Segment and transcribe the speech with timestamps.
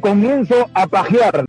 [0.00, 1.44] comienzo a pajear.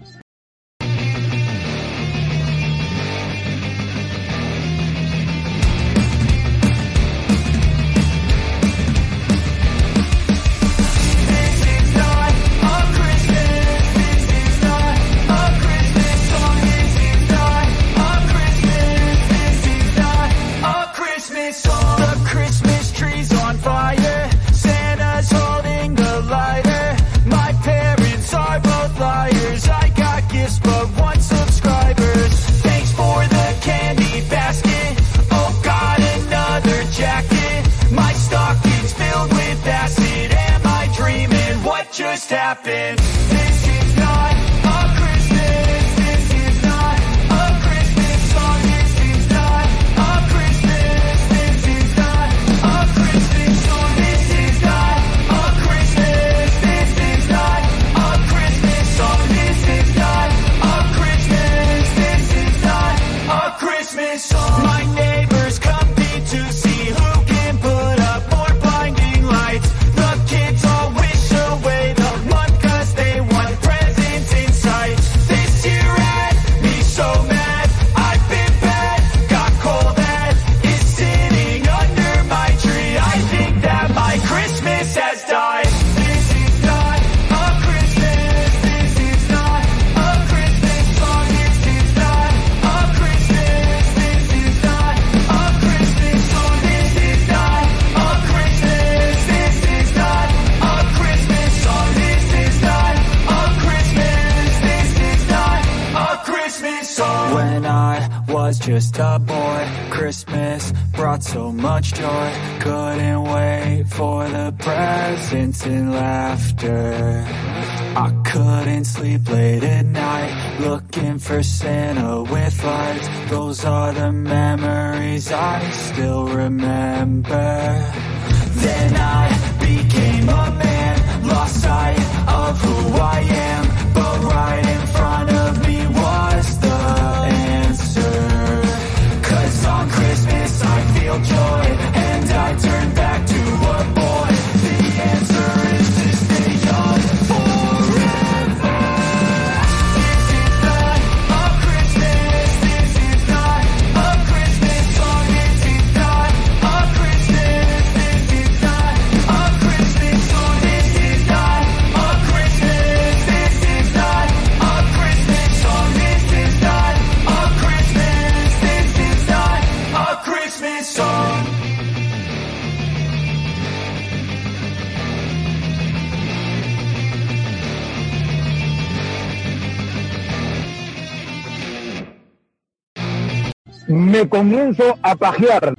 [185.12, 185.77] A pajear.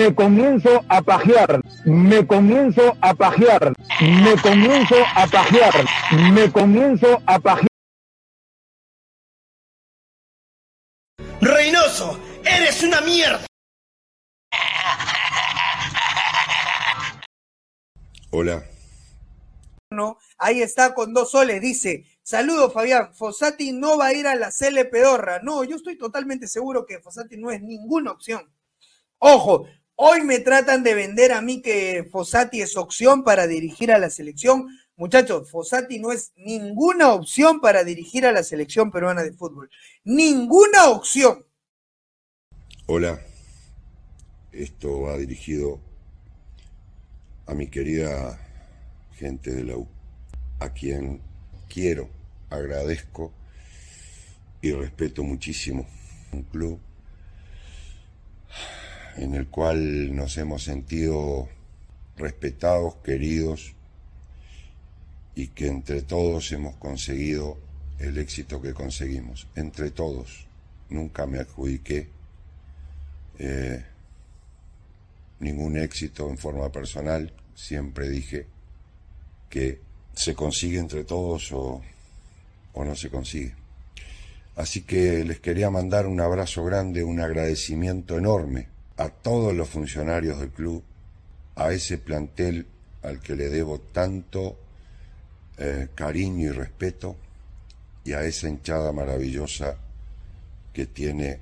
[0.00, 1.60] Me comienzo a pajear.
[1.84, 3.74] Me comienzo a pajear.
[4.00, 5.74] Me comienzo a pajear.
[6.32, 7.68] Me comienzo a pajear.
[11.42, 13.44] Reynoso, eres una mierda.
[18.30, 18.64] Hola.
[19.90, 24.34] No, ahí está con dos soles, dice, saludo Fabián, Fossati no va a ir a
[24.34, 25.40] la CL Pedorra.
[25.42, 28.50] No, yo estoy totalmente seguro que Fossati no es ninguna opción.
[29.18, 29.66] Ojo,
[30.02, 34.08] hoy me tratan de vender a mí que Fossati es opción para dirigir a la
[34.08, 34.66] selección.
[34.96, 39.68] Muchachos, Fossati no es ninguna opción para dirigir a la selección peruana de fútbol.
[40.04, 41.44] Ninguna opción.
[42.86, 43.20] Hola.
[44.52, 45.78] Esto va dirigido
[47.46, 48.40] a mi querida
[49.12, 49.86] gente de la U,
[50.58, 51.20] a quien
[51.68, 52.08] quiero,
[52.48, 53.32] agradezco
[54.62, 55.86] y respeto muchísimo.
[56.32, 56.80] Un club
[59.20, 61.46] en el cual nos hemos sentido
[62.16, 63.74] respetados, queridos
[65.34, 67.58] y que entre todos hemos conseguido
[67.98, 69.46] el éxito que conseguimos.
[69.54, 70.46] Entre todos.
[70.88, 72.08] Nunca me adjudiqué
[73.38, 73.84] eh,
[75.38, 77.30] ningún éxito en forma personal.
[77.54, 78.46] Siempre dije
[79.50, 79.80] que
[80.14, 81.82] se consigue entre todos o,
[82.72, 83.54] o no se consigue.
[84.56, 88.69] Así que les quería mandar un abrazo grande, un agradecimiento enorme
[89.00, 90.82] a todos los funcionarios del club,
[91.56, 92.66] a ese plantel
[93.02, 94.58] al que le debo tanto
[95.56, 97.16] eh, cariño y respeto
[98.04, 99.74] y a esa hinchada maravillosa
[100.74, 101.40] que tiene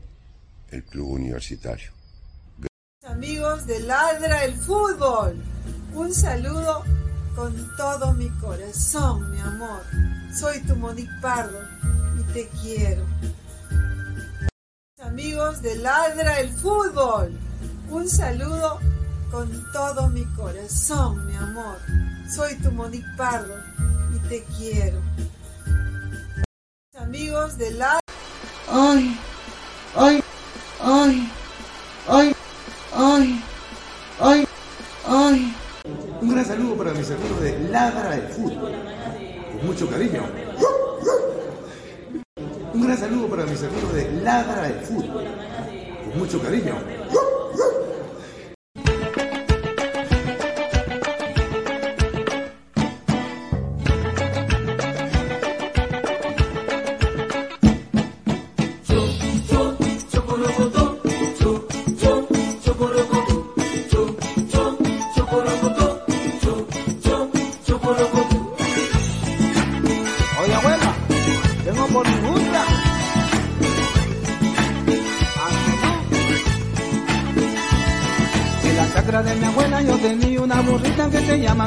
[0.70, 1.90] el club universitario.
[3.04, 5.42] Amigos de Ladra el Fútbol,
[5.94, 6.84] un saludo
[7.34, 9.82] con todo mi corazón, mi amor.
[10.32, 11.58] Soy tu Monique Pardo
[12.20, 13.04] y te quiero.
[15.00, 17.36] Amigos de Ladra el Fútbol,
[17.90, 18.78] un saludo
[19.30, 21.78] con todo mi corazón, mi amor.
[22.34, 23.54] Soy tu Monique Pardo
[24.14, 25.00] y te quiero.
[26.96, 28.00] Amigos de Ladra...
[28.70, 29.18] Ay,
[29.96, 30.22] ay,
[30.82, 31.32] ay,
[32.08, 32.36] ay,
[32.94, 33.42] ay,
[34.20, 34.48] ay,
[35.06, 35.56] ay.
[36.20, 38.72] Un gran saludo para mis amigos de Ladra del Fútbol.
[39.52, 40.22] Con mucho cariño.
[42.74, 45.24] Un gran saludo para mis amigos de Ladra del Fútbol.
[46.04, 46.97] Con mucho cariño.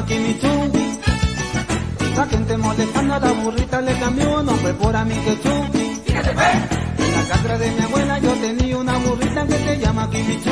[0.06, 0.72] Que Kimichu.
[2.16, 5.54] La gente molestando a la burrita le cambió un nombre por a mi quechú.
[6.08, 10.50] En la chacra de mi abuela yo tenía una burrita que se llama Kimichu.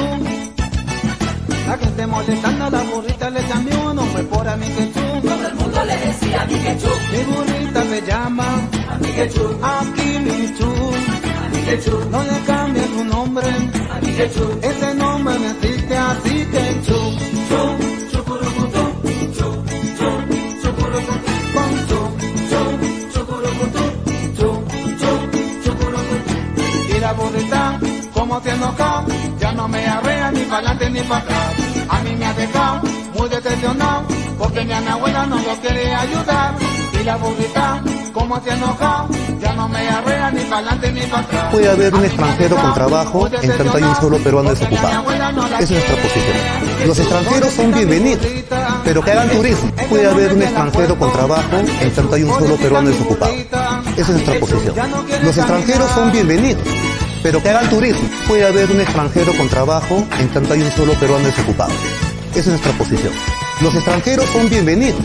[1.66, 5.20] La gente molestando a la burrita le cambió un nombre por a mi quechú.
[5.22, 6.92] Todo el mundo le decía mi quechú.
[7.12, 8.46] Mi burrita se llama
[8.88, 9.08] a mi.
[9.08, 10.74] Aquí mi chu.
[11.72, 12.10] A.
[12.10, 13.46] No le cambie su nombre.
[13.46, 14.10] A mi.
[14.10, 17.00] Ese nombre me existe así que chu.
[17.48, 17.89] Chu.
[28.40, 29.04] Como se enoja,
[29.38, 31.54] ya no me arrea ni para adelante ni para atrás.
[31.88, 32.80] A mí me ha dejado
[33.18, 34.02] muy decepcionado,
[34.38, 36.54] porque mi abuela no lo quiere ayudar.
[36.98, 37.82] Y la burrita,
[38.12, 39.06] como se enoja,
[39.40, 41.52] ya no me arrea ni para adelante ni para atrás.
[41.52, 45.10] Puede haber un extranjero con trabajo en tanto hay un solo peruano desocupado.
[45.10, 46.86] Esa es nuestra posición.
[46.86, 48.26] Los extranjeros son bienvenidos,
[48.84, 49.70] pero que hagan turismo.
[49.88, 53.32] Puede haber un extranjero con trabajo en tanto hay un solo peruano desocupado.
[53.32, 54.74] Esa es nuestra posición.
[55.22, 56.62] Los extranjeros son bienvenidos,
[57.22, 58.08] pero que hagan turismo.
[58.26, 61.72] Puede haber un extranjero con trabajo en tanto hay un solo peruano desocupado.
[62.30, 63.12] Esa es nuestra posición.
[63.60, 65.00] Los extranjeros son bienvenidos,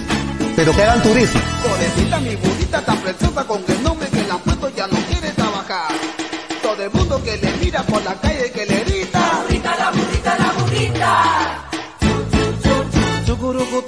[0.56, 1.42] pero que hagan turismo.
[1.64, 5.32] Pobrecita mi burrita tan preciosa con el nombre que le han puesto ya no quiere
[5.32, 5.92] trabajar.
[6.62, 9.20] Todo el mundo que le mira por la calle que le grita.
[9.20, 11.70] La burrita, la burrita, la burrita.
[13.26, 13.85] Chucurucutú.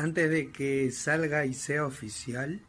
[0.00, 2.60] Antes de que salga y sea oficial,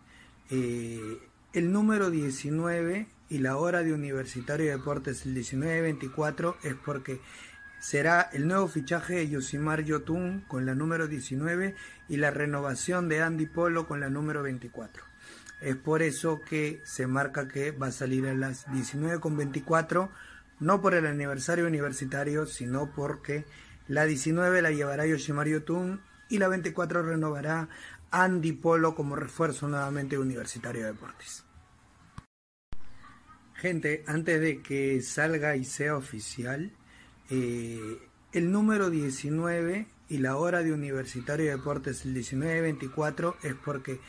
[0.49, 1.19] eh,
[1.53, 7.21] el número 19 y la hora de Universitario de Deportes, el 19-24, es porque
[7.79, 11.75] será el nuevo fichaje de Yosimar Yotun con la número 19
[12.09, 15.03] y la renovación de Andy Polo con la número 24.
[15.61, 20.09] Es por eso que se marca que va a salir a las 19.24,
[20.59, 23.45] no por el aniversario universitario, sino porque
[23.87, 27.69] la 19 la llevará Yoshimar Yotun y la 24 renovará
[28.09, 31.43] Andy Polo como refuerzo nuevamente Universitario de Deportes.
[33.53, 36.71] Gente, antes de que salga y sea oficial,
[37.29, 37.99] eh,
[38.31, 43.99] el número 19 y la hora de Universitario de Deportes, el 19-24, es porque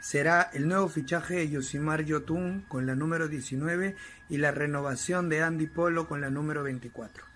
[0.00, 3.96] será el nuevo fichaje de Yosimar Yotun con la número 19
[4.28, 7.31] y la renovación de Andy Polo con la número 24.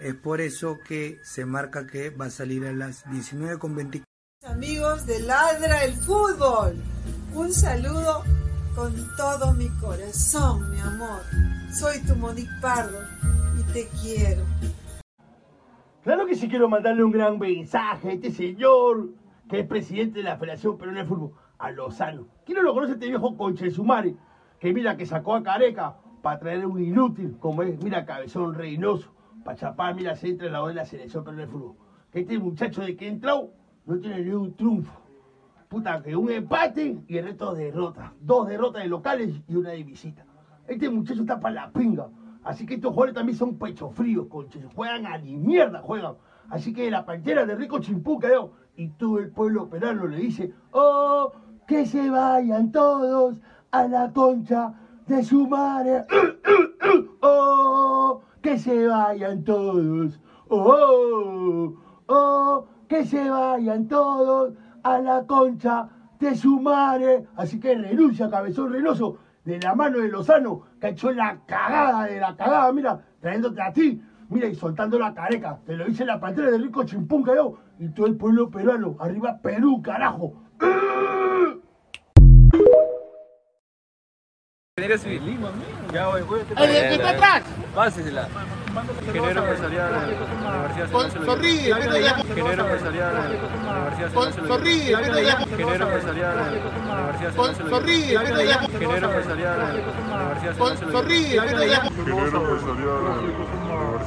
[0.00, 4.02] Es por eso que se marca que va a salir a las 19.24.
[4.46, 6.74] Amigos de Ladra el Fútbol,
[7.34, 8.24] un saludo
[8.74, 11.20] con todo mi corazón, mi amor.
[11.78, 12.98] Soy tu Monique Pardo
[13.58, 14.42] y te quiero.
[16.02, 19.10] Claro que sí quiero mandarle un gran mensaje a este señor,
[19.50, 22.26] que es presidente de la Federación Peruana de Fútbol, a Lozano.
[22.46, 24.16] ¿Quién no lo conoce este viejo conchesumare?
[24.58, 29.12] Que mira que sacó a Careca para traer un inútil, como es, mira, Cabezón Reynoso,
[29.44, 31.76] para chapar, mira, se entra en la de la Selección Peruana de Fútbol.
[32.10, 33.52] Que este muchacho de que entró
[33.86, 35.00] no tiene ni un triunfo.
[35.68, 38.12] Puta, que un empate y el resto derrotas.
[38.20, 40.24] Dos derrotas de locales y una de visita.
[40.66, 42.08] Este muchacho está para la pinga.
[42.42, 44.64] Así que estos jugadores también son pecho fríos, conches.
[44.74, 46.14] Juegan a ni mierda, juegan.
[46.48, 48.52] Así que la pantera de Rico Chimpú quedó.
[48.76, 51.32] Y todo el pueblo peruano le dice, oh,
[51.68, 53.36] que se vayan todos
[53.70, 54.74] a la concha
[55.06, 56.04] de su madre.
[57.22, 60.20] oh, que se vayan todos.
[60.48, 61.74] Oh,
[62.06, 67.26] oh, que se vayan todos a la concha de su madre.
[67.36, 72.04] Así que renuncia, cabezón renoso, de la mano de Lozano, que ha hecho la cagada
[72.04, 75.60] de la cagada, mira, trayéndote a ti, mira, y soltando la careca.
[75.64, 78.96] Te lo dice la pantera de Rico Chimpún, yo, y todo el pueblo peruano.
[78.98, 80.34] Arriba Perú, carajo.
[84.80, 85.38] Ingeniero civil.
[85.92, 86.40] Ya voy, voy.
[86.56, 87.42] ¡El que está atrás!
[87.74, 88.28] Pásesela.
[89.06, 90.88] Ingeniero empresarial de la Universidad
[91.26, 94.10] sonríe, Ingeniero empresarial de la Universidad
[94.48, 97.32] sonríe, Ingeniero empresarial de la Universidad
[97.68, 99.74] sonríe, Ingeniero empresarial de la
[100.20, 100.56] Universidad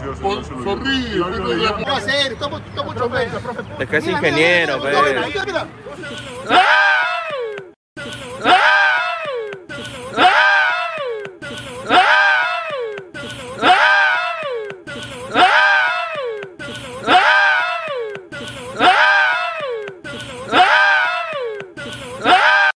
[0.03, 0.33] de
[3.03, 3.29] sonríe.
[3.79, 5.13] Es que es ingeniero, mira, pe.
[5.27, 5.67] mira, mira.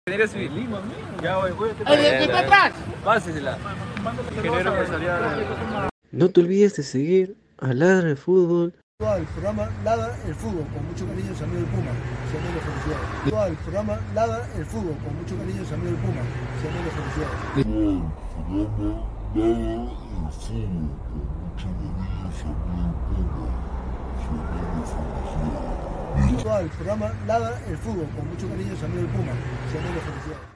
[0.08, 0.68] Ingeniero civil.
[1.46, 1.54] ¡El
[6.12, 8.74] No te olvides de seguir a Ladra el Fútbol.
[8.98, 11.90] Todo el programa Ladra el Fútbol, con mucho cariño su amigo el Puma,
[12.30, 13.30] su amigo felicidades.
[13.30, 16.22] Todo el programa Ladra el Fútbol, con mucho cariño su amigo el Puma,
[16.56, 17.66] su amigo felicidades.
[26.42, 30.55] Todo el programa Ladra el Fútbol, con mucho cariño su amigo el Puma, amigo felicidades.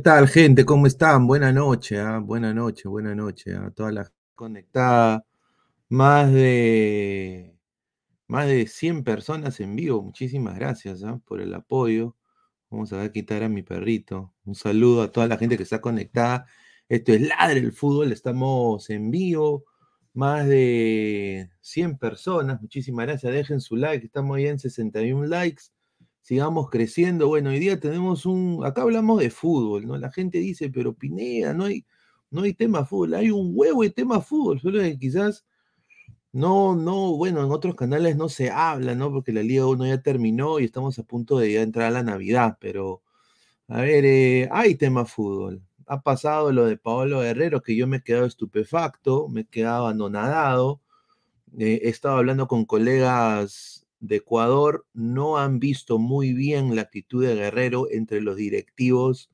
[0.00, 0.64] Tal, gente?
[0.64, 1.26] ¿Cómo están?
[1.26, 2.18] Buena noche, ¿ah?
[2.18, 5.24] buena noche, buena noche a toda la conectada.
[5.88, 7.56] Más de,
[8.26, 10.02] más de 100 personas en vivo.
[10.02, 11.20] Muchísimas gracias ¿ah?
[11.26, 12.16] por el apoyo.
[12.70, 14.34] Vamos a quitar a mi perrito.
[14.44, 16.46] Un saludo a toda la gente que está conectada.
[16.88, 18.12] Esto es Ladre el Fútbol.
[18.12, 19.64] Estamos en vivo.
[20.14, 22.60] Más de 100 personas.
[22.62, 23.32] Muchísimas gracias.
[23.32, 24.06] Dejen su like.
[24.06, 25.64] Estamos ya en 61 likes
[26.30, 27.26] sigamos creciendo.
[27.26, 29.98] Bueno, hoy día tenemos un, acá hablamos de fútbol, ¿no?
[29.98, 31.84] La gente dice, pero Pineda, no hay,
[32.30, 35.44] no hay tema fútbol, hay un huevo de tema fútbol, solo que quizás
[36.32, 39.10] no, no, bueno, en otros canales no se habla, ¿no?
[39.10, 42.04] Porque la Liga 1 ya terminó y estamos a punto de ya entrar a la
[42.04, 43.02] Navidad, pero,
[43.68, 45.62] a ver, eh, hay tema fútbol.
[45.86, 49.88] Ha pasado lo de Paolo Guerrero, que yo me he quedado estupefacto, me he quedado
[49.88, 50.80] anonadado.
[51.58, 57.24] Eh, he estado hablando con colegas de Ecuador no han visto muy bien la actitud
[57.24, 59.30] de Guerrero entre los directivos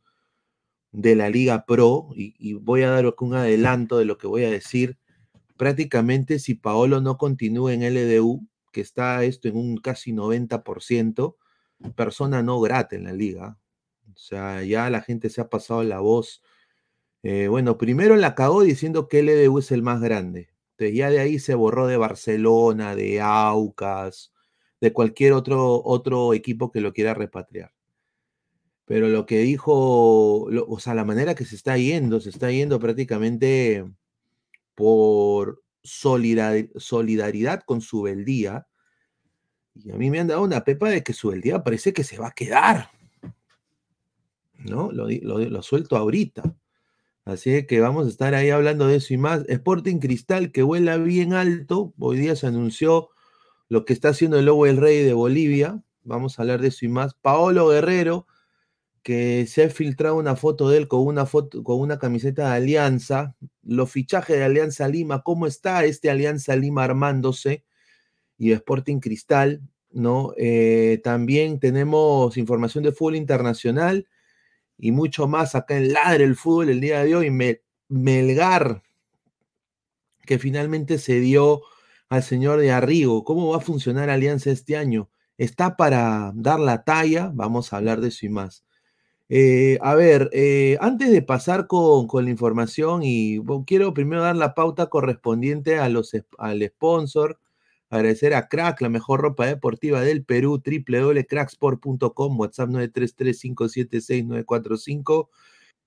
[0.93, 4.51] de la Liga Pro, y, voy a dar un adelanto de lo que voy a
[4.51, 4.99] decir.
[5.57, 11.37] Prácticamente, si Paolo no continúa en LDU, que está esto en un casi 90%,
[11.95, 13.59] persona no grata en la liga.
[14.15, 16.43] O sea, ya la gente se ha pasado la voz.
[17.23, 20.49] Eh, bueno, primero la cagó diciendo que LDU es el más grande.
[20.73, 24.33] Entonces ya de ahí se borró de Barcelona, de Aucas,
[24.81, 27.73] de cualquier otro, otro equipo que lo quiera repatriar.
[28.85, 32.79] Pero lo que dijo, o sea, la manera que se está yendo, se está yendo
[32.79, 33.85] prácticamente
[34.77, 38.69] por solidaridad con su beldía.
[39.75, 42.19] Y a mí me han dado una pepa de que su beldía parece que se
[42.19, 42.91] va a quedar.
[44.59, 44.93] ¿No?
[44.93, 46.57] Lo, lo suelto ahorita.
[47.25, 49.45] Así que vamos a estar ahí hablando de eso y más.
[49.49, 51.93] Sporting Cristal que vuela bien alto.
[51.99, 53.09] Hoy día se anunció
[53.69, 55.83] lo que está haciendo el Lobo del Rey de Bolivia.
[56.05, 57.15] Vamos a hablar de eso y más.
[57.15, 58.27] Paolo Guerrero,
[59.03, 62.57] que se ha filtrado una foto de él con una foto, con una camiseta de
[62.57, 63.37] Alianza.
[63.63, 67.65] Los fichajes de Alianza Lima, ¿cómo está este Alianza Lima armándose?
[68.39, 70.33] Y Sporting Cristal, ¿no?
[70.37, 74.07] Eh, también tenemos información de fútbol internacional
[74.79, 77.31] y mucho más acá en Ladre el Fútbol el día de hoy.
[77.89, 78.83] Melgar,
[80.25, 81.63] que finalmente se dio
[82.09, 83.25] al señor de Arrigo.
[83.25, 85.11] ¿Cómo va a funcionar Alianza este año?
[85.39, 87.31] ¿Está para dar la talla?
[87.35, 88.65] Vamos a hablar de eso y más.
[89.29, 94.55] Eh, a ver, eh, antes de pasar con, la información, y quiero primero dar la
[94.55, 97.41] pauta correspondiente a los, al sponsor,
[97.91, 105.29] agradecer a Crack, la mejor ropa deportiva del Perú, www.cracksport.com, WhatsApp 933-576-945,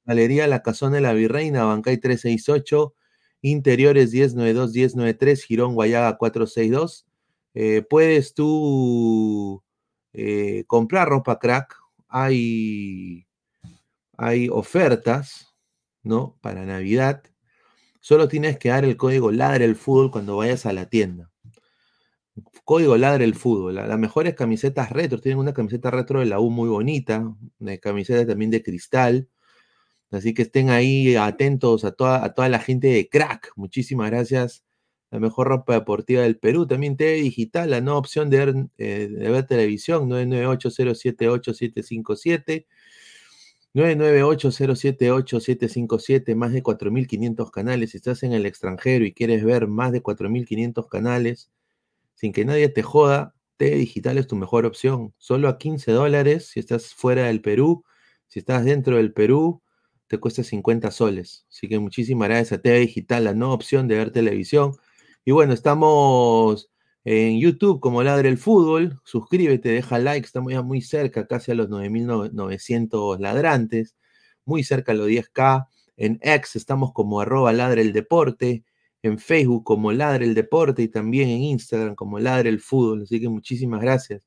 [0.06, 2.94] Galería La Casona de la Virreina, Bancay 368,
[3.42, 7.06] Interiores 1092-1093, Girón Guayaga 462.
[7.54, 9.64] Eh, puedes tú
[10.14, 11.76] eh, comprar ropa crack.
[12.08, 13.28] Hay,
[14.18, 15.56] hay ofertas,
[16.04, 16.38] ¿no?
[16.42, 17.24] Para Navidad.
[18.00, 21.30] Solo tienes que dar el código Ladre el Fútbol cuando vayas a la tienda.
[22.64, 23.76] Código Ladre el Fútbol.
[23.76, 25.20] Las mejores camisetas retro.
[25.20, 27.36] Tienen una camiseta retro de la U muy bonita.
[27.60, 29.30] Una camiseta también de cristal.
[30.12, 33.52] Así que estén ahí atentos a toda, a toda la gente de Crack.
[33.56, 34.64] Muchísimas gracias.
[35.12, 36.68] La mejor ropa deportiva del Perú.
[36.68, 42.68] También TV Digital, la nueva opción de ver, eh, de ver televisión, 998-078-757.
[43.74, 47.92] 998-078-757, más de 4.500 canales.
[47.92, 51.52] Si estás en el extranjero y quieres ver más de 4.500 canales
[52.16, 55.14] sin que nadie te joda, TV Digital es tu mejor opción.
[55.18, 57.84] Solo a 15 dólares si estás fuera del Perú.
[58.28, 59.62] Si estás dentro del Perú,
[60.10, 61.46] te cuesta 50 soles.
[61.50, 64.74] Así que muchísimas gracias a TV Digital, la nueva opción de ver televisión.
[65.24, 66.72] Y bueno, estamos
[67.06, 69.00] en YouTube como Ladre el Fútbol.
[69.06, 73.96] Suscríbete, deja like, estamos ya muy cerca, casi a los 9.900 ladrantes,
[74.46, 75.68] muy cerca a los 10K.
[75.96, 78.64] En X estamos como arroba Ladre el Deporte,
[79.04, 83.04] en Facebook como Ladre el Deporte y también en Instagram como Ladre el Fútbol.
[83.04, 84.24] Así que muchísimas gracias.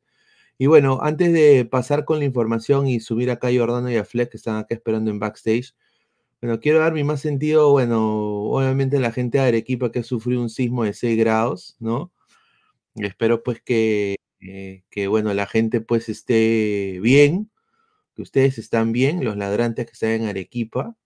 [0.63, 4.05] Y bueno, antes de pasar con la información y subir acá a Jordano y a
[4.05, 5.75] Fleck, que están acá esperando en backstage,
[6.41, 10.41] bueno, quiero dar mi más sentido, bueno, obviamente la gente de Arequipa que ha sufrido
[10.41, 12.13] un sismo de 6 grados, ¿no?
[12.95, 17.51] espero pues que, eh, que, bueno, la gente pues esté bien,
[18.15, 20.97] que ustedes están bien, los ladrantes que están en Arequipa,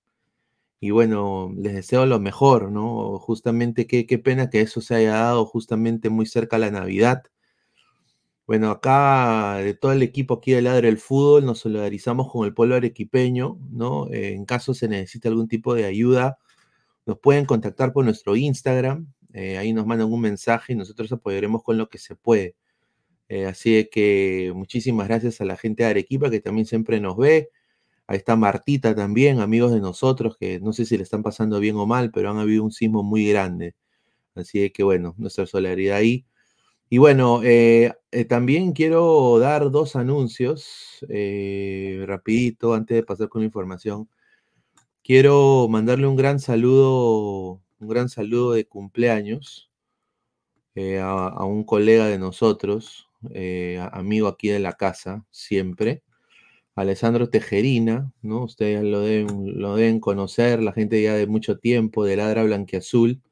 [0.81, 3.19] y bueno, les deseo lo mejor, ¿no?
[3.19, 7.23] Justamente qué, qué pena que eso se haya dado justamente muy cerca a la Navidad,
[8.46, 12.54] bueno, acá de todo el equipo aquí de Ladre el Fútbol nos solidarizamos con el
[12.54, 14.09] pueblo arequipeño, ¿no?
[14.12, 16.38] En caso se necesite algún tipo de ayuda,
[17.06, 21.62] nos pueden contactar por nuestro Instagram, eh, ahí nos mandan un mensaje y nosotros apoyaremos
[21.62, 22.56] con lo que se puede.
[23.28, 27.50] Eh, así que muchísimas gracias a la gente de Arequipa que también siempre nos ve,
[28.09, 31.76] Ahí está Martita también, amigos de nosotros, que no sé si le están pasando bien
[31.76, 33.74] o mal, pero han habido un sismo muy grande.
[34.35, 36.26] Así que bueno, nuestra solidaridad ahí.
[36.88, 43.42] Y bueno, eh, eh, también quiero dar dos anuncios, eh, rapidito, antes de pasar con
[43.42, 44.09] la información.
[45.03, 49.70] Quiero mandarle un gran saludo, un gran saludo de cumpleaños
[50.75, 56.03] eh, a, un colega de nosotros, eh, amigo aquí de la casa, siempre,
[56.77, 58.44] Alessandro Tejerina, ¿no?
[58.44, 63.22] Ustedes lo deben, lo deben conocer, la gente ya de mucho tiempo, de Ladra Blanquiazul,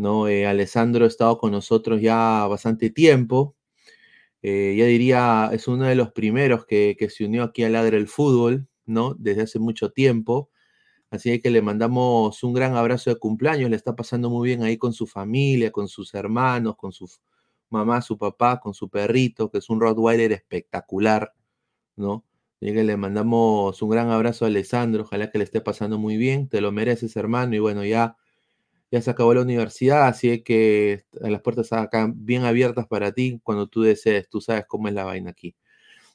[0.00, 0.28] ¿no?
[0.28, 3.54] Eh, Alessandro ha estado con nosotros ya bastante tiempo,
[4.42, 8.08] eh, ya diría, es uno de los primeros que, se unió aquí a Ladra el
[8.08, 9.14] Fútbol, ¿no?
[9.18, 10.50] Desde hace mucho tiempo.
[11.10, 14.78] Así que le mandamos un gran abrazo de cumpleaños, le está pasando muy bien ahí
[14.78, 17.08] con su familia, con sus hermanos, con su
[17.70, 21.34] mamá, su papá, con su perrito, que es un Rottweiler espectacular,
[21.96, 22.24] ¿no?
[22.60, 26.16] Así que le mandamos un gran abrazo a Alessandro, ojalá que le esté pasando muy
[26.16, 28.16] bien, te lo mereces, hermano, y bueno, ya,
[28.90, 33.68] ya se acabó la universidad, así que las puertas acá bien abiertas para ti cuando
[33.68, 35.54] tú desees, tú sabes cómo es la vaina aquí.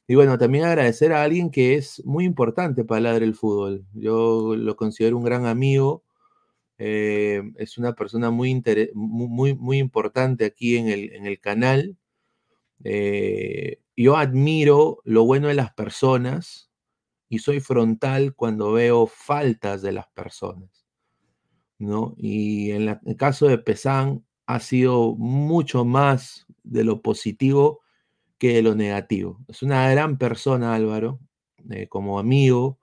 [0.08, 3.86] Y bueno, también agradecer a alguien que es muy importante para Ladre el Fútbol.
[3.94, 6.04] Yo lo considero un gran amigo,
[6.78, 8.62] eh, es una persona muy,
[8.94, 11.98] muy, muy importante aquí en el, en el canal.
[12.84, 16.70] Eh, yo admiro lo bueno de las personas
[17.30, 20.85] y soy frontal cuando veo faltas de las personas,
[21.80, 22.14] ¿no?
[22.18, 27.82] Y en el caso de Pesán ha sido mucho más de lo positivo
[28.38, 29.40] que de lo negativo.
[29.48, 31.20] Es una gran persona, Álvaro,
[31.70, 32.80] eh, como amigo.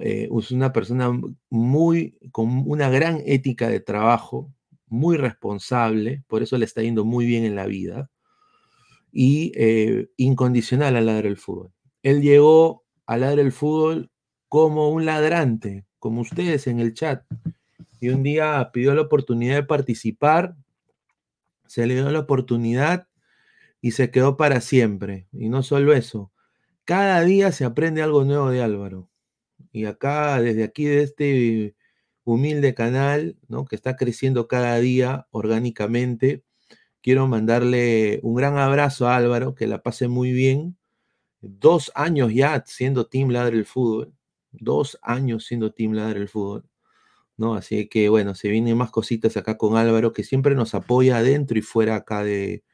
[0.00, 1.10] Eh, es una persona
[1.50, 4.52] muy, con una gran ética de trabajo,
[4.86, 8.08] muy responsable, por eso le está yendo muy bien en la vida,
[9.10, 11.72] y eh, incondicional al ladrar el fútbol.
[12.02, 14.10] Él llegó a ladrar el fútbol
[14.48, 17.24] como un ladrante, como ustedes en el chat,
[18.00, 20.56] y un día pidió la oportunidad de participar,
[21.66, 23.08] se le dio la oportunidad
[23.80, 25.28] y se quedó para siempre.
[25.32, 26.32] Y no solo eso,
[26.84, 29.10] cada día se aprende algo nuevo de Álvaro.
[29.72, 31.76] Y acá, desde aquí, de este
[32.24, 33.64] humilde canal, ¿no?
[33.66, 36.44] que está creciendo cada día orgánicamente,
[37.02, 40.76] quiero mandarle un gran abrazo a Álvaro, que la pase muy bien.
[41.40, 44.14] Dos años ya siendo Team Ladre el Fútbol.
[44.52, 46.68] Dos años siendo Team Ladre el Fútbol.
[47.36, 47.54] ¿No?
[47.54, 51.58] Así que bueno, se vienen más cositas acá con Álvaro, que siempre nos apoya adentro
[51.58, 52.64] y fuera acá de,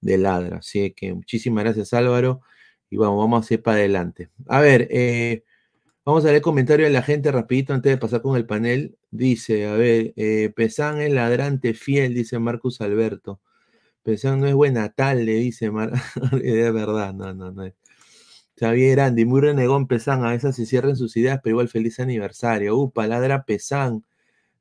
[0.00, 0.58] de Ladra.
[0.58, 2.42] Así que muchísimas gracias Álvaro
[2.90, 4.30] y vamos, vamos a ir para adelante.
[4.48, 5.44] A ver, eh,
[6.04, 8.98] vamos a leer comentarios de la gente rapidito antes de pasar con el panel.
[9.10, 13.40] Dice, a ver, eh, Pesán es ladrante fiel, dice Marcus Alberto.
[14.02, 15.92] Pesán no es buena tal, le dice Mar
[16.42, 17.74] es verdad, no, no, no es.
[18.58, 22.76] Xavier Andy, muy renegón Pesán, a veces se cierran sus ideas, pero igual feliz aniversario.
[22.76, 24.04] Upa, ladra Pesán,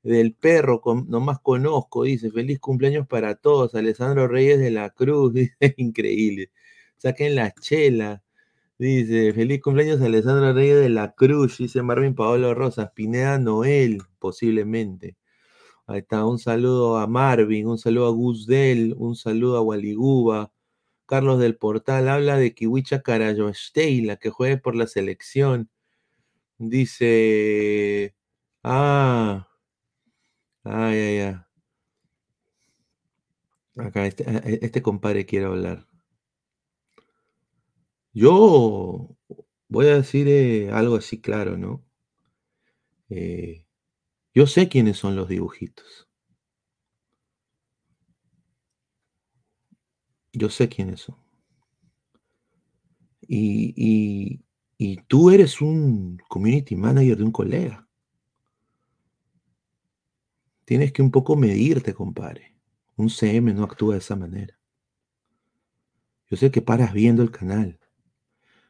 [0.04, 5.34] del perro, con, nomás conozco, dice, feliz cumpleaños para todos, Alessandro Reyes de la Cruz,
[5.34, 6.52] dice, increíble.
[6.98, 8.24] Saquen la chela,
[8.78, 15.18] dice, feliz cumpleaños Alessandro Reyes de la Cruz, dice Marvin Paolo Rosas, Pineda Noel, posiblemente.
[15.88, 20.52] Ahí está, un saludo a Marvin, un saludo a Gus Del, un saludo a Waliguba,
[21.08, 25.70] Carlos del Portal habla de Kiwicha Carayosteila, que juegue por la selección.
[26.60, 28.16] Dice.
[28.64, 29.48] Ah.
[30.64, 31.36] Ay, ay, ay.
[33.78, 34.26] Acá, este,
[34.66, 35.88] este compadre quiere hablar.
[38.14, 39.16] Yo
[39.70, 41.84] voy a decir eh, algo así claro, ¿no?
[43.10, 43.66] Eh,
[44.34, 46.07] yo sé quiénes son los dibujitos.
[50.38, 51.18] Yo sé quiénes son.
[53.22, 54.44] Y,
[55.08, 57.88] tú eres un community manager de un colega.
[60.64, 62.56] Tienes que un poco medirte, compadre.
[62.98, 64.60] Un CM no actúa de esa manera.
[66.30, 67.80] Yo sé que paras viendo el canal.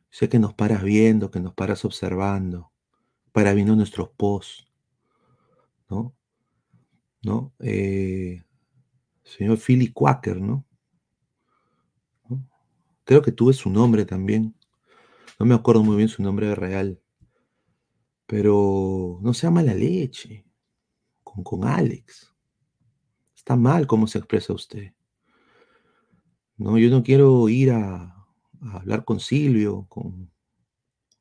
[0.10, 2.71] Sé que nos paras viendo, que nos paras observando,
[3.34, 4.71] paras viendo nuestros posts,
[5.89, 6.15] ¿no?
[7.23, 7.53] ¿No?
[7.60, 8.41] Eh,
[9.23, 10.66] señor Philly Quaker, ¿no?
[13.08, 14.54] Creo que tuve su nombre también.
[15.39, 17.02] No me acuerdo muy bien su nombre real.
[18.26, 20.46] Pero no sea mala leche
[21.24, 22.36] con, con Alex.
[23.34, 24.91] Está mal cómo se expresa usted.
[26.58, 28.28] No, yo no quiero ir a,
[28.74, 30.30] hablar con Silvio, con,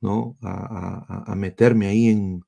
[0.00, 0.36] ¿no?
[0.42, 2.44] A meterme ahí en,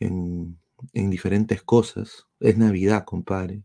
[0.00, 0.58] en,
[0.92, 2.26] en, diferentes cosas.
[2.40, 3.62] Es Navidad, compadre.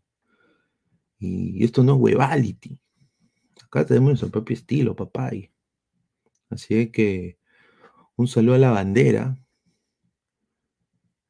[1.18, 2.80] Y esto no es huevality.
[3.68, 5.32] Acá tenemos nuestro propio estilo, papá.
[6.50, 7.38] Así que
[8.16, 9.38] Un saludo a la bandera,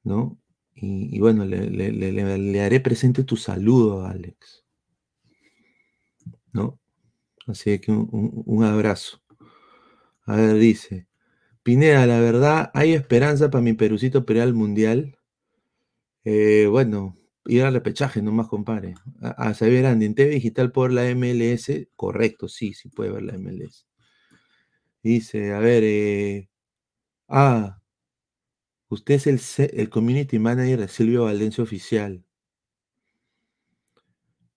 [0.04, 0.40] ¿no?
[0.76, 4.64] Y, bueno, le, haré presente tu saludo, Alex.
[6.54, 6.80] ¿No?
[7.48, 9.22] Así que un, abrazo.
[10.26, 11.08] A ver, dice.
[11.64, 15.18] Pineda, la verdad, ¿hay esperanza para mi Perucito para ir al Mundial?
[16.24, 18.96] Eh, bueno, ir al repechaje nomás, compadre.
[19.22, 23.24] A, a saber, Andy, en TV Digital por la MLS, correcto, sí, sí puede ver
[23.24, 23.86] la MLS.
[25.04, 26.50] Dice, a ver, eh,
[27.28, 27.82] ah,
[28.90, 29.28] usted es
[29.60, 32.24] el, el community manager de Silvio Valencia Oficial.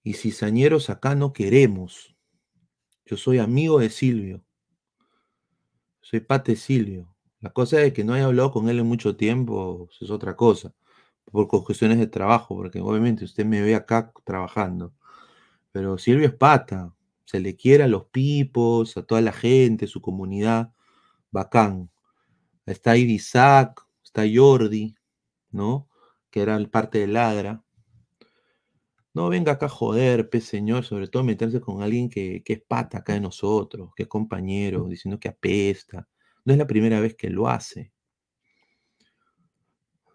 [0.03, 2.17] Y cizañeros acá no queremos.
[3.05, 4.45] Yo soy amigo de Silvio.
[6.01, 7.15] Soy pate Silvio.
[7.41, 10.75] La cosa es que no haya hablado con él en mucho tiempo, es otra cosa.
[11.33, 14.93] Por cuestiones de trabajo, porque obviamente usted me ve acá trabajando.
[15.73, 16.95] Pero Silvio es pata.
[17.25, 20.73] Se le quiere a los pipos, a toda la gente, su comunidad.
[21.31, 21.91] Bacán.
[22.67, 24.95] Está ahí Isaac, está Jordi,
[25.51, 25.89] ¿no?
[26.31, 27.63] Que era parte de Ladra.
[29.13, 32.63] No venga acá a joder, pe señor, sobre todo meterse con alguien que, que es
[32.63, 36.09] pata acá de nosotros, que es compañero, diciendo que apesta.
[36.45, 37.93] No es la primera vez que lo hace.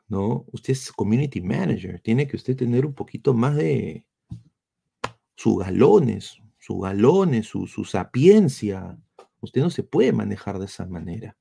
[0.07, 0.45] ¿No?
[0.51, 4.05] Usted es community manager, tiene que usted tener un poquito más de
[5.35, 8.97] sus galones, sus galones, su, su sapiencia.
[9.41, 11.35] Usted no se puede manejar de esa manera.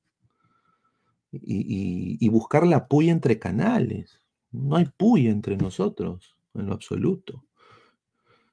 [1.31, 4.21] Y, y- y buscar la puya entre canales.
[4.51, 7.45] No hay puya entre nosotros, en lo absoluto.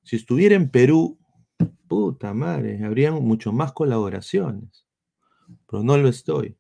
[0.04, 1.20] Si estuviera en Perú,
[1.88, 4.86] puta madre, habrían mucho más colaboraciones.
[5.68, 6.58] Pero no lo estoy.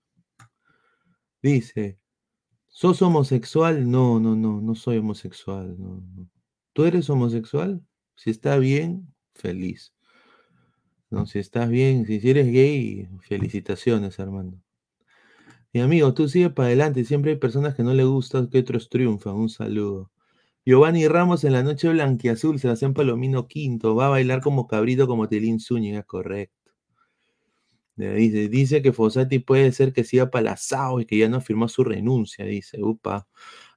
[1.41, 1.97] Dice,
[2.71, 3.89] ¿sos homosexual?
[3.89, 5.77] No, no, no, no soy homosexual.
[6.73, 7.85] ¿Tú eres homosexual?
[8.15, 9.93] Si está bien, feliz.
[11.11, 14.57] No, si estás bien, si eres gay, felicitaciones, Armando.
[15.73, 17.05] Mi amigo, tú sigue para adelante.
[17.05, 19.35] Siempre hay personas que no le gustan que otros triunfan.
[19.35, 20.11] Un saludo.
[20.65, 25.27] Giovanni Ramos en la noche blanquiazul, Sebastián Palomino quinto, va a bailar como cabrito como
[25.27, 26.60] Telín Zúñiga, correcto.
[28.09, 31.83] Dice, dice que Fossati puede ser que siga palazado y que ya no firmó su
[31.83, 33.27] renuncia, dice, upa.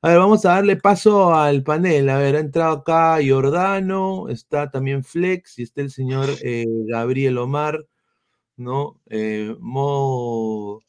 [0.03, 2.09] A ver, vamos a darle paso al panel.
[2.11, 7.39] A ver, ha entrado acá Giordano, está también Flex y está el señor eh, Gabriel
[7.39, 7.87] Omar,
[8.57, 9.01] ¿no?
[9.09, 10.81] Eh, Mo,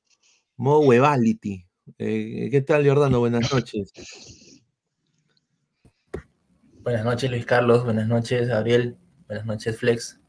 [0.57, 1.65] Mo Webality.
[1.97, 3.19] Eh, ¿Qué tal, Giordano?
[3.19, 3.93] Buenas noches.
[6.81, 7.83] Buenas noches, Luis Carlos.
[7.83, 8.97] Buenas noches, Gabriel.
[9.27, 10.19] Buenas noches, Flex.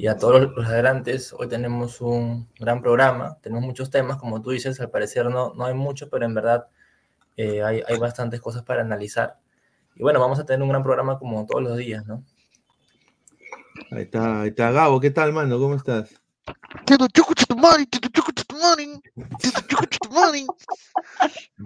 [0.00, 3.36] Y a todos los adelantes, hoy tenemos un gran programa.
[3.42, 6.68] Tenemos muchos temas, como tú dices, al parecer no, no hay mucho, pero en verdad
[7.36, 9.40] eh, hay, hay bastantes cosas para analizar.
[9.96, 12.22] Y bueno, vamos a tener un gran programa como todos los días, ¿no?
[13.90, 15.58] Ahí está, ahí está Gabo, ¿qué tal, mano?
[15.58, 16.14] ¿Cómo estás?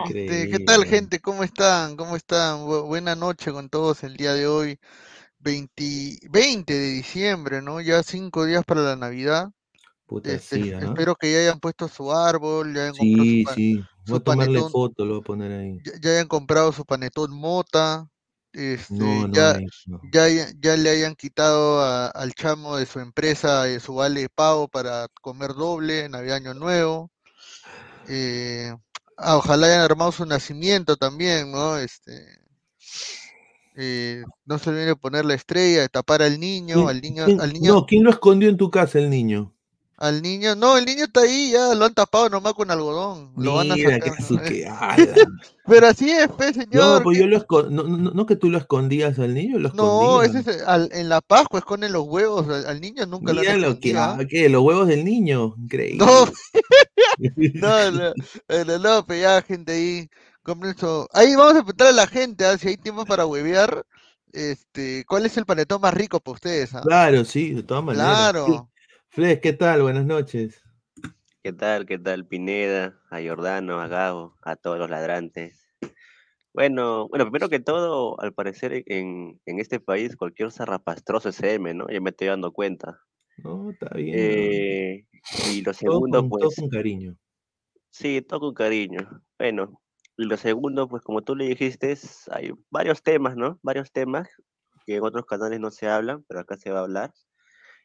[0.06, 1.20] Este, ¿Qué tal, gente?
[1.20, 1.96] ¿Cómo están?
[1.96, 2.60] ¿Cómo están?
[2.60, 4.78] Bu- buena noche con todos el día de hoy,
[5.42, 7.80] 20, 20 de diciembre, ¿no?
[7.80, 9.50] Ya cinco días para la Navidad.
[10.06, 13.46] Puta, Este, sí, espero que ya hayan puesto su árbol, ya hayan comprado su, Sí,
[13.46, 13.82] sí.
[14.06, 15.80] Voy su a tomarle panetón, foto, lo voy a poner ahí.
[15.84, 18.08] ya, ya hayan comprado su panetón mota,
[18.52, 19.38] este, No, no,
[20.12, 20.28] ya, ya,
[20.60, 24.68] ya le hayan quitado a- al chamo de su empresa eh, su vale de pago
[24.68, 27.10] para comer doble, Navidad Año Nuevo.
[28.08, 28.72] Eh,
[29.18, 31.78] ah, ojalá hayan armado su nacimiento también, ¿no?
[31.78, 32.12] Este,
[33.76, 37.24] eh, no se olviden de poner la estrella, de tapar al niño, ¿Quién- al niño,
[37.24, 39.52] al niño, No, ¿quién lo escondió en tu casa, el niño?
[39.98, 43.54] al niño, no, el niño está ahí, ya lo han tapado nomás con algodón, lo
[43.54, 43.98] van a Mira.
[43.98, 44.04] ¿no?
[45.68, 47.02] Pero así es, pe, No, señor.
[47.04, 49.68] pues ¿qué- yo lo esco- no, no, no que tú lo escondías al niño, lo
[49.74, 53.42] No, ese es al- en la Pascua esconden los huevos, al, al niño nunca lo
[53.42, 54.16] Mira lo que, escondido, ¿ah?
[54.18, 54.48] ah, ¿qué?
[54.48, 56.04] Los huevos del niño, increíble.
[57.54, 60.08] No, no, no, no, no, ya, gente, ahí,
[60.42, 62.56] compren su- Ahí vamos a preguntar a la gente, ¿ah?
[62.58, 63.84] si hay tiempo para huevear,
[64.32, 66.74] este, ¿cuál es el panetón más rico para ustedes?
[66.74, 66.82] ah?
[66.82, 68.30] Claro, sí, de todas maneras.
[68.32, 68.70] Claro.
[69.10, 69.82] Flex, ¿qué tal?
[69.82, 70.60] Buenas noches.
[71.42, 71.86] ¿Qué tal?
[71.86, 72.26] ¿Qué tal?
[72.26, 75.68] Pineda, a Jordano, a Gabo, a todos los ladrantes.
[76.54, 81.72] Bueno, bueno, primero que todo, al parecer en, en este país cualquier zarrapastroso es M,
[81.74, 81.88] ¿no?
[81.90, 83.00] Ya me estoy dando cuenta.
[83.36, 84.16] No, está bien.
[84.18, 85.06] Eh,
[85.44, 87.16] y lo Todo segundo, con, todo pues, con cariño.
[87.90, 89.22] sí, todo con cariño.
[89.38, 89.81] Bueno,
[90.22, 91.96] y lo segundo, pues como tú le dijiste,
[92.30, 93.58] hay varios temas, ¿no?
[93.62, 94.28] Varios temas
[94.86, 97.12] que en otros canales no se hablan, pero acá se va a hablar.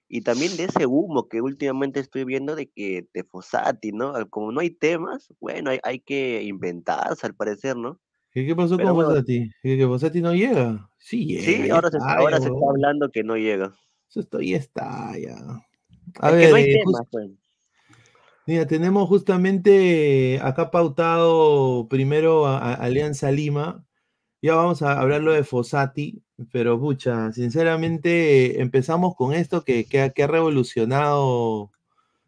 [0.07, 4.13] Y también de ese humo que últimamente estoy viendo de que de Fossati, ¿no?
[4.29, 7.99] Como no hay temas, bueno, hay, hay que inventarse al parecer, ¿no?
[8.31, 9.49] ¿Qué, qué pasó Pero con bueno, Fossati?
[9.61, 10.89] ¿Que, que Fossati no llega?
[10.97, 13.75] Sí llega, sí, ahora se, está, ahora se está hablando que no llega.
[14.09, 15.35] Eso está, ya está, ya.
[16.19, 17.31] A Es que ver, no hay eh, temas, pues.
[18.47, 23.85] Mira, tenemos justamente acá pautado primero a, a Alianza Lima.
[24.41, 30.09] Ya vamos a hablarlo de Fossati, pero pucha, sinceramente empezamos con esto que, que ha-
[30.11, 31.71] que ha revolucionado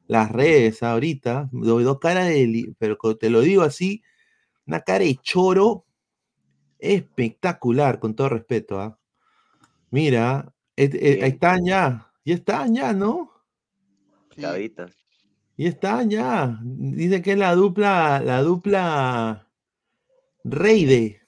[0.07, 1.49] las redes ahorita.
[1.53, 4.03] Dos, dos caras de, pero te lo digo así,
[4.67, 5.85] una cara de choro
[6.79, 8.79] espectacular, con todo respeto.
[8.81, 8.99] ¿ah?
[9.91, 10.89] Mira, ahí
[11.23, 13.31] están ya, ya están ya, ¿no?
[14.43, 14.87] Ahorita.
[15.59, 16.57] Y están ya.
[16.63, 19.45] Dice que es la dupla, la dupla
[20.45, 21.19] Reide.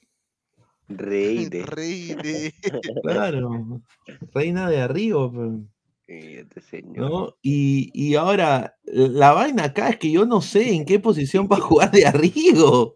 [0.88, 1.66] Reide.
[1.66, 2.54] Reide.
[3.04, 3.82] Claro.
[4.34, 5.30] Reina de arriba.
[5.30, 5.52] pues,
[6.08, 7.12] Este señor.
[7.12, 7.36] ¿no?
[7.42, 11.58] Y, y ahora, la vaina acá es que yo no sé en qué posición va
[11.58, 12.88] a jugar de arriba.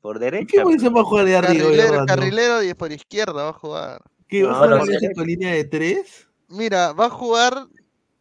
[0.00, 0.46] Por ¿En derecha.
[0.52, 1.64] qué posición va a jugar de arriba?
[1.64, 4.02] Carrilero, carrilero y por izquierda va a jugar.
[4.28, 6.28] ¿Qué va a No, jugar no, línea de tres?
[6.48, 7.66] Mira, va a jugar.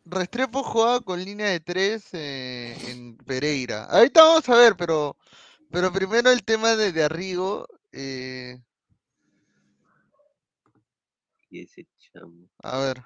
[0.10, 3.86] Restrepo jugaba con línea de tres eh, en Pereira.
[3.86, 5.18] Ahorita vamos a ver, pero,
[5.72, 7.68] pero primero el tema de, de Arrigo.
[7.91, 8.60] eh,
[11.51, 12.49] Y ese chamo.
[12.64, 13.03] a ver.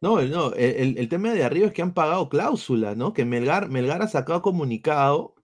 [0.00, 3.12] No, no, el, el- el tema de arriba es que han pagado cláusula, ¿no?
[3.14, 5.34] Que Melgar, Melgar ha sacado comunicado,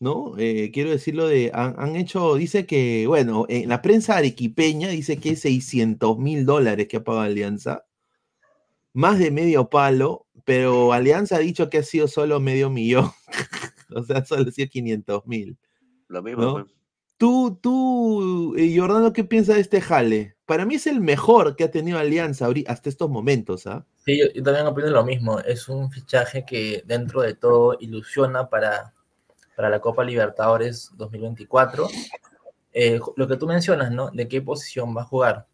[0.00, 0.34] ¿no?
[0.38, 5.18] Eh, quiero decirlo de, han, han hecho, dice que, bueno, en la prensa arequipeña dice
[5.20, 7.86] que es 600 mil dólares que ha pagado Alianza,
[8.92, 13.10] más de medio palo, pero Alianza ha dicho que ha sido solo medio millón,
[13.94, 15.56] o sea, solo ha sido 500 mil.
[16.08, 16.52] Lo mismo, ¿no?
[16.52, 16.66] pues.
[17.20, 20.36] Tú, tú, eh, Jordano, ¿qué piensas de este jale?
[20.46, 23.84] Para mí es el mejor que ha tenido Alianza hasta estos momentos, ¿ah?
[24.06, 25.38] Sí, yo, yo también opino lo mismo.
[25.40, 28.94] Es un fichaje que dentro de todo ilusiona para,
[29.54, 31.88] para la Copa Libertadores 2024.
[32.72, 34.10] Eh, lo que tú mencionas, ¿no?
[34.10, 35.46] ¿De qué posición va a jugar?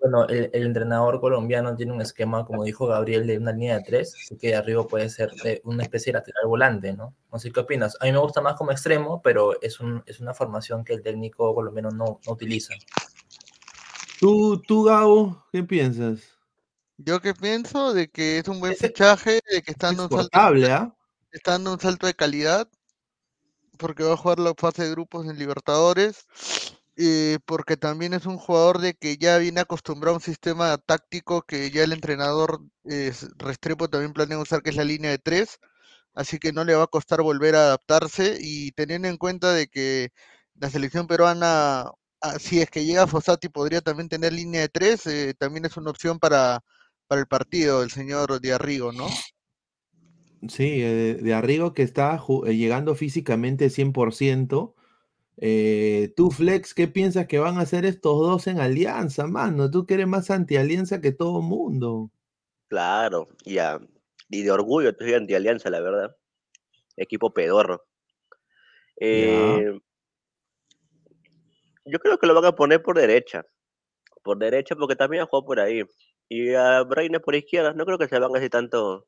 [0.00, 3.84] Bueno, el, el entrenador colombiano tiene un esquema, como dijo Gabriel, de una línea de
[3.84, 7.14] tres, así que arriba puede ser de una especie de lateral volante, ¿no?
[7.32, 7.96] No sé qué opinas.
[8.00, 11.02] A mí me gusta más como extremo, pero es, un, es una formación que el
[11.02, 12.74] técnico colombiano no, no utiliza.
[14.20, 16.20] Tú, tú, Gabo, ¿qué piensas?
[16.96, 20.30] Yo que pienso de que es un buen fichaje, de que está dando un salto,
[20.34, 20.96] ¿ah?
[21.30, 22.68] está dando un salto de calidad,
[23.78, 26.26] porque va a jugar la fase de grupos en Libertadores,
[26.98, 31.42] eh, porque también es un jugador de que ya viene acostumbrado a un sistema táctico
[31.42, 35.58] que ya el entrenador eh, Restrepo también planea usar, que es la línea de tres,
[36.14, 39.68] así que no le va a costar volver a adaptarse y teniendo en cuenta de
[39.68, 40.10] que
[40.56, 45.06] la selección peruana, ah, si es que llega Fossati, podría también tener línea de tres,
[45.06, 46.60] eh, también es una opción para,
[47.06, 49.06] para el partido, el señor Diarrigo, ¿no?
[50.48, 54.74] Sí, eh, de Arrigo que está eh, llegando físicamente 100%.
[55.40, 59.70] Eh, tú, Flex, ¿qué piensas que van a hacer estos dos en alianza, mano?
[59.70, 62.10] Tú que eres más anti-alianza que todo mundo.
[62.68, 63.80] Claro, ya.
[64.28, 66.16] Y de orgullo, estoy anti-alianza, la verdad.
[66.96, 67.84] Equipo pedorro.
[69.00, 69.78] Eh,
[71.84, 73.46] yo creo que lo van a poner por derecha.
[74.24, 75.82] Por derecha, porque también ha jugado por ahí.
[76.28, 79.06] Y a Reina por izquierda, no creo que se van a hacer tanto,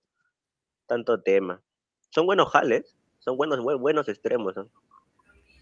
[0.86, 1.60] tanto tema.
[2.10, 4.54] Son buenos jales, son buenos, buen- buenos extremos.
[4.56, 4.70] ¿no?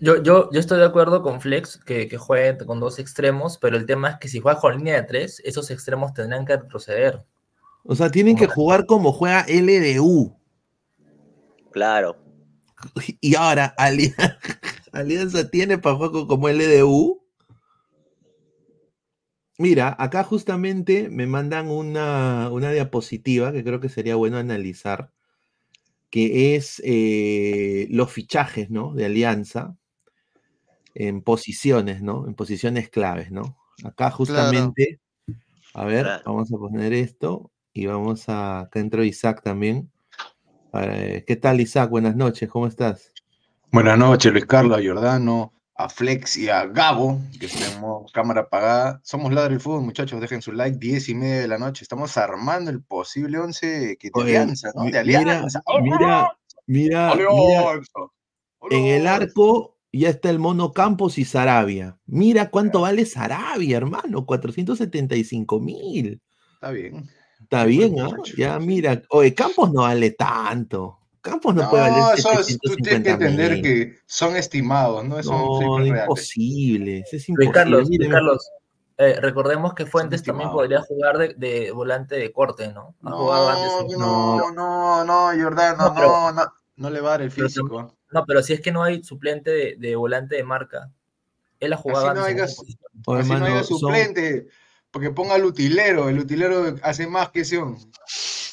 [0.01, 3.77] Yo, yo, yo estoy de acuerdo con Flex que, que juegue con dos extremos, pero
[3.77, 7.25] el tema es que si juega con línea de tres, esos extremos tendrán que retroceder.
[7.83, 10.37] O sea, tienen que jugar como juega LDU.
[11.73, 12.17] Claro.
[13.21, 14.15] Y ahora, Ali-
[14.93, 17.21] Alianza tiene para jugar como LDU.
[19.59, 25.11] Mira, acá justamente me mandan una, una diapositiva que creo que sería bueno analizar,
[26.11, 28.95] que es eh, los fichajes, ¿no?
[28.95, 29.78] De Alianza
[31.01, 32.27] en posiciones, ¿no?
[32.27, 33.57] En posiciones claves, ¿no?
[33.85, 34.99] Acá justamente,
[35.73, 36.23] a ver, Claro.
[36.27, 39.93] vamos a poner esto y vamos a, acá entró Isaac también.
[40.75, 41.89] Eh, ¿Qué tal Isaac?
[41.89, 43.13] Buenas noches, ¿cómo estás?
[43.71, 49.01] Buenas noches, Luis Carlos, a Giordano, a Flex y a Gabo, que tenemos cámara apagada.
[49.05, 51.85] Somos Ladra el Fútbol, muchachos, dejen su like, 10 y media de la noche.
[51.85, 54.83] Estamos armando el posible 11 que Oye, alianza, ¿no?
[54.83, 55.63] De mira, alianza.
[55.81, 56.33] mira,
[56.67, 57.81] mira, mira,
[58.71, 61.99] en el arco ya está el Mono Campos y Sarabia.
[62.07, 66.21] Mira cuánto vale Sarabia, hermano, 475 mil.
[66.55, 67.09] Está bien.
[67.41, 68.11] Está bien, ¿ah?
[68.37, 70.99] Ya, mira, oye, Campos no vale tanto.
[71.21, 73.63] Campos no, puede valer No, eso es- tú tienes que 750 entender mil.
[73.63, 76.03] que son estimados, no son No, reales.
[76.05, 77.53] imposible, es Luis imposible.
[77.53, 78.51] Carlos, Carlos,
[78.99, 82.95] eh, recordemos que Fuentes también podría jugar de, de volante de corte, ¿no?
[83.05, 83.93] Ha jugado antes.
[83.95, 86.89] en- No, no, no, Giordano, No, pero- no, no.
[86.89, 87.79] No le va a dar el pero físico.
[87.79, 90.91] tam- No, pero si es que no hay suplente de, de volante de marca,
[91.61, 92.47] él ha jugado Así no haya.
[93.07, 94.47] Oye, así no haya son- suplente,
[94.91, 97.59] porque ponga al utilero, el utilero hace más que ese.
[97.59, 97.81] hombre.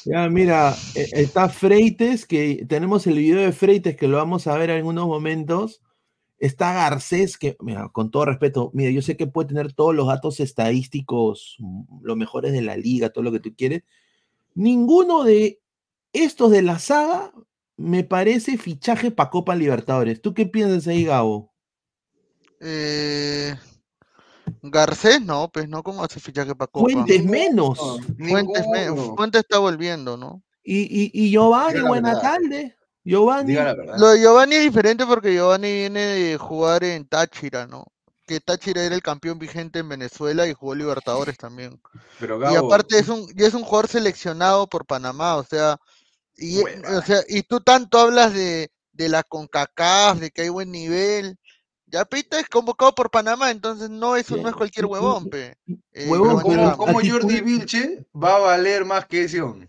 [0.04, 4.56] Ya, mira, eh, está Freites, que tenemos el video de Freites que lo vamos a
[4.56, 5.80] ver en unos momentos.
[6.38, 10.06] Está Garcés, que, mira, con todo respeto, mira, yo sé que puede tener todos los
[10.06, 11.56] datos estadísticos,
[12.02, 13.84] los mejores de la liga, todo lo que tú quieres.
[14.54, 15.60] Ninguno de
[16.12, 17.32] estos de la saga
[17.76, 20.20] me parece fichaje para Copa Libertadores.
[20.22, 21.52] ¿Tú qué piensas ahí, Gabo?
[22.60, 23.54] Eh,
[24.62, 26.90] Garcés, no, pues no, ¿cómo hace fichaje para Copa?
[26.90, 27.78] Fuentes menos.
[28.18, 30.42] Fuentes, me- Fuentes está volviendo, ¿no?
[30.62, 32.76] Y, y, y Giovanni, buena tarde.
[33.04, 33.54] Giovanni.
[33.98, 37.84] Lo de Giovanni es diferente porque Giovanni viene de jugar en Táchira, ¿no?
[38.26, 41.80] Que Táchira era el campeón vigente en Venezuela y jugó Libertadores también.
[42.18, 45.76] Pero Y Gabo, aparte es un, y es un jugador seleccionado por Panamá, o sea,
[46.36, 50.70] y, o sea, y tú tanto hablas de, de la CONCACAF, de que hay buen
[50.70, 51.38] nivel.
[51.88, 55.56] Ya Pita es convocado por Panamá, entonces no eso no es cualquier huevón, pe.
[55.92, 56.76] Eh, Huevón, Giovanni ¿cómo, Ramos.
[56.76, 59.38] cómo Jordi Vilche va a valer más que ese?
[59.40, 59.68] De.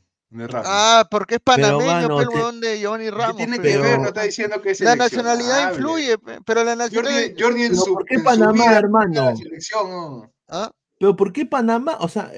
[0.65, 3.37] Ah, porque es Pero, panameño, mano, pe, el te- huevón de Giovanni Ramos.
[3.37, 3.71] tiene pe.
[3.71, 3.99] que ver?
[3.99, 7.21] No está diciendo que es La nacionalidad influye, pe, pero la nacionalidad.
[7.21, 9.25] Jordi, Jordi en Pero su, ¿por qué en su Panamá, vida hermano?
[9.25, 10.33] la selección, ¿no?
[10.49, 10.71] ¿Ah?
[10.99, 11.97] Pero ¿por qué Panamá?
[11.99, 12.31] O sea,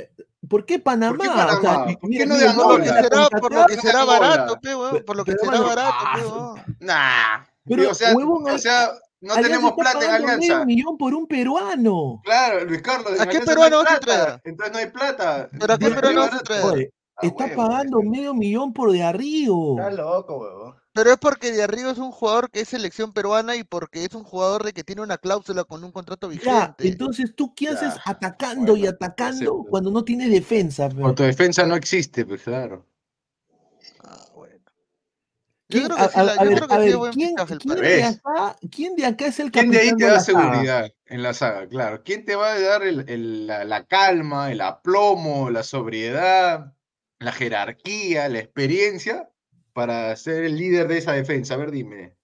[0.48, 1.18] ¿por qué Panamá?
[1.22, 1.86] qué O sea, Panamá?
[2.00, 3.02] ¿Por qué no mira, de no, Por lo que Angola?
[3.02, 6.14] será, por lo que será barato, pe, huevón, por lo que pero, será barato, ah,
[6.16, 6.62] pe, huevón.
[6.80, 7.46] Nah.
[7.66, 10.66] Pero, o sea, huevón, o sea, no Alianza tenemos plata en Alianza.
[10.66, 12.22] millón por un peruano.
[12.24, 14.42] Claro, Luis Carlos, ¿A qué peruano no vas a traer?
[14.46, 15.50] Entonces no hay plata.
[15.60, 16.64] ¿Pero a qué peruano vas a traer?
[16.66, 19.56] Oye, está pagando medio millón por de arriba.
[19.78, 20.79] Está loco, huevón.
[20.94, 24.14] Pero es porque de arriba es un jugador que es selección peruana y porque es
[24.16, 26.36] un jugador de que tiene una cláusula con un contrato Ya,
[26.76, 26.88] vigente.
[26.88, 29.70] entonces tú qué Ya, haces atacando y atacando acepto.
[29.70, 30.90] cuando no tienes defensa.
[30.90, 31.04] pe?
[31.04, 32.86] Autodefensa no existe, pues claro.
[35.72, 36.82] Yo ¿Quién- creo a, que sí, a- la- a yo ver, creo que a sí
[36.82, 37.42] ver, es buen ¿quién, de
[38.04, 40.40] acá, quién de acá es el ¿Quién de ahí capitán te da la saga?
[40.52, 41.68] seguridad en la saga?
[41.70, 42.04] Claro.
[42.04, 46.74] ¿Quién te va a dar el- el- la, la calma, el aplomo, la sobriedad,
[47.20, 49.30] la jerarquía, la experiencia
[49.74, 51.54] para ser el líder de esa defensa?
[51.54, 52.16] A ver, dime.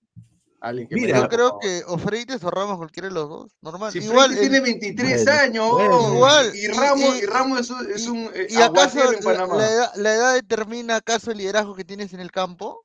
[0.61, 3.91] Alguien que me Yo creo que o Freites o Ramos, cualquiera de los dos, normal.
[3.91, 6.15] Si Igual, el- tiene 23 Bueno, años, bueno.
[6.15, 9.19] Igual, y, Ramos, y- y Ramos es un, es un, eh, ¿Y acaso en la,
[9.21, 9.55] Panamá.
[9.57, 12.83] la edad, la edad determina acaso el liderazgo que tienes en el campo?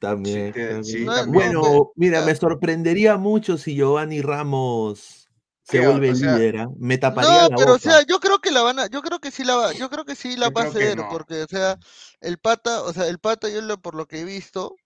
[0.00, 0.46] También.
[0.46, 0.84] Sí, te- también.
[0.84, 1.52] sí, No es también.
[1.54, 5.27] como Bueno, mira, me sorprendería mucho si Giovanni Ramos
[5.70, 6.58] se vuelve O sea, líder.
[6.58, 6.68] ¿ah?
[6.78, 9.20] Me taparía No, la pero o sea, yo creo que la van a, yo creo
[9.20, 11.08] que sí la va, yo creo que sí la Yo va a hacer, no.
[11.08, 11.78] porque, o sea,
[12.20, 14.80] el pata, o sea, el pata, yo lo, por lo que he visto,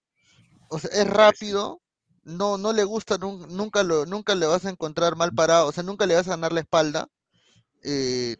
[0.69, 1.81] o sea, es rápido,
[2.23, 5.73] no, no le gusta, nun- nunca lo, nunca le vas a encontrar mal parado, o
[5.73, 7.09] sea, nunca le vas a ganar la espalda.
[7.83, 8.37] eh,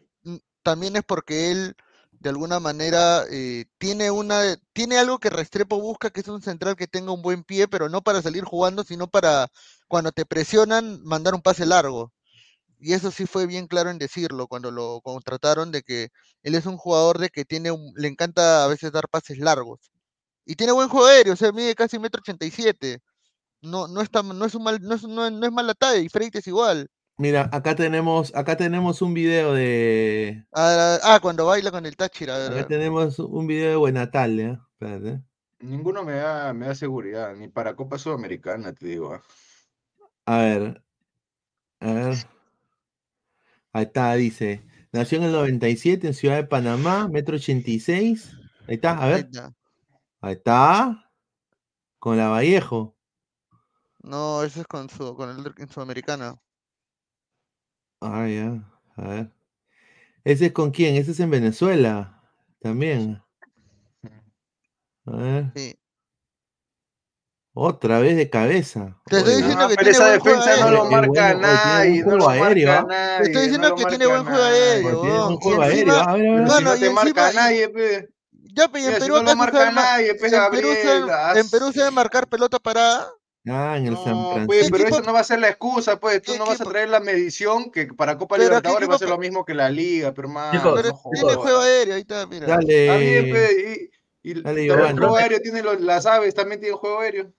[0.62, 1.76] también es porque él,
[2.20, 6.76] de alguna manera, eh, tiene una, tiene algo que Restrepo busca, que es un central
[6.76, 9.48] que tenga un buen pie, pero no para salir jugando, sino para
[9.88, 12.12] cuando te presionan, mandar un pase largo.
[12.78, 16.08] Y eso sí fue bien claro en decirlo cuando lo contrataron, de que
[16.42, 19.80] él es un jugador de que tiene un- le encanta a veces dar pases largos.
[20.46, 23.00] Y tiene buen juego aéreo, o sea, mide casi metro ochenta y siete.
[23.62, 25.98] No, no, está, no es un mal, no es, no, es- no es mala talla,
[26.00, 26.88] y Freites igual.
[27.16, 30.44] Mira, acá tenemos, acá tenemos un video de.
[30.52, 33.76] Ah, ah, cuando baila con el Táchira, a ver, a Acá tenemos un video de
[33.76, 34.58] Buenatal, ¿eh?
[34.72, 35.22] Espérate.
[35.60, 39.14] Ninguno me da, me da seguridad, ni para Copa Sudamericana, te digo.
[39.14, 39.22] ah.
[40.26, 40.82] A ver.
[41.80, 42.33] A ver.
[43.74, 44.64] Ahí está, dice.
[44.92, 48.32] Nació en el 97 en Ciudad de Panamá, metro 86.
[48.68, 49.28] Ahí está, a ver.
[50.20, 51.10] Ahí está.
[51.98, 52.96] Con la Vallejo.
[54.00, 56.40] No, ese es con su, con el en Sudamericana.
[58.00, 58.62] Ah, ya.
[58.94, 59.32] A ver.
[60.22, 60.94] ¿Ese es con quién?
[60.94, 62.22] Ese es en Venezuela.
[62.60, 63.20] También.
[65.06, 65.52] A ver.
[65.56, 65.74] Sí.
[67.56, 68.96] Otra vez de cabeza.
[69.06, 70.84] Te estoy diciendo Ah, que pero tiene esa buen juego defensa no aéreo.
[70.84, 72.86] lo marca tiene nadie, no lo aéreo, marca ¿ah?
[72.88, 73.18] nadie.
[73.18, 75.94] Te estoy diciendo que tiene buen juego aéreo, tiene buen juego aéreo.
[75.94, 76.62] A ver, a ver.
[76.62, 78.08] No te marca nadie, pe.
[78.54, 80.68] ya, pe, y en Perú no marca nadie, en Perú
[81.50, 83.08] Perú saben marcar pelota parada.
[83.46, 84.46] Ah, en el San No, Francisco.
[84.46, 86.22] pues, ¿Qué pero equipo- eso no va a ser la excusa, pues.
[86.22, 88.94] Tú no vas a traer la medición que para Copa Pero ¿a qué Libertadores va
[88.94, 90.50] a ser lo mismo que la Liga, pero no
[91.12, 92.46] tiene juego aéreo, ahí está, mira.
[92.46, 93.32] Está bien, Dale.
[93.32, 93.90] pe,
[94.24, 97.30] y, y Dale, el juego aéreo tiene los- las aves, también tienen juego aéreo.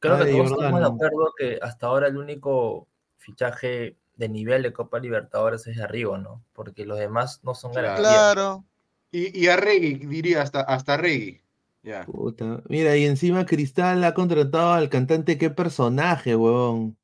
[0.00, 2.88] Creo que todos estamos de acuerdo que hasta ahora el único
[3.18, 6.42] fichaje de nivel de Copa Libertadores es de Arrigo, ¿no?
[6.52, 8.08] Porque los demás no son garantías.
[8.08, 8.64] Claro.
[9.12, 11.40] Y, y a Regui, diría, hasta, hasta Regui.
[11.82, 12.04] Ya.
[12.04, 12.62] Puta.
[12.68, 16.96] Mira, y encima Cristal ha contratado al cantante, qué personaje, huevón.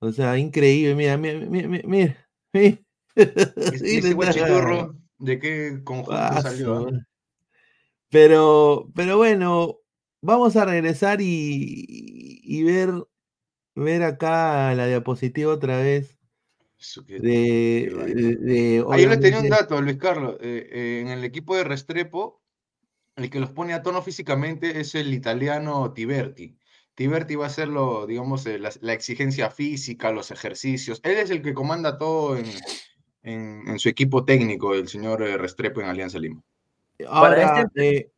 [0.00, 0.94] O sea, increíble.
[0.94, 2.28] Mira, mira, mira, mira.
[2.52, 2.78] mira,
[4.14, 6.88] guachiturro, ¿de qué conjunto salió?
[8.10, 9.78] Pero, pero bueno,
[10.24, 11.84] vamos a regresar y,
[12.42, 12.90] y ver,
[13.74, 16.18] ver acá la diapositiva otra vez
[17.06, 20.36] que- de, Ah, yo les tenía un dato, Luis Carlos.
[20.40, 22.40] eh, eh, en el equipo de Restrepo
[23.16, 26.56] el que los pone a tono físicamente es el italiano Tiberti.
[26.94, 31.00] Tiberti va a ser lo, digamos, eh, la, la exigencia física, los ejercicios.
[31.04, 32.46] Él es el que comanda todo en,
[33.22, 36.42] en- en su equipo técnico, el señor Restrepo en Alianza Lima.
[37.08, 38.13] Ahora, este- eh, a-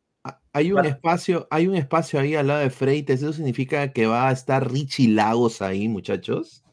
[0.57, 3.21] hay un espacio, hay un espacio ahí al lado de Freites.
[3.21, 6.63] ¿Eso significa que va a estar Richie Lagos ahí, muchachos?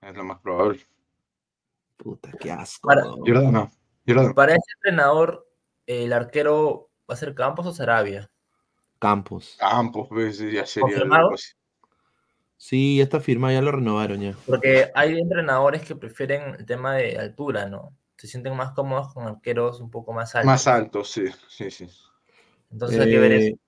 [0.00, 0.80] Es lo más probable.
[1.96, 2.88] Puta, qué asco.
[2.88, 3.70] Para- Jordano.
[4.34, 5.48] Para este entrenador,
[5.86, 8.30] el arquero va a ser Campos o Sarabia.
[8.98, 9.56] Campos.
[9.58, 11.04] Campos, pues, ya sería.
[12.56, 14.34] Sí, ya está firmado, ya lo renovaron ya.
[14.46, 17.96] Porque hay entrenadores que prefieren el tema de altura, ¿no?
[18.16, 20.46] Se sienten más cómodos con arqueros un poco más altos.
[20.46, 21.88] Más alto, sí, sí, sí.
[22.74, 23.54] Entonces hay que ver eso.
[23.54, 23.58] Eh,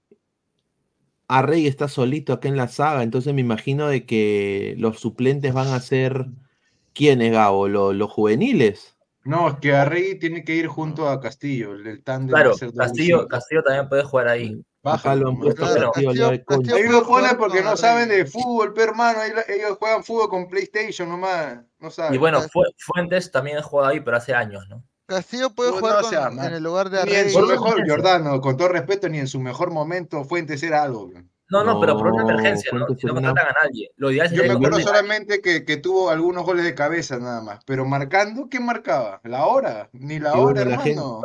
[1.28, 5.68] Arrey está solito acá en la saga, entonces me imagino de que los suplentes van
[5.68, 6.26] a ser
[6.92, 7.68] ¿quiénes, Gabo?
[7.68, 8.96] ¿Lo- ¿Los, juveniles?
[9.24, 13.28] No, es que Arrey tiene que ir junto a Castillo, el, tándem a Claro, Castillo.
[13.28, 14.60] Castillo también puede jugar ahí.
[14.82, 16.76] Acá lo han puesto Claro, Castillo, Castillo-.
[16.76, 21.08] Ahí lo ponen porque no saben de fútbol, pero hermano, ellos juegan fútbol con PlayStation
[21.08, 22.14] nomás, no saben.
[22.14, 24.84] Y bueno, Fu- Fuentes también ha jugado ahí, pero hace años, ¿no?
[25.06, 27.88] Castillo puede No, jugar no con- sea en el lugar de Ni en su mejor,
[27.88, 31.10] Jordano, con todo respeto, ni en su mejor momento Fuentes era algo.
[31.48, 32.86] No, no, pero por una emergencia, ¿no?
[32.98, 33.90] Si no contratan a nadie.
[33.96, 37.60] Lo ideal Yo me acuerdo solamente que, que tuvo algunos goles de cabeza nada más,
[37.64, 39.20] pero marcando, ¿quién marcaba?
[39.22, 39.88] ¿La hora?
[39.92, 41.20] Ni la hora, bueno, la gente- hermano.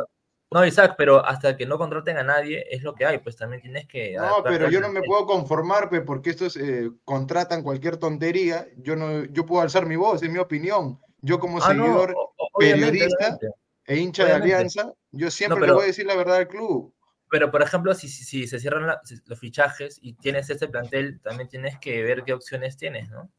[0.52, 3.62] No, Isaac, pero hasta que no contraten a nadie es lo que hay, pues también
[3.62, 4.14] tienes que.
[4.16, 8.66] No, pero yo no me puedo conformar, pe, porque estos eh, contratan cualquier tontería.
[8.76, 11.00] Yo no, yo puedo alzar mi voz, es mi opinión.
[11.22, 13.46] Yo como Ah, seguidor, o- periodista obviamente.
[13.86, 14.48] E hincha Obviamente.
[14.48, 16.94] de Alianza, yo siempre pero- le voy a decir la verdad al club.
[17.30, 20.68] Pero, por ejemplo, si, si, si se cierran la- si- los fichajes y tienes este
[20.68, 23.30] plantel, también tienes que ver qué opciones tienes, ¿no?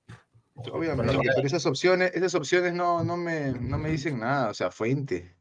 [0.56, 4.54] Obviamente, Bueno, pero esas opciones, esas opciones no, no me, no me dicen nada, o
[4.54, 5.36] sea, fuente.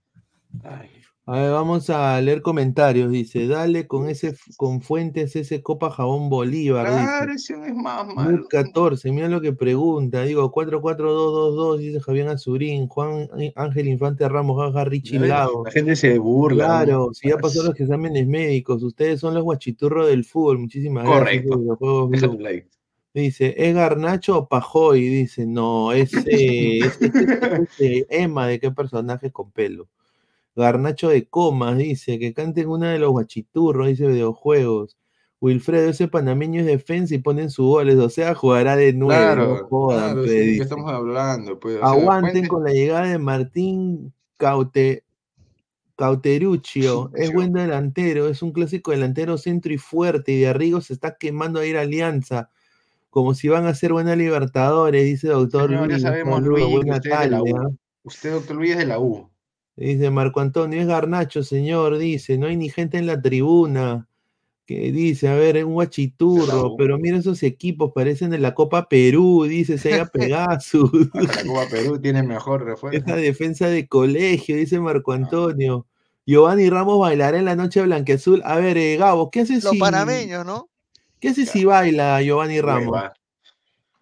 [1.24, 3.08] A ver, vamos a leer comentarios.
[3.12, 6.86] Dice, dale con ese con fuentes ese copa jabón Bolívar.
[6.88, 7.54] Claro, dice.
[7.54, 8.44] ese es más malo.
[8.50, 10.22] 14, mira lo que pregunta.
[10.24, 15.62] Digo, 44222, dice Javier Azurín, Juan Ángel Infante Ramos, jaja, Richie La- Lago.
[15.64, 16.64] La gente se burla.
[16.64, 20.58] Claro, si ya pasó los exámenes médicos, ustedes son los guachiturros del fútbol.
[20.58, 21.44] Muchísimas gracias.
[21.46, 22.10] Correcto.
[22.12, 22.68] es like.
[23.14, 25.00] Dice, ¿es Garnacho o Pajoy?
[25.06, 29.86] Dice, no, es, eh, es, es- es, eh, Emma, ¿de qué personaje con pelo?
[30.54, 34.96] Garnacho de Comas, dice, que canten una de los guachiturros, dice videojuegos.
[35.40, 39.20] Wilfredo, ese panameño es defensa y ponen sus goles, o sea, jugará de nuevo.
[39.20, 40.62] Claro, no jodan, claro, pe, sí, ¿de qué dice.
[40.62, 41.58] estamos hablando?
[41.58, 45.02] Pues, sea, Aguanten con la llegada de Martín Caute,
[45.96, 47.10] Cauteruccio.
[47.14, 50.32] Es buen delantero, es un clásico delantero centro y fuerte.
[50.32, 52.50] Y de Arrigo se está quemando a ir a Alianza.
[53.10, 56.02] Como si van a ser buena Libertadores, dice doctor Señor, ya Luis.
[56.02, 57.56] sabemos, Saludos, Luis, buena usted es de la tarde, U.
[57.56, 57.70] ¿ah?
[58.04, 59.31] Usted, doctor Luis, es de la U.
[59.82, 64.06] Dice Marco Antonio, es Garnacho, señor, dice, no hay ni gente en la tribuna.
[64.64, 68.88] Que dice, a ver, es un guachiturro, pero mira esos equipos, parecen de la Copa
[68.88, 70.90] Perú, dice Sega Pegasus.
[71.14, 72.96] La Copa Perú tiene mejor refuerzo.
[73.04, 75.86] Esa defensa de colegio, dice Marco Antonio.
[76.24, 78.40] Giovanni Ramos bailará en la noche blanqueazul.
[78.44, 80.68] A ver, eh, Gabo, ¿qué haces Los si, panameños, ¿no?
[81.18, 83.02] ¿qué haces si baila Giovanni Ramos?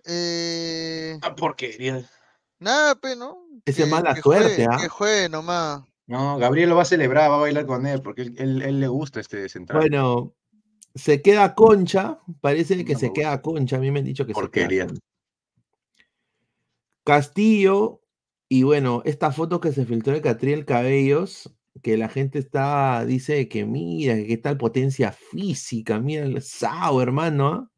[0.05, 2.05] Eh, Ah, porquería.
[2.59, 3.39] nada, pe, ¿no?
[3.65, 4.79] Ese es mala que suerte, juegue, ¿ah?
[4.81, 5.83] Que juegue nomás.
[6.07, 8.81] No, Gabriel lo va a celebrar, va a bailar con él, porque él, él- él
[8.81, 9.79] le gusta este central.
[9.81, 10.35] Bueno,
[10.95, 14.33] se queda Concha, parece que No se queda Concha, a mí me han dicho que
[14.33, 14.83] Porquería.
[14.83, 15.01] se queda Concha.
[17.05, 18.03] Castillo,
[18.49, 23.49] y bueno, esta foto que se filtró de Catriel Cabellos, que la gente está, dice
[23.49, 27.70] que mira, que tal potencia física, mira el Sao, hermano, ¿ah?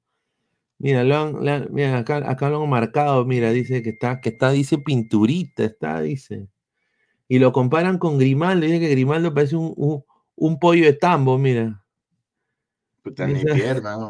[0.83, 4.51] Mira, lo han- mira, acá, acá lo han marcado, mira, dice que está, que está,
[4.51, 6.49] dice pinturita, está, dice.
[7.29, 10.05] Y lo comparan con Grimaldo, dice que Grimaldo parece un, un-
[10.35, 11.81] un pollo de tambo, mira.
[13.05, 14.09] Puta, ni Esa- pierna, ¿no?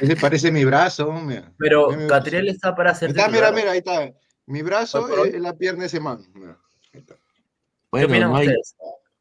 [0.00, 1.52] Ese parece mi brazo, mira.
[1.58, 2.56] Pero mi Catriel brazo.
[2.56, 3.52] está para ser Está, titular.
[3.52, 4.12] mira, mira, ahí está.
[4.46, 5.28] Mi brazo hoy.
[5.32, 6.18] es la pierna de ese man.
[6.34, 6.58] mira.
[7.92, 8.54] Bueno, no hay- yo,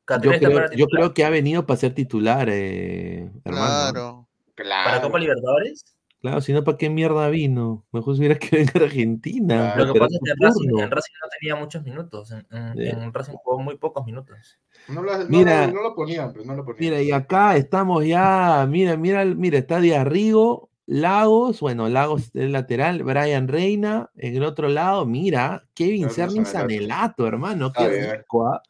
[0.05, 4.27] ¿Catriel está creo, yo que ha venido para ser titular, eh, hermano.
[4.55, 4.85] Claro.
[4.89, 5.83] ¿Para Copa Libertadores?
[6.19, 7.85] Claro, si no, ¿para qué mierda vino?
[7.91, 9.75] Mejor se hubiera quedado en Argentina.
[9.75, 12.31] Lo que pasa es que en Racing, en Racing no tenía muchos minutos.
[12.31, 12.83] En, en- Sí.
[12.89, 14.59] en Racing jugó muy pocos minutos.
[14.87, 15.67] No lo, Mira.
[15.67, 16.79] no lo ponían, pero no lo ponían.
[16.79, 22.51] Mira, y acá estamos ya, mira, mira, mira, está de Arrigo, Lagos, bueno, Lagos del
[22.53, 27.27] lateral, Brian Reina, en el otro lado, mira, Kevin Cerny Sanelato.
[27.27, 28.11] Hermano, Está qué bien.
[28.19, 28.61] rico, ¿ah?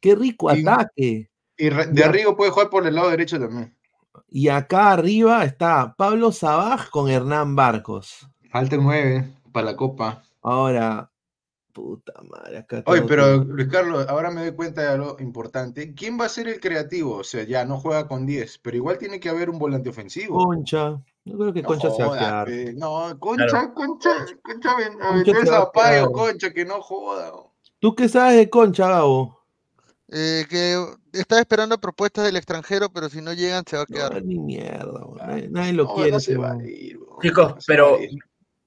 [0.00, 1.30] Qué rico Y- ataque.
[1.58, 2.04] Y de.
[2.04, 3.76] Arrigo puede jugar por el lado derecho también.
[4.28, 8.28] Y acá arriba está Pablo Sabaj con Hernán Barcos.
[8.50, 10.22] Falta el 9 para la Copa.
[10.42, 11.08] Ahora,
[11.74, 15.94] Puta madre, acá Oye, todo- pero Luis Carlos, ahora me doy cuenta de algo importante.
[15.94, 17.16] ¿Quién va a ser el creativo?
[17.16, 20.36] O sea, ya no juega con 10, pero igual tiene que haber un volante ofensivo.
[20.44, 21.00] Concha.
[21.24, 22.46] Yo creo que No Concha se va a joda, quedar.
[22.46, 22.72] pe.
[22.74, 23.72] No, Concha, Claro.
[23.74, 24.10] Concha,
[24.42, 25.32] Concha, ven- Concha
[25.72, 26.12] se.
[26.12, 27.32] Concha, que no joda.
[27.78, 29.38] ¿Tú qué sabes de Concha, Gabo?
[30.08, 30.76] Eh, que
[31.12, 34.14] está esperando propuestas del extranjero, pero si no llegan se va a quedar.
[34.14, 35.16] No, ni mierda, weón.
[35.18, 36.10] nadie, nadie lo No, quiere.
[36.12, 37.18] no se va a weón.
[37.22, 37.98] Chicos, pero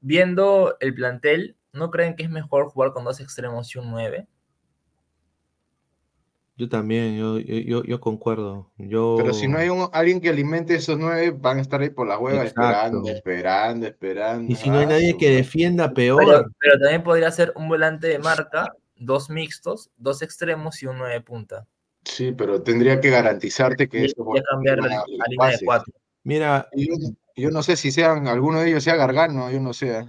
[0.02, 4.28] viendo el plantel, ¿no creen que es mejor jugar con dos extremos y un 9?
[6.58, 8.72] Yo también, yo, yo, yo, yo concuerdo.
[8.78, 9.16] Yo...
[9.18, 12.08] Pero si no hay un- alguien que alimente esos nueve, van a estar ahí por
[12.08, 13.10] la hueva esperando, Exacto.
[13.18, 14.54] esperando, esperando.
[14.54, 16.24] Y si no hay Ah, nadie que defienda, peor.
[16.26, 20.98] Pero, pero también podría ser un volante de marca, dos mixtos, dos extremos y un
[20.98, 21.68] 9 punta.
[22.06, 25.94] Sí, pero tendría que garantizarte que eso cambiar línea de cuatro.
[26.24, 26.94] Mira, Yo,
[27.36, 30.06] yo no sé si sean, alguno de ellos sea Gargano, yo no sé.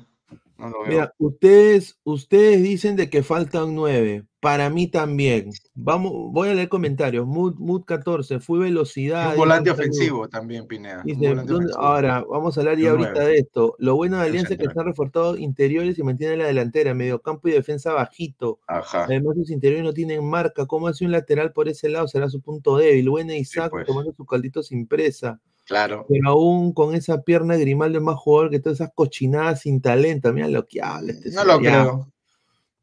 [0.58, 0.88] No lo veo.
[0.88, 4.24] Mira, ustedes, ustedes dicen de que faltan nueve.
[4.46, 5.50] Para mí también.
[5.74, 7.26] Vamos, voy a leer comentarios.
[7.26, 9.32] Mood, Mood 14, fui Y velocidad.
[9.32, 10.98] un volante ofensivo también, Pineda.
[11.00, 11.84] un Dice, volante ¿dónde- ofensivo.
[11.84, 13.28] ahora, vamos a hablar ya ahorita nueve.
[13.28, 13.74] de esto.
[13.80, 17.52] Lo bueno de Alianza es que están reforzados interiores y mantienen la delantera, mediocampo y
[17.52, 18.60] defensa bajito.
[18.68, 19.02] Ajá.
[19.06, 20.64] Además, sus interiores no tienen marca.
[20.66, 22.06] ¿Cómo hace un lateral por ese lado?
[22.06, 23.10] Será su punto débil.
[23.10, 23.84] Buena Isaac pues.
[23.84, 25.40] tomando su caldito sin presa.
[25.64, 26.06] Claro.
[26.08, 30.32] Pero aún con esa pierna Grimaldo es más jugador que todas esas cochinadas sin talento.
[30.32, 32.12] Mira lo que habla este No lo creo.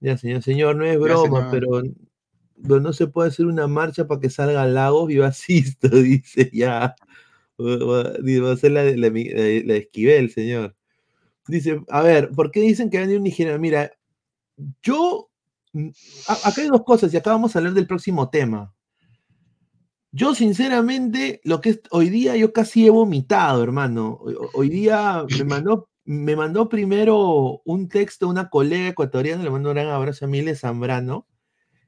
[0.04, 1.82] Ya, señor, señor, no es broma, pero,
[2.62, 6.94] pero no se puede hacer una marcha para que salga Lagos y Basisto, dice ya.
[7.58, 10.76] Va, a ser la de, la, la Esquivel, señor.
[11.48, 13.60] Dice, a ver, ¿por qué dicen que van un nigeriano?
[13.60, 13.94] Mira,
[14.82, 15.30] yo.
[15.72, 15.88] mm,
[16.28, 18.74] a- Acá hay dos cosas y acá vamos a hablar del próximo tema.
[20.12, 24.18] Yo, sinceramente, lo que es hoy día, yo casi he vomitado, hermano.
[24.22, 29.70] Hoy, hoy día me mandó, me mandó primero un texto una colega ecuatoriana, le mando
[29.70, 31.28] un gran abrazo a Mile Zambrano,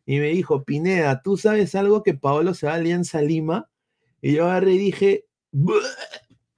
[0.06, 3.70] y me dijo, Pineda, ¿tú sabes algo que Paolo se va a Alianza Lima?
[4.22, 5.82] Y yo agarré y dije, "Bueh,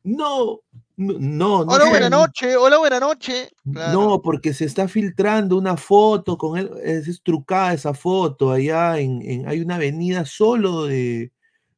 [0.03, 0.59] no,
[0.97, 1.65] no, no.
[1.65, 1.89] no Hola, sé".
[1.89, 3.49] buena noche, hola, buena noche.
[3.63, 8.99] No, porque se está filtrando una foto con él, es, es trucada esa foto, allá
[8.99, 11.31] en, en- hay una avenida solo de,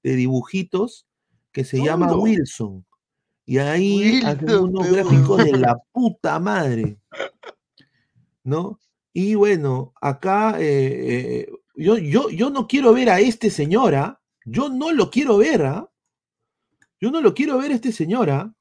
[0.03, 1.07] de dibujitos
[1.51, 2.13] que se llama.
[2.15, 2.85] Wilson.
[3.49, 6.99] Y ahí hacen unos gráficos de la puta madre.
[8.43, 8.79] ¿No?
[9.11, 14.69] Y bueno, acá eh, eh, yo, yo, yo no quiero ver a este señora, yo
[14.69, 15.89] no lo quiero ver, ¿ah?
[17.01, 18.53] Yo no lo quiero ver a este señora.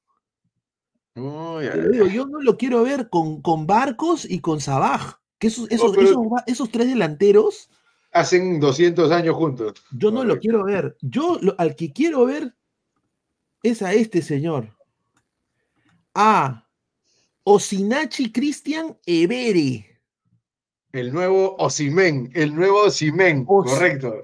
[1.91, 5.16] Digo, yo no lo quiero ver con, con Barcos y con Sabaj.
[5.39, 5.93] Que esos, esos,
[6.47, 7.68] esos tres delanteros,
[8.11, 9.74] Hacen 200 años juntos.
[9.93, 10.97] yo no lo quiero ver.
[11.03, 12.55] Yo lo- al que quiero ver
[13.62, 14.78] es a este señor.
[16.21, 16.66] A
[17.45, 20.01] Osinachi Cristian Evere.
[20.93, 24.14] El nuevo Osimen, el nuevo Osimen, correcto.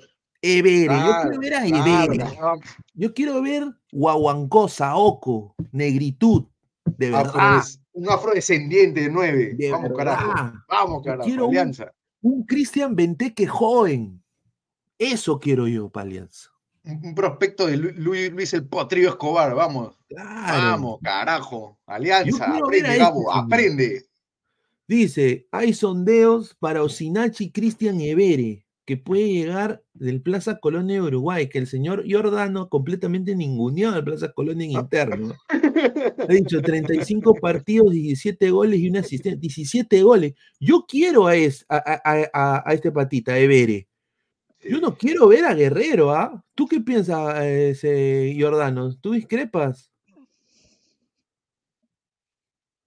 [0.42, 0.86] Evere.
[0.86, 2.36] yo Claro, quiero ver a claro, Evere.
[2.36, 2.60] claro.
[2.94, 6.46] Yo quiero ver Guaguancó, Saoco, Negritud.
[6.84, 7.26] De verdad.
[7.32, 9.54] Afrodes- un afrodescendiente de 9.
[9.54, 10.16] De Vamos, verdad.
[10.18, 10.52] carajo.
[10.68, 11.24] Vamos, carajo.
[11.28, 11.92] quiero Alianza.
[12.22, 14.20] Un Cristian Benteke joven.
[14.98, 16.50] Eso quiero yo para Alianza.
[16.82, 19.54] Un, un prospecto de Lu- Luis, Luis el Potrillo Escobar.
[19.54, 19.96] Vamos.
[20.14, 20.70] Claro.
[20.70, 21.78] Vamos, carajo.
[21.86, 22.44] Alianza.
[22.56, 23.32] Aprende, este Gabo.
[23.32, 24.04] aprende.
[24.86, 31.48] Dice, hay sondeos para Osinachi Cristian Evere, que puede llegar del Plaza Colonia de Uruguay,
[31.48, 35.34] que el señor Giordano completamente ninguneado del Plaza Colonia en interno.
[36.16, 39.38] Ha dicho 35 partidos, 17 goles y una asistencia.
[39.38, 40.34] 17 goles.
[40.58, 43.88] Yo quiero a, es- a, a- a- a este patita, Evere.
[44.66, 46.42] Yo no quiero ver a Guerrero, ¿ah?
[46.54, 48.94] ¿Tú qué piensas, eh, ese Giordano?
[48.98, 49.90] ¿Tú discrepas?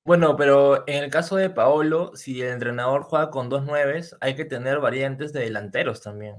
[0.07, 4.37] Bueno, pero en el caso de Paolo, si el entrenador juega con dos nueves, hay
[4.37, 6.37] que tener variantes de delanteros también.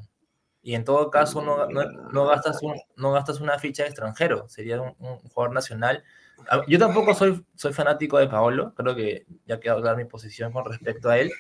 [0.62, 4.48] Y en todo caso, no, no- no gastas, un- no gastas una ficha de extranjero,
[4.48, 6.02] sería un, un jugador nacional.
[6.50, 10.50] A- Yo tampoco soy, soy fanático de Paolo, creo que ya quedó clara mi posición
[10.50, 11.30] con respecto a él,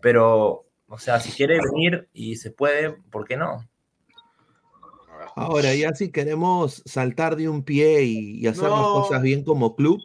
[0.00, 3.64] pero, o sea, si quiere venir y se puede, ¿por qué no?
[5.36, 8.92] Ahora, ya si queremos saltar de un pie y, y hacer las No.
[8.92, 10.00] cosas bien como club,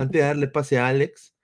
[0.00, 1.34] antes de darle pase a Alex,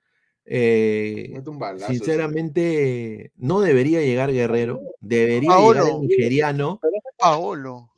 [0.44, 6.80] eh, Mete un balazo, sinceramente no debería llegar Guerrero, debería llegar el nigeriano,
[7.18, 7.90] Paolo.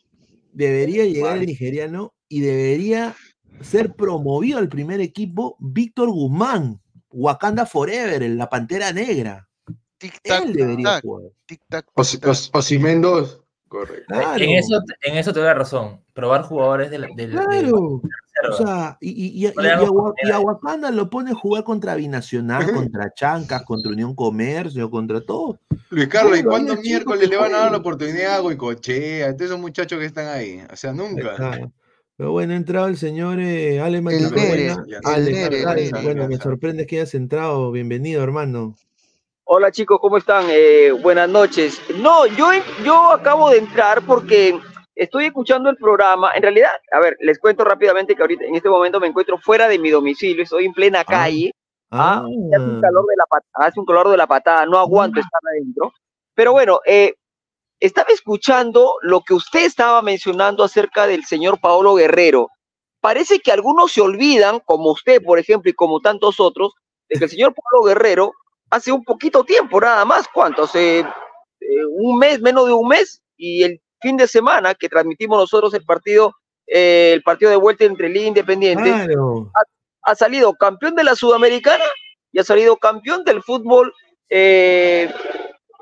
[0.53, 3.15] debería llegar el nigeriano y debería
[3.61, 6.81] ser promovido al primer equipo Víctor Guzmán,
[7.11, 9.49] Wakanda Forever, en la Pantera Negra.
[9.99, 11.33] Tic-tac, Él debería jugar.
[11.95, 13.43] Os- Os- Osimen 2.
[13.69, 14.05] Correcto.
[14.09, 14.43] Claro.
[14.43, 16.01] En, eso, en eso te doy la razón.
[16.15, 17.03] Probar jugadores del.
[17.15, 18.03] del del- Claro.
[18.53, 23.91] O sea, y, y, y, y- lo pone a jugar contra Binacional, contra Chancas, contra
[23.91, 25.59] Unión Comercio, contra todo.
[25.91, 29.51] Luis Carlos, ¿y cuándo miércoles le van a dar la oportunidad a Goicochea, a todos
[29.51, 30.63] esos muchachos que están ahí?
[30.73, 31.35] O sea, nunca.
[31.35, 31.73] Claro.
[32.17, 34.05] Pero bueno, ha entrado el señor eh, Ale El
[34.35, 34.75] Nere.
[36.03, 37.71] Bueno, me sorprende que hayas entrado.
[37.73, 38.77] Bienvenido, hermano.
[39.51, 40.45] Hola chicos, ¿cómo están?
[40.51, 41.81] Eh, buenas noches.
[41.97, 42.51] No, yo,
[42.85, 44.61] yo acabo de entrar porque
[44.95, 46.33] estoy escuchando el programa.
[46.35, 49.67] En realidad, a ver, les cuento rápidamente que ahorita en este momento me encuentro fuera
[49.67, 51.53] de mi domicilio, estoy en plena calle.
[51.91, 55.19] Ah, hace un calor de la patada, hace un calor de la patada, no aguanto
[55.19, 55.95] estar adentro.
[56.35, 57.15] Pero bueno, eh,
[57.81, 62.51] estaba escuchando lo que usted estaba mencionando acerca del señor Paolo Guerrero.
[63.01, 66.75] Parece que algunos se olvidan, como usted, por ejemplo, y como tantos otros,
[67.09, 68.33] de que el señor Paolo Guerrero
[68.71, 70.65] hace un poquito tiempo, nada más, ¿cuánto?
[70.65, 71.07] Hace eh,
[71.91, 75.85] un mes, menos de un mes, y el fin de semana que transmitimos nosotros el
[75.85, 76.35] partido,
[76.67, 79.51] eh, el partido de vuelta entre Liga Independiente, Claro.
[79.55, 81.85] ha, ha salido campeón de la Sudamericana
[82.33, 83.93] y ha salido campeón del fútbol
[84.31, 85.11] eh,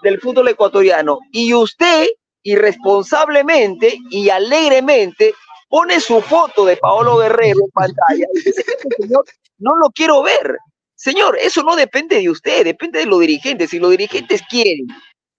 [0.03, 1.19] del fútbol ecuatoriano.
[1.33, 2.07] Y usted,
[2.45, 5.35] irresponsablemente y alegremente,
[5.69, 9.25] pone su foto de Paolo Guerrero en pantalla y dice, "Este señor
[9.59, 10.57] no lo quiero ver.
[10.97, 13.71] Señor, eso no depende de usted, depende de los dirigentes.
[13.71, 14.87] Si los dirigentes quieren,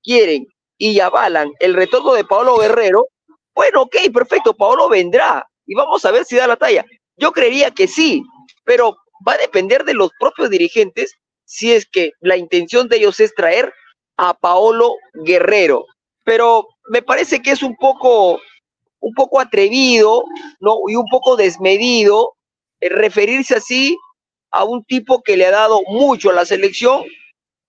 [0.03, 0.45] quieren
[0.77, 3.07] y avalan el retorno de Paolo Guerrero,
[3.55, 6.85] bueno, ok, perfecto, Paolo vendrá y vamos a ver si da la talla.
[7.17, 8.21] Yo creería que sí,
[8.63, 8.95] pero
[9.27, 11.11] va a depender de los propios dirigentes
[11.43, 13.73] si es que la intención de ellos es traer
[14.17, 14.93] a Paolo
[15.25, 15.85] Guerrero.
[16.23, 18.39] Pero me parece que es un poco,
[18.99, 20.23] un poco atrevido,
[20.59, 20.77] ¿no?
[20.87, 22.35] Y un poco desmedido
[22.79, 23.97] eh, referirse así
[24.51, 27.03] a un tipo que le ha dado mucho a la selección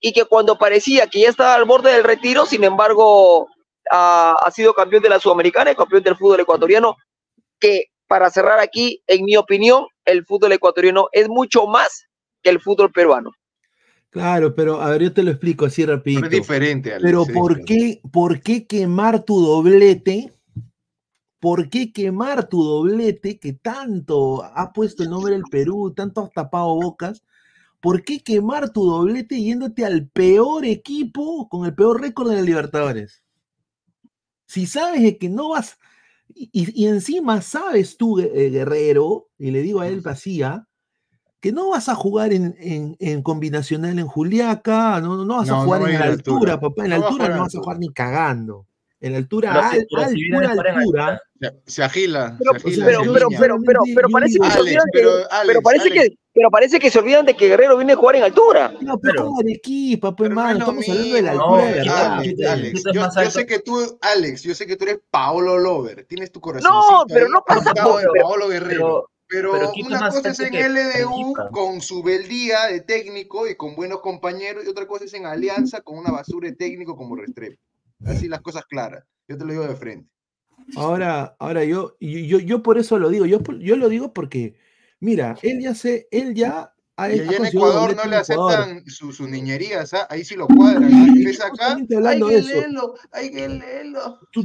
[0.00, 3.48] y que cuando parecía que ya estaba al borde del retiro, sin embargo,
[3.90, 6.96] ha, ha sido campeón de la Sudamericana y campeón del fútbol ecuatoriano,
[7.58, 12.06] que para cerrar aquí, en mi opinión, el fútbol ecuatoriano es mucho más
[12.42, 13.32] que el fútbol peruano.
[14.10, 16.22] Claro, pero a ver, yo te lo explico así rapidito.
[16.22, 20.32] Pero es diferente, Alex, Pero ¿por qué, ¿por qué quemar tu doblete?
[21.40, 26.32] ¿Por qué quemar tu doblete que tanto ha puesto el nombre del Perú, tanto has
[26.32, 27.22] tapado bocas?
[27.80, 32.42] ¿Por qué quemar tu doblete yéndote al peor equipo con el peor récord de la
[32.42, 33.24] Libertadores?
[34.46, 35.78] Si sabes de que no vas,
[36.34, 36.50] y,
[36.84, 40.68] y encima sabes tú, eh, Guerrero, y le digo a él vacía,
[41.40, 45.52] que no vas a jugar en, en- en combinacional en Juliaca, no, no vas No,
[45.52, 46.60] a jugar no en la altura, altura.
[46.60, 48.67] papá, en la altura no vas a jugar ni cagando.
[49.00, 51.20] En altura, Pero- al- pero si viene a altura.
[51.40, 52.84] Se, se agila, Pero, se agila.
[52.86, 55.60] pero, se pero, pero, pero, pero parece que se Alex, olvidan que, pero, pero Alex,
[55.62, 56.02] parece Alex.
[56.08, 58.74] que, pero parece que se olvidan de que Guerrero viene a jugar en altura.
[58.80, 61.86] No, pero como Arequipa, pues, Pero no mano, estamos hablando de la altura de Alex,
[61.86, 62.12] verdad.
[62.18, 62.46] Alex.
[62.48, 66.32] Alex, yo, yo sé que tú, Alex, yo sé que tú eres Paolo Lover, tienes
[66.32, 66.68] tu corazón.
[66.68, 69.08] No, pero no pasa de por- Paolo Guerrero.
[69.30, 69.52] Pero,
[69.86, 74.64] una cosa es en que LDU con su beldía de técnico y con buenos compañeros,
[74.64, 77.60] y otra cosa es en Alianza con una basura de técnico como Restrepo.
[78.04, 79.04] Así las cosas claras.
[79.26, 80.08] Yo te lo digo de frente.
[80.76, 84.54] Ahora, ahora yo, yo, yo, yo por eso lo digo, yo, yo lo digo porque,
[85.00, 88.84] mira, él ya se, él ya ha, Y ha allá en Ecuador no le aceptan
[88.86, 90.06] su- sus niñerías, ¿ah?
[90.10, 90.92] ahí sí lo cuadran.
[90.92, 91.06] ¿ah?
[91.08, 92.48] Empieza acá, hay hablando que de eso.
[92.48, 94.18] leerlo, hay que leerlo.
[94.32, 94.44] Tú,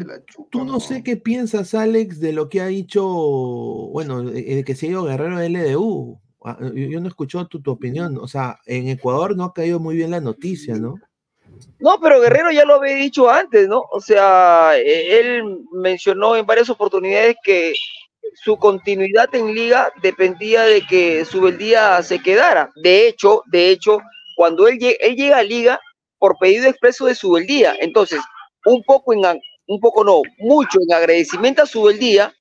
[0.51, 3.03] tú no sé qué piensas, Alex, de lo que ha dicho,
[3.91, 6.19] bueno, de, de que se ha ido Guerrero de LDU.
[6.45, 8.17] Ah, Yo, yo no he escuchado tu, tu opinión.
[8.17, 10.95] O sea, en Ecuador no ha caído muy bien la noticia, ¿no?
[11.79, 13.83] No, pero Guerrero ya lo había dicho antes, ¿no?
[13.91, 15.43] O sea, eh, él
[15.73, 17.73] mencionó en varias oportunidades que
[18.35, 22.71] su continuidad en liga dependía de que Subeldía se quedara.
[22.75, 23.99] De hecho, de hecho,
[24.35, 25.79] cuando él, él llega a liga
[26.19, 28.21] por pedido expreso de Subeldía, entonces,
[28.65, 29.21] un poco en,
[29.67, 32.33] un poco no, mucho en agradecimiento a Subeldía,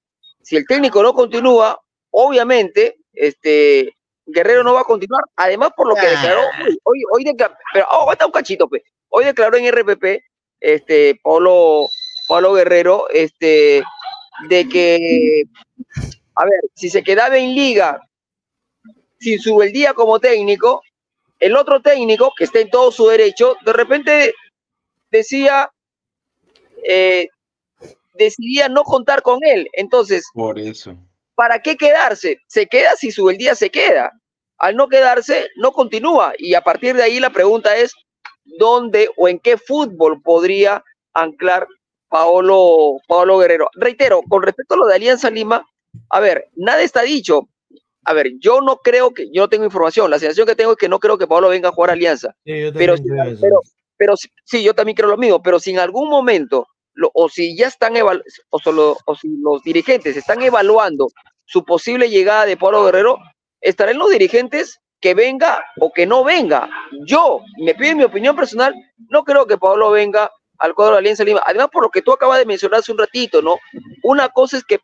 [0.43, 3.95] si el técnico no continúa, obviamente, este,
[4.27, 5.23] Guerrero no va a continuar.
[5.37, 8.83] Además, por lo que declaró hoy, hoy, hoy declaró, pero oh, aguanta un cachito, pues.
[9.15, 10.25] Hoy declaró en RPP,
[10.59, 11.87] este, Pablo,
[12.27, 13.83] Pablo Guerrero, este,
[14.49, 15.43] de que,
[16.35, 18.01] a ver, si se quedaba en liga
[19.19, 20.83] sin su el día como técnico,
[21.39, 24.35] el otro técnico, que está en todo su derecho, de repente
[25.11, 25.71] decía,
[26.83, 27.29] eh,
[28.15, 29.69] decidía no contar con él.
[29.75, 30.97] Entonces, Por eso.
[31.35, 32.39] ¿para qué quedarse?
[32.47, 34.11] Se queda si su el día se queda.
[34.57, 36.33] Al no quedarse, no continúa.
[36.39, 37.93] Y a partir de ahí la pregunta es,
[38.45, 40.83] ¿dónde o en qué fútbol podría
[41.15, 41.67] anclar
[42.09, 43.69] Paolo, Paolo Guerrero?
[43.75, 45.67] Reitero, con respecto a lo de Alianza Lima,
[46.11, 47.49] a ver, nada está dicho.
[48.05, 50.79] A ver, yo no creo que, yo no tengo información, la sensación que tengo es
[50.79, 52.35] que no creo que Paolo venga a jugar a Alianza.
[52.45, 52.95] Sí, Pero,
[53.41, 53.61] pero,
[53.97, 54.15] pero
[54.45, 57.69] sí, yo también creo lo mismo, pero si en algún momento lo- o si ya
[57.69, 57.95] están
[58.51, 61.07] o, solo- o si los dirigentes están evaluando
[61.45, 63.19] su posible llegada de Pablo Guerrero,
[63.61, 66.71] estarán los dirigentes que venga o que no venga.
[67.05, 68.75] Yo, me piden mi opinión personal,
[69.11, 71.43] no creo que Pablo venga al cuadro de Alianza Lima.
[71.45, 73.59] Además, por lo que tú acabas de mencionar hace un ratito, ¿no?
[74.05, 74.79] Una cosa es que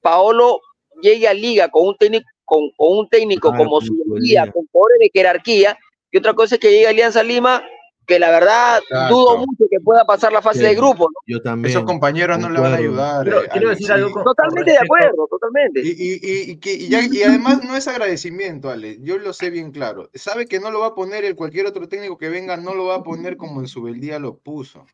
[0.00, 0.60] Paolo
[1.02, 4.64] llegue a liga con un técnico, con, con un técnico Ah, como su guía, con
[4.68, 5.76] poderes de jerarquía,
[6.12, 7.64] y otra cosa es que llegue a Alianza Lima,
[8.06, 9.14] que la verdad Exacto.
[9.14, 11.20] dudo mucho que pueda pasar la fase Sí, de grupo, ¿no?
[11.26, 11.70] Yo también.
[11.70, 13.28] Esos compañeros no le van a ayudar.
[13.28, 14.14] Eh, quiero Alex, decir algo sí.
[14.14, 15.80] con- Totalmente de acuerdo, totalmente.
[15.84, 19.32] Y, y, y, y que, y, ya- y además no es agradecimiento, Ale, yo lo
[19.32, 20.10] sé bien claro.
[20.14, 22.86] Sabe que no lo va a poner el cualquier otro técnico que venga, no lo
[22.86, 24.84] va a poner como en su beldía lo puso.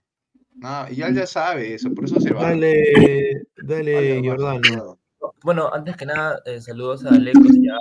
[0.57, 2.43] Nada, y él ya sabe eso, por eso se va.
[2.43, 4.99] Dale, dale, Vale, Jordano.
[5.45, 7.73] Bueno, antes que nada, eh, saludos a Alecos, ya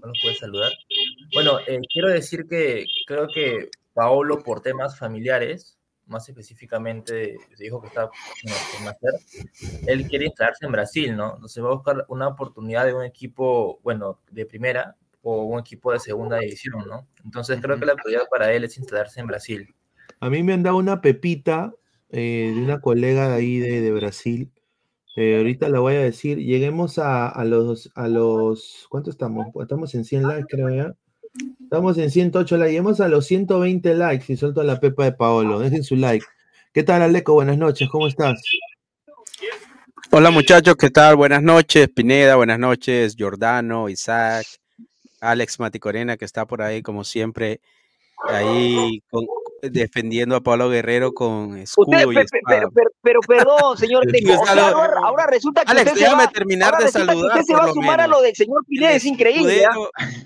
[0.00, 0.72] no los puede saludar.
[1.34, 7.80] Bueno, eh, quiero decir que creo que Paolo, por temas familiares, más específicamente, se dijo
[7.80, 9.12] que está por nacer,
[9.86, 11.34] él quiere instalarse en Brasil, ¿no?
[11.34, 15.92] Entonces va a buscar una oportunidad de un equipo, bueno, de primera o un equipo
[15.92, 17.06] de segunda división, ¿no?
[17.24, 19.74] Entonces creo que la prioridad para él es instalarse en Brasil.
[20.20, 21.72] A mí me han dado una pepita
[22.10, 24.52] eh, de una colega de ahí de, de Brasil.
[25.16, 26.38] Eh, ahorita la voy a decir.
[26.38, 28.86] Lleguemos a, a los, a los.
[28.88, 29.46] ¿Cuánto estamos?
[29.60, 30.94] Estamos en 100 likes, creo ya.
[31.62, 32.70] Estamos en 108 likes.
[32.72, 35.58] Lleguemos a los 120 likes y suelto la pepa de Paolo.
[35.58, 36.24] Dejen su like.
[36.72, 37.32] ¿Qué tal, Aleco?
[37.34, 37.88] Buenas noches.
[37.90, 38.40] ¿Cómo estás?
[40.10, 41.16] Hola muchachos, ¿qué tal?
[41.16, 44.44] Buenas noches, Pineda, buenas noches, Giordano, Isaac,
[45.22, 47.62] Alex Maticorena, que está por ahí como siempre,
[48.28, 49.26] ahí con-
[49.70, 52.42] defendiendo a Pablo Guerrero con escudo Usted, y espada.
[52.48, 56.24] pero, pero, pero perdón, señor o sea, ahora, ahora resulta que Alex, usted se déjame
[56.24, 58.92] va, terminar de saludar, usted se por va a sumar a lo del señor Pineda,
[58.92, 59.64] es increíble.
[59.64, 59.74] ¿ah?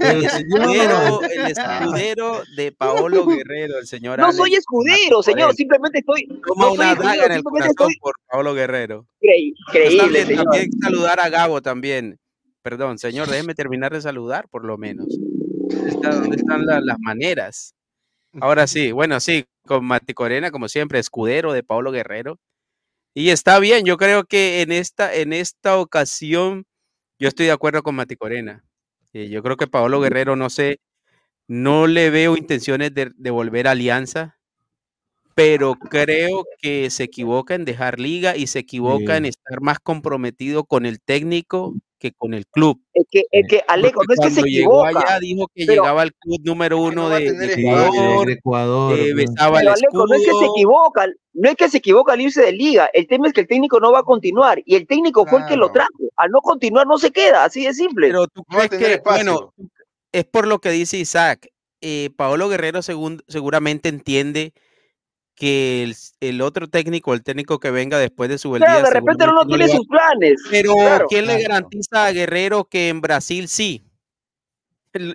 [0.00, 5.98] El escudero, el escudero de Paolo Guerrero, el señor No Alex soy escudero, señor, simplemente
[5.98, 6.26] estoy,
[6.56, 9.06] no soy una daga en el corazón estoy por Pablo Guerrero.
[9.20, 10.44] incre- Pues increíble, también, señor.
[10.44, 12.18] también saludar a Gabo también.
[12.62, 15.06] Perdón, señor, déjeme terminar de saludar por lo menos.
[15.68, 17.74] ¿Dónde, está- dónde están la- las maneras?
[18.40, 22.38] Ahora sí, bueno, sí, con Mati Corena, como siempre, escudero de Pablo Guerrero.
[23.14, 26.66] Y está bien, yo creo que en esta, en esta ocasión
[27.20, 28.64] yo estoy de acuerdo con Mati Corena.
[29.14, 30.80] Eh, yo creo que Pablo Guerrero, no sé,
[31.48, 34.35] no le veo intenciones de, de volver a Alianza,
[35.36, 40.64] pero creo que se equivoca en dejar liga y se equivoca en estar más comprometido
[40.64, 42.80] con el técnico que con el club.
[42.94, 45.06] Es que, es que Alejo, no es que se cuando llegó equivoca.
[45.12, 48.98] allá dijo que pero- llegaba al club número uno de, Ecuador, de Ecuador.
[48.98, 52.12] eh, besaba el Pero Alejo, no es que se equivoca, no es que se equivoca
[52.14, 54.74] al irse de liga, el tema es que el técnico no va a continuar y
[54.74, 57.74] el técnico fue el que lo trajo, al no continuar no se queda, así de
[57.74, 58.06] simple.
[58.08, 59.52] Pero tú crees que, bueno,
[60.12, 61.48] es por lo que dice Isaac.
[61.82, 64.54] Eh, Paolo Guerrero segun- seguramente entiende
[65.36, 68.90] que el, el otro técnico, el técnico que venga después de su Claro, día, de
[68.90, 70.40] repente no, no tiene sus planes.
[70.50, 71.06] Pero claro.
[71.08, 73.84] ¿quién le garantiza a Guerrero que en Brasil sí?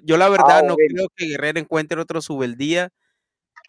[0.04, 0.90] Yo la verdad Ah, no bueno.
[0.94, 2.90] creo que Guerrero encuentre otro subeldía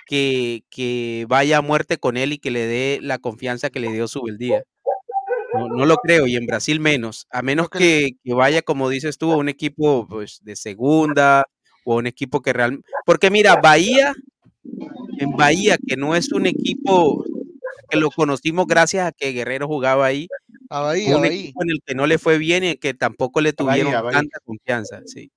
[0.07, 3.90] que, que vaya a muerte con él y que le dé la confianza que le
[3.90, 4.62] dio subeldía.
[5.55, 9.18] No, no lo creo, y en Brasil menos, a menos que, que vaya, como dices
[9.18, 11.44] tú, a un equipo pues, de segunda
[11.84, 12.86] o a un equipo que realmente...
[13.05, 14.14] Porque mira, Bahía,
[15.23, 17.25] en Bahía, que no es un equipo
[17.89, 20.27] que lo conocimos gracias a que Guerrero jugaba ahí,
[20.70, 21.35] A Bahía, un Bahía.
[21.41, 24.18] equipo en el que no le fue bien y que tampoco le tuvieron Bahía, Bahía.
[24.20, 25.31] tanta confianza, sí.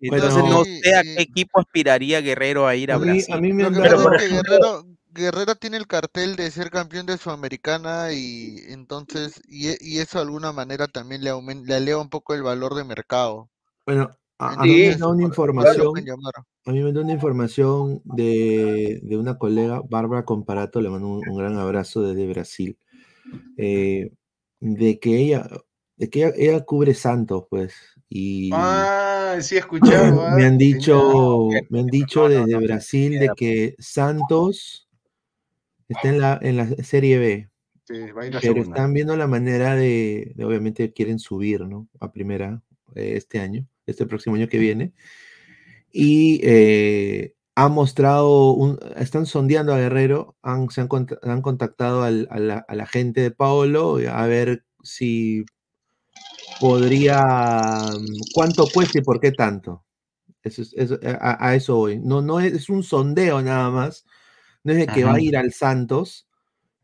[0.00, 3.34] Bueno, Entonces no sé a qué equipo aspiraría Guerrero a ir a, A mí, Brasil.
[3.34, 7.18] a mí me Pero, por ejemplo- Guerrero, Guerrero tiene el cartel de ser campeón de
[7.18, 12.08] Sudamericana y entonces, y, y eso de alguna manera también le, aumen- le eleva un
[12.08, 13.48] poco el valor de mercado.
[13.86, 14.10] Bueno,
[14.48, 15.94] a, a mí me dado una información.
[16.04, 16.32] llamar.
[16.64, 21.28] A mí me da una información de, de una colega, Bárbara Comparato, le mando un,
[21.28, 22.78] un gran abrazo desde Brasil,
[23.56, 24.12] eh,
[24.60, 25.48] de que ella,
[25.96, 27.74] de que ella, ella cubre Santos, pues,
[28.08, 30.36] y Ah, sí he escuchado.
[30.36, 34.88] me ah, han dicho, me han dicho desde Brasil de que Santos
[35.88, 37.48] está en la, en la Serie B,
[37.84, 38.76] Sí, va a ir a pero segunda.
[38.76, 41.88] están viendo la manera de, de, obviamente quieren subir, ¿no?
[41.98, 42.62] A primera
[42.94, 44.92] eh, este año, este próximo año que viene.
[45.90, 50.88] Y eh, han mostrado, un, están sondeando a Guerrero, han, se han,
[51.22, 55.44] han contactado al- a, la, a la gente de Paolo a ver si
[56.60, 57.90] podría,
[58.34, 59.84] cuánto cuesta y por qué tanto.
[60.42, 61.98] Eso es- eso- a, a eso voy.
[61.98, 64.04] No, no es, es un sondeo nada más.
[64.64, 65.20] No es de que va a Ajá.
[65.20, 66.26] ir al Santos,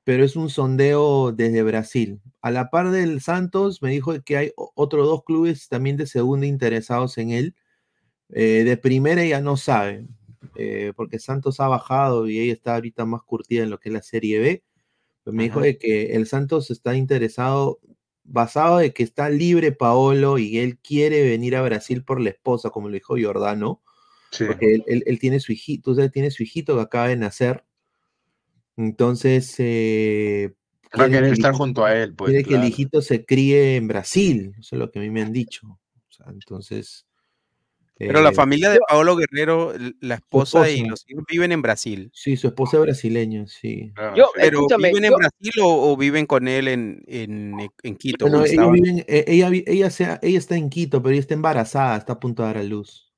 [0.09, 2.23] pero es un sondeo desde Brasil.
[2.41, 6.47] A la par del Santos, me dijo que hay otros dos clubes también de segunda
[6.47, 7.55] interesados en él.
[8.31, 10.07] Eh, de primera ya no sabe,
[10.57, 13.93] eh, porque Santos ha bajado y ella está ahorita más curtida en lo que es
[13.93, 14.65] la Serie B.
[15.27, 17.79] Me dijo de que el Santos está interesado,
[18.25, 22.71] basado de que está libre Paolo y él quiere venir a Brasil por la esposa,
[22.71, 23.83] como lo dijo Giordano.
[24.47, 27.67] Porque él, él- él tiene su hijito, usted tiene su hijito que acaba de nacer.
[28.79, 30.55] Entonces, eh,
[30.99, 32.31] Va a querer estar junto a él, pues.
[32.31, 32.69] quiere que el claro.
[32.69, 34.53] hijito se críe en Brasil.
[34.59, 35.67] Eso es lo que a mí me han dicho.
[35.67, 37.05] O sea, entonces.
[37.99, 40.91] Pero la eh, familia de Paolo Guerrero, la esposa y esposa.
[40.91, 42.11] los hijos viven en Brasil.
[42.15, 43.93] Sí, su esposa es brasileña, sí.
[44.17, 48.27] Yo, Pero ¿viven en yo- Brasil o, o viven con él en, en, en Quito?
[48.27, 51.35] Bueno, ellos estaban- viven- eh, ella, ella, sea- ella está en Quito, pero ella está
[51.35, 53.13] embarazada, está a punto de dar a luz.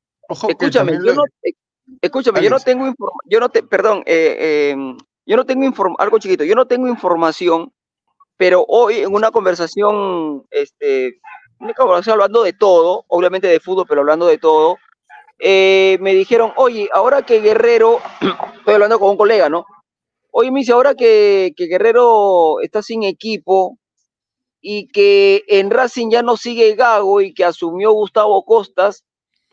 [0.48, 1.52] Escúchame, yo no, eh,
[2.00, 4.96] escúchame, yo no tengo informa- yo no te, perdón, eh, eh,
[5.30, 7.72] yo no tengo inform- algo chiquito, yo no tengo información,
[8.36, 11.20] pero hoy en una conversación, este,
[11.60, 14.76] una conversación hablando de todo, obviamente de fútbol, pero hablando de todo,
[15.38, 18.00] eh, me dijeron, oye, ahora que Guerrero,
[18.58, 19.66] estoy hablando con un colega, ¿no?
[20.32, 23.78] Oye, me dice, ahora que, que Guerrero está sin equipo
[24.60, 29.04] y que en Racing ya no sigue Gago y que asumió Gustavo Costas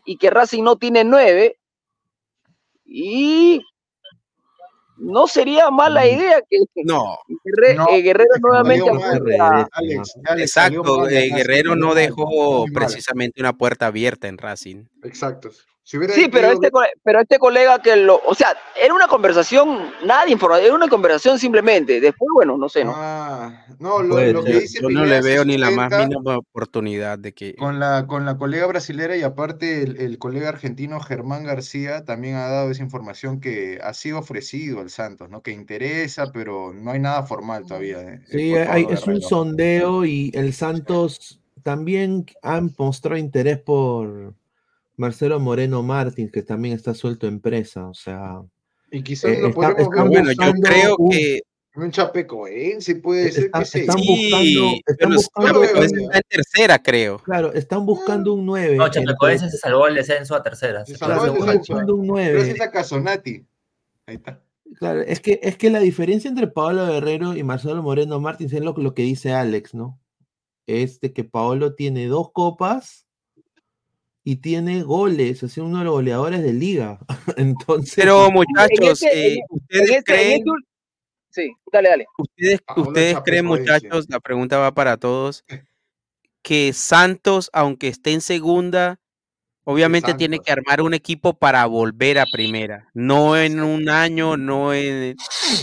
[0.05, 1.59] y que Racing no tiene nueve,
[2.85, 3.61] y
[4.99, 7.17] no sería mala idea que No.
[7.43, 11.29] Guerre- No, eh, Guerrero nuevamente salió mal, apunte a- Alex, Alex, salió Exacto, mal, eh,
[11.33, 14.85] Guerrero no dejó precisamente una puerta abierta en Racing.
[15.03, 15.49] Exacto.
[15.87, 16.69] Si hubiera Sí, pero este,
[17.01, 20.89] pero este colega que lo, o sea, era una conversación, nada de información, era una
[20.89, 22.01] conversación simplemente.
[22.01, 22.91] Después, bueno, no sé, ¿no?
[22.93, 27.31] Ah, no, lo, que dice Yo no le veo ni la más mínima oportunidad de
[27.31, 27.55] que.
[27.55, 32.35] Con la, con la colega brasilera y aparte el, el colega argentino Germán García también
[32.35, 35.41] ha dado esa información que ha sido ofrecido al Santos, ¿no?
[35.41, 38.01] Que interesa, pero no hay nada formal todavía.
[38.01, 44.33] eh, Sí, hay- es un sondeo y el Santos también han mostrado interés por
[44.97, 47.87] Marcelo Moreno Martins, que también está suelto en presa.
[47.87, 48.41] O sea,
[48.91, 51.41] Y quizás eh, lo está- están ver Bueno, yo buscando creo un- que.
[51.75, 56.23] un chapecoense, puede ser están, que se están Sí, buscando, están pero buscando está en
[56.27, 57.19] tercera, creo.
[57.19, 58.75] claro, están buscando un 9.
[58.75, 60.85] No, Chapecoense se salvó el descenso a tercera.
[60.85, 61.45] se salvó quedó el segundo.
[61.51, 61.73] descenso.
[61.73, 62.33] buscando un 9.
[62.33, 63.45] Gracias a Casonati.
[64.07, 64.41] Ahí está.
[64.79, 68.61] Claro, es que, es que la diferencia entre Paolo Guerrero y Marcelo Moreno Martins es
[68.61, 69.99] lo, lo que dice Alex, ¿no?
[70.65, 73.06] Es de que Paolo tiene dos copas
[74.29, 76.99] y tiene goles, es uno de los goleadores de liga.
[77.37, 80.51] Entonces, Pero En muchachos, este- eh, ¿ustedes en este- en creen, este
[81.29, 82.05] Sí, dale, dale.
[82.17, 85.45] ustedes, ustedes creen, muchachos, la pregunta va para todos,
[86.41, 88.99] que Santos, aunque esté en segunda,
[89.63, 92.89] obviamente tiene que armar un equipo para volver a primera.
[92.93, 95.15] No en un año, no en,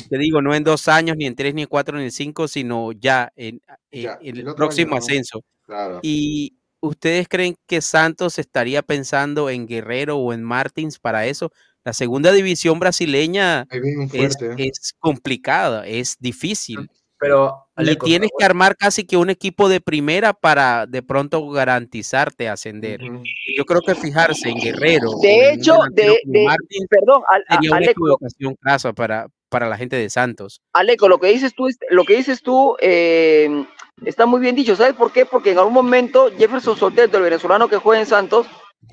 [0.08, 2.48] te digo, no en dos años, ni en tres, ni en cuatro, ni en cinco,
[2.48, 3.60] sino ya en,
[3.90, 5.04] en Ya, el, próximo año, ¿no?
[5.04, 5.44] ascenso.
[5.66, 6.00] Claro.
[6.02, 6.54] ¿Y
[6.86, 11.50] ustedes creen que Santos estaría pensando en Guerrero o en Martins para eso?
[11.84, 13.66] La segunda división brasileña
[14.12, 16.88] es, complicada, es difícil.
[17.18, 21.48] Pero, Y Aleco, tienes que armar casi que un equipo de primera para de pronto
[21.48, 23.00] garantizarte ascender.
[23.02, 27.44] Y Yo creo que fijarse en Guerrero De en hecho, de, de- Martins perdón, Al-
[27.48, 30.60] a- sería una Aleco, lo- equivocación crasa para, para la gente de Santos.
[30.74, 33.64] Aleco, lo que dices tú, lo que dices tú eh,
[34.04, 34.76] está muy bien dicho.
[34.76, 35.26] ¿Sabes por qué?
[35.26, 38.46] Porque en algún momento Jefferson Soteldo, el venezolano que juega en Santos,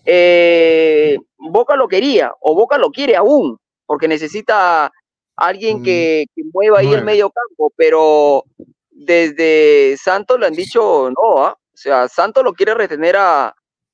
[0.05, 4.91] eh, Boca lo quería o Boca lo quiere aún, porque necesita
[5.35, 8.43] alguien que, que mueva ahí el medio campo, pero
[8.89, 11.57] desde Santos le han dicho no, ¿ah?
[11.57, 13.53] o sea, Santos lo quiere retener a,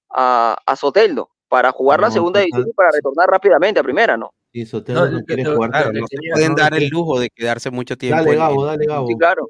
[0.10, 4.34] a, a Soteldo para jugar la segunda división y para retornar rápidamente a primera, ¿no?
[4.52, 5.70] y Sotelo No, quiere jugar.
[5.70, 8.18] Claro, no se pueden no, dar el lujo de quedarse mucho tiempo.
[8.18, 9.08] Dale, en- Gabo, dale, Gabo.
[9.08, 9.50] Sí, claro.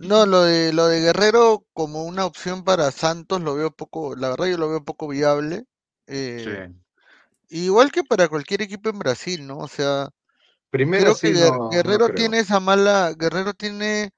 [0.00, 4.30] No, lo de lo de Guerrero como una opción para Santos lo veo poco, la
[4.30, 5.64] verdad yo lo veo poco viable.
[6.06, 6.80] eh, Sí.
[7.50, 9.58] igual que para cualquier equipo en Brasil, ¿no?
[9.58, 10.08] O sea,
[10.70, 12.16] Primero creo sí, que no Guerrero creo.
[12.16, 14.10] tiene esa mala, Guerrero tiene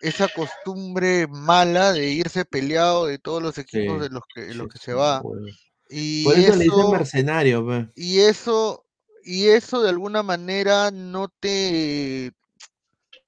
[0.00, 4.68] esa costumbre mala de irse peleado de todos los equipos Sí, de los que, los
[4.68, 5.22] que se va.
[5.22, 5.46] bueno.
[5.90, 7.88] Y Por eso le dicen mercenario, pe.
[7.94, 8.86] y eso,
[9.24, 12.32] y eso de alguna manera no te,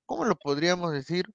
[0.06, 1.26] ¿cómo lo podríamos decir?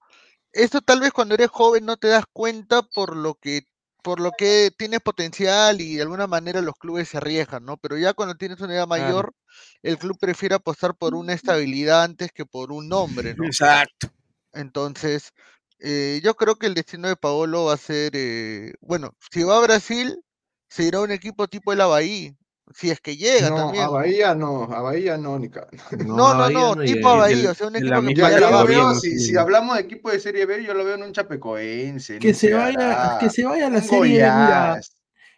[0.57, 3.61] Eso tal vez cuando eres joven no te das cuenta por lo que,
[4.03, 7.77] por lo que tienes potencial y de alguna manera los clubes se arriesgan, ¿no?
[7.77, 9.03] Pero ya cuando tienes una edad Claro.
[9.03, 9.35] mayor,
[9.83, 13.45] el club prefiere apostar por una estabilidad antes que por un nombre, ¿no?
[13.45, 14.11] Exacto.
[14.53, 15.31] Entonces,
[15.79, 19.57] eh, yo creo que el destino de Paolo va a ser, eh, bueno, si va
[19.57, 20.23] a Brasil,
[20.69, 22.35] se irá a un equipo tipo el Avaí,
[22.73, 23.83] si es que llega No, también.
[23.83, 25.49] a Bahía no, a Bahía no, ni
[26.05, 28.97] No, no, Bahía no, no tipo o sea, un equipo que yo lo veo, más
[28.97, 32.19] o si, hablamos de equipo de Serie B, yo lo veo en un Chapecoense, en
[32.19, 34.81] Que se vaya, que se vaya a la serie B, mira.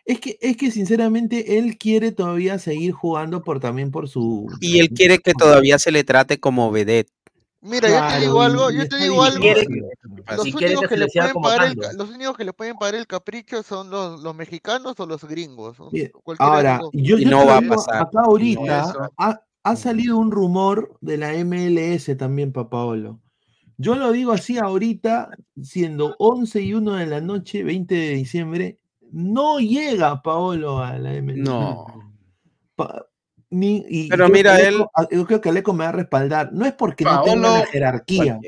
[0.05, 4.79] Es que, es que sinceramente él quiere todavía seguir jugando por también por su Y
[4.79, 7.11] él quiere que todavía se le trate como vedette.
[7.61, 9.45] Mira, yo te digo algo, yo te digo algo.
[9.45, 11.81] Los Si únicos que le pueden pagar el, convocando.
[11.81, 15.23] ca- los únicos que le pueden pagar el capricho son los, los mexicanos o los
[15.25, 15.77] gringos.
[16.37, 17.95] Ahora, yo, yo no te va a digo, pasar.
[18.03, 18.93] acá no ahorita
[19.63, 23.19] ha salido un rumor de la MLS también, Papaolo.
[23.77, 25.29] Yo lo digo así ahorita,
[25.61, 28.79] siendo 11 y 1 de la noche, 20 de diciembre,
[29.11, 31.37] no llega Paolo a la MLS.
[31.39, 31.85] No.
[32.75, 33.05] Pa-
[33.49, 36.51] ni- y Pero que mira, Aleco- él- yo creo que Aleco me va a respaldar.
[36.53, 38.39] No es porque no tenga Paolo- la jerarquía.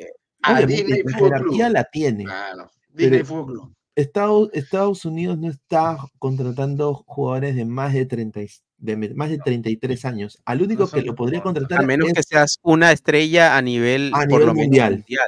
[0.44, 1.74] Ah, Disney la jerarquía Club.
[1.74, 2.24] la tiene.
[2.26, 2.72] Claro.
[2.94, 3.74] Disney Fútbol Club.
[3.96, 8.48] Estados, Estados Unidos no está contratando jugadores de más de 30, y-
[8.78, 10.42] de más de 33 años.
[10.46, 14.12] Al único que lo podría contratar A menos es que seas una estrella a nivel,
[14.14, 14.94] a por nivel lo menos mundial.
[14.94, 15.28] mundial.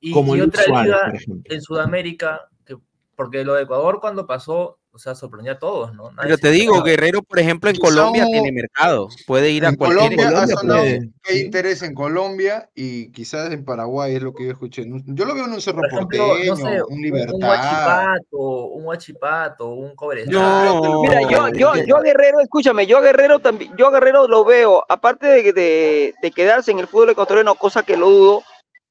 [0.00, 2.76] Y, Como y otra Suárez, liga en Sudamérica, que,
[3.16, 6.10] porque lo de Ecuador cuando pasó, o sea, sorprendió a todos, ¿no?
[6.12, 6.82] Nadie Pero te digo.
[6.82, 9.08] Guerrero, por ejemplo, en Colombia un- tiene mercado.
[9.26, 11.10] Puede ir a cualquier Colombia ha Colombia puede.
[11.30, 14.84] hay interés en Colombia y quizás en Paraguay es lo que yo escuché.
[15.06, 17.34] Yo lo veo en un Cerro Por ejemplo, Porteño, no sé, un Libertad.
[17.34, 20.32] un Huachipato, un Huachipato, un Cobresal.
[20.32, 24.28] No, Mira, yo, yo, yo a Guerrero, escúchame, yo a Guerrero también, yo a Guerrero
[24.28, 28.42] lo veo, aparte de, de, de quedarse en el fútbol ecuatoriano, cosa que lo dudo,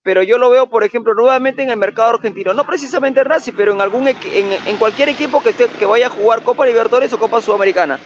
[0.03, 3.53] pero yo lo veo, por ejemplo, nuevamente en el mercado argentino, no precisamente en Racing,
[3.55, 4.17] pero en algún en,
[4.65, 7.99] en cualquier equipo que esté, que vaya a jugar Copa Libertadores o Copa Sudamericana.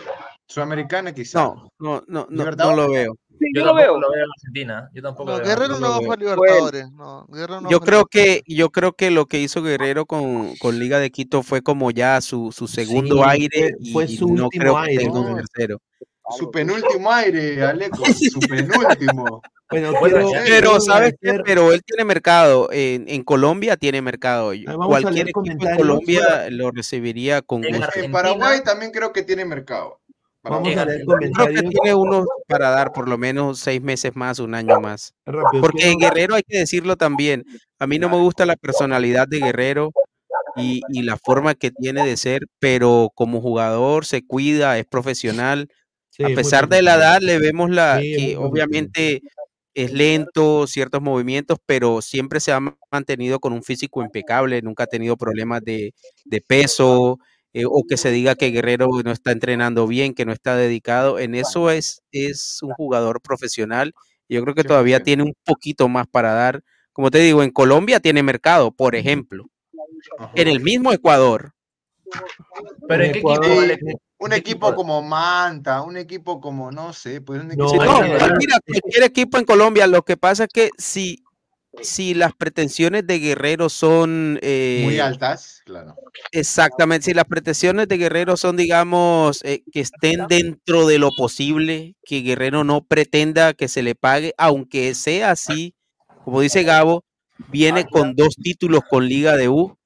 [0.47, 1.39] Sudamericana quizá.
[1.39, 3.15] No, no, no, no, no lo veo.
[3.39, 3.99] Sí, Yo, yo lo veo.
[3.99, 4.89] lo veo en Argentina.
[4.93, 5.47] Yo tampoco No, lo veo.
[5.49, 6.07] Guerrero no no lo va veo.
[6.09, 6.91] para Libertadores.
[6.91, 10.55] No, Guerrero no Yo va creo que, yo creo que lo que hizo Guerrero con,
[10.57, 14.17] con Liga de Quito fue como ya su, su segundo Sí, aire fue- fue y
[14.17, 15.35] su no último creo que aire, tenga un ¿no?
[15.35, 15.77] tercero.
[16.37, 18.03] Su penúltimo aire, Aleco.
[18.33, 19.41] Su penúltimo.
[19.69, 21.39] Bueno, Bueno, quiero- ya- Pero, ¿sabes qué?
[21.43, 22.69] Pero él tiene mercado.
[22.71, 24.51] En, en Colombia tiene mercado.
[24.67, 25.77] Ah, Cualquier equipo en.
[25.77, 27.85] Colombia lo recibiría con En gusto.
[27.85, 29.99] Argentina- En Paraguay también creo que tiene mercado.
[30.43, 34.15] Vamos En a leer Creo que tiene unos para dar por lo menos seis meses
[34.15, 35.13] más, un año más.
[35.25, 37.43] Porque quiero- Guerrero hay que decirlo también.
[37.79, 39.91] A mí no me gusta la personalidad de Guerrero
[40.55, 45.67] y, y la forma que tiene de ser, pero como jugador se cuida, es profesional.
[46.15, 49.21] Sí, a pesar de la edad, le vemos la Sí, que obviamente
[49.73, 54.83] es lento, ciertos movimientos, pero siempre se ha ma- mantenido con un físico impecable, nunca
[54.83, 55.93] ha tenido problemas de,
[56.23, 57.19] de peso,
[57.53, 61.19] eh, o que se diga que Guerrero no está entrenando bien, que no está dedicado.
[61.19, 63.93] En eso es, es un jugador profesional.
[64.29, 65.03] Yo creo que todavía 100%.
[65.03, 66.61] tiene un poquito más para dar.
[66.93, 69.45] Como te digo, en Colombia tiene mercado, por ejemplo.
[70.17, 70.31] Ajá.
[70.35, 71.51] En el mismo Ecuador.
[72.87, 74.01] Pero ¿en qué Ecuador- equipo?
[74.25, 78.01] Un ¿En qué equipo como Manta, un equipo como, no sé, pues un equipo no,
[78.01, 81.23] mira, cualquier equipo en Colombia, lo que pasa es que si,
[81.79, 85.95] si las pretensiones de Guerrero son eh, muy altas, claro.
[86.31, 91.95] exactamente, si las pretensiones de Guerrero son, digamos, eh, que estén dentro de lo posible,
[92.03, 95.75] que Guerrero no pretenda que se le pague, aunque sea así,
[96.23, 97.05] como dice Gabo,
[97.51, 99.77] viene con dos títulos con Liga de U,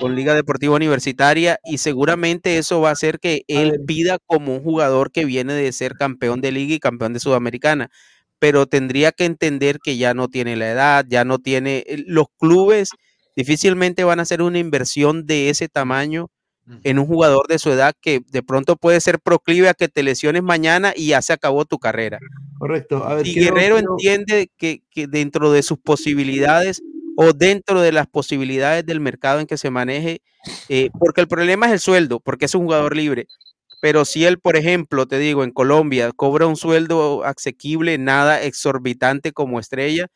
[0.00, 4.62] con Liga Deportiva Universitaria, y seguramente eso va a hacer que él pida como un
[4.62, 7.90] jugador que viene de ser campeón de liga y campeón de Sudamericana.
[8.38, 11.84] Pero tendría que entender que ya no tiene la edad, ya no tiene.
[11.86, 12.90] eh, Los clubes
[13.36, 16.30] difícilmente van a hacer una inversión de ese tamaño
[16.82, 20.02] en un jugador de su edad que de pronto puede ser proclive a que te
[20.02, 22.18] lesiones mañana y ya se acabó tu carrera.
[22.58, 23.04] Correcto.
[23.04, 26.82] A ver, Si quiero- Guerrero entiende que, que dentro de sus posibilidades
[27.16, 30.20] o dentro de las posibilidades del mercado en que se maneje,
[30.68, 33.26] eh, porque el problema es el sueldo, porque es un jugador libre.
[33.80, 39.32] Pero si él, por ejemplo, te digo, en Colombia cobra un sueldo asequible, nada exorbitante
[39.32, 40.06] como estrella,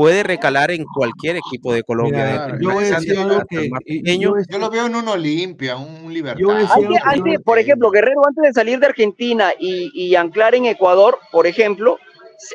[0.00, 2.46] puede recalar en cualquier equipo de Colombia.
[2.46, 2.96] Mira, yo el
[3.84, 6.42] que- yo Yo lo veo en un Olimpia, un Libertad.
[7.04, 11.46] Antes, por ejemplo, Guerrero, antes de salir de Argentina y, y anclar en Ecuador, por
[11.46, 11.98] ejemplo,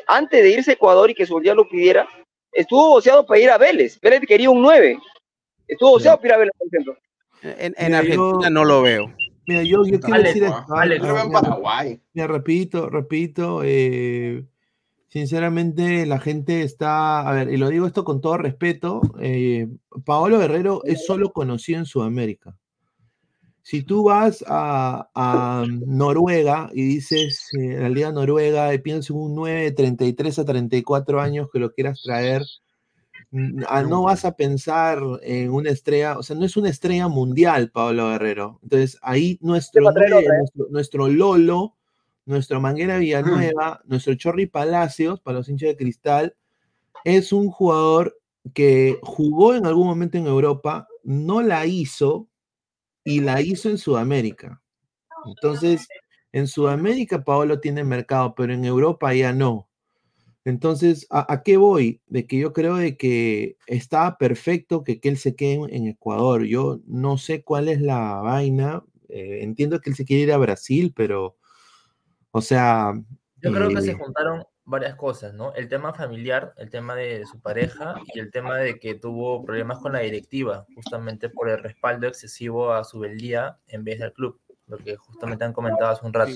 [0.08, 2.08] antes de irse a Ecuador y que su día lo pidiera,
[2.52, 4.00] estuvo boceado para ir a Vélez.
[4.00, 4.98] Vélez quería un 9.
[5.68, 6.96] Estuvo boceado para ir a Vélez, por ejemplo.
[7.42, 9.14] En, en Mira, Argentina yo- no lo veo.
[9.46, 10.64] Mira, yo, yo quiero Alex, decir esto.
[10.70, 12.00] ah, Alex, Yo lo veo en mira, Paraguay.
[12.12, 14.44] Mira, repito, repito, eh,
[15.08, 19.68] sinceramente la gente está, a ver, y lo digo esto con todo respeto, eh,
[20.04, 22.56] Paolo Guerrero es solo conocido en Sudamérica.
[23.62, 29.16] Si tú vas a, a Noruega y dices, eh, la Liga Noruega, y piensas en
[29.16, 32.44] un 9 de 33 a 34 años que lo quieras traer,
[33.32, 38.08] no vas a pensar en una estrella, o sea, no es una estrella mundial, Pablo
[38.10, 38.60] Guerrero.
[38.62, 39.82] Entonces, ahí nuestro,
[40.70, 41.74] nuestro Lolo,
[42.26, 46.36] nuestro Manguera Villanueva, nuestro Chorri Palacios, para los hinchas de cristal,
[47.04, 48.18] es un jugador
[48.52, 52.28] que jugó en algún momento en Europa, no la hizo
[53.04, 54.60] y la hizo en Sudamérica.
[55.26, 55.88] Entonces,
[56.32, 59.68] en Sudamérica Paolo tiene mercado, pero en Europa ya no.
[60.44, 62.00] Entonces, ¿a, a qué voy?
[62.06, 65.86] De que yo creo de que está perfecto que, que él se quede en, en
[65.88, 66.44] Ecuador.
[66.44, 68.84] Yo no sé cuál es la vaina.
[69.08, 71.36] eh, entiendo que él se quiere ir a Brasil, pero,
[72.36, 72.92] o sea,
[73.36, 75.54] Yo creo que se eh, juntaron varias cosas, ¿no?
[75.54, 79.78] El tema familiar, el tema de su pareja y el tema de que tuvo problemas
[79.78, 84.38] con la directiva, justamente por el respaldo excesivo a su beldía en vez del club,
[84.66, 86.32] lo que justamente han comentado hace un rato.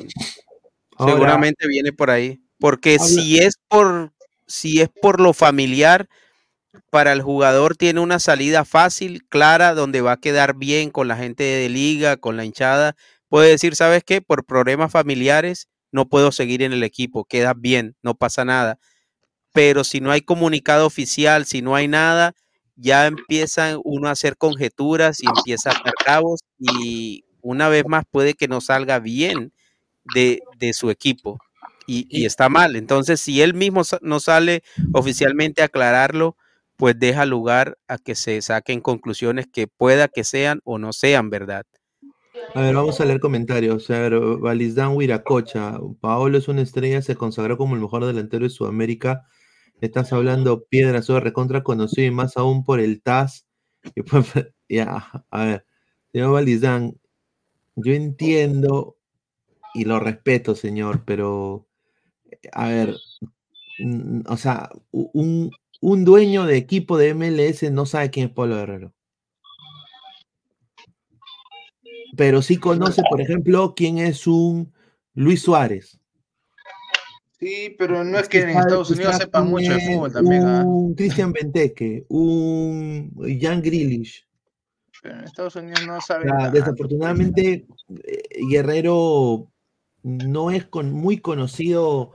[0.97, 2.41] Ahora- Seguramente viene por ahí.
[2.59, 4.13] Porque Habla- si es por
[4.47, 6.09] si es por lo familiar,
[6.91, 11.17] para el jugador tiene una salida fácil, clara, donde va a quedar bien con la
[11.17, 12.97] gente de liga, con la hinchada.
[13.29, 14.21] Puede decir, ¿sabes qué?
[14.21, 18.79] Por problemas familiares no puedo seguir en el equipo, queda bien, no pasa nada.
[19.53, 22.35] Pero si no hay comunicado oficial, si no hay nada,
[22.77, 28.05] ya empieza uno a hacer conjeturas y empieza a atar cabos y una vez más
[28.11, 29.53] puede que no salga bien
[30.15, 31.39] de, de su equipo
[31.87, 32.77] y, y está mal.
[32.77, 34.63] Entonces, si él mismo no sale
[34.93, 36.37] oficialmente a aclararlo,
[36.77, 41.31] pues deja lugar a que se saquen conclusiones que pueda que sean o no sean
[41.31, 41.65] verdad.
[42.55, 43.91] A ver, vamos a leer comentarios.
[43.91, 45.79] A ver, Valizdán Huiracocha.
[46.01, 49.27] Paolo es una estrella, se consagró como el mejor delantero de Sudamérica.
[49.81, 53.47] Estás hablando piedra, soy recontra conocido y más aún por el TAS.
[54.11, 54.27] Pues,
[55.31, 55.67] a ver,
[56.13, 57.01] señor Valizdán,
[57.77, 58.97] yo entiendo
[59.75, 61.69] y lo respeto, señor, pero
[62.53, 62.97] a ver,
[63.81, 68.95] mm, o sea, un dueño de equipo de MLS no sabe quién es Pablo Guerrero.
[72.17, 74.73] Pero sí conoce, por ejemplo, quién es un
[75.15, 75.99] Luis Suárez.
[77.39, 80.43] Sí, pero no es que en Estados Unidos sepan mucho de fútbol también.
[80.45, 80.63] ¿ah?
[80.67, 84.27] Un Christian Benteke, un Jan Grealish.
[85.03, 86.51] Pero en Estados Unidos no O saben sea, nada.
[86.51, 87.67] desafortunadamente,
[88.05, 89.51] eh, Guerrero
[90.03, 92.13] no es con- muy conocido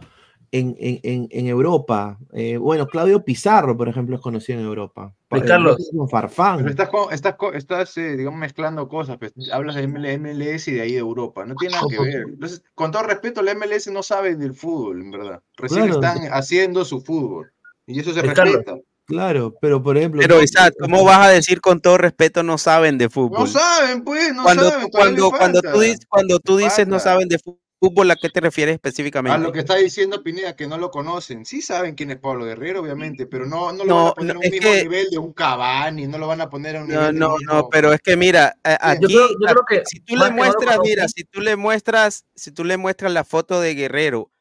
[0.59, 2.17] en, en- en- Europa.
[2.33, 5.13] Eh, bueno, Claudio Pizarro, por ejemplo, es conocido en Europa.
[5.45, 5.89] Carlos.
[6.09, 6.57] Farfán.
[6.59, 9.17] Pero estás, estás, estás eh, digamos, mezclando cosas.
[9.17, 11.45] pues, hablas de ML MLS y de ahí de Europa.
[11.45, 12.23] No tiene nada que ver.
[12.29, 15.41] Entonces, con todo respeto, la MLS no sabe del fútbol, en verdad.
[15.57, 15.95] Recién Claro.
[16.01, 17.51] están haciendo su fútbol.
[17.85, 18.55] Y eso se Carlos.
[18.55, 18.77] respeta.
[19.07, 20.19] Claro, pero por ejemplo.
[20.19, 23.41] Pero Isaac, ¿cómo vas a decir con todo respeto no saben de fútbol?
[23.41, 24.89] No saben, pues, no cuando, saben.
[24.89, 25.79] cuando, cuando tú,
[26.09, 29.35] cuando tú dices no saben de fu- fútbol, ¿a qué te refieres específicamente?
[29.35, 31.45] A lo que está diciendo Pineda, que no lo conocen.
[31.45, 34.35] Sí saben quién es Pablo Guerrero, obviamente, pero no, no lo No, van a poner
[34.35, 36.81] no, a un mismo que- nivel de un Cavani, no lo van a poner a
[36.81, 39.63] un No, nivel no, mismo- no, pero es que mira, aquí, Yo creo- yo creo
[39.67, 43.11] que si tú le no muestras, mira, si tú le muestras, si tú le muestras
[43.11, 44.31] la foto de Guerrero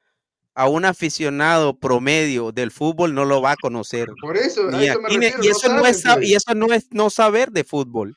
[0.55, 4.09] a un aficionado promedio del fútbol, no lo va a conocer.
[4.20, 6.86] Por eso, a eso me refiero, y no eso no es y eso no es
[6.93, 8.16] no saber de fútbol.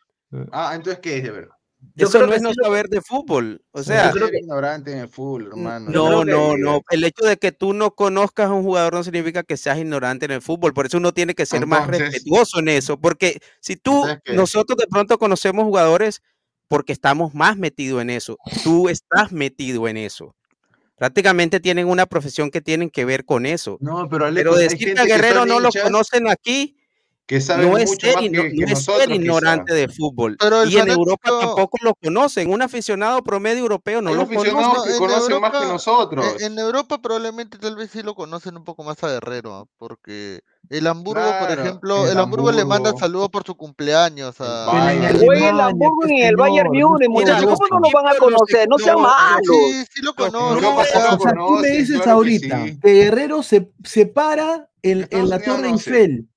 [0.52, 1.57] Ah, entonces, ¿qué es de verdad?
[1.96, 3.62] Yo eso creo no que es no sí saber de fútbol.
[3.72, 5.90] O sea, Yo creo que ignorante en el fútbol, hermano.
[5.90, 6.82] no, no, no.
[6.90, 10.26] El hecho de que tú no conozcas a un jugador no significa que seas ignorante
[10.26, 10.74] en el fútbol.
[10.74, 13.00] Por eso uno tiene que ser más respetuoso en eso.
[13.00, 16.22] Porque si tú, nosotros de pronto conocemos jugadores
[16.68, 18.38] porque estamos más metidos en eso.
[18.64, 20.36] Tú estás metido en eso.
[20.98, 23.78] Prácticamente tienen una profesión que tienen que ver con eso.
[23.80, 26.77] No, pero, Alecos, Pero decir que a Guerrero no lo hinchas conocen aquí
[27.28, 29.16] que saben no es mucho ser, más que, que no es nosotros, quizá.
[29.16, 30.38] ignorante de fútbol.
[30.40, 32.50] Pero y en Europa tampoco lo conocen.
[32.52, 34.44] Un aficionado promedio europeo no lo conoce.
[34.46, 36.26] que en conocen más que Europa- nosotros.
[36.40, 39.66] En, en Europa probablemente tal vez sí lo conocen un poco más a Guerrero, ¿ah?
[39.78, 40.40] porque
[40.70, 43.00] el Hamburgo, por Claro, ejemplo, el el Hamburgo le manda Hamburgo.
[43.00, 44.66] saludos por su cumpleaños a...
[44.66, 45.20] Bayern.
[45.20, 47.60] Juega el Hamburgo y el Bayern Múnich, muchachos.
[47.60, 48.68] ¿Cómo no lo van a conocer?
[48.70, 49.42] No sean malos.
[49.48, 50.64] Sí, sí lo En conocen.
[50.64, 52.80] Europa lo O sea, tú me dices claro que ahorita sí.
[52.82, 55.90] que Guerrero se, se para en, en la Torre no sé.
[55.92, 56.30] Eiffel.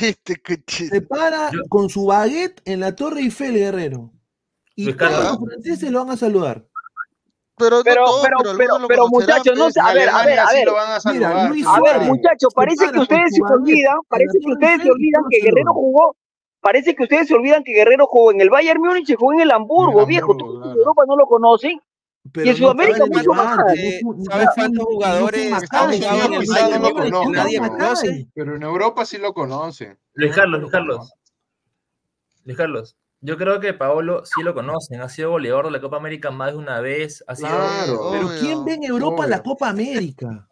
[0.00, 4.10] Este coche- Se para Yo- con su baguette en la Torre Eiffel, Guerrero.
[4.76, 5.30] Y Luis todos Carlos.
[5.40, 6.64] los franceses lo van a saludar.
[7.58, 9.74] Pero, no Pero, todos, pero, algunos pero, lo pero, conocerán, muchachos, no pues.
[9.74, 10.66] sé, a En ver, a ver, Alemania a sí ver.
[10.66, 11.48] lo van a saludar.
[11.50, 12.08] Luis sí, A ver, Suárez.
[12.08, 15.74] muchachos, se parece que con ustedes se olvidan, parece que ustedes se olvidan que Guerrero
[15.74, 16.16] jugó,
[16.60, 19.40] parece que ustedes se olvidan que Guerrero jugó en el Bayern Múnich y jugó en
[19.40, 20.30] el Hamburgo, En el viejo.
[20.32, 20.78] Hamburgo, Todos en claro.
[20.80, 21.80] Europa no lo conocen.
[22.30, 23.58] Pero Y en no Sudamérica saben mucho más.
[23.76, 25.50] Eh, no ¿Sabes no cuántos no jugadores
[27.10, 27.68] no nadie ¿no?
[27.68, 28.28] conoce?
[28.34, 29.98] Pero en Europa sí lo conocen.
[30.14, 31.12] Luis Carlos, Luis Carlos.
[32.44, 35.96] Luis Carlos, yo creo que Paolo sí lo conocen, ha sido goleador de la Copa
[35.96, 37.48] América más de una vez, ha sido...
[37.50, 38.08] Claro.
[38.12, 38.40] Pero Obvio.
[38.40, 39.42] ¿quién ve en Europa la obvio.
[39.52, 40.48] Copa América?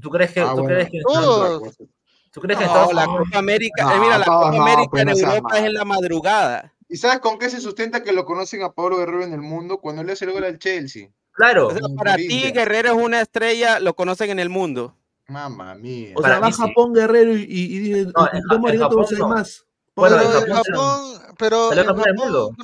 [0.00, 1.76] ¿Tú crees que, Ah, tú bueno, crees que, Todos.
[2.32, 4.50] tú crees que en No, Estados la Unidos- Copa América, No, eh, mira, la Copa
[4.52, 6.74] no, América pues, en no Europa es en la madrugada.
[6.90, 9.78] ¿Y sabes con qué se sustenta que lo conocen a Pablo Guerrero en el mundo
[9.78, 11.08] cuando él hace el gol al Chelsea?
[11.30, 11.70] Claro.
[11.96, 14.96] Para ti, Guerrero es una estrella, lo conocen en el mundo.
[15.28, 16.14] Mamma mía.
[16.16, 16.92] O sea, va a Japón.
[16.92, 19.28] Guerrero y, y, no, no.
[19.28, 19.64] más.
[19.94, 22.54] Pero en Japón, pero salió campeón del mundo.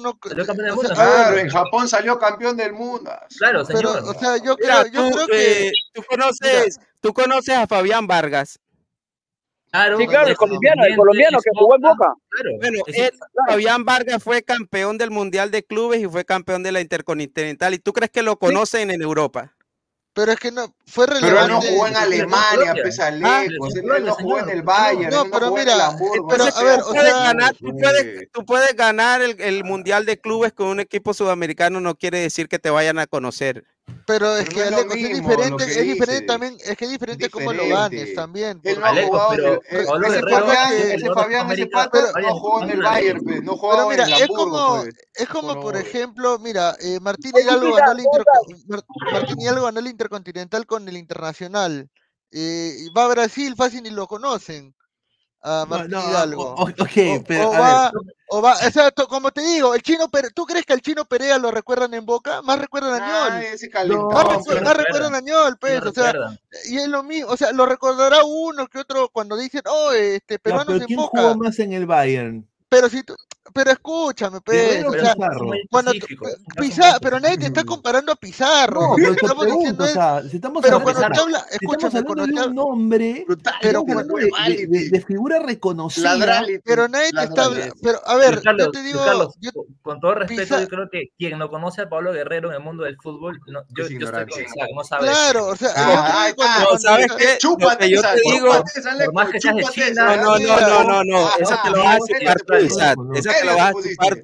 [0.94, 3.12] Claro, en Japón salió campeón del mundo.
[3.38, 4.02] Claro, señor.
[4.04, 8.58] O sea, yo, creo, yo que eh, tú conoces, tú conoces a Fabián Vargas.
[9.70, 12.14] Claro, sí, claro, el colombiano, el colombiano que jugó en Boca.
[12.28, 13.10] Claro, bueno, él,
[13.48, 17.74] Fabián Vargas fue campeón del Mundial de Clubes y fue campeón de la Intercontinental.
[17.74, 19.52] ¿Y tú crees que lo conocen en Europa?
[20.16, 21.28] Pero es que no fue relevante.
[21.28, 23.74] Pero pues, ah, no jugó en Alemania, pese a lejos.
[23.76, 25.10] Ah, no jugó en el Bayern.
[25.10, 26.26] No, pero mira, el Hamburgo,
[28.32, 32.58] tú, puedes, ganar el Mundial de Clubes con un equipo sudamericano, no quiere decir que
[32.58, 33.64] te vayan a conocer.
[34.06, 37.30] Pero es que no es, diferente, es diferente también, es que es diferente, diferente.
[37.30, 38.60] como lo ganes también.
[38.62, 43.56] Él no pero, ese Fabián, ese Fabián, ese Pato no jugó en el Bayern, no
[43.56, 44.22] jugó pero mira, en el pues.
[44.22, 44.84] es como,
[45.14, 47.74] es como por, ejemplo, mira, eh, Martín Hidalgo
[49.64, 51.88] ganó el Intercontinental con el Internacional.
[52.30, 54.75] Eh, va a Brasil fácil ni lo conocen
[55.46, 56.54] a Martín no, no, Hidalgo.
[56.54, 57.50] O, okay, pero,
[58.28, 61.04] o, va, o sea, como te digo, el chino Pere, ¿tú crees que al chino
[61.04, 62.42] Perea lo recuerdan en Boca?
[62.42, 63.32] Más recuerdan a Ñol.
[64.12, 66.12] Más, recuerdan, a Ñol, pues, o sea,
[66.68, 70.40] y es lo mismo, o sea, lo recordará uno que otro cuando dicen, oh, este,
[70.40, 72.48] peruanos pero en ¿quién Jugó más en el Bayern?
[72.68, 73.14] Pero si tú,
[73.52, 74.90] pero escúchame, pero,
[76.58, 78.94] Pizarro, pero nadie te está comparando a Pizarro.
[78.96, 83.26] Pero estamos diciendo estamos pero cuando te habla, escúchame, un nombre,
[83.60, 87.50] pero de, figura reconocida, pero nadie te está
[87.82, 89.00] pero a ver, yo te digo,
[89.82, 92.84] con todo respeto, yo creo que quien no conoce a Pablo Guerrero en el mundo
[92.84, 94.82] del fútbol, no, yo, estoy no.
[94.98, 96.46] Claro, o sea, no,
[97.38, 98.52] chúpate, yo te digo,
[99.94, 104.22] no, no, no, no, no, eso te lo vas a decir, vas a chupar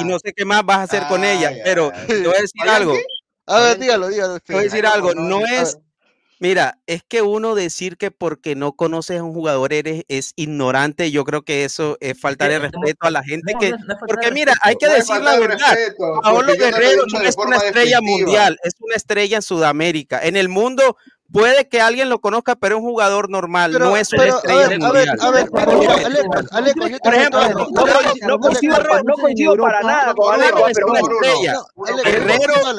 [0.00, 1.52] y, no sé qué más vas a hacer con ella.
[1.64, 2.94] Pero te voy a decir algo.
[3.46, 4.38] A dígalo, dígalo.
[4.48, 5.14] Voy a decir algo.
[5.14, 5.78] No es.
[6.40, 11.10] Mira, es que uno decir que porque no conoces a un jugador eres es ignorante,
[11.10, 13.72] yo creo que eso es faltar de respeto a la gente que
[14.06, 15.74] porque mira, hay que decir la verdad.
[16.22, 20.20] Paolo Guerrero no es una estrella mundial, es una estrella en Sudamérica.
[20.22, 20.96] En el mundo
[21.34, 24.78] Puede que alguien lo conozca, pero es un jugador normal, no es una estrella del
[24.78, 25.18] mundial.
[25.20, 27.40] A ver, por ejemplo,
[28.22, 30.14] no coincido, para nada.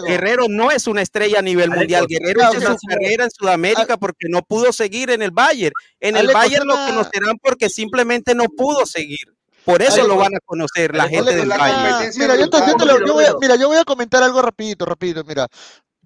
[0.07, 2.07] Guerrero, no es una estrella a nivel mundial.
[2.07, 5.73] Guerrero hizo su carrera en Sudamérica porque no pudo seguir en el Bayern.
[5.99, 9.36] En el Bayern lo conocerán porque simplemente no pudo seguir.
[9.65, 12.11] Por eso lo van a conocer la gente del Bayern.
[12.18, 15.48] Mira, yo, voy a comentar algo rapidito, rapidito, mira.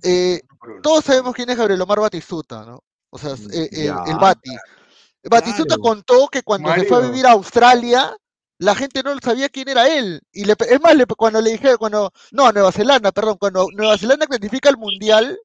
[0.04, 0.42] Eh,
[0.82, 2.84] todos sabemos quién es Gabriel Omar Batistuta, ¿no?
[3.10, 4.52] O sea, eh, el, el Bati.
[5.24, 6.84] Batistuta contó que cuando Mario.
[6.84, 8.16] se fue a vivir a Australia,
[8.60, 10.22] la gente no sabía quién era él.
[10.32, 13.68] Y le, es más, le, cuando le dije, cuando, no, a Nueva Zelanda, perdón, cuando
[13.74, 15.38] Nueva Zelanda clasifica al mundial,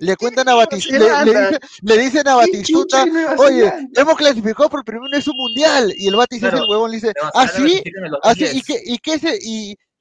[0.00, 3.04] le cuentan a Batistuta, le, dicen a Batistuta,
[3.38, 5.92] oye, hemos clasificado por primera vez un mundial.
[5.96, 7.82] Y el Batistuta claro, es el huevón, le dice, ah, ¿ah, sí?
[8.52, 9.38] ¿Y qué, y qué se,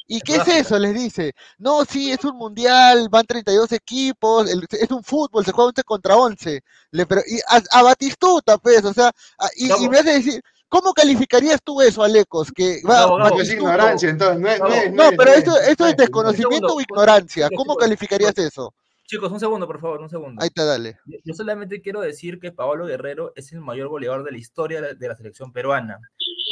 [0.07, 0.79] ¿Y qué es eso?
[0.79, 5.67] Les dice, no, sí, es un mundial, van 32 equipos, es un fútbol, se juega
[5.67, 6.63] 11 contra 11.
[6.91, 9.11] Le, pero, y a, a, Batistuta, pues, o sea,
[9.57, 12.53] y, y, me hace decir, ¿cómo calificarías tú eso, Alecos?
[12.53, 17.49] Que, no, no, es ignorancia, entonces, no, no, pero esto, esto es desconocimiento o ignorancia,
[17.53, 18.73] ¿cómo calificarías eso?
[19.07, 20.41] Chicos, un segundo, por favor, un segundo.
[20.41, 20.99] Ahí está, dale.
[21.23, 25.07] Yo solamente quiero decir que Paolo Guerrero es el mayor goleador de la historia de
[25.07, 25.99] la selección peruana.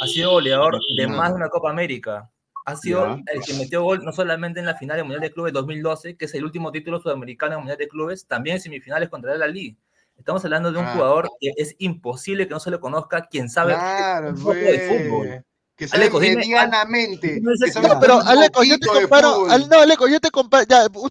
[0.02, 2.30] Ha sido goleador de más de una Copa América
[2.66, 5.52] ha sido el que metió gol no solamente en la final del Mundial de Clubes
[5.52, 9.32] 2012, que es el último título sudamericano en Mundial de Clubes, también en semifinales contra
[9.34, 9.78] el Alí.
[10.18, 13.74] Estamos hablando de un jugador que es imposible que no se le conozca, quien sabe
[13.74, 15.44] claro, un poco de fútbol.
[15.76, 17.38] Que Aleco, medianamente.
[17.42, 19.46] No, que no, pero Aleco, yo te comparo.
[19.46, 20.64] No, Aleco, yo te comparo.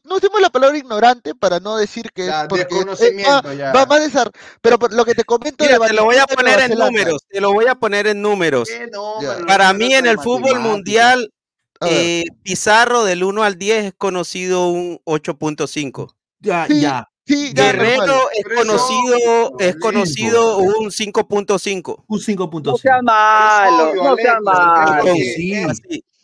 [0.03, 2.25] No usemos la palabra ignorante para no decir que.
[2.25, 3.71] Ya, porque eh, va, ya.
[3.71, 5.63] va, va a desar, Pero lo que te comento.
[5.63, 7.21] Mira, te lo voy a poner en números.
[7.29, 8.67] Te lo voy a poner en números.
[9.45, 11.31] Para mí, en el fútbol mundial,
[11.89, 16.15] eh, Pizarro del 1 al 10 es conocido un 8.5.
[16.39, 17.09] Ya, sí, ya.
[17.27, 22.03] Sí, Guerrero ya, es conocido, es conocido un 5.5.
[22.07, 22.63] Un 5.5.
[22.63, 25.13] No sea malo, no sea malo.
[25.15, 25.65] Sí,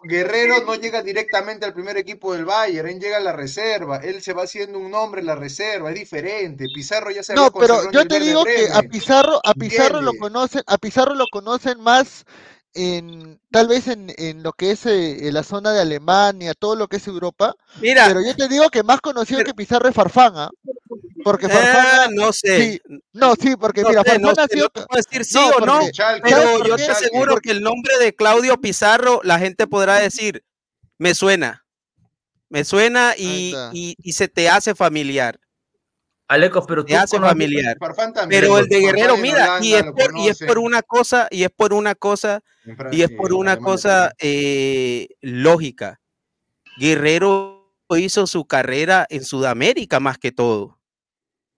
[0.03, 4.21] Guerrero no llega directamente al primer equipo del Bayern, él llega a la reserva, él
[4.21, 6.65] se va haciendo un nombre en la reserva, es diferente.
[6.73, 10.13] Pizarro ya se No, pero yo te digo que a Pizarro, a Pizarro ¿Entiendes?
[10.13, 12.25] lo conocen, a Pizarro lo conocen más
[12.73, 16.87] en, tal vez en, en lo que es eh, la zona de Alemania, todo lo
[16.87, 17.53] que es Europa.
[17.81, 20.49] Mira, pero yo te digo que más conocido que Pizarro es Farfán,
[21.23, 21.85] porque Farfán.
[21.87, 22.81] Ah, no sé.
[23.11, 24.71] No, sí, porque mira, Farfán no ha sido.
[24.95, 25.79] Decir sí o no,
[26.23, 30.43] pero yo te Chalque, aseguro que el nombre de Claudio Pizarro la gente podrá decir,
[30.97, 31.65] me suena,
[32.47, 35.40] me suena y, y se te hace familiar.
[36.31, 37.75] Alecos, pero tú hace familiar.
[38.29, 42.41] Pero el de Guerrero, mira, y, es por, una cosa, y es por una cosa,
[42.89, 45.99] y es por una cosa eh, lógica.
[46.77, 50.79] Guerrero hizo su carrera en Sudamérica más que todo.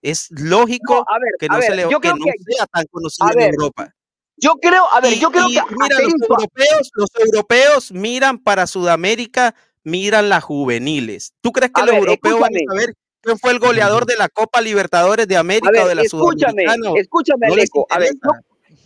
[0.02, 1.06] Es lógico
[1.38, 3.94] que no, se le, yo sea tan conocido en Europa.
[4.36, 9.54] Yo creo, a ver, yo creo que mira, los europeos, los europeos miran para Sudamérica,
[9.84, 11.32] miran las juveniles.
[11.40, 12.94] ¿Tú crees que los europeos van a saber
[13.24, 16.64] ¿Quién fue el goleador de la Copa Libertadores de América o de la escúchame,
[16.96, 17.54] Escúchame, no
[17.88, 18.12] A ver,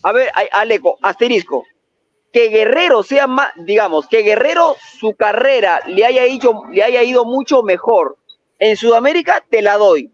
[0.03, 1.65] a ver, Aleco, asterisco.
[2.33, 7.25] Que Guerrero sea más, digamos, que Guerrero su carrera le haya, ido, le haya ido
[7.25, 8.19] mucho mejor
[8.59, 10.13] en Sudamérica, te la doy.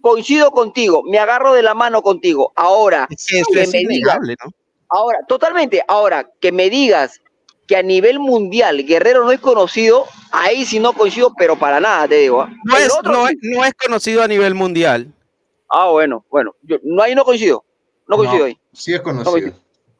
[0.00, 2.52] Coincido contigo, me agarro de la mano contigo.
[2.56, 4.52] Ahora, es que digas, ¿no?
[4.88, 5.84] Ahora, totalmente.
[5.86, 7.20] Ahora, que me digas
[7.70, 12.08] que a nivel mundial Guerrero no es conocido, ahí sí no coincido, pero para nada,
[12.08, 12.42] te digo.
[12.42, 12.52] ¿ah?
[12.64, 15.14] No, es, no, es, no, es, conocido a nivel mundial.
[15.68, 17.64] Ah, bueno, bueno, yo, no, ahí no coincido,
[18.08, 18.58] no coincido ahí.
[18.72, 19.52] Sí es conocido.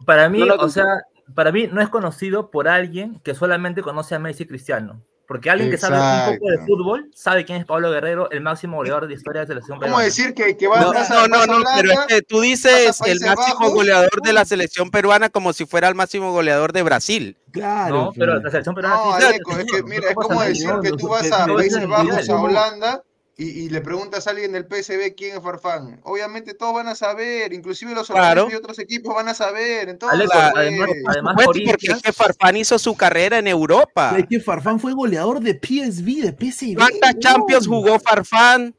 [0.05, 0.84] Para mí, o sea,
[1.32, 5.01] para mí no es conocido por alguien que solamente conoce a Messi Cristiano.
[5.31, 8.78] Porque alguien que sabe un poco de fútbol sabe quién es Pablo Guerrero, el máximo
[8.78, 9.94] goleador de historia de la selección peruana.
[9.94, 12.40] ¿Cómo decir que, que vas no, a No, no, no, Holanda, pero es que tú
[12.40, 16.82] dices el máximo goleador de la selección peruana como si fuera el máximo goleador de
[16.82, 17.39] Brasil.
[17.52, 18.07] Claro.
[18.07, 18.97] No, pero la selección peruana.
[18.97, 22.35] No, Aleco, es que, mira, es como decir que tú vas a Países Bajos, a
[22.35, 23.05] Holanda
[23.41, 27.53] y, le preguntas a alguien del PSB quién es Farfán, obviamente todos van a saber,
[27.53, 28.47] inclusive los claro.
[28.47, 29.89] de otros equipos van a saber.
[29.89, 34.15] Entonces, claro, pues, además, además porque es que Farfán hizo su carrera en Europa.
[34.19, 36.77] Es que Farfán fue goleador de PSV, de PSV.
[36.77, 37.19] ¿Cuántas?
[37.19, 38.75] Champions jugó Farfán?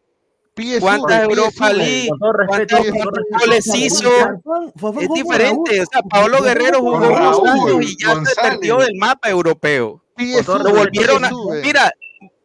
[0.79, 2.09] ¿Cuántas Europa League?
[2.47, 2.85] ¿Cuántos
[3.39, 4.09] goles hizo?
[4.99, 5.81] Es diferente.
[5.81, 10.03] O sea, Paolo Guerrero jugó unos años y ya se perdió del mapa europeo.
[10.17, 11.31] Lo volvieron a.
[11.63, 11.91] Mira,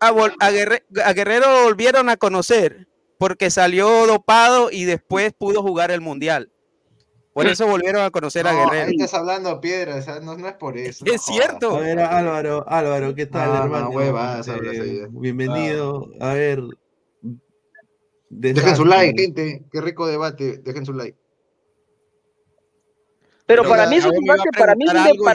[0.01, 0.09] a,
[0.41, 6.01] a, Guerre a Guerrero volvieron a conocer porque salió dopado y después pudo jugar el
[6.01, 6.51] mundial.
[7.33, 8.91] Por eso volvieron a conocer a Guerrero.
[8.91, 11.05] Estás hablando piedra, no, no, es por eso.
[11.05, 11.77] Es cierto.
[11.77, 13.91] A ver, Álvaro, Álvaro, ¿qué tal, hermano?
[14.01, 16.09] Eh, bienvenido.
[16.19, 16.31] Ah.
[16.31, 16.63] A ver.
[18.31, 19.65] Dejen su like, gente.
[19.71, 20.63] Qué rico debate.
[20.65, 21.19] Dejen su like.
[23.47, 25.29] Pero, para mí es un debate, para mí te, digo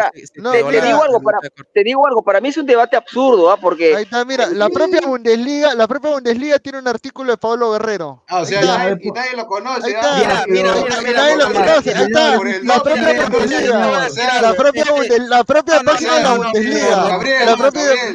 [1.01, 1.39] algo, para,
[1.73, 3.55] te digo algo, para mí es un debate absurdo, ¿ah?
[3.55, 7.71] Porque Ahí está, mira, la propia Bundesliga, la propia Bundesliga tiene un artículo de Pablo
[7.71, 8.25] Guerrero.
[8.27, 8.95] Ah, o sea,
[9.35, 9.93] lo conoce.
[9.93, 10.45] La
[15.45, 17.19] propia página de la Bundesliga,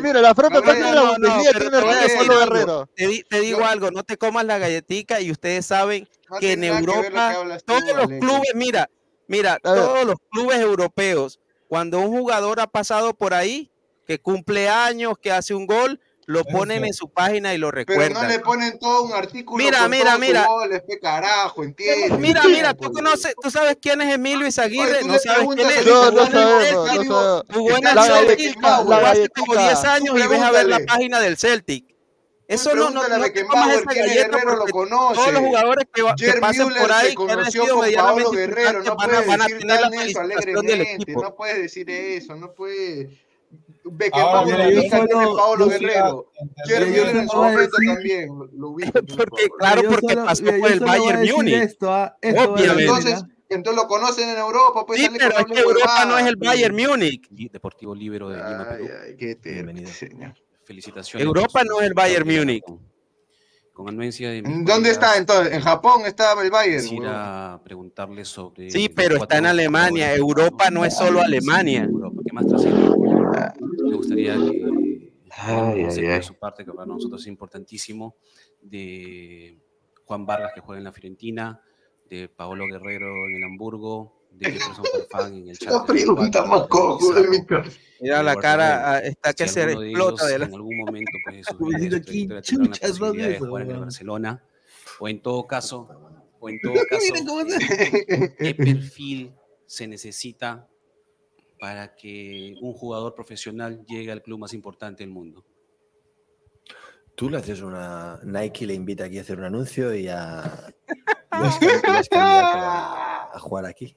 [0.03, 2.87] mira, la propia página de la Bundesliga tiene un artículo de Pablo Guerrero.
[2.95, 6.07] Te digo algo, no te comas la galletica y ustedes saben
[6.39, 8.91] que en Europa todos los clubes, mira,
[9.29, 13.71] Mira, todos los clubes europeos, cuando un jugador ha pasado por ahí,
[14.07, 18.09] que cumple años, que hace un gol, lo ponen en su página y lo recuerdan.
[18.09, 19.65] Pero no le ponen todo un artículo.
[19.65, 20.47] Mira, con mira, mira.
[20.47, 22.19] Goles, este qué carajo, ¿entiendes?
[22.19, 25.87] Mira, mira, tú conoces, tú sabes quién es Emilio Izaguirre, no sabes quién es.
[25.87, 27.43] No, no sabemos, no.
[27.53, 31.21] Jugó en el Celtic, jugó hace como 10 años y ves a ver la página
[31.21, 31.96] del Celtic.
[32.49, 35.15] Eso no, no, no que lo conoce.
[35.17, 37.81] Todos los jugadores que, que pasen Müller por ahí que han sido
[38.31, 40.23] Guerrero, no van, puedes van eso
[40.63, 40.99] del.
[41.21, 43.09] No puedes decir eso, no puedes...
[44.11, 46.31] Pablo, Pablo Guerrero.
[46.67, 48.29] Jerry en su momento también
[49.59, 51.77] claro, porque pasó por el Bayern Múnich.
[51.81, 52.83] Obviamente.
[52.83, 54.85] Entonces, entonces lo conocen en Europa.
[54.87, 57.29] Pues, pero es que Europa no es el Bayern Múnich.
[57.31, 58.89] Deportivo Libero de Lima, Perú.
[59.43, 59.91] Bienvenido
[60.67, 61.25] felicitaciones.
[61.25, 62.65] Europa no es el Bayern Múnich.
[63.73, 65.53] Con anuencia de ¿Dónde está entonces?
[65.53, 66.87] ¿En Japón estaba el Bayern?
[66.87, 68.71] Ir a preguntarle sobre.
[68.71, 70.15] Sí, pero está en Alemania.
[70.15, 71.87] Europa no es solo Alemania.
[72.27, 75.13] ¿qué más Me gustaría que.
[75.39, 78.17] Ay, su parte, que para nosotros es importantísimo,
[78.63, 79.59] de
[80.07, 81.61] Juan Vargas que juega en la Fiorentina,
[82.09, 85.73] de Paolo Guerrero en el Hamburgo, de que Superfan en el chat.
[85.73, 87.69] La pregunta más cojo de mi cara.
[88.01, 90.47] Mira la cara, está que se explota de, la...
[90.47, 94.45] En algún momento, pues, aquí, chuchas, va a Barcelona,
[95.01, 95.89] o en todo caso,
[96.39, 97.15] o en todo caso,
[98.39, 99.33] ¿qué perfil
[99.67, 100.69] se necesita
[101.59, 105.45] para que un jugador profesional llegue al club más importante del mundo?
[107.15, 108.21] Tú le haces una.
[108.25, 110.75] Nike le invita aquí a hacer un anuncio y y a,
[111.33, 113.97] y a, a jugar aquí.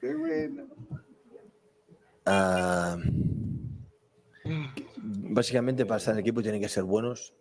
[0.00, 0.66] Qué bueno.
[2.24, 2.96] Ah,
[4.96, 7.34] básicamente para estar en el equipo tienen que ser buenos.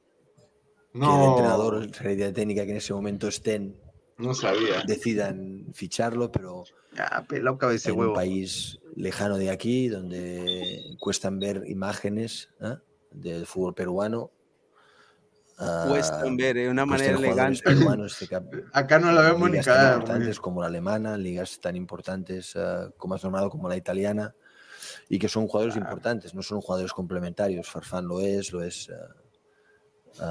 [0.94, 1.12] No.
[1.12, 3.76] Que el entrenador, realidad técnica, que en ese momento estén.
[4.18, 4.84] No sabía.
[4.88, 6.64] Decidan ficharlo, pero.
[6.98, 8.14] Ah, peloca ese huevo.
[8.14, 12.78] un país lejano de aquí, donde cuestan ver imágenes ¿eh?
[13.12, 14.32] del fútbol peruano,
[15.90, 17.64] Cuestan ver de una manera elegante.
[18.18, 21.76] que cap- Acá no la vemos ni ligas tan importantes como la alemana, ligas tan
[21.76, 24.36] importantes eh, como has nombrado como la italiana
[25.10, 27.68] y que son jugadores importantes, no son jugadores complementarios.
[27.68, 28.94] Farfán lo es, lo es eh,
[30.22, 30.24] eh,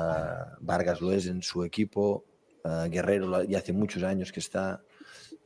[0.60, 2.24] Vargas lo es en su equipo,
[2.64, 4.82] eh, Guerrero ya hace muchos años que está.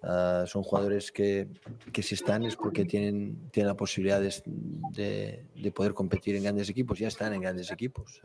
[0.02, 1.48] eh, son jugadores que,
[1.93, 4.35] que si están es porque tienen, tienen la posibilidad de,
[4.93, 8.20] de- de poder competir en grandes equipos, ya están en grandes equipos.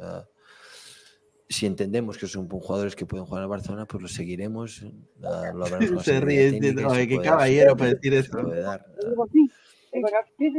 [1.47, 4.81] Si entendemos que son jugadores que pueden jugar en Barcelona, pues los seguiremos.
[4.81, 4.91] eh,
[5.21, 8.37] la Se ríe, técnica se qué caballero para decir eso.
[8.43, 8.85] dar.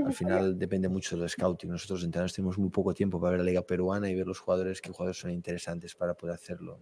[0.07, 1.71] Al final depende mucho del scouting.
[1.71, 4.81] Nosotros entrenadores tenemos muy poco tiempo para ver la liga peruana y ver los jugadores,
[4.81, 6.79] qué jugadores son interesantes para poder hacerlo.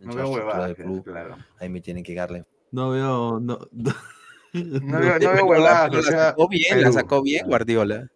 [0.00, 1.36] No huevadas, del club, claro.
[1.58, 3.92] ahí me tienen que dar la No veo, no, no,
[4.52, 8.10] No veo, no veo huevadas, la o sea, sacó bien, la sacó bien Guardiola.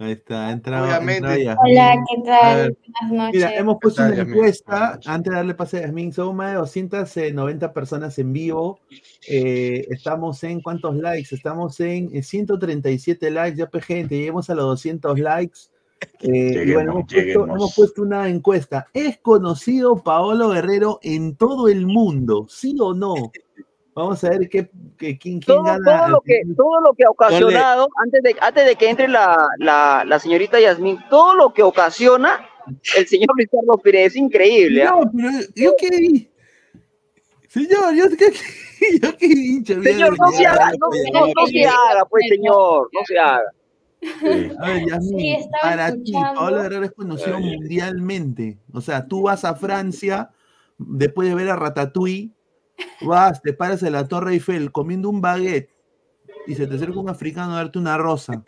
[0.00, 0.86] Ahí está, ha entrado.
[0.86, 1.48] Obviamente.
[1.58, 2.04] Hola.
[2.08, 2.76] ¿qué tal?
[3.00, 3.34] Buenas noches.
[3.34, 6.58] Mira, hemos puesto tal, una encuesta, antes de darle pase a Yasmín, son más de
[6.58, 7.72] 290
[8.16, 8.78] en vivo.
[9.28, 11.34] Eh, estamos en cuántos likes?
[11.34, 15.58] Estamos en eh, 137 likes, ya pues, gente, lleguemos a los 200 likes.
[16.20, 18.86] Eh, y bueno, hemos puesto, hemos puesto una encuesta.
[18.92, 22.46] ¿Es conocido Paolo Guerrero en todo el mundo?
[22.48, 23.32] ¿Sí o no?
[23.98, 25.84] Vamos a ver qué, qué- quién, quién todo, gana.
[25.84, 29.36] todo lo que todo lo que ha ocasionado antes de antes de que entre la,
[29.58, 32.40] la, la señorita Yasmín todo lo que ocasiona
[32.96, 34.90] el señor Luis Carlos Pérez es increíble ¿ah?
[35.02, 36.30] No, pero yo qué vi.
[37.48, 38.32] Señor, yo qué,
[39.02, 39.74] yo qué hincha.
[39.82, 40.88] señor no se haga no,
[41.20, 43.52] no, no se haga pues señor no se haga
[44.60, 46.12] A ver, Yasmín, Sí, estaba para ti.
[46.12, 48.58] Paolo Guerrero es conocido mundialmente.
[48.72, 50.30] O sea, tú vas a Francia,
[50.78, 52.30] después de ver a Ratatouille,
[53.02, 55.70] vas, te paras en la Torre Eiffel comiendo un baguette
[56.46, 58.42] y se te acerca un africano a darte una rosa.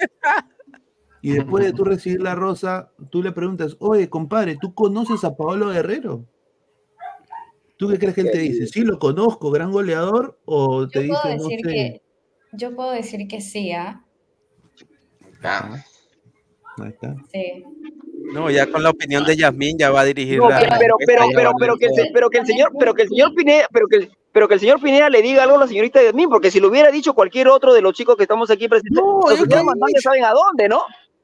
[1.23, 5.37] Y después de tú recibir la rosa, tú le preguntas, oye, compadre, ¿tú conoces a
[5.37, 6.25] Paolo Guerrero?
[7.77, 8.67] ¿Tú qué crees que él te dice?
[8.67, 11.71] Sí, lo conozco, gran goleador, o te Yo puedo dice, no decir sé.
[11.71, 12.03] que,
[12.53, 14.05] yo puedo decir que sí, ¿ah?
[15.43, 17.15] Ahí está.
[17.33, 17.65] Sí.
[18.33, 20.59] No, ya con la opinión de Yasmín ya va a dirigir No, la.
[20.79, 21.27] pero, pero,
[21.59, 24.11] pero, que el, pero que el señor, pero que el señor Pineda, pero que, el-
[24.33, 26.69] pero que el señor Pineda le diga algo a la señorita Yasmín, porque si lo
[26.69, 30.01] hubiera dicho cualquier otro de los chicos que estamos aquí presentes, los hubiera mandado ya
[30.01, 30.83] saben a dónde, ¿no?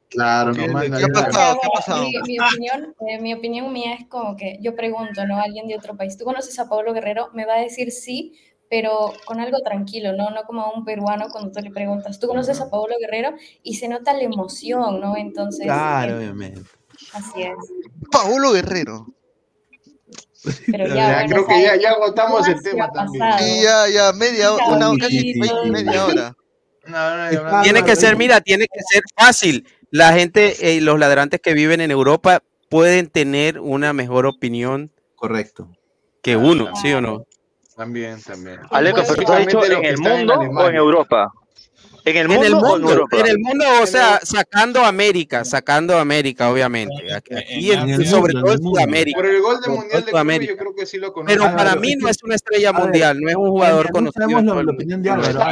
[0.08, 1.12] Claro, ¿Qué- no qué ha nada.
[1.12, 1.58] pasado?
[1.60, 2.04] ¿Qué ha pasado?
[2.04, 5.38] Mi, mi opinión, eh, mi opinión mía es como que yo pregunto, ¿no?
[5.40, 7.30] Alguien de otro país, ¿tú conoces a Pablo Guerrero?
[7.34, 8.32] Me va a decir sí,
[8.70, 10.30] pero con algo tranquilo, ¿no?
[10.30, 13.34] No como a un peruano cuando tú le preguntas, ¿tú conoces a Pablo Guerrero?
[13.62, 15.16] Y se nota la emoción, ¿no?
[15.16, 16.60] Entonces, Claro, eh, obviamente.
[17.12, 17.54] así es.
[18.10, 19.06] Paulo Guerrero.
[20.70, 23.24] Pero Ya, ya, bueno, creo que ya, ya agotamos el tema también.
[23.38, 26.36] Sí, ya, ya, media, una, Sí, casi media hora.
[26.86, 29.66] No, no, Está no, Tiene que ser, mira, tiene que ser fácil.
[29.90, 35.68] La gente, eh, los ladrantes que viven en Europa pueden tener una mejor opinión Correcto.
[36.22, 37.26] que uno, ¿sí o no?
[37.76, 38.60] También, también.
[38.70, 40.76] Aleco, pero tú has dicho en el mundo o en.
[40.76, 41.30] Europa.
[42.06, 43.16] ¿En el En el mundo o en mundo, Europa?
[43.18, 47.12] en el mundo, o sea, sacando América, sacando América, obviamente.
[47.12, 48.78] Aquí, aquí En el sobre mundo, todo en mundo.
[48.80, 49.16] Sudamérica.
[49.18, 50.52] Por el gol de Mundial de Sudamérica.
[50.52, 51.32] yo creo que sí lo conozco.
[51.36, 54.28] Pero para mí no es una estrella mundial, no es un jugador No conocido.
[54.28, 54.60] mundo.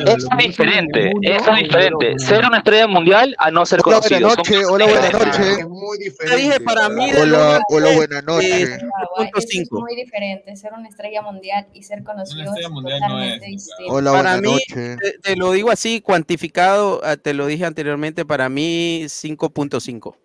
[0.06, 2.18] Eso es diferente, mundo eso es diferente.
[2.18, 4.28] Ser una estrella mundial a no ser Hola, buenas conocido.
[4.36, 5.58] Noches, cosas hola, buenas noches.
[5.58, 6.36] Es muy Te diferente.
[6.42, 8.70] dije, para mí Hola, hola, buenas noches.
[8.70, 9.80] es 5.5.
[9.80, 10.56] muy diferente.
[10.56, 13.92] Ser una estrella mundial y ser conocido estrella es mundial no totalmente es, distinto.
[13.92, 14.98] Hola, Para buenas mí, noches.
[15.00, 20.16] te, te lo digo así, cuantificado, ah, te lo dije anteriormente, para mí 5.5.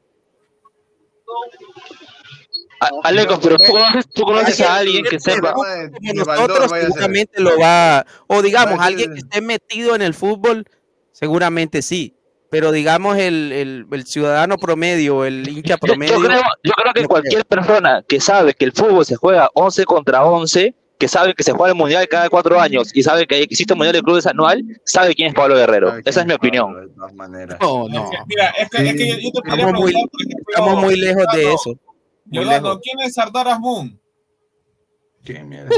[2.81, 5.53] A- Aleco, pero tú conoces, tú conoces a alguien que sepa.
[5.53, 5.65] Como
[6.13, 10.65] nosotros seguramente lo va, o digamos, alguien que esté metido en el fútbol,
[11.11, 12.15] seguramente sí.
[12.49, 16.15] Pero digamos el, el, el ciudadano promedio, el hincha Yo, promedio.
[16.15, 19.85] yo creo, yo creo que cualquier persona que sabe que el fútbol se juega 11
[19.85, 23.37] contra 11, que sabe que se juega el mundial cada cuatro años y sabe que
[23.41, 25.97] existe un mundial de clubes anual, sabe quién es Pablo Guerrero.
[26.05, 26.75] Esa es mi opinión.
[26.75, 27.57] De todas maneras.
[27.61, 28.09] No, no.
[28.27, 29.93] Mira, es que, es que yo, yo te podría Estamos muy,
[30.49, 31.79] estamos muy lejos de eso.
[32.31, 32.79] Lejos.
[32.83, 33.99] ¿quién es Sardar Azmoun?
[35.23, 35.69] Qué mierda.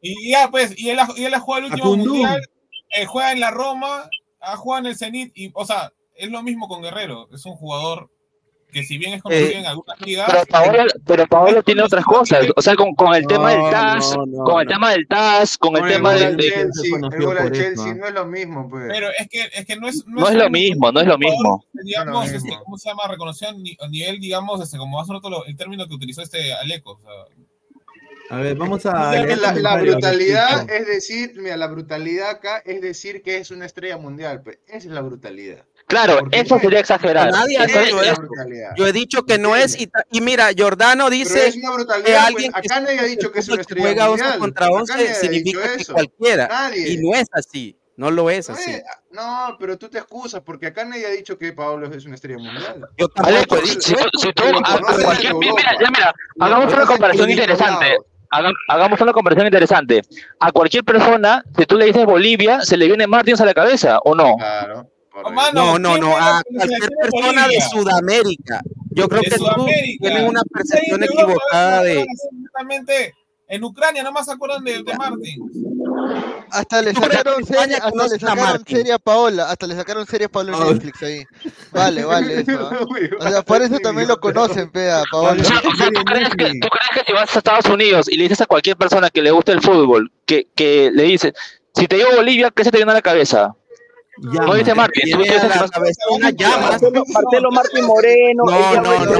[0.00, 2.10] Y ya, pues, y él, ha- y él ha jugado el último Acundú.
[2.14, 2.42] mundial,
[2.96, 4.08] eh, juega en la Roma,
[4.40, 7.28] ha jugado en el Zenit, y, o sea, es lo mismo con Guerrero.
[7.32, 8.10] Es un jugador
[8.74, 12.04] que, si bien es conocido Eh, en algunas ligas, Pero Paolo, pero Paolo tiene otras
[12.04, 15.06] cosas, o sea, con, con el tema del TAS, no, no, con el tema del
[15.08, 18.68] TAS, con el tema gol de, Chelsea, el gol al Chelsea no es lo mismo,
[18.68, 18.84] pues.
[18.88, 20.04] pero es que, es que no es...
[20.06, 21.64] No es lo mismo, no es lo mismo.
[21.72, 22.64] Digamos, No es lo este, mismo.
[22.64, 23.02] ¿cómo se llama?
[23.08, 26.20] Reconocido a ni- a nivel, digamos, este, como hace rato lo- el término que utilizó
[26.20, 26.92] este Aleco.
[26.92, 28.92] O sea, A ver, vamos a.
[29.12, 33.66] La, la comentarios, brutalidad es decir, mira, la brutalidad acá es decir que es una
[33.66, 34.58] estrella mundial, pues.
[34.66, 35.64] Esa es la brutalidad.
[35.86, 37.30] Claro, eso sería exagerar.
[37.30, 38.22] Nadie ha dicho es- eso.
[38.76, 39.76] Yo he dicho que no es.
[39.78, 42.26] Y, mira, Jordano dice es una que brutalidad.
[42.26, 44.38] alguien pues, que acá nadie ha dicho que es una estrella juega 11 mundial.
[44.40, 46.48] contra Acá 11 nadie ha dicho significa que cualquiera.
[46.48, 46.88] Nadie.
[46.92, 47.76] Y no es así.
[47.96, 48.72] No lo es así.
[49.12, 52.38] No, pero tú te excusas porque acá nadie ha dicho que Pablo es una estrella
[52.38, 52.88] mundial.
[52.98, 57.30] Yo Alejo, si, si si tú a, a cualquier, mira, ya mira, hagamos una comparación
[57.30, 57.96] interesante.
[58.30, 60.02] Haga- Hagamos una comparación interesante.
[60.40, 64.00] A cualquier persona, si tú le dices Bolivia, se le viene Martins a la cabeza,
[64.04, 64.34] ¿o no?
[64.38, 64.90] Claro.
[65.52, 66.16] No, no, no.
[66.16, 67.60] A cualquier persona de?
[67.60, 68.60] Sudamérica.
[68.90, 69.66] Yo creo que tú
[70.00, 72.02] tienes una percepción equivocada de.
[72.02, 73.14] Exactamente.
[73.46, 75.64] En Ucrania no más se acuerdan de, de Martin.
[76.50, 79.76] Hasta le ¿Tú crees que sacaron serie, hasta le sacaron serie a Paola, hasta le
[79.76, 81.24] sacaron serie a Paola en Netflix ahí.
[81.70, 82.70] Vale, vale, eso.
[82.72, 82.78] ¿ah?
[83.20, 85.42] O sea, por eso también lo conocen, pea, Paola.
[85.42, 88.08] O sea, o sea, ¿tú, crees que, tú crees que si vas a Estados Unidos
[88.08, 91.34] y le dices a cualquier persona que le guste el fútbol, que, que le dices,
[91.74, 93.54] si te digo Bolivia, ¿qué se te viene a la cabeza?
[94.18, 95.48] No dice Martín, tú dices que
[96.10, 96.70] una llama.
[96.70, 99.18] Marcelo, Marcelo Martín Moreno, No, no, no,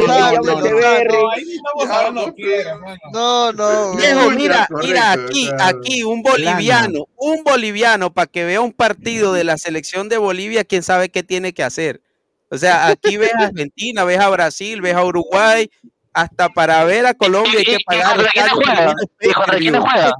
[3.12, 3.96] no, no, no.
[3.96, 9.44] Viejo, mira, mira aquí, aquí un boliviano, un boliviano para que vea un partido de
[9.44, 12.00] la selección de Bolivia, quién sabe qué tiene que hacer.
[12.50, 15.68] O sea, aquí ves a Argentina, ves a Brasil, ves a Uruguay,
[16.12, 18.16] hasta para ver a Colombia hay que pagar.
[19.34, 20.14] ¿Contra quién juega?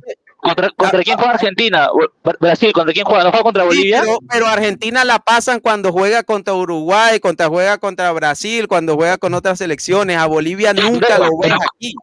[0.44, 0.74] Tremendos ¿Y contra juega?
[0.76, 1.88] ¿Contra, quién juega Argentina?
[2.22, 3.24] Bra- Brasil, ¿contra quién juega?
[3.24, 4.00] ¿No juega contra Sí, Bolivia?
[4.02, 9.18] pero, pero Argentina la pasan cuando juega contra Uruguay, cuando juega contra Brasil, cuando juega
[9.18, 10.16] con otras selecciones.
[10.18, 11.94] A Bolivia nunca lo ves aquí.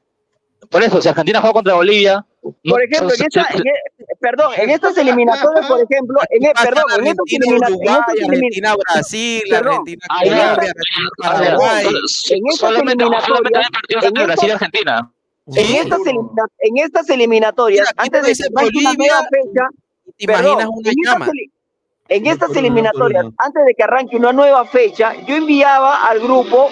[0.70, 2.26] Por eso, si Argentina juega contra Bolivia.
[2.64, 6.84] Por ejemplo, en esta, en e- perdón, en estas eliminatorias, por ejemplo, en, e- perdón,
[6.98, 10.06] en estas Argentina, elimina- en Uruguay, estas elimina- Argentina, Brasil, Perdón, Argentina.
[10.10, 11.10] Colombia, Argentina.
[11.22, 11.84] Paraguay.
[11.84, 15.12] Solo- en estas Solamente, solamente eliminatorias, hay partidos en entre Brasil y Argentina.
[15.56, 16.00] En estas,
[16.60, 19.68] en estas eliminatorias, Mira, antes de que una Bolivia, nueva fecha,
[20.18, 21.26] ¿Te perdón, imaginas una en estas llama?
[21.28, 21.52] eli-
[22.10, 26.20] en estas Por una eliminatorias, antes de que arranque una nueva fecha, yo enviaba al
[26.20, 26.70] grupo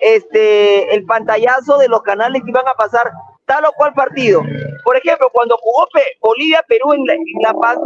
[0.00, 3.10] este el pantallazo de los canales que iban a pasar
[3.46, 4.42] tal o cual partido.
[4.84, 7.78] Por ejemplo, cuando jugó Pe- Bolivia-Perú en la, en La Paz,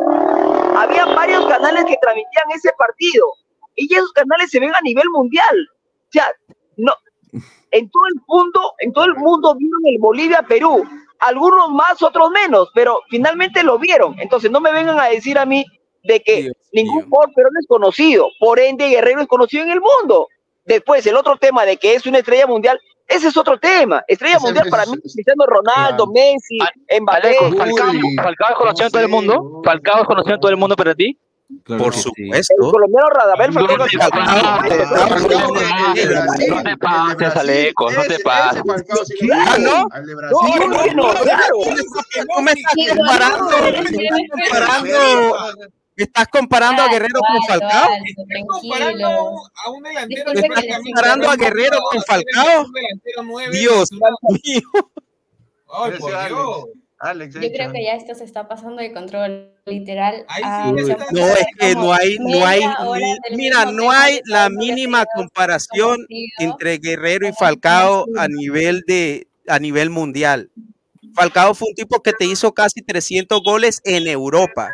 [0.76, 3.26] había varios canales que transmitían ese partido.
[3.74, 5.68] Y esos canales se ven a nivel mundial.
[6.08, 6.30] O sea,
[6.76, 6.92] no,
[7.76, 10.84] en todo el mundo, en todo el mundo vieron el Bolivia-Perú.
[11.18, 14.18] Algunos más, otros menos, pero finalmente lo vieron.
[14.20, 15.64] Entonces no me vengan a decir a mí
[16.04, 17.06] de que Dios ningún mío.
[17.10, 18.28] jugador peruano es conocido.
[18.38, 20.28] Por ende, Guerrero es conocido en el mundo.
[20.64, 22.78] Después, el otro tema de que es una estrella mundial,
[23.08, 24.02] ese es otro tema.
[24.08, 26.12] Estrella mundial para mí, Cristiano Ronaldo, Claro.
[26.12, 26.58] Messi,
[27.00, 27.36] Mbappé.
[27.56, 27.92] Falcao,
[28.22, 29.62] Falcao es conocido en todo el mundo.
[29.64, 31.18] Falcao es conocido en todo el mundo para ti.
[31.62, 32.02] Claro Por sí.
[32.02, 32.54] supuesto.
[32.58, 35.16] El colombiano Radamel No Falcao te pases, no te
[35.56, 38.62] pases, no te pases, Aleco, no te pases.
[38.64, 39.86] ¿no?
[39.92, 40.38] al de No, Brasil.
[40.68, 41.56] bueno, claro.
[42.34, 45.36] Tú me estás comparando, estás comparando,
[45.96, 47.88] estás comparando a Guerrero con Falcao.
[48.48, 52.66] comparando a un delantero Disculpe ¿Me que estás comparando a Guerrero con Falcao?
[53.52, 54.62] Dios mío.
[55.72, 56.28] Ay, por.
[56.28, 56.64] Dios.
[56.98, 60.24] Alex, Yo creo que ya esto se está pasando de control, literal.
[60.28, 62.60] Ah, sí ha No, es que no hay, no hay,
[63.30, 66.06] ni- mira, no hay la mínima comparación
[66.38, 70.50] entre Guerrero y Falcao a nivel de, a nivel mundial.
[71.14, 74.70] Falcao fue un tipo que te hizo casi 300 goles en Europa.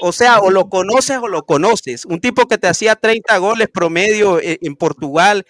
[0.00, 2.04] O sea, o lo conoces o lo conoces.
[2.04, 5.46] Un tipo que te hacía 30 goles promedio e- en Portugal,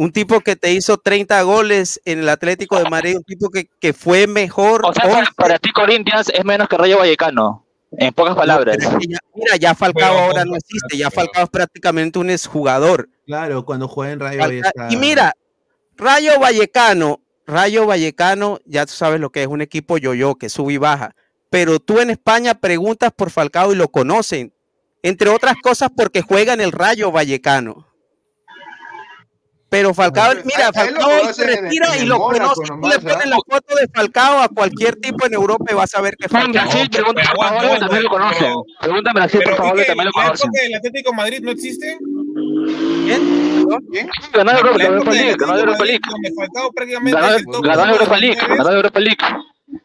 [0.00, 3.68] un tipo que te hizo 30 goles en el Atlético de Madrid, un tipo que,
[3.80, 4.86] que fue mejor.
[4.86, 5.32] O sea, para, 11.
[5.36, 8.76] para ti Corinthians es menos que Rayo Vallecano, en pocas palabras.
[8.78, 12.20] Pero es que ya- mira, ya Falcao Pero, ahora no existe, ya Falcao es prácticamente
[12.20, 13.08] un exjugador.
[13.26, 14.88] Claro, cuando juega en Rayo Vallecano.
[14.88, 15.32] Y mira,
[15.96, 20.74] Rayo Vallecano, Rayo Vallecano, ya tú sabes lo que es un equipo yo-yo, que sube
[20.74, 21.16] y baja.
[21.50, 24.52] Pero tú en España preguntas por Falcao y lo conocen.
[25.02, 27.87] Entre otras cosas porque juega en el Rayo Vallecano.
[29.70, 32.54] Pero Falcao, Bueno, mira, Falcao hoy se retira en y el lo conoce.
[32.54, 35.94] Tú nomás, le pones la foto de Falcao a cualquier tipo en Europa y vas
[35.94, 36.52] a ver que Falcao.
[36.52, 38.54] Brasil, pregunta pero por favor, que también lo conocen.
[38.80, 40.50] Pregunta en Brasil, por favor, que también lo ¿la conocen.
[40.52, 41.98] del Atlético de Madrid no existe?
[43.04, 43.66] ¿Quién?
[43.92, 44.08] ¿Quién?
[44.32, 44.78] Ganó Europa,
[45.12, 46.00] League, ganó de Europa League.
[46.10, 49.18] donde Falcao prácticamente Ganó, el Europa League, ganó Europa League.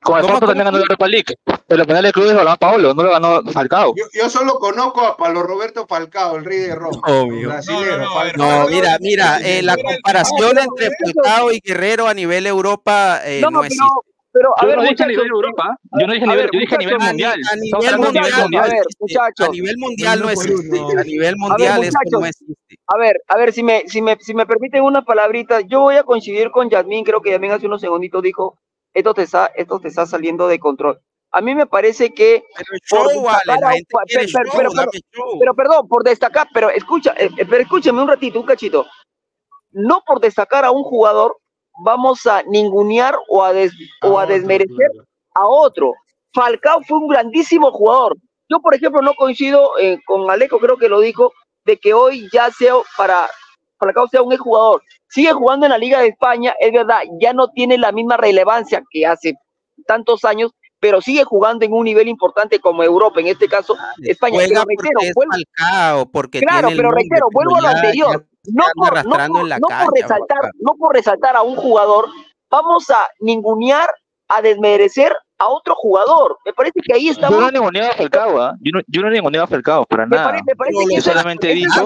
[0.01, 1.35] Con el ¿Cómo, Porto también ganó Europa League.
[1.67, 3.93] Pero penal de clubes lo ganó Paolo, no lo ganó Falcao.
[3.95, 7.01] Yo, yo solo conozco a Pablo Roberto Falcao, el rey de Roma.
[7.05, 7.49] Obvio.
[7.49, 8.07] Brasilero,
[8.37, 13.49] No, mira, mira, eh, la comparación entre Falcao y Guerrero a nivel Europa eh, No,
[13.49, 13.85] no, pero, existe.
[14.31, 16.37] pero a Yo ver, no dije a nivel muchachos, Europa, yo no dije a nivel,
[16.45, 17.41] ver, yo dije a nivel muchachos, mundial.
[17.51, 18.25] A nivel de mundial.
[18.25, 18.93] A ver, existe.
[18.95, 19.49] A muchachos.
[19.51, 20.79] nivel mundial no existe.
[20.79, 22.29] A nivel A ver, mundial esto no muchachos.
[22.29, 22.75] existe.
[22.87, 25.95] A ver, a ver, si me, si me, si me permiten unas palabritas, yo voy
[25.95, 28.57] a coincidir con Yasmín, creo que Yasmín hace unos segunditos dijo,
[28.93, 30.99] esto te está, esto te está saliendo de control.
[31.31, 32.43] a mí me parece que
[32.85, 33.75] show, destacar a
[35.11, 38.85] show, pero, perdón, por destacar, pero escucha, eh, eh, pero escúchame un ratito, un cachito.
[39.71, 41.35] No por destacar a un jugador
[41.83, 44.91] vamos a ningunear o a, des- o a desmerecer
[45.33, 45.93] a otro.
[46.35, 48.15] Falcao fue un grandísimo jugador.
[48.47, 51.33] Yo, por ejemplo, no coincido eh, con Aleco, creo que lo dijo,
[51.65, 53.27] de que hoy ya sea para
[53.85, 54.81] Falcao sea un jugador.
[55.07, 58.81] Sigue jugando en la Liga de España, es verdad, ya no tiene la misma relevancia
[58.89, 59.33] que hace
[59.85, 64.35] tantos años, pero sigue jugando en un nivel importante como Europa, en este caso España.
[64.35, 67.67] Juega Pero porque reitero, es vuelvo- Falcao, porque claro, tiene pero reitero, vuelvo a lo
[67.69, 68.25] anterior.
[68.45, 72.07] No por, no, por, la no por resaltar, no por resaltar a un jugador,
[72.49, 73.89] vamos a ningunear,
[74.27, 76.37] a desmerecer a otro jugador.
[76.45, 77.39] Me parece que ahí Yo estamos.
[77.39, 78.53] no ninguneaba a Falcao, ¿ah?
[78.61, 80.29] Yo no, yo no ninguneaba a Falcao, para Me nada.
[80.29, 81.79] parece, me parece que Yo eso es- solamente eso es eso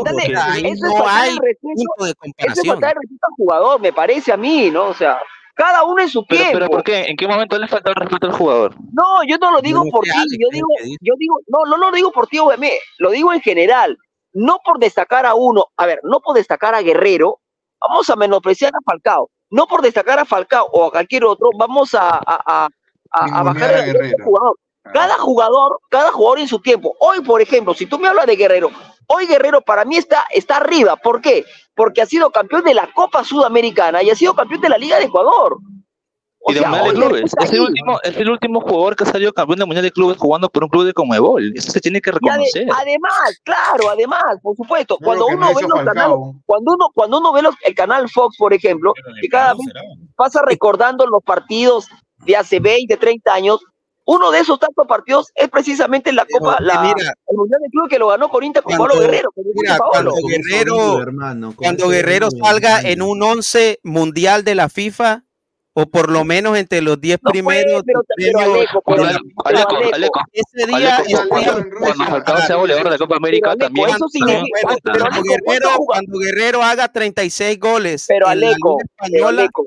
[0.73, 2.75] es no hay punto de eso es comparación.
[2.75, 4.85] el respeto al jugador, me parece a mí, ¿no?
[4.87, 5.19] O sea,
[5.55, 6.59] cada uno en su Pero, tiempo.
[6.59, 7.05] pero ¿por qué?
[7.05, 8.75] ¿En qué momento le falta el respeto al jugador?
[8.93, 11.65] No, yo no lo digo no por ti, yo ¿qué digo, es yo digo, no,
[11.65, 12.69] no lo digo por ti, OBM,
[12.99, 13.97] lo digo en general,
[14.33, 17.39] no por destacar a uno, a ver, no por destacar a Guerrero,
[17.81, 21.95] vamos a menospreciar a Falcao, no por destacar a Falcao o a cualquier otro, vamos
[21.95, 22.69] a, a, a,
[23.11, 24.55] a- a bajar a el nivel jugador.
[24.93, 26.95] Cada jugador, cada jugador en su tiempo.
[27.01, 28.71] Hoy, por ejemplo, si tú me hablas de Guerrero,
[29.07, 30.95] hoy Guerrero para mí está, está arriba.
[30.95, 31.43] ¿Por qué?
[31.75, 34.97] Porque ha sido campeón de la Copa Sudamericana y ha sido campeón de la Liga
[34.97, 35.57] de Ecuador.
[36.39, 37.33] O Y de sea, de Clubes.
[37.41, 40.15] Es el, último, es el último jugador que ha salido campeón de Mundial de Clubes
[40.17, 41.51] jugando por un club de Comebol.
[41.57, 42.67] Eso se tiene que Y ade- reconocer.
[42.73, 47.41] además, claro, además, por supuesto, cuando uno no ve canales, cuando uno, cuando uno ve
[47.41, 49.65] los- el canal Fox, por ejemplo, que cada vez
[50.15, 51.89] pasa recordando los partidos
[52.25, 53.59] de hace 20, 30 años,
[54.05, 57.69] uno de esos tantos partidos es precisamente la Copa, que la, mira, el Mundial de
[57.69, 59.29] Club que lo ganó Corinthians con Cuando- Pablo Guerrero.
[59.53, 65.23] mira, cuando Guerrero, hermano, cuando Guerrero salga en un 11 mundial de la FIFA,
[65.79, 69.03] o por lo menos entre los 10 No puede, primeros pero, del pero pero, pero
[69.03, 74.05] Aleco, Aleco, Aleco, ese día, cuando, Falcao sea goleador de la Copa América, también, eso
[74.11, 78.47] también significa- pero cuando Guerrero, ¿cuántos jugadores- cuando Guerrero haga 36 goles pero en la
[78.47, 79.65] Aleco, pero Española, Aleco,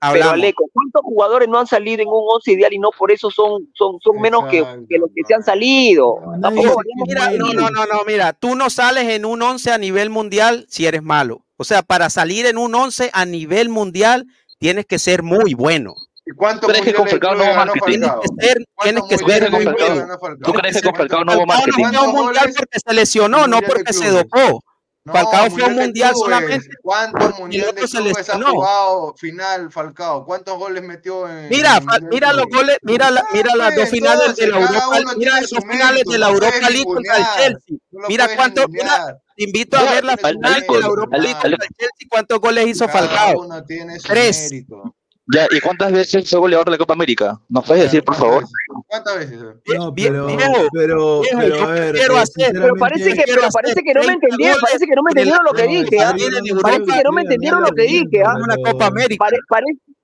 [0.00, 0.34] pero hablamos.
[0.34, 3.68] Aleco, ¿cuántos jugadores no han salido en un once ideal y no por eso son,
[3.74, 6.16] son, son menos que, que los que se han salido?
[6.38, 10.08] Vayamos mira, no, no, no, no, mira, tú no sales en un 11 a nivel
[10.08, 11.44] mundial si eres malo.
[11.56, 14.26] O sea, para salir en un 11 a nivel mundial
[14.58, 15.94] tienes que ser muy bueno.
[16.24, 17.80] ¿Y cuántos ¿Tú crees que con Falcao no hubo marketing?
[17.86, 20.36] Tienes que ser, tienes que ¿Tú crees ser que con muy Falcao, bueno.
[20.42, 21.84] ¿tú crees que con Falcao no hubo no marketing?
[21.84, 24.62] un mundial porque se lesionó, no porque se dopó.
[25.02, 26.24] No, Falcao fue un mundial clubes.
[26.30, 26.68] solamente.
[26.82, 30.24] ¿Cuántos mundiales de otro se clubes ha jugado final Falcao?
[30.26, 33.88] ¿Cuántos goles metió en Mira, en el mira los goles, mira, la- mira las dos
[33.88, 37.76] finales de la Europa, mira las dos finales de la Europa League contra el Chelsea.
[37.92, 41.16] no Mira cuánto, mira, te invito a ver las Al- finales Aleco, de la Europa
[41.16, 43.40] League contra el Chelsea, cuántos goles hizo Cada Falcao.
[43.40, 44.50] uno tiene su Tres.
[44.50, 44.94] mérito.
[45.32, 47.38] Ya, ¿y cuántas veces fue goleador de la Copa América?
[47.48, 48.44] ¿Nos puedes decir, por favor?
[48.86, 49.38] ¿Cuántas veces?
[49.40, 53.42] No, pero, viejo, pero, pero yo a ver, quiero eh, hacer- Pero parece que, pero
[53.52, 56.00] parece que no me 30 entendieron, goles parece que no me entendieron lo que dije,
[56.00, 56.14] ¿ah?
[56.62, 58.34] Parece que no me entendieron lo que dije, ¿ah?
[58.42, 59.26] una Copa América.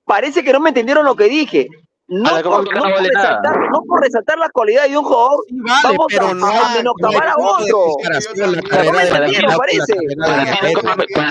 [0.05, 1.67] Parece que no me entendieron lo que dije.
[2.09, 5.55] No A por, no vale resaltar, no por resaltar la cualidad de un jugador, Sí,
[5.59, 7.85] vale, vamos pero a, no a menoscabar otro.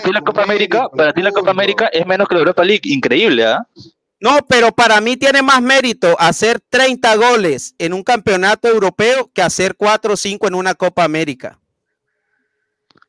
[0.05, 0.21] ti, la.
[0.21, 2.83] Copa, América, para ti la Copa América es menos que la Europa League.
[2.85, 3.67] Increíble, ¿ah?
[4.21, 9.43] No, pero para mí tiene más mérito hacer 30 goles en un campeonato europeo que
[9.43, 11.59] hacer 4 o 5 en una Copa América.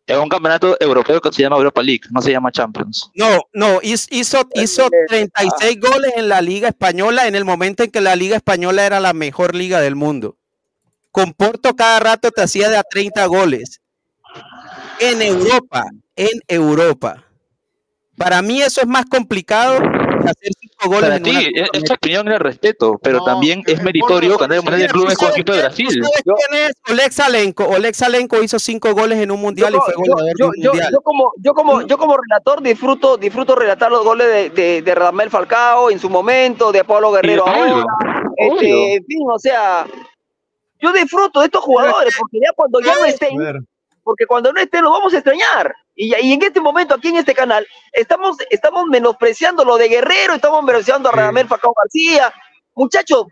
[0.07, 3.11] Es un campeonato europeo que se llama Europa League, no se llama Champions.
[3.13, 7.91] No, no, hiz- hizo, hizo 36 goles en la Liga Española en el momento en
[7.91, 10.37] que la Liga Española era la mejor liga del mundo.
[11.11, 13.81] Con Porto cada rato te hacía de a 30 goles.
[14.99, 15.83] En Europa,
[16.15, 17.23] en Europa.
[18.15, 19.79] Para mí eso es más complicado
[20.31, 21.93] hacer 5 goles Para en ti, una es, Copa es tu América.
[21.95, 25.29] opinión el respeto, pero No, también es meritorio ganar el Mundial de Clubes ¿tú con
[25.33, 25.87] equipo de Brasil.
[25.89, 27.65] quién es Oleg Salenko?
[27.65, 30.69] Oleg Salenko hizo 5 goles en un mundial Yo, y fue yo- goleador yo- yo-
[30.71, 30.91] mundial.
[30.93, 34.95] yo como, yo, como, yo como relator disfruto, disfruto relatar los goles de, de, de
[34.95, 37.85] Radamel Falcao en su momento, de Pablo Guerrero obvio, ahora.
[38.39, 38.55] obvio.
[38.55, 39.85] Este, en fin, o sea,
[40.79, 43.35] yo disfruto de estos jugadores porque ya cuando ya no estén,
[44.03, 45.73] porque cuando no estén lo vamos a extrañar.
[45.99, 50.35] Y, y en este momento, aquí en este canal, estamos, estamos menospreciando lo de Guerrero,
[50.35, 51.17] estamos menospreciando a Sí.
[51.17, 52.31] Radamel Falcao García.
[52.75, 53.25] Muchachos,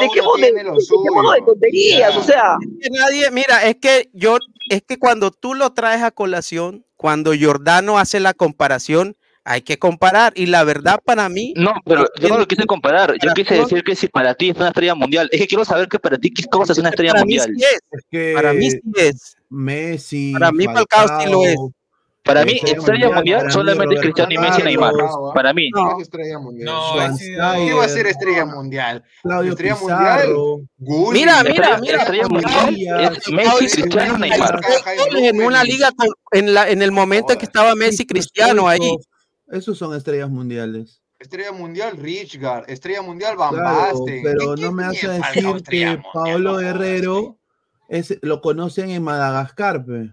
[0.00, 2.18] dejemos de, de tonterías, Ya.
[2.18, 2.56] o sea.
[2.82, 4.38] que nadie, mira, es que yo,
[4.68, 9.78] es que cuando tú lo traes a colación, cuando Giordano hace la comparación, hay que
[9.78, 10.32] comparar.
[10.34, 13.14] Y la verdad para mí, No, pero yo no lo quise comparar.
[13.22, 15.86] Yo quise decir que si para ti es una estrella mundial, es que quiero saber
[15.86, 17.54] que para ti, ¿qué cosa es una estrella para mí mundial?
[17.56, 17.80] sí es.
[17.92, 19.36] es que Para mí sí es.
[19.50, 21.56] Messi, Para mí Falcao sí lo es.
[22.24, 24.94] Para mí, estrella mundial, solamente Cristiano y Messi y Neymar.
[25.34, 25.68] Para mí.
[25.74, 26.70] No, es estrella mundial.
[27.18, 29.04] ¿Qué va a ser estrella mundial?
[29.44, 30.28] Estrella mundial.
[31.12, 31.98] Mira, mira, Estrella, mira.
[31.98, 34.60] estrella mundial es Messi, Cristiano, Neymar.
[35.16, 35.90] En una liga
[36.32, 38.96] en, la, en el momento en que estaba Messi Cristiano ahí.
[39.48, 41.02] Esos- son estrellas mundiales.
[41.18, 44.22] Estrella mundial Richgard, estrella mundial Van Claro, Basten.
[44.22, 47.38] pero ¿Qué- no me hace decir que Paolo Guerrero
[47.88, 50.10] es, lo conocen en Madagascar, pe.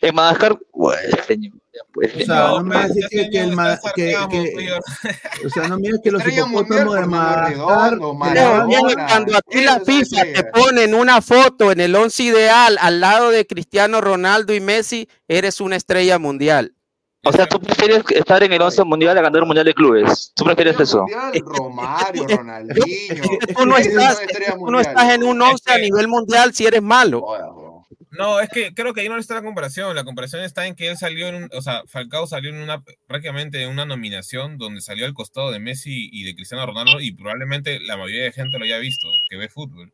[0.00, 1.52] En Madagascar, bueno, señor,
[1.92, 2.64] pues, O sea, no señor.
[2.64, 4.78] me vas a decir que, que el ma- que, que-
[5.46, 10.22] o sea, no me digas que los hipopótamos de Madagascar cuando a ti la FIFA
[10.34, 15.08] te ponen una foto en el once ideal al lado de Cristiano Ronaldo y Messi,
[15.26, 16.74] eres una estrella mundial.
[17.24, 20.32] O sea, tú prefieres estar en el 11 mundial a ganar un mundial de clubes.
[20.36, 21.00] ¿Tú prefieres eso?
[21.00, 23.22] Mundial, Romario, Ronaldinho.
[23.56, 24.20] Tú no estás,
[24.56, 25.60] tú no estás en un mundiales.
[25.66, 27.24] 11 a nivel mundial si eres malo.
[28.10, 29.94] No, es que creo que ahí no está la comparación.
[29.94, 32.82] La comparación está en que él salió en un, o sea, Falcao salió en una,
[33.06, 37.12] prácticamente en una nominación donde salió al costado de Messi y de Cristiano Ronaldo y
[37.12, 39.92] probablemente la mayoría de gente lo haya visto, que ve fútbol.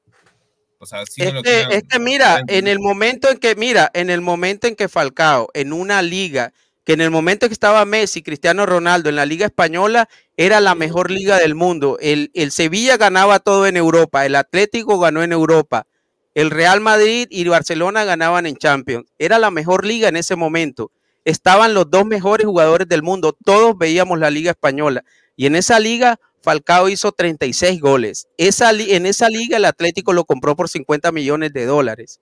[0.79, 3.39] O sea, sí no Es lo que, quieran- es que mira, en el momento en
[3.39, 6.53] que, mira, en el momento en que Falcao, en una liga,
[6.85, 10.61] que en el momento en que estaba Messi, Cristiano Ronaldo en la liga española, era
[10.61, 11.97] la mejor liga del mundo.
[12.01, 15.87] El, el Sevilla ganaba todo en Europa, el Atlético ganó en Europa,
[16.35, 19.07] el Real Madrid y Barcelona ganaban en Champions.
[19.19, 20.91] Era la mejor liga en ese momento.
[21.25, 25.05] Estaban los dos mejores jugadores del mundo, todos veíamos la liga española.
[25.37, 28.29] Y en esa liga, Falcao hizo 36 goles.
[28.37, 32.21] Esa, en esa liga, el Atlético lo compró por 50 millones de dólares.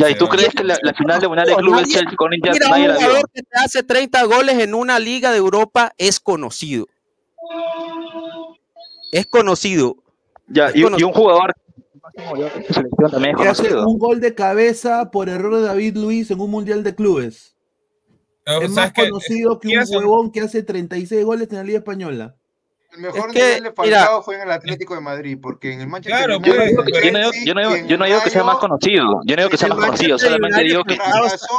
[0.00, 2.32] Ya, ¿y tú crees que la, la final de mundial de No, clubes Chelsea con
[2.32, 6.18] Inter Mira, un jugador que te hace 30 goles en una liga de Europa es
[6.20, 6.86] conocido.
[9.12, 9.96] Es conocido.
[10.46, 11.08] Ya, Es y, y conocido.
[11.08, 11.54] un jugador
[13.86, 17.54] un gol de cabeza por error de David Luis en un mundial de clubes.
[18.46, 21.78] O es más que- conocido que un huevón que hace 36 goles en la Liga
[21.78, 22.34] Española.
[22.94, 25.74] El mejor Es que, nivel de mira- Falcao fue en el Atlético de Madrid, porque
[25.74, 27.60] en el Manchester Claro, United, Yo no digo que- yo no digo- Chelsea yo no
[27.60, 29.20] digo- y en yo no digo que sea más conocido.
[29.26, 30.18] Yo no digo que sea más conocido.
[30.18, 30.98] Solamente digo que.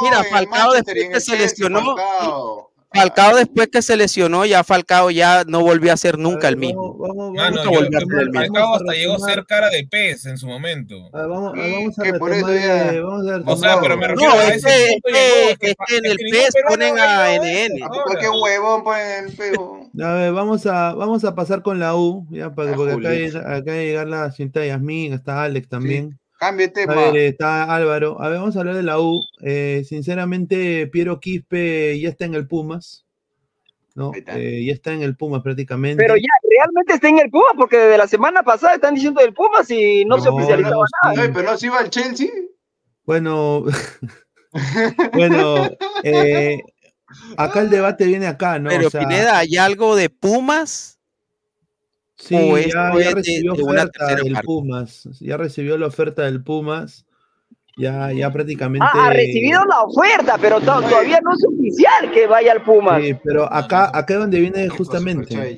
[0.02, 2.69] Mira, Falcao después que se lesionó, Falcao.
[2.92, 6.96] Falcao después que se lesionó, ya Falcao ya no volvió a ser nunca el mismo.
[6.98, 8.40] Vamos, Mano, Nunca yo- volvió a yo- ser el mismo.
[8.54, 10.96] Falcao hasta llegó a ser cara de pez en su momento.
[11.12, 14.14] Ah, vamos, ah, a por eso ya- eh, vamos a O sea, pero me No,
[14.14, 16.16] refiero a es ese que, punto es llegó, que- que es fa- que en el
[16.16, 17.80] peruano ponen a NN.
[18.04, 19.90] Cualquier huevón pone el pego.
[20.02, 22.92] A ver, vamos a, vamos a pasar con la U, ya, para, Ah, porque
[23.32, 26.18] acá, acá llega la cinta Yasmín, está Alex también.
[26.40, 26.94] Cambie de A tema.
[26.94, 28.16] ver, está Álvaro.
[28.18, 29.22] A ver, vamos a hablar de la U.
[29.42, 33.04] Eh, sinceramente, Piero Quispe ya está en el Pumas.
[33.94, 34.12] ¿no?
[34.14, 36.02] Eh, ya está en el Pumas prácticamente.
[36.02, 39.34] Pero ya, realmente está en el Pumas, porque desde la semana pasada están diciendo del
[39.34, 41.22] Pumas y no, se oficializaba no, nada.
[41.24, 42.30] Ay, pero no se iba al Chelsea.
[43.04, 43.64] Bueno,
[45.12, 45.68] bueno,
[46.04, 46.58] eh,
[47.36, 48.70] acá el debate viene acá, ¿no?
[48.70, 50.99] Pero O sea, Pineda, ¿hay algo de Pumas?
[52.20, 54.44] Sí, ¿O ya, recibió de oferta del parte?
[54.46, 55.08] Pumas.
[55.20, 57.06] Ya recibió la oferta del Pumas.
[57.78, 58.86] Ya, ya prácticamente.
[58.92, 63.02] Ah, ha recibido la oferta, pero to- todavía no es oficial que vaya al Pumas.
[63.02, 65.56] Sí, pero acá, acá es donde viene justamente.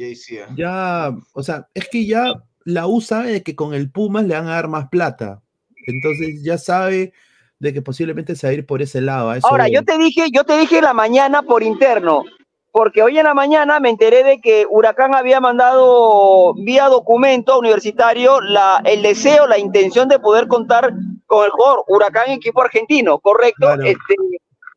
[0.57, 2.33] Ya, o sea, es que ya
[2.65, 5.43] la U sabe de que con el Pumas le van a dar más plata.
[5.87, 7.13] Entonces ya sabe
[7.59, 9.31] de que posiblemente se va a ir por ese lado.
[9.31, 9.75] a eso Ahora, voy.
[9.75, 12.23] yo te dije, yo te dije en la mañana por interno,
[12.73, 18.41] porque hoy en la mañana me enteré de que Huracán había mandado vía documento universitario
[18.41, 20.91] la, el deseo, la intención de poder contar
[21.27, 23.67] con el jugador Huracán equipo argentino, ¿correcto?
[23.67, 23.83] Claro.
[23.85, 24.15] Este,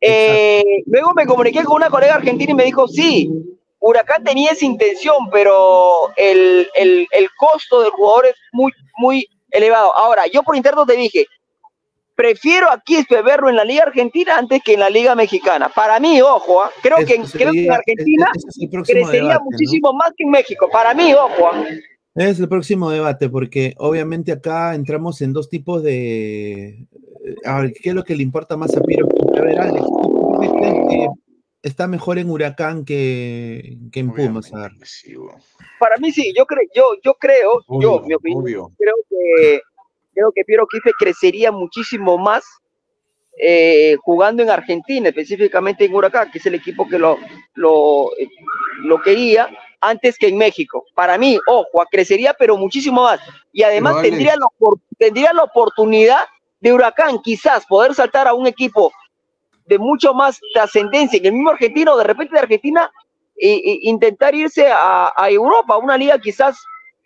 [0.01, 3.31] eh, luego me comuniqué con una colega argentina y me dijo, sí,
[3.79, 9.95] Huracán tenía esa intención, pero el, el, el costo del jugador es muy, muy elevado.
[9.95, 11.27] Ahora, yo por interno te dije,
[12.15, 15.69] prefiero a Quispe verlo en la Liga Argentina antes que en la Liga Mexicana.
[15.69, 16.71] Para mí, ojo, ¿ah?
[16.81, 19.39] creo, Es- que, en- creo que en sería- Argentina ese es el próximo crecería debate,
[19.43, 19.51] ¿no?
[19.51, 20.69] muchísimo más que en México.
[20.71, 21.47] Para mí, ojo.
[21.53, 21.63] ¿ah?
[22.15, 26.87] Es el próximo debate, porque obviamente acá entramos en dos tipos de.
[27.43, 29.07] A ver, ¿qué es lo que le importa más a Piero?
[29.37, 31.07] A ver, Alex, ¿tú por qué crees que
[31.63, 34.53] está mejor en Huracán que, que en Pumas?
[34.53, 34.71] A ver.
[35.79, 38.71] Para mí sí, yo creo, yo, yo creo, yo, mi opinión, obvio.
[38.77, 39.59] creo que
[40.15, 42.43] creo que Piero Quispe crecería muchísimo más
[43.37, 47.19] eh, jugando en Argentina, específicamente en Huracán, que es el equipo que lo,
[47.53, 48.29] lo, eh,
[48.79, 49.49] lo quería
[49.81, 50.85] antes que en México.
[50.95, 53.19] Para mí, ojo, crecería pero muchísimo más.
[53.51, 54.47] Y además tendría la,
[54.97, 56.25] tendría la oportunidad
[56.61, 58.91] de Huracán quizás poder saltar a un equipo
[59.65, 62.91] de mucho más trascendencia en el mismo argentino, de repente de Argentina,
[63.35, 66.57] e, e intentar irse a, a Europa, una liga quizás,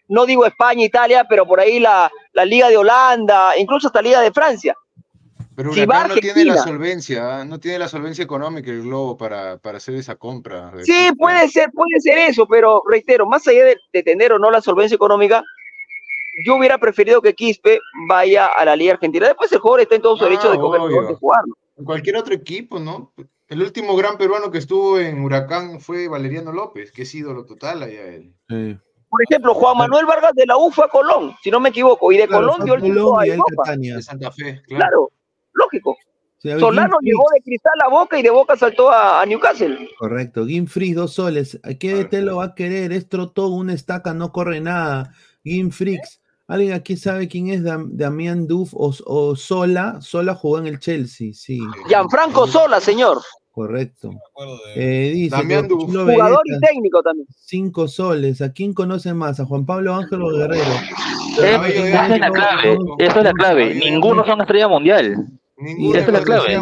[0.09, 4.21] no digo España, Italia, pero por ahí la, la liga de Holanda, incluso hasta liga
[4.21, 4.75] de Francia.
[5.55, 7.45] Pero Si va Huracán no tiene la solvencia, ¿ah?
[7.45, 10.71] no tiene la solvencia económica el Globo para, para hacer esa compra.
[10.83, 14.49] Sí, puede ser, puede ser eso, pero reitero, más allá de, de tener o no
[14.51, 15.43] la solvencia económica,
[16.45, 19.27] yo hubiera preferido que Quispe vaya a la Liga Argentina.
[19.27, 21.07] Después el jugador está en todo su derecho de Ah, obvio.
[21.07, 21.53] de jugarlo.
[21.77, 23.13] En cualquier otro equipo, ¿no?
[23.49, 27.83] El último gran peruano que estuvo en Huracán fue Valeriano López, que es ídolo total
[27.83, 28.33] allá él.
[29.09, 32.11] Por ejemplo, Juan Manuel Vargas de la U fue a Colón, si no me equivoco,
[32.11, 33.75] y de Claro, Colón dio el Colón a Europa.
[33.75, 34.77] De Santa Fe, claro.
[34.77, 35.11] Claro,
[35.53, 35.97] lógico.
[36.41, 39.89] Solano llegó de Cristal a Boca y de Boca saltó a, a Newcastle.
[39.97, 40.45] Correcto.
[40.45, 41.59] Gimfrix, dos soles.
[41.63, 42.93] ¿A ¿Qué te lo va a querer?
[42.93, 45.11] Es trotón, una estaca, no corre nada.
[45.43, 46.21] Gimfrix.
[46.47, 49.99] ¿Alguien aquí sabe quién es Dam- Damián Duff o, o Sola?
[50.01, 51.59] Sola jugó en el Chelsea, sí.
[51.89, 53.19] Gianfranco Sola, señor.
[53.51, 54.11] Correcto.
[54.75, 57.27] Eh, dice Jugador y técnico también.
[57.35, 58.41] Cinco soles.
[58.41, 59.39] ¿A quién conoce más?
[59.39, 60.63] ¿A Juan Pablo Ángel o Guerrero?
[61.41, 63.75] Eh, esa es la clave, esa es la clave.
[63.75, 65.27] Ninguno son estrella mundial.
[65.57, 66.59] Esa es la clave.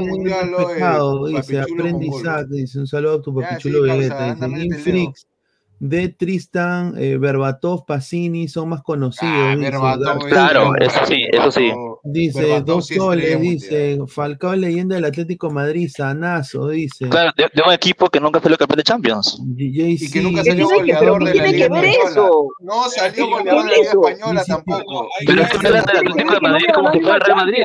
[0.58, 5.12] Respetado, dice, aprende Isaac, dice, un saludo a tu papichulo Vegeta, dice,
[5.80, 9.32] de Tristan, eh, Berbatov, Pacini son más conocidos.
[9.36, 11.72] Ah, dice, Berbatov Claro, eso sí, eso sí.
[12.04, 17.10] Dice, Berbatov dos sí es soles, estrella dice, Falcao leyenda del Atlético Madrid, Sanazo, dice.
[17.10, 19.42] Claro, de, de un equipo que nunca salió campeón de Champions.
[19.58, 22.10] Y que nunca JC, salió que- goleador ¿qué de la tiene Liga que ver Española.
[22.12, 22.48] eso?
[22.62, 23.92] No salió ¿Qué goleador de la Liga?
[23.92, 25.08] Española tampoco.
[25.26, 27.64] Pero es que me del Atlético de Madrid como si fuera el Real Madrid.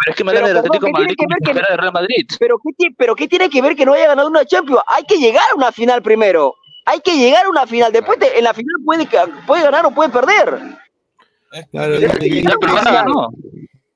[0.00, 1.52] Pero es que me hablan Pero, del Atlético de ¿qué Madrid como que si que-
[1.52, 2.26] fuera el Real Madrid.
[2.38, 4.80] Pero ¿qué, pero ¿qué tiene que ver que no haya ganado una Champions?
[4.96, 6.54] Hay que llegar a una final primero.
[6.90, 7.92] Hay que llegar a una final.
[7.92, 8.74] Después de- en la final
[9.46, 10.58] puede, ganar o puede perder.
[11.70, 13.28] Claro.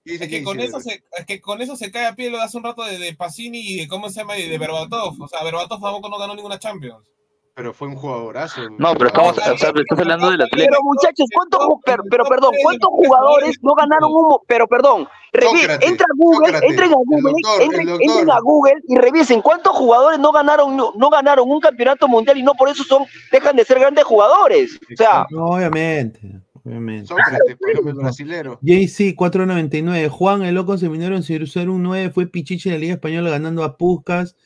[0.05, 2.43] Es que, con eso se, es que con eso se cae a pie lo de
[2.45, 5.15] hace un rato de, de Pacini y de cómo se llama y de Berbatov.
[5.21, 7.07] O sea, Berbatov tampoco no ganó ninguna Champions.
[7.55, 8.63] Pero fue un jugadorazo.
[8.79, 10.71] No, pero estamos, o sea, estás hablando del Atlético.
[10.71, 16.07] Pero muchachos, ¿cuántos pero, pero perdón, ¿cuántos jugadores no ganaron un pero perdón, revi- entra
[16.07, 20.33] a Google, entren a Google, doctor, entren, entren a Google y revisen cuántos jugadores no
[20.33, 23.79] ganaron no, no ganaron un campeonato mundial y no por eso son dejan de ser
[23.79, 24.81] grandes jugadores.
[24.91, 26.21] O sea, No, obviamente,
[26.65, 27.09] obviamente.
[27.09, 27.57] Sócrates,
[27.87, 28.59] el brasilero.
[28.63, 30.09] JC 499.
[30.09, 33.63] Juan, el loco seminario en ser un 9 fue Pichichi en la Liga Española ganando
[33.63, 34.37] a Puscas.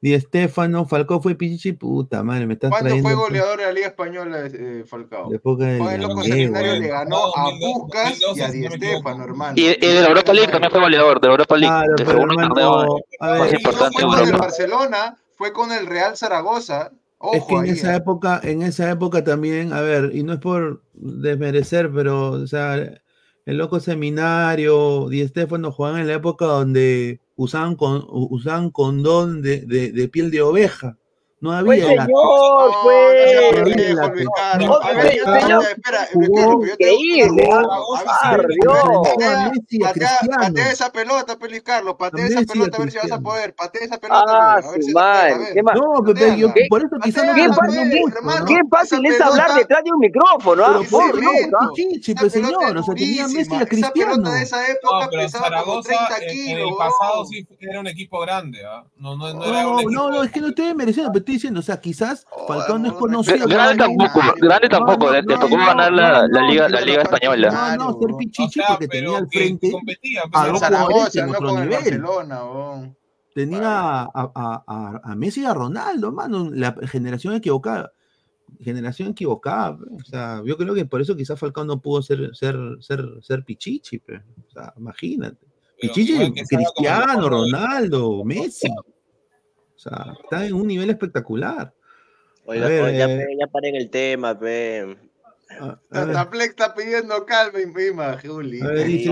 [0.00, 1.72] Di Estefano, Falcao fue Pichichi.
[1.72, 3.08] Puta madre, me estás ¿Cuándo trayendo.
[3.08, 5.32] fue goleador de la Liga Española eh, Falcao?
[5.32, 6.22] Época del Juan el Loco.
[6.22, 9.54] Seminario le ganó a Buscas y a Di Stefano, hermano.
[9.56, 11.74] Y, y de la Europa League también fue goleador, de la Europa League.
[11.74, 14.18] Claro, de pero segundo hermano, torneo a ver, más Y no importante de fue con
[14.18, 14.44] el Europa.
[14.44, 16.92] Barcelona, fue con el Real Zaragoza.
[17.18, 17.96] Ojo Es que en ahí, esa eh.
[17.96, 23.00] época, en esa época también, a ver, y no es por desmerecer, pero, o sea,
[23.46, 29.60] el loco seminario, Di Stefano jugaban en la época donde usaban, con, usaban condón de,
[29.66, 30.98] de piel de oveja.
[31.44, 33.54] No pues había la- señor, pues.
[33.54, 34.82] no había la- Ricardo.
[34.82, 36.72] A ver, Señor, espera, espera, pero yo
[39.02, 39.52] te- ¿ah?
[39.80, 43.82] patea- esa pelota, Pelis Carlos, patea esa pelota a ver si vas a poder, patea
[43.84, 45.44] esa pelota, Ah, pe, a ver su si vas a poder, a madre.
[45.44, 45.54] ver.
[45.54, 45.74] ¿Qué más?
[45.76, 47.48] No, Pepe, yo, por eso quizás no Qué
[48.70, 49.02] fácil.
[49.02, 49.08] ¿no?
[49.10, 50.76] Esa es hablar pelota- detrás de un micrófono, ¿ah?
[50.78, 51.20] Pero Por
[51.60, 51.68] ¿ah?
[51.74, 54.12] Pichichi, Esa pues pelota señor, o sea, tenía Messi a Esa Cristiano.
[54.12, 56.70] pelota de esa época No, pesaba como Zaragoza 30 en, en kilos.
[56.70, 58.64] el pasado sí era un equipo grande.
[58.66, 58.84] ¿ah?
[58.96, 61.80] No, no, no No, no, no, es que no estoy mereciendo, pero diciendo, o sea,
[61.80, 63.46] quizás Falcao no es conocido.
[63.46, 67.76] Grande tampoco, grande tampoco, le, tocó ganar la, liga, la liga española.
[67.76, 69.72] No, no, ser pichichi porque tenía al frente
[70.32, 72.94] a dos jugadores Zaragoza, en no otro nivel.
[73.34, 77.92] Tenía a, Messi y a Ronaldo, mano, la generación equivocada.
[78.60, 82.56] Generación equivocada, o sea, yo creo que por eso quizás Falcao no pudo ser, ser,
[82.80, 85.44] ser, ser Pichichi, o sea, imagínate.
[85.80, 88.68] Pichichi, Cristiano, de- Ronaldo, Messi.
[89.84, 91.72] O sea, está en un nivel espectacular.
[92.46, 94.96] Oiga, A ver, oiga, eh, ya paren el tema, pe.
[96.40, 98.60] está pidiendo calma y mima, Juli.
[98.60, 99.10] A ver, dice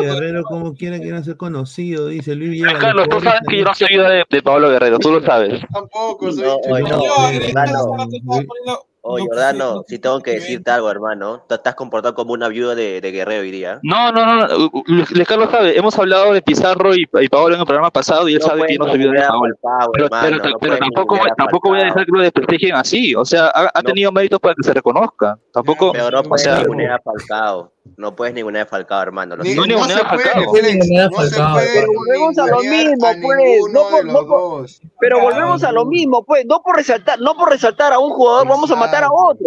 [0.00, 2.08] Guerrero, ¿cómo quiere quieren ser conocido?
[2.08, 5.22] Dice Luis Carlos, tú sabes que yo no soy de, de Pablo Guerrero, tú lo
[5.22, 5.60] sabes.
[5.72, 11.74] Tampoco soy No, no, Jordano, oye, Jordano, si tengo que decirte algo, hermano, te estás
[11.74, 13.78] comportando como una viuda de, de Guerrero hoy día.
[13.82, 17.54] No, no, no, no, Luis Luis Carlos sabe, hemos hablado de Pizarro y, y Paolo
[17.54, 19.54] en el programa pasado y él No sabe que no soy vida de Paolo.
[19.62, 22.74] Falcao, Pero, hermano, pero, no pero puedes tampoco, tampoco voy a dejar que lo desprestigien
[22.74, 25.38] así, o sea, ha, ha tenido méritos para que se reconozca.
[25.52, 27.73] Tampoco, Pero no o sea, ningunear a Falcao.
[27.96, 29.36] No puedes ningunear a Falcao, hermano.
[29.36, 31.52] Ni- no no se puede, Ningunea a no se Falcao.
[31.54, 33.62] puede Pero volvemos a lo mismo, a pues.
[33.72, 34.66] No, de por- no,
[35.00, 36.46] pero volvemos a lo mismo, pues.
[36.46, 39.46] No por resaltar, no por resaltar a un jugador, vamos a matar a otro.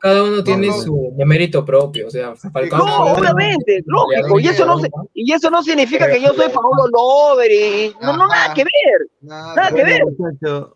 [0.00, 0.74] Cada uno tiene no.
[0.74, 4.38] su de mérito propio, o sea, Falcao No, obviamente, lógico.
[4.38, 8.16] Y eso no, se- y eso no significa que yo soy Paulo Lover y no,
[8.16, 9.08] no, nada que ver.
[9.20, 10.02] Nada que ver.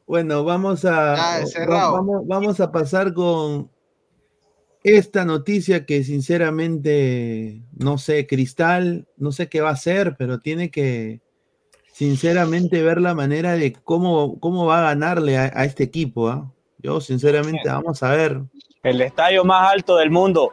[0.07, 1.93] Bueno, vamos a cerrado.
[1.93, 3.71] vamos, vamos a pasar con
[4.85, 10.71] esta noticia que sinceramente, no sé, Cristal, no sé qué va a hacer, pero tiene
[10.71, 11.21] que
[11.93, 16.29] sinceramente ver la manera de cómo, cómo va a ganarle a, a este equipo.
[16.29, 16.53] ¿ah?
[16.79, 18.43] Yo sinceramente, vamos a ver.
[18.83, 20.53] El estadio más alto del mundo.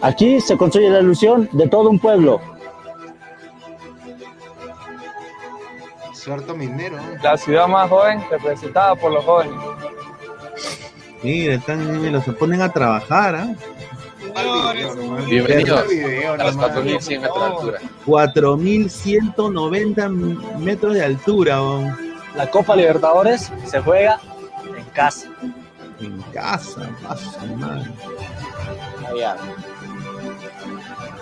[0.00, 2.40] Aquí se construye la ilusión de todo un pueblo.
[6.26, 6.98] Suerto minero.
[7.22, 9.54] La ciudad más joven representada por los jóvenes.
[11.22, 13.54] Mira, están, los se ponen a trabajar, ¿ah?
[15.28, 16.72] Bienvenidos video, a los nomás.
[16.74, 17.78] 4100 metros de altura.
[18.04, 20.08] 4190
[20.58, 21.60] metros de altura.
[22.34, 24.18] La Copa Libertadores se juega
[24.76, 25.28] en casa.
[26.00, 27.88] En casa, pasa, madre.
[29.08, 29.36] Allá.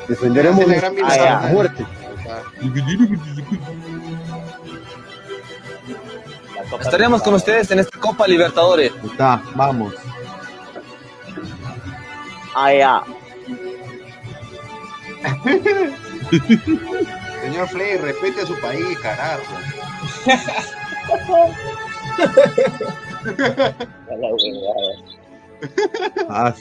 [0.09, 1.55] Defenderemos Esa es
[6.81, 8.93] Estaremos con ustedes en esta Copa Libertadores.
[9.05, 9.95] Está, vamos.
[12.55, 13.03] Allá.
[17.43, 19.43] Señor Flay, respete a su país, carajo.
[26.29, 26.55] Ah,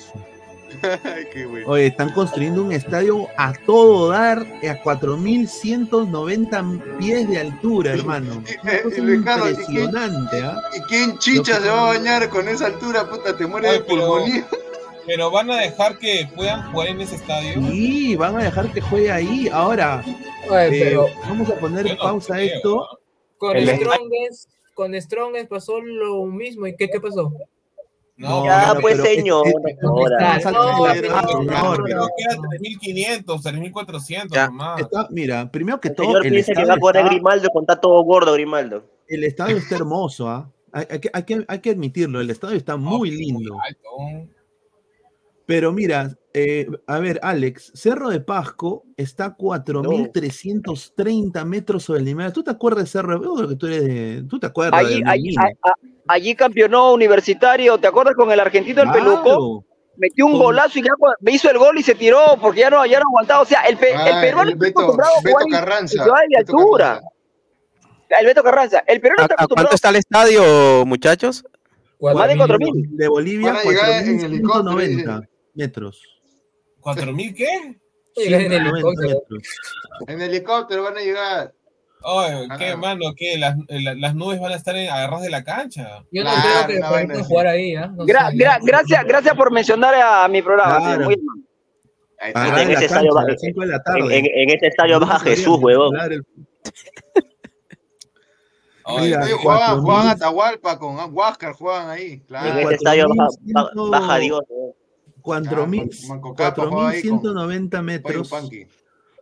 [1.33, 1.67] qué bueno.
[1.67, 6.63] Oye, están construyendo un estadio a todo dar a 4190
[6.99, 8.43] pies de altura, hermano.
[8.49, 10.61] ¿y quién- impresionante, ¿ah?
[10.75, 13.09] ¿Y quién chicha se va a bañar con esa altura?
[13.09, 14.45] Puta, te mueres de pulmonía.
[15.05, 17.55] Pero van a dejar que puedan jugar en ese estadio.
[17.69, 19.49] Sí, van a dejar que juegue ahí.
[19.51, 20.01] Ahora,
[20.49, 22.87] Oye, eh, pero- vamos a poner pausa a esto.
[23.37, 26.67] Con Strongest, con Strongest pasó lo mismo.
[26.67, 27.33] ¿Y qué, qué pasó?
[28.23, 29.45] No, Ya, no, pues, señor,
[29.83, 30.37] ahora.
[30.37, 34.79] está- No, está- pero- ah, señor, Creo que era 3.500, 3.400 Ya, nomás.
[34.81, 37.49] está- mira, primero que El todo, señor el piensa que estadio va a está- Grimaldo
[37.49, 38.83] con está todo gordo Grimaldo.
[39.07, 40.49] el estadio está hermoso, ¿ah?
[40.71, 43.55] Hay, hay que, hay que- hay que admitirlo, el estadio está muy lindo.
[45.45, 51.45] Pero mira, eh, a ver, Alex, Cerro de Pasco está a 4.330 no.
[51.45, 52.31] metros sobre el nivel.
[52.31, 53.57] ¿Tú te acuerdas de Cerro de Pasco?
[53.57, 54.23] Tú, eres de...
[54.29, 54.79] ¿Tú te acuerdas?
[54.79, 55.49] Allí, de allí, a,
[56.07, 59.23] allí, campeonó universitario, ¿te acuerdas con el argentino el claro.
[59.23, 59.65] peluco?
[59.97, 60.41] Metió un con...
[60.41, 63.05] golazo y ya me hizo el gol y se tiró porque ya no, ya no
[63.09, 63.41] aguantaba.
[63.41, 66.85] O sea, el, pe, ah, el peruano el Beto, acostumbrado a Carranza, de altura.
[66.85, 68.19] Carranza.
[68.19, 68.83] El Beto Carranza.
[68.87, 69.67] El peruano está acostumbrado.
[69.67, 71.45] ¿Cuánto está el estadio, muchachos?
[71.99, 72.87] Más de 4.000.
[72.89, 76.01] De Bolivia, 4.090 metros.
[76.79, 77.77] ¿Cuatro mil qué?
[78.15, 78.93] Sí, en, el metros.
[80.07, 81.51] en el helicóptero van a llegar.
[82.03, 82.25] Oh,
[82.59, 86.03] qué ah, mano, que las, eh, las, nubes van a estar agarradas de la cancha.
[86.11, 87.75] Yo no claro, creo que no, puedan jugar ahí.
[87.75, 87.87] ¿eh?
[87.95, 90.77] No gra gra gracias, gracias por mencionar a mi programa.
[90.79, 91.05] Claro.
[91.05, 91.15] Muy...
[92.19, 95.97] Ah, en, en, ese cancha, va, en, en, este estadio va Jesús, huevón.
[98.83, 102.19] juegan, a Tahualpa con Huáscar, juegan ahí.
[102.27, 102.49] Claro.
[102.49, 104.41] En este estadio baja, baja Dios.
[104.49, 104.82] Huevón.
[105.23, 108.29] 4.000 Manco Capa jugaba ahí con 4.190 Oye, metros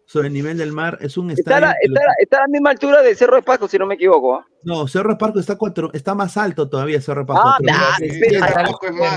[0.05, 0.97] sobre el nivel del mar.
[0.99, 1.67] Es un Está, estadio.
[1.67, 3.85] la, está, a la- está a la misma altura de Cerro de Pasco, si no
[3.85, 4.35] me equivoco.
[4.35, 4.45] ¿ah?
[4.63, 7.47] No, Cerro de Pasco está, cuatro, está más alto todavía, Cerro de Pasco.
[7.47, 8.51] Ah, nah, Sí, es más.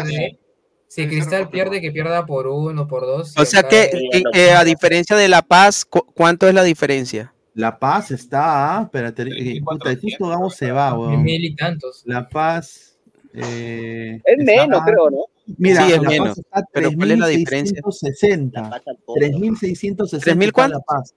[0.05, 0.39] pierde.
[0.86, 3.35] Si Cristal pierde, que pierda por uno, por dos.
[3.36, 3.90] O sea que,
[4.23, 7.35] lo que a diferencia de La Paz, ¿cu- ¿cuánto es la diferencia?
[7.55, 11.23] La Paz está, ah, espérate, eh, 3.400, puta, justo vamos se va, weón.
[11.24, 12.02] mil y tantos.
[12.05, 12.97] La Paz.
[13.32, 15.24] eh, Es menos, creo, ¿no?
[15.59, 16.39] Mira, Sí, es La Paz menos.
[16.39, 17.83] está a Pero ¿cuál es la diferencia?
[17.83, 18.53] 3.660.
[18.62, 19.16] La pata todo.
[19.16, 20.21] 3.660.
[20.21, 20.81] ¿3.000 está La cuánto?
[20.87, 21.15] Paz.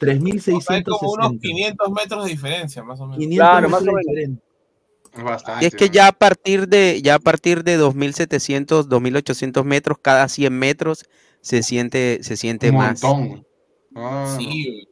[0.00, 1.40] o sea, hay como unos 3.660.
[1.40, 3.18] 500 metros de diferencia, más o menos.
[3.18, 4.06] 500 Claro, más metros o menos.
[4.06, 4.42] diferente.
[5.24, 5.64] Bastante.
[5.64, 10.28] Y es que ya a partir de ya a partir de 2700, 2800 metros cada
[10.28, 11.06] 100 metros
[11.40, 13.02] se siente se siente un más.
[13.02, 13.46] montón.
[13.94, 14.86] Ah, Sí.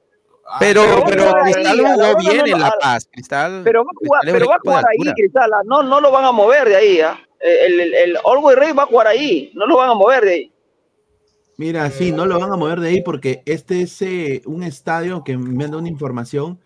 [0.46, 3.06] Ah, Pero Pero pero Cristal jugó bien no en La Paz.
[3.10, 5.12] Cristal Pero va a jugar, pero va a jugar ahí.
[5.14, 5.50] Cristal.
[5.52, 7.00] ah, No, no lo van a mover de ahí.
[7.00, 7.18] ¿ah?
[7.44, 9.52] El, el, el Always Ready va a jugar ahí.
[9.54, 10.52] No lo van a mover de ahí.
[11.56, 15.22] Mira, sí, no lo van a mover de ahí porque este es eh, un estadio
[15.22, 16.58] que me da una información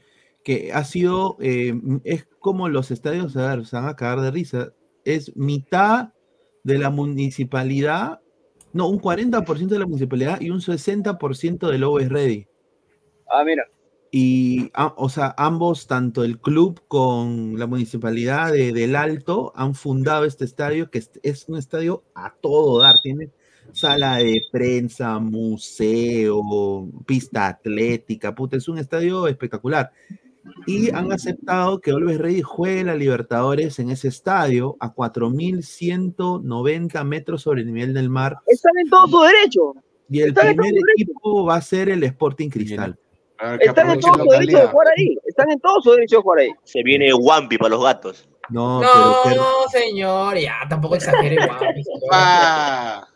[0.42, 1.74] que ha sido, eh,
[2.04, 4.72] es como los estadios, a ver, se van a cagar de risa,
[5.04, 6.14] es mitad
[6.64, 8.20] de la municipalidad,
[8.72, 12.46] no, un 40% de la municipalidad y un 60% del Always Ready.
[13.30, 13.64] Ah, mira.
[14.10, 19.74] Y, ah, o sea, ambos, tanto el club con la municipalidad de, del Alto, han
[19.74, 22.96] fundado este estadio, que es, es un estadio a todo dar.
[23.02, 23.30] Tiene
[23.72, 29.90] sala de prensa, museo, pista atlética, puta, es un estadio espectacular.
[30.66, 37.42] Y han aceptado que Always Ready juegue la Libertadores en ese estadio a 4.190 metros
[37.42, 38.38] sobre el nivel del mar.
[38.46, 39.74] Están en todo su derecho.
[40.10, 42.98] Y el primer equipo va a ser el Sporting Cristal.
[43.38, 45.18] A ver, que Están en todo su derecho de jugar ahí.
[45.26, 46.50] Están en todo su derecho de jugar ahí.
[46.64, 48.28] Se viene Wampi para los gatos.
[48.50, 51.64] No, No, pero señor, ya, tampoco exagere, guapo.
[52.10, 53.06] Ah,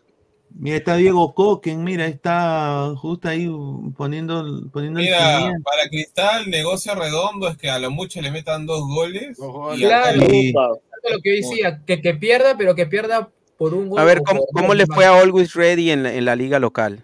[0.55, 3.49] Mira, está Diego Coquen, mira, está justo ahí
[3.97, 8.67] poniendo, poniendo el Mira, para Cristal, negocio redondo es que a lo mucho le metan
[8.67, 9.39] dos goles.
[9.77, 13.99] y Claro, lo que yo decía, que, que pierda, pero que pierda por un gol.
[13.99, 17.03] A ver, ¿cómo, cómo le fue a Always Ready en la, en la liga local?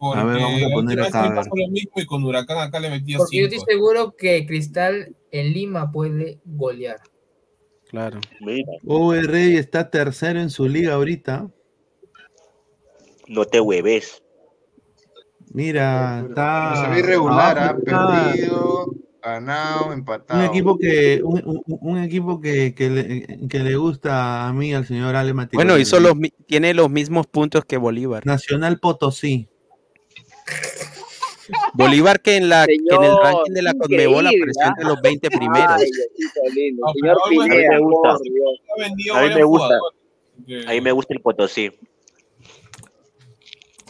[0.00, 1.64] Porque A ver, vamos a poner acá, vez a le pasó ver.
[1.66, 3.70] lo mismo y con Huracán acá le metía Porque yo estoy cinco.
[3.70, 7.00] seguro que Cristal en Lima puede golear.
[7.88, 8.18] Claro.
[8.40, 11.50] Rey está tercero en su liga ahorita.
[13.28, 14.22] No te hueves.
[15.52, 16.84] Mira, está.
[16.84, 18.86] se ve irregular, ha perdido,
[19.22, 20.40] ganado, empatado.
[20.40, 24.72] Un equipo que, un, un- un equipo que, que le, que le gusta a mí,
[24.72, 25.32] al señor Ale.
[25.52, 26.14] Bueno, hizo los,
[26.46, 28.24] tiene los mismos puntos que Bolívar.
[28.24, 29.48] Nacional Potosí.
[31.74, 35.00] Bolívar que en, la, que en el ranking de la Conmebol increíble, apareció entre los
[35.02, 35.70] 20 primeros.
[35.70, 36.82] Ay, Diosito lindo.
[36.86, 38.18] No, Señor pero algo es- Pineda, a mí me gusta.
[39.14, 39.78] A mí me gusta.
[40.66, 41.70] A mí me gusta el Potosí.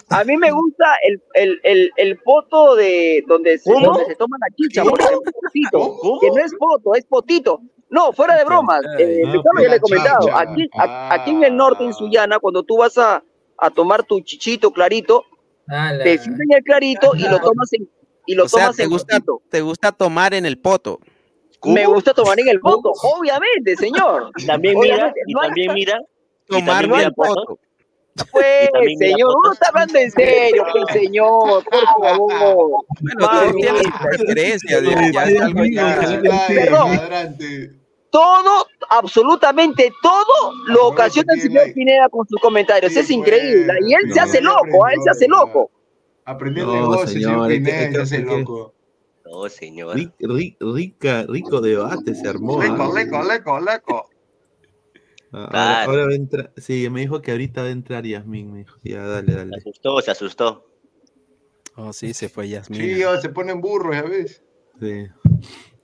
[0.08, 3.86] A mí me gusta el, el, el, el poto de donde se, ¿Cómo?
[3.92, 7.60] donde se toma la chicha, por ejemplo, potito, que no es poto, es potito.
[7.90, 8.80] No, fuera de bromas.
[8.98, 10.36] Eh, no, ya le he comentado.
[10.36, 11.14] Aquí, a- Ah.
[11.14, 13.22] aquí en el norte, en Sullana, cuando tú vas a,
[13.56, 15.24] a tomar tu chichito clarito,
[15.68, 16.02] Ala.
[16.04, 17.88] te sirven el clarito y lo tomas en,
[18.26, 19.18] y lo O sea, tomas te en gusta,
[19.50, 20.98] te gusta tomar en el poto.
[21.64, 24.30] Me gusta tomar en el poto, obviamente, señor.
[24.38, 26.00] Y también mira, y también mira,
[26.46, 27.58] Tomar en el poto.
[28.32, 28.68] Pues,
[28.98, 32.84] señor, uno está hablando en serio, pues, señor, por favor.
[33.00, 34.80] Bueno, tú tienes tus preferencias.
[34.82, 37.79] Oye, Ya Dios es algo mío, ya- ya- Dale, Perdón.
[38.10, 41.72] Todo, absolutamente todo, lo ocasiona el señor.
[41.74, 42.92] Pineda con sus comentarios.
[42.92, 43.66] Sí, es increíble.
[43.66, 43.90] pues.
[43.90, 44.92] Y él se hace loco, ¿ah?
[44.92, 45.70] él se hace aprendió, loco.
[46.24, 48.74] Aprendió No, el negocio, señor señor, es que- Pineda, se hace loco.
[49.24, 49.96] No, señor.
[49.96, 52.60] Rica, rico debate se armó.
[52.60, 52.90] Leco, ¿ah?
[52.94, 54.10] leco, leco, leco.
[55.32, 55.90] Ahora, Claro.
[55.92, 56.52] ahora va a entrar.
[56.56, 58.52] Sí, me dijo que ahorita va a entrar Yasmin.
[58.52, 59.56] Me dijo, ya, dale, Se dale.
[59.58, 60.66] asustó, se asustó.
[61.76, 62.82] Oh, sí, se fue Yasmina.
[62.84, 64.42] Sí, oh, se ponen burros, ya ves.
[64.80, 65.06] Sí.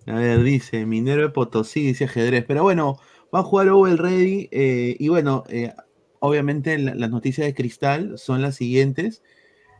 [0.07, 2.45] A ver, dice Minero de Potosí, dice ajedrez.
[2.47, 2.99] Pero bueno,
[3.35, 4.49] va a jugar Owen Ready.
[4.53, 5.73] eh, y bueno, eh,
[6.20, 9.23] obviamente la- las noticias de Cristal son las siguientes.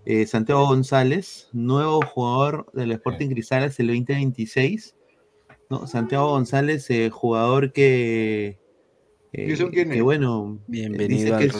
[0.05, 4.95] Eh, Santiago González, nuevo jugador del Sporting Cristal hasta el 2026.
[5.69, 5.87] ¿no?
[5.87, 8.59] Santiago González, eh, jugador que,
[9.33, 11.53] eh, ¿Y eso quién que bueno, Bienvenido dice al que es-.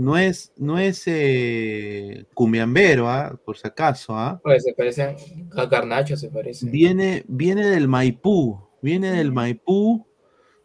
[0.00, 3.38] No es, no es eh, cumbiambero, ¿ah?
[3.44, 4.40] por si acaso, ¿ah?
[4.42, 5.14] Pues se parece
[5.54, 6.70] a Garnacho, se parece.
[6.70, 10.06] Viene, viene del Maipú, viene del Maipú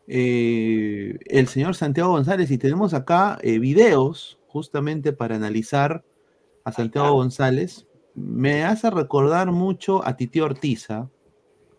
[0.08, 6.06] eh, el señor Santiago González y tenemos acá eh, videos justamente para analizar
[6.64, 7.88] a Santiago González.
[8.14, 10.90] Me hace recordar mucho a Titi Ortiz.
[10.90, 11.10] ¿ah?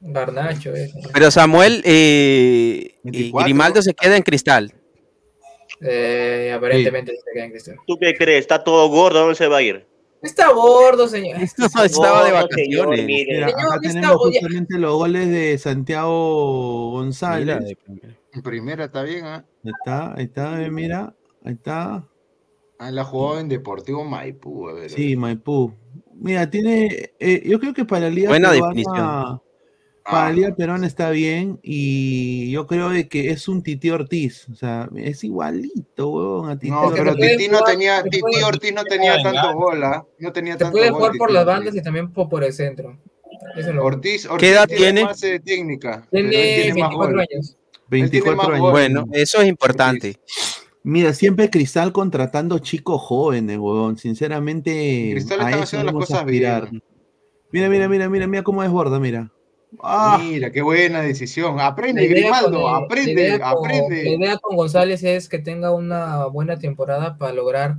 [0.02, 0.92] Garnacho, eh.
[1.14, 3.44] Pero Samuel eh, y 24.
[3.44, 4.74] Grimaldo se queda en cristal.
[5.80, 7.76] Eh, aparentemente se queda en Cristal.
[7.86, 8.40] ¿Tú qué crees?
[8.40, 9.20] ¿Está todo gordo?
[9.20, 9.86] ¿Dónde se va a ir?
[10.22, 11.40] Está gordo, señor.
[11.40, 13.04] Estaba de señor, vacaciones.
[13.04, 13.34] mire.
[13.34, 17.58] Mira, Señor, acá tenemos justamente los goles de Santiago González.
[17.60, 18.18] Mira, primera.
[18.32, 19.44] En primera está bien, ¿ah?
[19.64, 22.06] Ahí está, ahí está, eh, mira, ahí está.
[22.78, 24.90] Ah, la jugó en Deportivo Maipú, a ver.
[24.90, 25.72] Sí, Maipú.
[26.14, 29.40] Mira, tiene, eh, yo creo que para la Liga Buena definición.
[30.08, 30.28] Ah.
[30.28, 34.54] la Liga Peruana está bien y yo creo de que es un Titi Ortiz, o
[34.54, 37.02] sea, es igualito, huevón, a Titi No, Ortiz.
[37.02, 40.06] pero Titi no tenía, Titi Ortiz no tenía tanto gol, ¿ah?
[40.18, 42.96] No tenía Se tanto puede jugar por las bandas y también por, el centro.
[43.56, 45.04] Eso es lo Ortiz, Ortiz ¿Qué edad tiene, tiene?
[45.04, 46.06] más eh, técnica.
[46.10, 47.20] Tiene tiene más 24 gol.
[47.20, 47.56] años.
[47.88, 48.70] 24 más años.
[48.70, 50.20] Bueno, eso es importante.
[50.84, 56.80] Mira, siempre Cristal contratando chicos jóvenes, huevón, sinceramente Cristal eso haciendo las cosas bien.
[57.50, 59.32] Mira, mira, mira, mira, mira cómo desborda, mira.
[59.82, 61.56] Ah, Mira, qué buena decisión.
[61.56, 64.10] La Aprende, Grimaldo, con- la aprende, idea con- La aprende.
[64.10, 67.76] idea con González es que tenga una buena temporada para lograr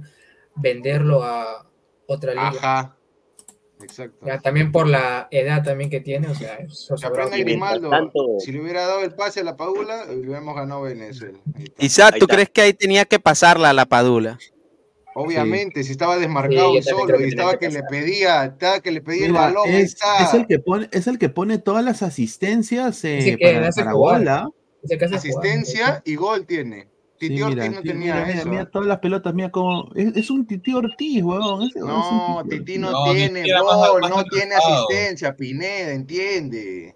[0.55, 1.65] venderlo a
[2.07, 2.47] otra liga.
[2.49, 2.93] Ajá.
[3.81, 4.25] Exacto.
[4.25, 6.95] Ya, también por la edad también que tiene, o sea, eso.
[7.03, 7.91] Aprende Grimaldo.
[8.39, 11.37] Si le hubiera dado el pase a la Paula, le hubiéramos ganado Venezuela.
[11.77, 14.39] Isaac, ¿tú crees que ahí tenía que pasarla a la Padula?
[15.19, 19.01] Obviamente, si estaba desmarcado Sí, solo y estaba que que le pedía, estaba que le
[19.01, 20.23] pedía el balón, es, está.
[20.23, 24.27] es el que pone, es el que pone todas las asistencias eh, para, para jugar.
[24.83, 26.87] hace Asistencia y gol tiene.
[27.19, 28.47] Sí, Titi mira, Ortiz no tenía mira, eso.
[28.47, 29.89] mira todas las pelotas, mira cómo.
[29.95, 32.79] Es, es un Titi Ortiz, un No, Titi Titi Ortiz.
[32.79, 36.95] no, No, tiene gol, más no tiene asistencia, Pineda, entiende.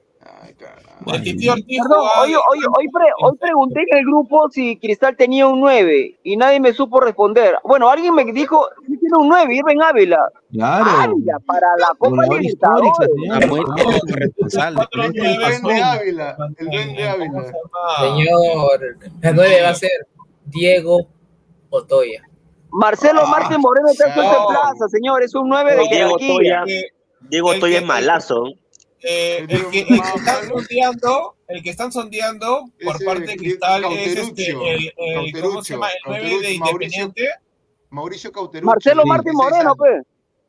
[1.05, 5.59] Perdón, hoy, de- hoy, hoy, pre- hoy pregunté en el grupo si Cristal tenía un
[5.59, 7.55] 9 y nadie me supo responder.
[7.63, 10.19] Bueno, alguien me dijo, sí tiene un 9, Irving Ávila.
[10.51, 10.85] Claro.
[10.89, 12.91] Ávila, para la Copa Libertadores.
[13.31, 13.61] Ah, muy
[14.13, 14.81] responsable.
[14.91, 16.38] El Duende Ávila.
[16.57, 17.43] El Duende Ávila.
[17.99, 20.07] Señor, la 9 va a ser
[20.45, 21.07] Diego
[21.69, 22.23] Otoya.
[22.73, 26.63] Marcelo Martín Moreno está en plaza, señor, es un 9 de Diego jerarquía.
[26.63, 26.81] Toya,
[27.30, 28.45] Diego Toya es malazo.
[29.03, 33.36] Eh, el, que, el que están sondeando, el que están sondeando por Ese parte de
[33.38, 35.88] Cristal es este, Cauteruccio, el, el- ¿cómo se llama?
[35.90, 37.30] El 9 de Independiente.
[37.90, 38.65] Mauricio Cauteruccio.
[38.72, 40.03] Marcelo Martín es Moreno, pues.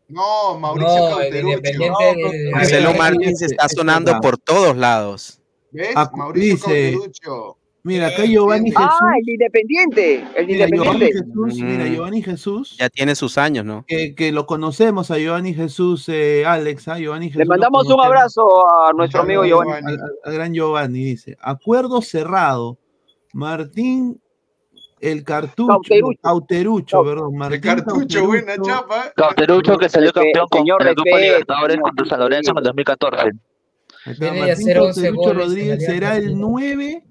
[0.09, 1.57] No, Mauricio No, Cauteruccio.
[1.59, 2.51] Independiente.
[2.53, 5.41] Marcelo Martins ese- está sonando por todos lados.
[5.70, 5.95] ¿Ves?
[5.97, 7.57] Acu- Mauricio Cauteruccio.
[7.85, 8.81] Mira, acá Eh, Giovanni entiende.
[8.89, 9.01] Jesús.
[9.03, 11.19] Ah, el de Independiente, el de Mira, Giovanni Independiente.
[11.19, 11.93] Jesús, mira, Mm.
[11.95, 13.85] Giovanni Jesús, Ya tiene sus años, ¿no?
[13.89, 16.99] que, que lo conocemos a Giovanni Jesús, eh, Alex, ¿ah?
[16.99, 17.39] Giovanni Jesús.
[17.41, 19.73] Le mandamos un abrazo a nuestro amigo Giovanni.
[19.73, 21.37] Al, al- al gran Giovanni, dice.
[21.41, 22.79] Acuerdo cerrado.
[23.33, 24.21] Martín,
[25.01, 25.67] el cartucho.
[25.67, 26.21] Cauterucho.
[26.23, 27.33] Cauterucho, perdón.
[27.33, 28.71] El Martín cartucho, buena Cauterucho.
[28.71, 29.13] chapa.
[29.17, 33.17] Cauterucho que salió campeón con señor, la Copa Libertadores contra San Lorenzo en el 2014.
[33.25, 36.47] Ahí está, Viene de Martín hacer 11 Cauterucho Rodríguez será el Argentina.
[36.49, 37.03] 9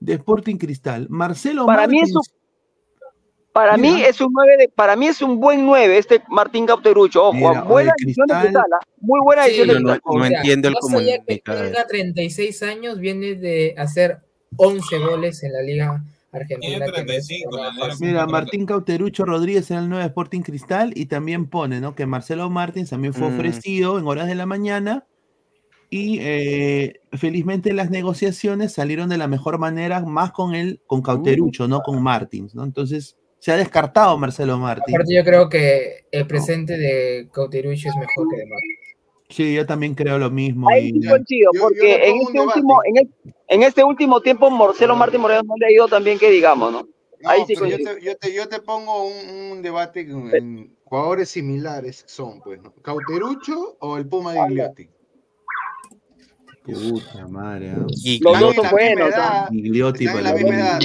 [0.00, 1.06] de Sporting Cristal.
[1.10, 2.12] Marcelo Para mí es
[3.52, 3.94] Para Mira.
[3.96, 7.24] mí es un 9 de, para mí es un buen 9 este Martín Cauterucho.
[7.24, 8.86] Ojo, Mira, buena edición de Cristal- ¿ah?
[9.00, 10.02] muy buena Sí, edición de Yo no, Cristal.
[10.14, 11.64] no O sea, entiendo el que comunicado.
[11.64, 14.18] tenga 36 años, viene de hacer
[14.56, 16.76] 11 goles en la Liga Argentina.
[16.76, 18.06] Tiene que no es 35, nada la Liga fácil.
[18.06, 21.96] Mira, Martín Cauterucho Rodríguez era el 9 de Sporting Cristal y también pone, ¿no?
[21.96, 23.34] Que Marcelo Martins también fue Mm.
[23.34, 25.04] ofrecido en horas de la mañana
[25.90, 31.66] y eh, felizmente las negociaciones salieron de la mejor manera, más con él, con Cauterucho,
[31.66, 32.62] no con Martins, ¿no?
[32.64, 34.94] Entonces se ha descartado Marcelo Martins.
[34.94, 38.78] Aparte, yo creo que el presente de Cauterucho es mejor que de Martins.
[39.30, 40.68] Sí, yo también creo lo mismo.
[40.68, 43.10] Ahí y- sí coincido, Yo- yo porque le en este último, en, el-
[43.48, 46.72] en este último tiempo Marcelo Martín Moreno no le ha ido tan bien que digamos,
[46.72, 46.82] ¿no?
[47.22, 50.76] No, Ahí sí yo te, yo, te, yo te pongo un, un debate con en
[50.84, 52.72] jugadores similares son, pues, ¿no?
[52.82, 54.88] ¿Cauterucho o el Puma de Gliotti?
[56.64, 57.86] Puta madre, ¿ah?
[58.20, 59.48] Los dos son buenos, ¿ah?
[59.50, 60.80] Gigliotti, están en la pero- misma edad.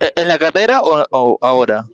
[0.00, 1.84] ¿E- ¿En la carrera o, o ahora?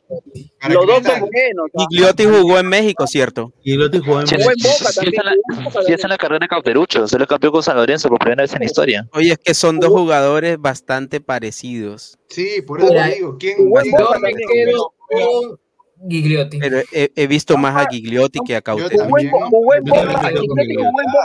[0.60, 1.70] Para Los dos son buenos.
[1.74, 1.86] ¿ah?
[1.88, 3.52] Gigliotti jugó en México, ¿cierto?
[3.62, 4.34] Gigliotti jugó en en sí,
[5.88, 8.52] está en la- carrera de Cauterucho, se lo campeón con San Lorenzo por primera vez
[8.52, 9.08] en la historia.
[9.14, 12.18] Oye, es que son dos jugadores bastante parecidos.
[12.28, 13.90] Sí, por eso te digo, ¿quién, jugó Yo
[14.20, 14.36] me también.
[14.52, 16.58] quedo con Gigliotti.
[16.58, 19.02] Pero he, he visto más a Gigliotti que a Cauterucho.
[19.04, 20.30] Jugó en Boca,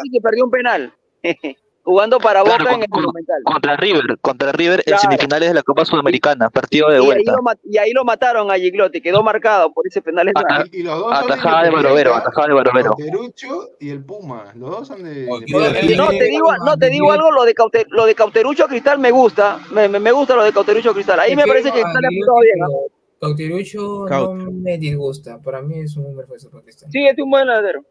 [0.06, 0.94] y se perdió un penal.
[1.82, 3.42] Jugando para Claro, Boca en el con- Monumental.
[3.46, 7.32] Contra River, contra River en semifinales de la Copa Sudamericana, partido de Y ahí, vuelta.
[7.32, 10.30] lo, y ahí lo mataron a Gigliotti, quedó marcado por ese penal.
[10.36, 12.92] Ata- y, y los dos son Atajada de Barovero, atajada de Barovero.
[12.96, 14.52] Cauterucho y el Puma.
[14.56, 15.26] Los dos son de.
[15.96, 19.10] No, te digo, no, te digo algo, lo de, Caute- lo de Cauterucho Cristal me
[19.10, 22.06] gusta, me, me, me gusta lo de Cauterucho Cristal, ahí me parece que Cristal le
[22.08, 22.58] ha aplicado bien.
[23.20, 25.40] Cauterucho Caut- no me disgusta.
[25.42, 26.16] Para mí es un
[26.64, 26.90] Cristal.
[26.92, 27.84] Sí, es un buen ladero.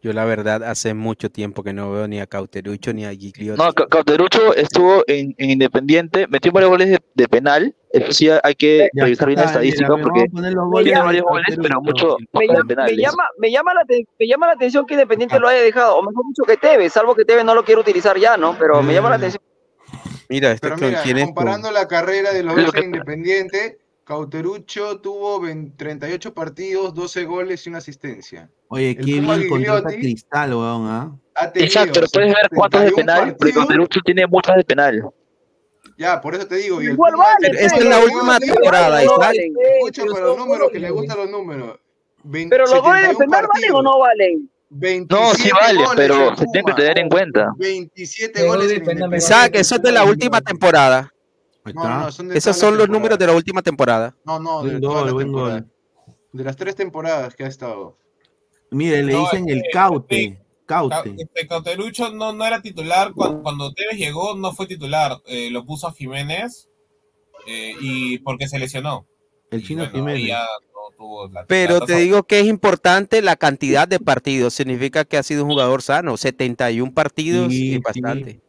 [0.00, 3.60] Yo la verdad hace mucho tiempo que no veo ni a Cauterucho ni a Gigliotti.
[3.60, 7.74] No, Ca- Cauterucho estuvo en, en Independiente, metió varios goles de, de penal.
[7.92, 11.80] Eso sí hay que Ya revisar bien la mira, estadística porque tiene varios goles, pero
[11.80, 12.96] mucho me, de penales.
[12.96, 13.80] llama, me, llama la,
[14.18, 17.14] me llama la atención que Independiente lo haya dejado, o mejor dicho que Tevez, salvo
[17.16, 18.56] que Tevez no lo quiere utilizar ya, ¿no?
[18.58, 19.42] Pero me llama la atención.
[20.28, 25.00] Mira, este Pero mira, comparando la carrera de los Lo dos que- en Independiente, Cauterucho
[25.00, 28.50] tuvo 20 38 partidos, 12 goles y una asistencia.
[28.68, 31.12] Oye, El qué bien contrata Cristal, weón, ¿ah?
[31.52, 33.66] Tenido Exacto, pero puedes ver cuántos de 71 penal, porque partidos.
[33.66, 35.10] Cauterucho tiene muchas de penal.
[35.98, 36.80] Ya, por eso te digo.
[36.80, 39.02] Y Igual vale, esta es la última temporada.
[39.02, 41.78] Escucha pero para los números, que le gustan los números.
[42.24, 44.50] 20 Pero los goles de 71 penal valen o no valen.
[44.70, 47.52] 27 No, sí vale, pero se tiene que tener en cuenta.
[47.58, 49.16] 27 Pero goles de Independiente.
[49.18, 51.12] Isaac, eso es de la última temporada.
[51.68, 52.04] Ahí No, no, está.
[52.06, 52.98] no, son de Esos son los temporada.
[52.98, 54.16] números de la última temporada.
[54.24, 55.66] No, no, de toda la temporada.
[56.32, 57.96] las tres temporadas que ha estado.
[58.70, 60.38] Mire, le No, dicen el caute.
[60.66, 61.14] Ca- Caute.
[61.16, 65.16] este, Cauterucho no, no era titular cuando, cuando Tevez llegó, no fue titular.
[65.24, 66.68] Eh, lo puso a Jiménez
[67.46, 69.06] eh, y porque se lesionó.
[69.50, 70.26] El Y chino bueno, Jiménez.
[70.28, 74.52] ya no tuvo la- Pero te digo que es importante la cantidad de partidos.
[74.52, 76.18] Significa que ha sido un jugador sano.
[76.18, 78.40] 71 partidos Sí, es sí.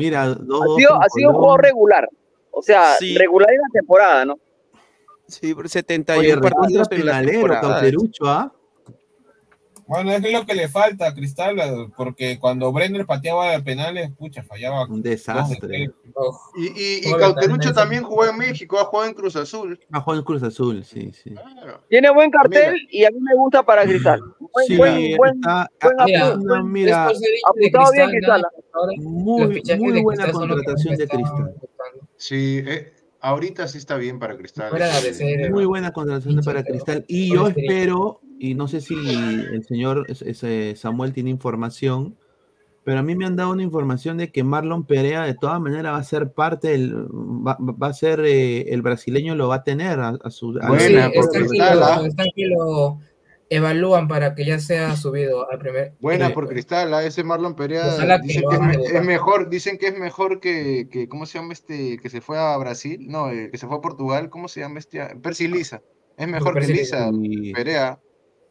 [0.00, 2.08] Mira, dos, Ha sido, ha un juego regular.
[2.50, 3.16] O sea, Sí.
[3.16, 4.38] regular en la temporada, ¿no?
[5.28, 7.54] Sí, por Oye, 71 recontra partidos en la penalero,
[8.24, 8.52] ¿ah?
[9.90, 11.56] Bueno, es lo que le falta a Cristal,
[11.96, 14.84] porque cuando Brenner pateaba penales, pucha, fallaba.
[14.86, 15.90] Un de desastre.
[16.14, 19.80] Oh, Y, y, Cauterucho también jugó en México, ha jugado en Cruz Azul.
[19.90, 21.30] Ah, Juan Cruz Azul, sí, sí.
[21.34, 21.80] Claro.
[21.88, 22.86] Tiene buen cartel Mira.
[22.88, 24.20] y a mí me gusta para Cristal.
[24.52, 28.42] Buen, Sí, buen, buen, está- buen Mira, bien, Cristal,
[28.98, 31.54] muy, muy de buena contratación de Cristal.
[31.60, 32.08] gustando.
[32.16, 34.70] Sí, eh, ahorita sí está bien para Cristal.
[34.76, 37.04] Este, ser- Muy buena contratación para Cristal.
[37.08, 42.16] Y yo espero, y no sé si el señor es- es, eh, Samuel tiene información,
[42.82, 45.92] pero a mí me han dado una información de que Marlon Perea de todas maneras
[45.92, 49.64] va a ser parte del, va, va a ser eh, el brasileño lo va a
[49.64, 52.06] tener a, a su a Buena, Sí, que, Cristal, lo, ¿ah?
[52.06, 52.98] están que lo
[53.50, 55.92] evalúan para que ya sea subido al primer.
[56.00, 59.76] Buena eh, por Cristal, a ese Marlon Perea que dicen que es, es mejor, dicen
[59.76, 61.98] que es mejor que, que, ¿cómo se llama este?
[61.98, 64.78] Que se fue a Brasil, no, el que se fue a Portugal, ¿cómo se llama
[64.78, 65.00] este?
[65.20, 65.82] Percy Lisa.
[66.16, 67.98] Es mejor que Percy Lisa, Y- Perea.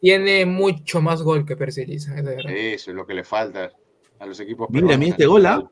[0.02, 2.54] Tiene mucho más gol que Persiliza, es de verdad.
[2.54, 3.70] Eso es lo que le falta
[4.20, 5.70] a los equipos Mira, mira en este gol, ¿ah?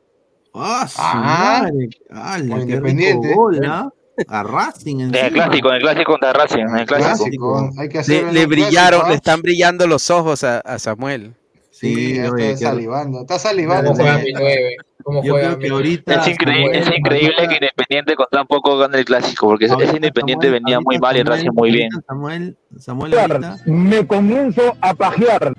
[0.54, 1.66] ¡Ah,
[2.10, 3.28] Ah, Independiente.
[3.28, 3.90] rico gol, ¿ah?
[4.26, 7.14] A Racing En el clásico, en el clásico contra Racing, en el clásico.
[7.54, 11.34] Clásico, hay que Le, brillaron, clásico, le están brillando los ojos a, a Samuel.
[11.70, 13.92] Sí, Sí, oye, está salivando, está salivando.
[13.92, 14.40] ¿Cómo juega mi señorita.
[14.40, 14.76] nueve?
[15.04, 15.84] ¿Cómo Yo juega creo mi que nueve?
[15.86, 19.66] ahorita Es, increíble, es Samuel- increíble que Independiente con tan poco gane el clásico, porque
[19.66, 21.88] ese Independiente Samuel- venía muy mal y Racing muy bien.
[22.08, 25.52] Samuel, Samuel ahorita, Me comienzo a pajear.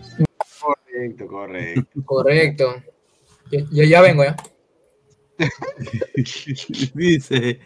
[0.59, 1.83] Correcto, correcto.
[2.03, 2.75] Correcto.
[3.71, 4.35] Ya, ya vengo, ¿ya?
[6.93, 7.59] dice,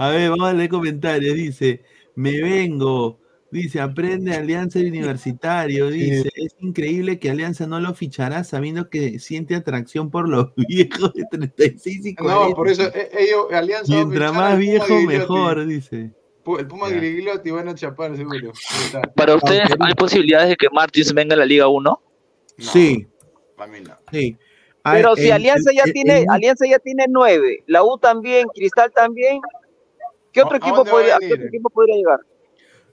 [0.00, 1.82] a ver, vamos a leer comentarios, dice,
[2.14, 3.18] me vengo,
[3.50, 9.54] dice, aprende Alianza Universitario, dice, es increíble que Alianza no lo fichará sabiendo que siente
[9.56, 12.48] atracción por los viejos de 36 y 40.
[12.48, 13.92] No, por eso eh, ellos, Alianza.
[13.92, 16.12] Mientras más viejo, mejor, dice.
[16.58, 16.88] El Puma.
[16.88, 18.52] Grigliotti van a chapar, seguro.
[19.14, 21.82] Para ustedes, ¿hay posibilidades de que Martins venga a la Liga 1?
[21.82, 22.00] No,
[22.56, 23.06] Sí,
[23.56, 23.94] para mí no.
[24.10, 24.36] sí.
[24.82, 27.98] Pero Ah, si Alianza el- ya el- tiene, el- Alianza ya tiene nueve, la U
[27.98, 29.40] también, Cristal también.
[30.38, 32.20] ¿Qué otro ¿A- a equipo podría, qué otro equipo podría llegar?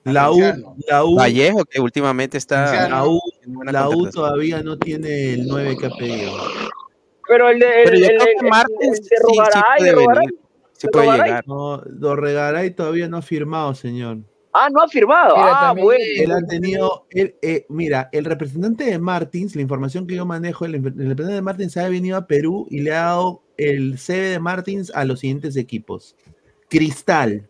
[0.03, 0.39] la U,
[0.87, 2.89] la U, Vallejo, que últimamente está.
[2.89, 3.19] La U,
[3.65, 6.31] la todavía no tiene el 9 que ha pedido.
[7.27, 10.33] Pero el de, el, Pero yo el- creo el- que Martins sí, sí puede venir.
[10.73, 11.47] Sí ¿De puede llegar.
[11.47, 14.17] No, Dorregaray todavía no ha firmado, señor.
[14.51, 15.35] Ah, no ha firmado.
[15.35, 16.03] Mira, ah, bueno.
[16.17, 20.65] Él ha tenido, él, eh, mira, el representante de Martins, la información que yo manejo,
[20.65, 24.29] el, el representante de Martins ha venido a Perú y le ha dado el CV
[24.29, 26.15] de Martins a los siguientes equipos:
[26.69, 27.49] Cristal,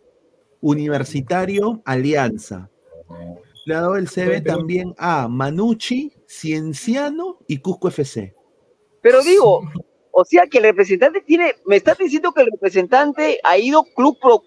[0.60, 2.70] Universitario, Alianza.
[3.64, 8.34] Le ha dado el CV también a Manucci, Cienciano y Cusco FC.
[9.00, 9.62] Pero digo,
[10.12, 14.18] o sea que el representante tiene, me estás diciendo que el representante ha ido club
[14.20, 14.42] por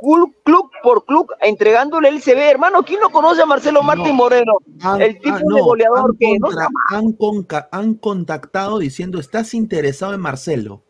[0.00, 2.82] club, club por club entregándole el CV, hermano.
[2.84, 4.52] ¿Quién no conoce a Marcelo Martín Moreno?
[4.80, 9.18] Han- El tipo ah, de goleador han que no contra- han, conca- han contactado diciendo,
[9.18, 10.83] ¿estás interesado en Marcelo?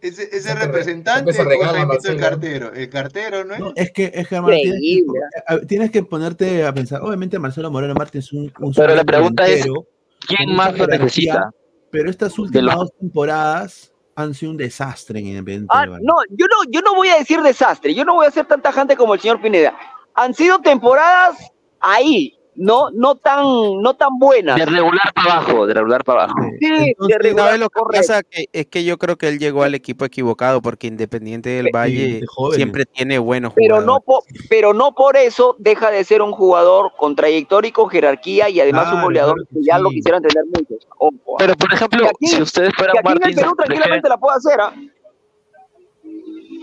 [0.00, 2.72] Ese, ese representante o Jaimito el cartero.
[2.74, 3.60] El cartero, ¿no es?
[3.60, 5.20] No, es que, es que hermano, tienes, que, Increíble.
[5.46, 7.00] a- tienes que ponerte a pensar.
[7.02, 9.86] Obviamente, Marcelo Moreno Martins es un, un Pero la pregunta es, delantero,
[10.26, 11.50] ¿Quién más lo necesita?
[11.90, 15.68] Pero estas últimas dos temporadas han sido un desastre en Independiente.
[15.70, 18.46] Ah, no, yo no, yo no voy a decir desastre, yo no voy a ser
[18.46, 19.74] tan tajante como el señor Pineda.
[20.14, 21.36] Han sido temporadas
[21.80, 23.44] ahí, no, no tan,
[23.80, 24.56] no tan buenas.
[24.56, 26.38] De regular para abajo, de regular para abajo.
[26.60, 28.22] Sí, de Entonces, regular, ¿Sabes lo que pasa?
[28.22, 32.20] Que, es que yo creo que él llegó al equipo equivocado porque Independiente del Valle
[32.20, 34.04] de siempre tiene buenos Pero jugadores.
[34.06, 38.48] no, pero no por eso deja de ser un jugador con trayectoria y con jerarquía
[38.48, 40.86] y además un Claro, goleador claro que ya lo quisieran tener muchos.
[40.98, 41.36] Ojo, ¿ah?
[41.38, 44.72] Pero, por ejemplo, aquí- si ustedes fueran aquí en Perú tranquilamente la puede hacer, ¿ah?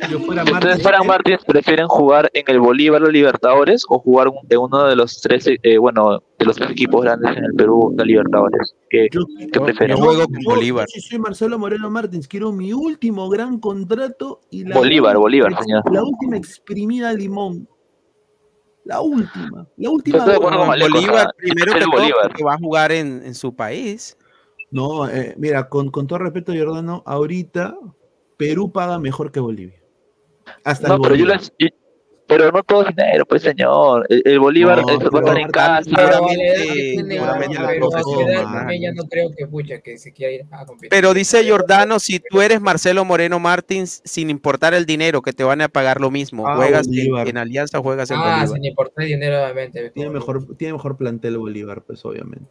[0.09, 1.07] Yo fuera si ustedes Martins, fueran ¿eh?
[1.07, 5.45] Martins, ¿prefieren jugar en el Bolívar o Libertadores o jugar en uno de los tres,
[5.47, 8.75] eh, bueno, de los tres equipos grandes en el Perú, la Libertadores?
[8.89, 9.97] ¿Qué, Yo- qué prefieren?
[9.97, 10.87] yo juego con yo- Bolívar.
[10.93, 15.61] yo soy Marcelo Moreno Martins, quiero mi último gran contrato y la Bolívar, Bolívar, ex-
[15.63, 15.83] señor.
[15.93, 17.67] La última exprimida limón.
[18.85, 19.67] La última.
[19.77, 20.17] La Yo última.
[20.19, 20.65] estoy de acuerdo gota.
[20.67, 22.21] con Alejo, o sea, Bolívar, primero que Bolívar.
[22.23, 24.17] porque va a jugar en, en su país.
[24.71, 27.75] No, eh, mira, con, con todo respeto, Jordano, ahorita
[28.37, 29.78] Perú paga mejor que Bolivia.
[30.63, 31.25] Hasta No, el pero yo
[31.57, 31.67] yo-
[32.27, 34.05] pero no todo es dinero, pues señor.
[34.07, 35.89] El, el Bolívar No, va a estar en casa.
[40.89, 45.43] Pero dice Jordano, si tú eres Marcelo Moreno Martins, sin importar el dinero, que te
[45.43, 48.47] van a pagar lo mismo, Ah, juegas en, en Alianza, juegas en Ah, Bolívar.
[48.49, 49.89] sin importar dinero, obviamente.
[49.91, 52.49] Tiene mejor, tiene mejor plantel Bolívar, pues obviamente.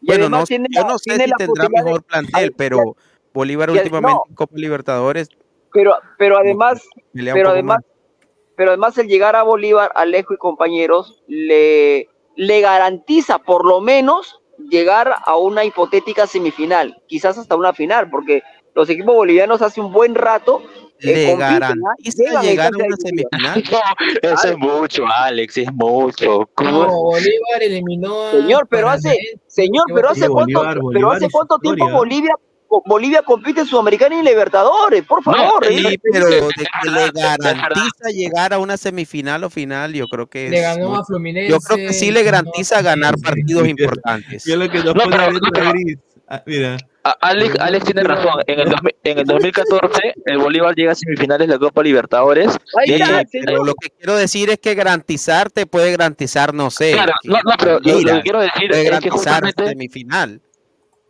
[0.00, 2.96] Y Bueno, no, tiene yo la- no sé tiene si tendrá de- mejor plantel, pero
[3.32, 4.24] Bolívar y- últimamente no.
[4.28, 5.28] en Copa Libertadores
[5.72, 7.86] Pero, pero además, pero además, más.
[8.56, 14.40] pero además el llegar a Bolívar, Alejo y compañeros, le, le garantiza por lo menos
[14.70, 18.42] llegar a una hipotética semifinal, quizás hasta una final, porque
[18.74, 20.62] los equipos bolivianos hace un buen rato
[21.00, 21.36] eh, le ¿ah?
[21.36, 23.62] garantiza Llegan llegar a una semifinal.
[24.22, 26.48] Eso es mucho, Alex, es mucho.
[26.54, 26.70] ¿Cómo?
[26.70, 29.16] No, Bolívar eliminó a Señor, pero hace,
[29.46, 31.98] señor, pero hace cuánto, Bolívar, pero hace cuánto tiempo historia.
[31.98, 32.34] Bolivia,
[32.86, 35.66] Bolivia compite en Sudamericana y Libertadores, por favor.
[35.66, 35.98] Sí, eh.
[36.12, 36.40] pero de
[36.82, 40.90] que le garantiza llegar a una semifinal o final, yo creo que Le es ganó
[40.90, 41.50] muy- a Fluminense.
[41.50, 44.44] Yo creo que sí le garantiza ganar partidos importantes.
[44.46, 45.98] Mira lo que No, pero- Gris.
[46.28, 46.78] Ah, mira.
[47.20, 48.32] Alex, Alex tiene razón.
[48.46, 52.56] En el, 2000 en el 2014, el Bolívar llega a semifinales de la Copa Libertadores.
[52.86, 53.04] Hecho,
[53.44, 56.92] Pero lo que quiero decir es que garantizar te puede garantizar, no sé.
[56.92, 60.40] Claro, que no, no, pero lo- lo que quiero decir es que justamente- semifinal.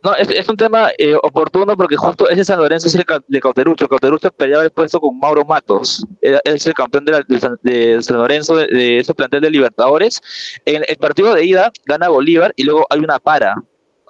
[0.03, 3.39] No, es, es un tema eh, oportuno porque justo ese San Lorenzo es el de
[3.39, 3.87] Cauterucho.
[3.87, 6.05] Cauterucho peleaba el puesto con Mauro Matos.
[6.21, 10.21] Era- Es el campeón de, la- San, Lorenzo, de, de ese plantel de Libertadores.
[10.65, 13.55] En el partido de ida gana Bolívar y luego hay una para.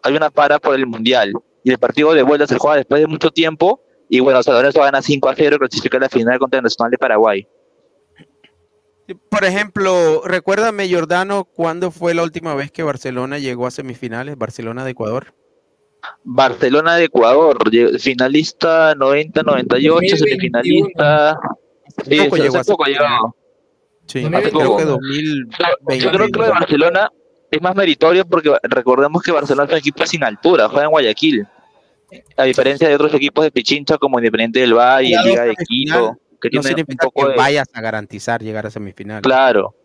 [0.01, 1.31] Hay una para por el Mundial.
[1.63, 3.79] Y el partido de vuelta se juega después de mucho tiempo.
[4.09, 6.89] Y bueno, San Lorenzo gana 5 a 0 y clasifica la final contra el Nacional
[6.91, 7.47] de Paraguay.
[9.29, 14.37] Por ejemplo, recuérdame, Jordano, ¿cuándo fue la última vez que Barcelona llegó a semifinales?
[14.37, 15.33] Barcelona de Ecuador.
[16.23, 17.57] Barcelona de Ecuador,
[17.99, 20.17] finalista 90-98, 2021.
[20.17, 21.38] semifinalista.
[22.07, 23.35] Sí, Poco hace llegó a poco llegó.
[24.07, 25.99] Sí, me creo que Yo, 2020.
[25.99, 27.11] yo creo que lo de Barcelona
[27.51, 31.47] es más meritorio porque recordemos que Barcelona es un equipo sin altura, juega en Guayaquil.
[32.38, 36.09] A diferencia de otros equipos de Pichincha como Independiente del Valle, Claro, Liga de semifinal
[36.09, 37.38] Quito, que No tiene un poco que de...
[37.38, 39.23] vayas a garantizar llegar a semifinales.
[39.23, 39.75] Claro,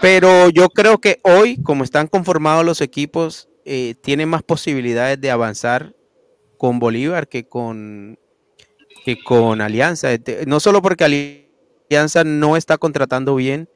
[0.00, 5.30] Pero yo creo que hoy, como están conformados los equipos, eh, tienen más posibilidades de
[5.30, 5.94] avanzar
[6.58, 8.18] con Bolívar que con,
[9.04, 10.12] que con Alianza.
[10.12, 11.04] Este, No solo porque
[11.88, 13.68] Alianza no está contratando bien,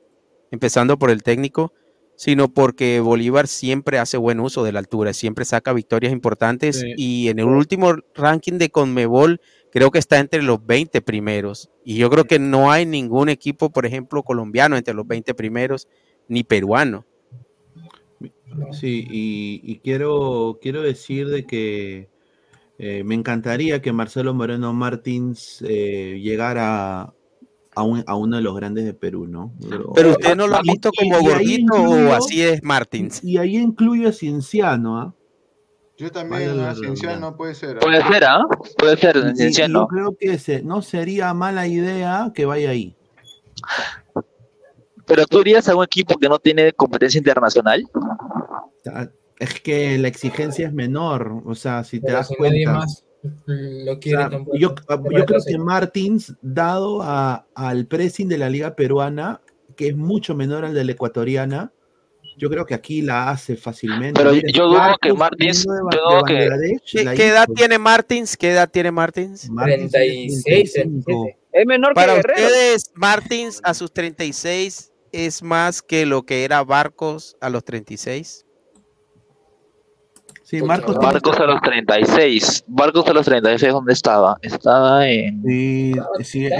[0.51, 1.73] empezando por el técnico,
[2.17, 6.95] sino porque Bolívar siempre hace buen uso de la altura, siempre saca victorias importantes Sí.
[6.97, 9.41] y en el último ranking de Conmebol
[9.71, 11.69] creo que está entre los 20 primeros.
[11.85, 15.89] Y yo creo que no hay ningún equipo, por ejemplo, colombiano entre los 20 primeros,
[16.29, 17.05] ni peruano.
[18.73, 22.09] Sí, y, y quiero, quiero decir de que
[22.79, 27.13] eh, me encantaría que Marcelo Moreno Martins eh, llegara
[27.75, 29.53] a, un- a uno de los grandes de Perú, ¿no?
[29.95, 33.23] Pero ustedes no lo han Y- visto como gordito incluyo- o así es Martins.
[33.25, 35.15] Y ahí incluyo a Cienciano, ¿ah?
[35.99, 37.79] Yo también, Cienciano puede ser.
[37.79, 37.81] ¿ah?
[37.81, 38.45] puede ser, ¿ah?
[38.79, 39.81] Puede ser, y Cienciano.
[39.81, 42.95] yo creo que se- no sería mala idea que vaya ahí.
[45.07, 47.89] Pero tú irías a un equipo que no tiene competencia internacional.
[48.83, 52.65] Sea, Es que la exigencia es menor, o sea, si te Pero das si nadie
[52.65, 52.73] cuenta.
[52.79, 53.05] más
[53.47, 54.57] lo O quiere sea, tampoco.
[54.57, 54.75] yo,
[55.11, 59.43] yo creo que Martins, dado a- al pressing de la liga peruana,
[59.77, 61.71] que es mucho menor al de la ecuatoriana,
[62.39, 64.19] yo creo que aquí la hace fácilmente.
[64.23, 68.37] Pero yo dudo que Martins- de yo de que- ¿Qué, edad tiene Martins?
[68.39, 69.51] ¿Qué edad tiene Martins?
[69.51, 71.05] Martins tiene 36, 35.
[71.05, 71.39] 37.
[71.53, 72.47] Es menor que Para Guerrero.
[72.47, 78.45] ustedes, Martins a sus 36 es más que lo que era Barcos a los 36.
[80.43, 82.65] Sí, Marcos Barcos a los 36.
[82.69, 84.37] Barcos a los 36, ¿dónde estaba?
[84.43, 85.43] Estaba en.
[85.43, 86.53] Sí, sí, es,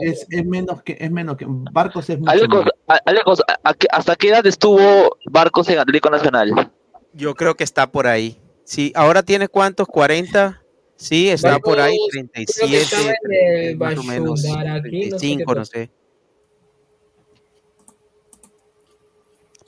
[0.00, 2.64] es- es- menos que es menos que Barcos es mucho Alecos,
[3.04, 6.72] Alecos, ¿a- a qué- ¿hasta qué edad estuvo Barcos en Atlético Nacional?
[7.12, 8.40] Yo creo que está por ahí.
[8.64, 9.86] Sí, ahora tiene cuántos?
[9.86, 10.60] 40.
[10.96, 14.90] Sí, está Barcos, por ahí, creo que 37, estaba en el más o menos Bashundaraki,
[14.90, 15.90] no sé qué 35, no sé.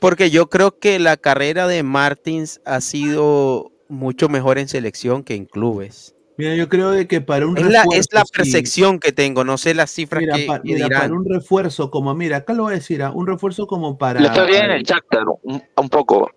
[0.03, 5.37] Porque yo creo que la carrera de Martins ha sido mucho mejor en selección que
[5.37, 6.15] en clubes.
[6.37, 8.33] Mira, yo creo de que para un Es la, refuerzo, es la sí.
[8.37, 11.13] percepción que tengo, no sé las cifras Mira, que, pa- mira, para dirán.
[11.13, 14.21] un refuerzo como, mira, acá lo voy a decir, ah, un refuerzo como para.
[14.21, 16.29] Le fue bien en el Shakhtar, un, un poco.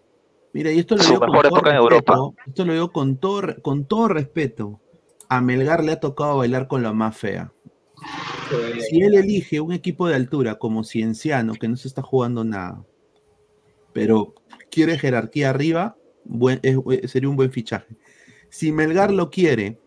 [0.53, 2.18] Mira, y esto lo Su digo con todo respeto, Europa.
[2.45, 4.80] Esto lo digo con todo, con todo respeto.
[5.27, 7.52] A Melgar le ha tocado bailar con la más fea.
[8.88, 12.84] Si él elige un equipo de altura como Cienciano, que no se está jugando nada,
[13.96, 14.34] pero
[14.70, 15.96] quiere jerarquía arriba,
[16.62, 17.96] es- sería un buen fichaje.
[18.50, 19.80] Si Melgar lo quiere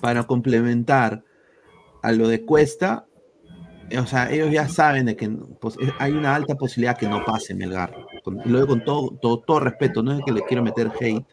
[0.00, 1.22] para complementar
[2.02, 3.11] a lo de Cuesta, eh,
[3.98, 5.28] o sea, ellos ya saben de que
[5.60, 7.94] pues, eh, hay una alta posibilidad que no pase Melgar.
[8.24, 10.90] Con- y lo digo con todo, todo, todo respeto, no es que le quiero meter
[11.00, 11.24] hate,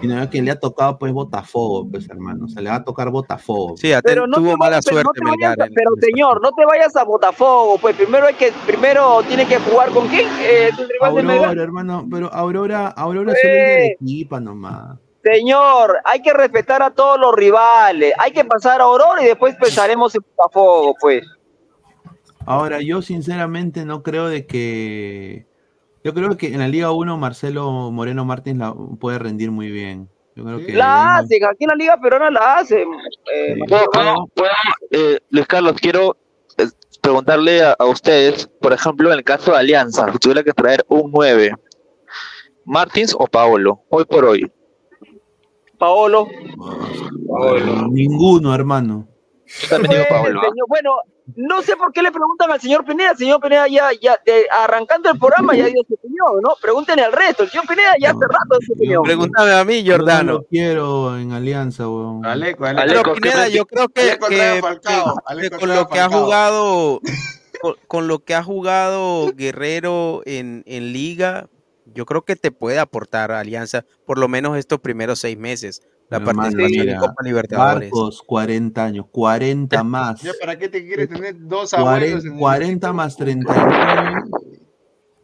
[0.00, 3.10] sino que le ha tocado pues Botafogo, pues hermano, o sea, le va a tocar
[3.10, 3.76] Botafogo.
[3.76, 6.52] Sí, Pero no te tuvo mala vayas- pero no suerte vayas Melgar pero señor, no
[6.52, 10.68] te vayas a Botafogo, pues primero hay que, primero tiene que jugar con quién, eh,
[10.70, 11.58] el rival de Aurora, Melgar.
[11.58, 14.98] hermano, pero Aurora, Aurora solo es de Arequipa nomás.
[15.24, 19.56] Señor, hay que respetar a todos los rivales, hay que pasar a Aurora y después
[19.56, 21.26] pensaremos en Botafogo, pues.
[22.46, 25.46] Ahora, yo sinceramente no creo de que.
[26.04, 30.08] Yo creo que en la Liga 1 Marcelo Moreno Martins la puede rendir muy bien.
[30.36, 32.86] Yo creo que La hacen, aquí en la Liga Peruana la hacen.
[33.34, 33.56] eh,
[34.90, 36.16] eh, Luis Carlos, quiero
[36.58, 36.66] eh,
[37.00, 40.84] preguntarle a, a ustedes, por ejemplo, en el caso de Alianza, si tuviera que traer
[40.88, 41.52] un 9,
[42.66, 43.82] ¿Martins o Paolo?
[43.88, 44.50] Hoy por hoy.
[45.78, 46.28] Paolo.
[47.90, 49.08] Ninguno, hermano.
[49.46, 50.40] Yo también digo Paolo.
[50.40, 50.50] ¿ah?
[50.68, 50.96] Bueno,
[51.34, 53.10] no sé por qué le preguntan al señor Pineda.
[53.10, 56.50] El señor Pineda ya, ya de- arrancando el programa ya dio su opinión, ¿no?
[56.62, 57.42] Pregúntenle al resto.
[57.42, 59.02] El señor Pineda ya hace rato dio su opinión.
[59.02, 60.42] Pregúntame a mí, Yo no Jordano.
[60.48, 62.24] quiero en Alianza, weón.
[62.24, 65.98] Aleco, Pero Pineda, yo creo que, Aleco que- Falcao, que- Aleco que con lo que
[66.00, 67.00] ha jugado,
[67.60, 71.48] con, con lo que ha jugado Guerrero en, en Liga,
[71.94, 75.82] yo creo que te puede aportar a Alianza por lo menos estos primeros seis meses.
[76.08, 77.90] La participación en Copa Libertadores.
[77.90, 80.22] Marcos, 40 años, 40 más.
[80.22, 83.72] ¿Ya para qué te quieres tener dos abuelos 40, en el 40 más 39.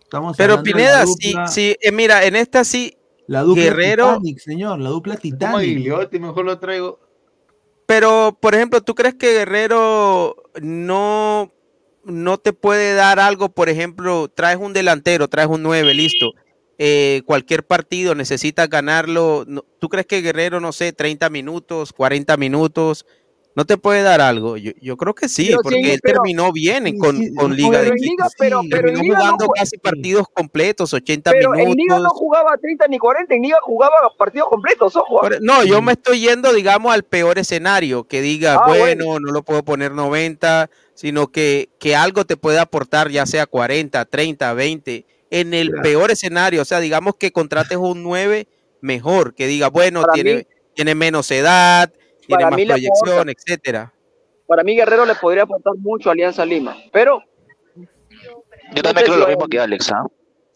[0.03, 2.97] Estamos Pero Pineda, sí, sí, eh, mira, en esta sí,
[3.27, 6.11] La dupla Guerrero, Titanic, señor, la dupla Titanic.
[6.21, 7.01] Mejor lo traigo.
[7.87, 11.51] pero por ejemplo, ¿tú crees que Guerrero no,
[12.05, 13.49] no te puede dar algo?
[13.49, 16.33] Por ejemplo, traes un delantero, traes un 9, listo.
[16.79, 19.45] Eh, cualquier partido necesitas ganarlo.
[19.47, 23.07] no- ¿Tú crees que Guerrero, no sé, 30 minutos, 40 minutos,
[23.55, 24.57] no te puede dar algo?
[24.57, 27.35] Yo, yo creo que sí, Pero sí, porque él pero- terminó bien en- con, sí,
[27.35, 28.31] con sí, Liga de en Liga, Quito.
[28.39, 31.77] pero- pero en terminó no jugando jue- casi partidos completos, 80 Pero en minutos.
[31.77, 35.21] Liga no jugaba 30 ni 40, en Liga jugaba partidos completos, ojo.
[35.43, 39.43] No, yo me estoy yendo, digamos, al peor escenario, que diga, Ah, bueno, no lo
[39.43, 45.05] puedo poner 90, sino que, que algo te puede aportar, ya sea 40, 30, 20,
[45.33, 48.47] en el peor escenario, o sea, digamos que contrates un 9
[48.83, 51.91] mejor, que diga, bueno, tiene, mí- tiene menos edad,
[52.27, 53.93] tiene más proyección, etcétera.
[54.47, 57.23] Para mí Guerrero le podría aportar mucho a Alianza Lima, pero
[58.75, 60.05] Yo también creo lo mismo que Alex, ¿ah?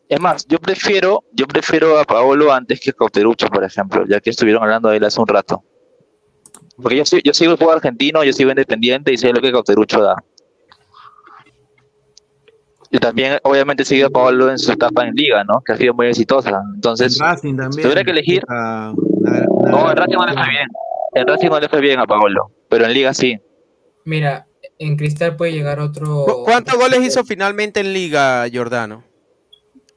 [0.08, 4.20] Es más, yo prefiero, yo prefiero a Paolo antes que a Cauterucho, por ejemplo, ya
[4.20, 5.64] que estuvieron hablando de él hace un rato.
[6.80, 9.50] Porque yo, sí- yo sigo el juego argentino, yo sigo independiente y sé lo que
[9.50, 10.16] Cauterucho da.
[12.90, 15.60] Y también, obviamente, sigo a Paolo en su etapa en Liga, ¿no?
[15.64, 16.62] Que ha sido muy exitosa.
[16.74, 20.68] Entonces, Racing si tuviera que elegir, no, en Racing no le fue bien.
[21.14, 23.38] En Racing no le fue bien a Paolo, pero en Liga sí.
[24.04, 24.46] Mira,
[24.78, 26.24] en Cristal puede llegar otro.
[26.24, 29.02] ¿Cu- ¿Cuántos goles hizo finalmente en Liga, Jordano?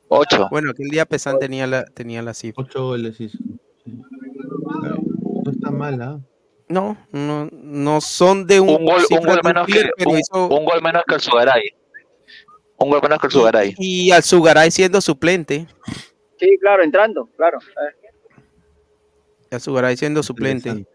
[0.07, 0.47] Ocho.
[0.49, 2.63] Bueno, aquel día Pesan tenía la, tenía la cifra.
[2.63, 3.37] Ocho goles hizo.
[3.85, 4.01] Sí.
[5.45, 6.19] No está mal, ¿ah?
[6.67, 10.65] No, no, no son de un, Un gol, un gol menos que un, hizo- un
[10.65, 11.61] gol menos que el Sugaray.
[12.79, 13.75] Un gol menos que el Sugaray.
[13.77, 15.67] y al Sugaray siendo suplente.
[16.39, 17.59] sí, claro, entrando, claro.
[17.59, 20.85] Eh, Al Sugaray siendo suplente.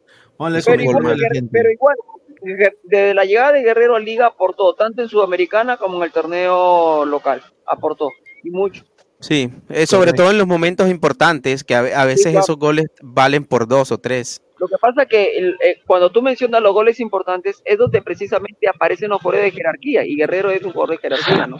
[1.52, 1.96] Pero igual,
[2.42, 6.12] pero desde la llegada de Guerrero a Liga aportó, tanto en Sudamericana como en el
[6.12, 8.08] torneo local, aportó,
[8.42, 8.84] y mucho.
[9.20, 12.40] Sí, eh, sobre todo en los momentos importantes, que a, ve- a veces claro.
[12.40, 14.42] esos goles valen por dos o tres.
[14.64, 18.66] Lo que pasa que el- eh, cuando tú mencionas los goles importantes es donde precisamente
[18.66, 21.58] aparecen los jugadores de jerarquía, y Guerrero es un jugador de jerarquía, ¿no?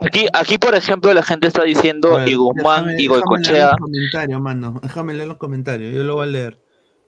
[0.00, 3.66] Aquí, aquí, por ejemplo, la gente está diciendo y Guzmán déjame- y déjame leer Goicochea.
[3.70, 4.80] los comentarios, mano.
[4.82, 6.58] Déjame leer los comentarios, yo lo voy a leer.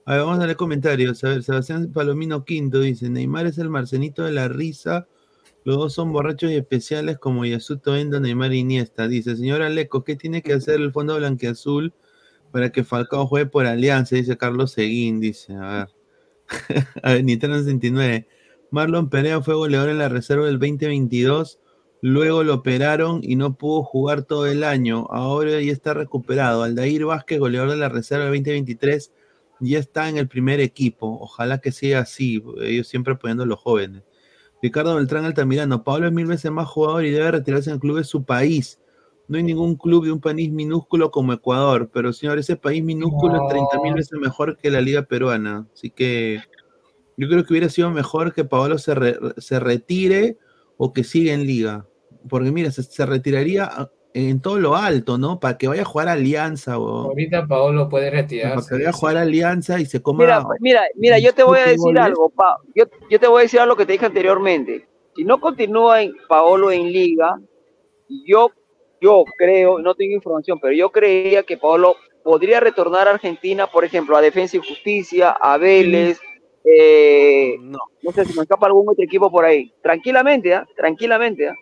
[0.05, 1.21] A ver, vamos a leer comentarios.
[1.23, 5.05] A ver, Sebastián Palomino Quinto dice: Neymar es el marcenito de la risa.
[5.65, 9.07] Los dos son borrachos y especiales como Yasuto Endo, Neymar y Iniesta.
[9.09, 11.93] Dice: Señor Aleco, ¿qué tiene que hacer el Fondo Blanqueazul
[12.51, 14.15] para que Falcao juegue por Alianza?
[14.15, 15.19] Dice Carlos Seguín.
[15.19, 15.87] Dice: A ver.
[17.03, 18.27] a Nitran 69.
[18.71, 21.59] Marlon Perea fue goleador en la reserva del 2022.
[22.01, 25.07] Luego lo operaron y no pudo jugar todo el año.
[25.09, 26.63] Ahora ya está recuperado.
[26.63, 29.11] Aldair Vázquez, goleador de la reserva del 2023,
[29.61, 31.17] ya está en el primer equipo.
[31.19, 32.43] Ojalá que siga así.
[32.61, 34.03] Ellos siempre apoyando a los jóvenes.
[34.61, 35.83] Ricardo Beltrán Altamirano.
[35.83, 38.79] Pablo es mil veces más jugador y debe retirarse en el club de su país.
[39.27, 43.37] No hay ningún club de un país minúsculo como Ecuador, pero señor, ese país minúsculo
[43.37, 45.67] es 30 mil veces mejor que la liga peruana.
[45.73, 46.39] Así que
[47.17, 50.37] yo creo que hubiera sido mejor que Paolo se, re- se retire
[50.77, 51.85] o que siga en liga.
[52.29, 55.39] Porque mira, se, se retiraría en todo lo alto, ¿no?
[55.39, 58.75] Para que vaya a jugar a Alianza o Ahorita Paolo puede para que retirarse.
[58.75, 60.23] vaya a jugar a Alianza y se coma.
[60.23, 63.43] Mira, mira, mira, yo te voy a decir algo, Pa- yo, yo te voy a
[63.43, 64.87] decir algo que te dije anteriormente.
[65.15, 67.39] Si no continúa en Paolo en liga,
[68.25, 68.51] yo,
[69.01, 73.85] yo creo, no tengo información, pero yo creía que Paolo podría retornar a Argentina, por
[73.85, 76.19] ejemplo, a Defensa y Justicia, a Vélez,
[76.63, 77.79] eh, no.
[78.13, 79.73] sé si me escapa algún otro equipo por ahí.
[79.81, 80.67] Tranquilamente, ¿ah?
[80.75, 81.55] Tranquilamente, ¿ah?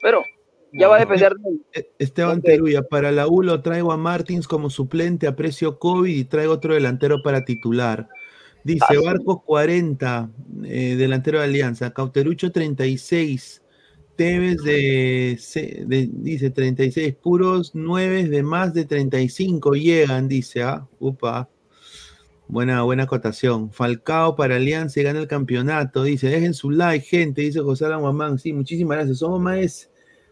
[0.00, 0.22] Pero
[0.72, 1.60] ya va a depender de él.
[1.72, 6.14] E- Esteban Teruya, para la U lo traigo a Martins como suplente a precio COVID
[6.16, 8.08] y traigo otro delantero para titular.
[8.64, 9.00] Dice Ah.
[9.04, 10.30] Barcos 40,
[10.64, 13.61] eh, delantero de Alianza, Cauterucho 36,
[14.16, 15.38] Tevez de,
[15.86, 21.48] de- dice 36, puros 9 de más de 35 llegan, dice, ah, upa.
[22.48, 23.72] Buena, buena acotación.
[23.72, 26.04] Falcao para Alianza y gana el campeonato.
[26.04, 28.38] Dice, dejen su like, gente, dice José Alan Guamán.
[28.38, 29.18] Sí, muchísimas gracias.
[29.18, 29.90] Somos más,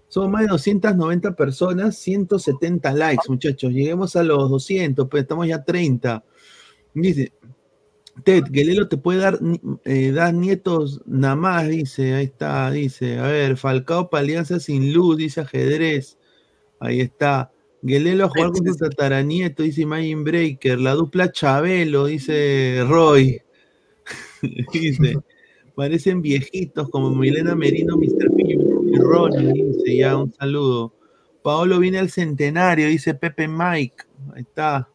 [0.09, 3.73] somos más de 290 personas, 170 likes, muchachos.
[3.73, 6.23] Lleguemos a los 200, pues estamos ya 30.
[6.93, 7.33] Dice,
[8.25, 9.39] Ted, Guelelo te puede dar,
[9.85, 12.15] eh, dar nietos nada más, dice.
[12.15, 13.19] Ahí está, dice.
[13.19, 16.19] A ver, Falcao para Alianza sin luz, dice ajedrez.
[16.79, 17.53] Ahí está.
[17.83, 20.79] Guelelo a jugar con su tataranieto, dice Imagine Breaker.
[20.79, 23.41] La dupla Chabelo, dice Roy.
[24.73, 25.17] dice,
[25.75, 28.31] parecen viejitos como Milena Merino, Mr.
[28.37, 30.95] P y Ronnie, dice ya, un saludo.
[31.43, 34.05] Paolo viene al centenario, dice Pepe Mike.
[34.35, 34.90] Ahí está.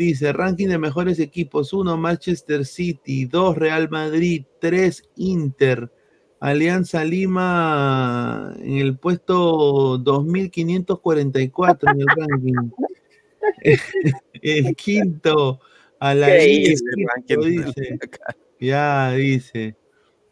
[0.00, 1.74] Dice, ranking de mejores equipos.
[1.74, 3.26] Uno, Manchester City.
[3.26, 4.46] Dos, Real Madrid.
[4.58, 5.92] Tres, Inter.
[6.40, 12.70] Alianza Lima en el puesto 2544 en el ranking.
[14.40, 15.60] el quinto,
[15.98, 17.98] a la dice.
[18.58, 19.76] Ya, dice.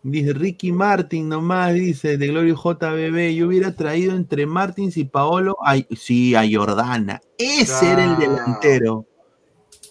[0.02, 3.34] Dice Ricky Martin nomás, dice, de Glorio JBB.
[3.34, 7.20] Yo hubiera traído entre Martins y Paolo, ay, sí, a Jordana.
[7.36, 9.06] Ese era el delantero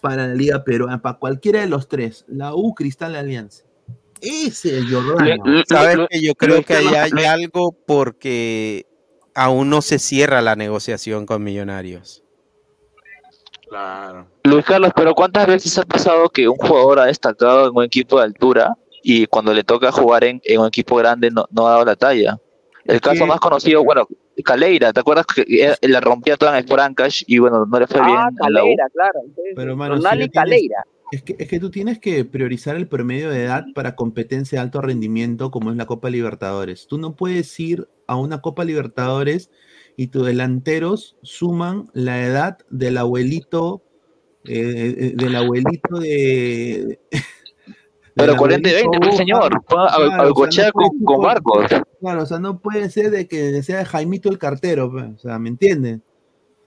[0.07, 2.23] para la Liga Peruana, para cualquiera de los tres.
[2.29, 3.65] La U, Cristal Alianza.
[4.21, 5.35] Ese es Jordana.
[5.67, 8.85] Sabes que yo creo que ahí hay algo porque
[9.35, 12.23] aún no se cierra la negociación con Millonarios.
[13.67, 14.29] Claro.
[14.45, 18.17] Luis Carlos, pero ¿cuántas veces ha pasado que un jugador ha destacado en un equipo
[18.17, 21.71] de altura y cuando le toca jugar en, en un equipo grande no, no ha
[21.71, 22.39] dado la talla?
[22.85, 24.07] El caso más conocido, bueno,
[24.43, 26.69] Caleira, ¿te acuerdas que la rompía toda en el
[27.27, 28.61] y bueno, no le fue bien Ah, a la
[28.93, 29.21] claro.
[29.55, 30.83] Pero, mano, Ronaldo y tienes- Calera.
[31.11, 34.63] Es que, es que tú tienes que priorizar el promedio de edad para competencia de
[34.63, 36.85] alto rendimiento como es la Copa Libertadores.
[36.87, 39.49] Tú no puedes ir a una Copa Libertadores
[39.95, 43.83] y tus delanteros suman la edad del abuelito,
[44.45, 46.99] eh, eh, del abuelito de...
[48.17, 49.17] Pero del 40 y 20, abuelito pues, Boca.
[49.17, 49.65] señor.
[49.65, 51.65] Claro, a o sea, Gochea no con, con Marcos.
[51.99, 55.39] Claro, o sea, no puede ser de que sea Jaimito el cartero, pe, o sea,
[55.39, 55.99] ¿me entiendes?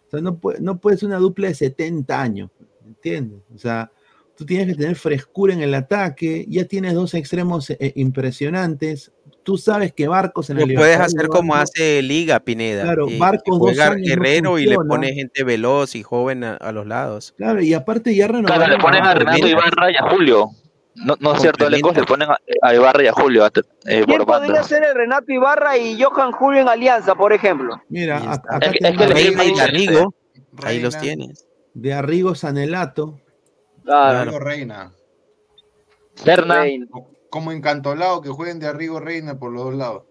[0.08, 2.50] O sea, no puede, no puede ser una dupla de 70 años,
[2.82, 3.40] ¿me entiendes?
[3.54, 3.90] O sea,
[4.36, 9.12] tú tienes que tener frescura en el ataque, ya tienes dos extremos eh, impresionantes,
[9.42, 12.82] tú sabes que Barcos en el Lo puedes hacer como hace Liga Pineda.
[12.82, 16.44] Claro, que Barcos dos juega años no Guerrero y le pone gente veloz y joven
[16.44, 17.34] a, a los lados.
[17.36, 20.50] Claro, y aparte ya Claro, renovaron le ponen a a- Renato Ibarra y a Julio.
[21.04, 23.50] No, no es cierto, Alecos, le ponen a, a Ibarra y a Julio eh,
[23.84, 24.62] ¿Quién por podría banda.
[24.64, 27.80] ser el Renato Ibarra y Johan Julio en Alianza, por ejemplo?
[27.88, 29.14] Mira, acá Es que- es que Reina es
[29.48, 29.60] diferente.
[29.62, 30.14] Arrigo,
[30.64, 31.46] ahí los tienes.
[31.74, 33.18] de Arrigo Sanelato.
[33.86, 34.92] Arrigo Reina.
[36.14, 36.64] Serna.
[37.30, 40.02] Como encantolado que jueguen de Arrigo Reina por los dos lados.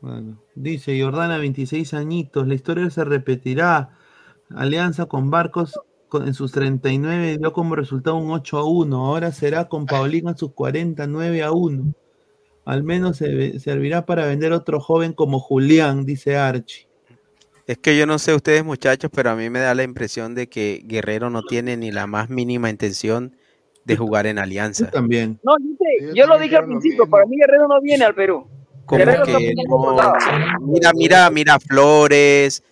[0.00, 3.90] Bueno, dice Jordana, 26 añitos, la historia se repetirá.
[4.54, 5.80] Alianza con Barcos
[6.22, 9.06] en sus 39 dio como resultado un 8 a 1.
[9.06, 11.94] Ahora será con Paulino en sus 49 a 1.
[12.64, 16.86] Al menos se servirá para vender otro joven como Julián, dice Archie.
[17.66, 20.48] Es que yo no sé ustedes muchachos, pero a mí me da la impresión de
[20.48, 23.36] que Guerrero no tiene ni la más mínima intención
[23.84, 24.90] de jugar en Alianza.
[24.90, 25.38] También.
[25.42, 28.46] No, yo, sé, yo lo dije al principio, para mí Guerrero no viene al Perú.
[28.84, 30.12] Como Guerrero que no-.
[30.60, 32.62] Mira, mira, mira Flores,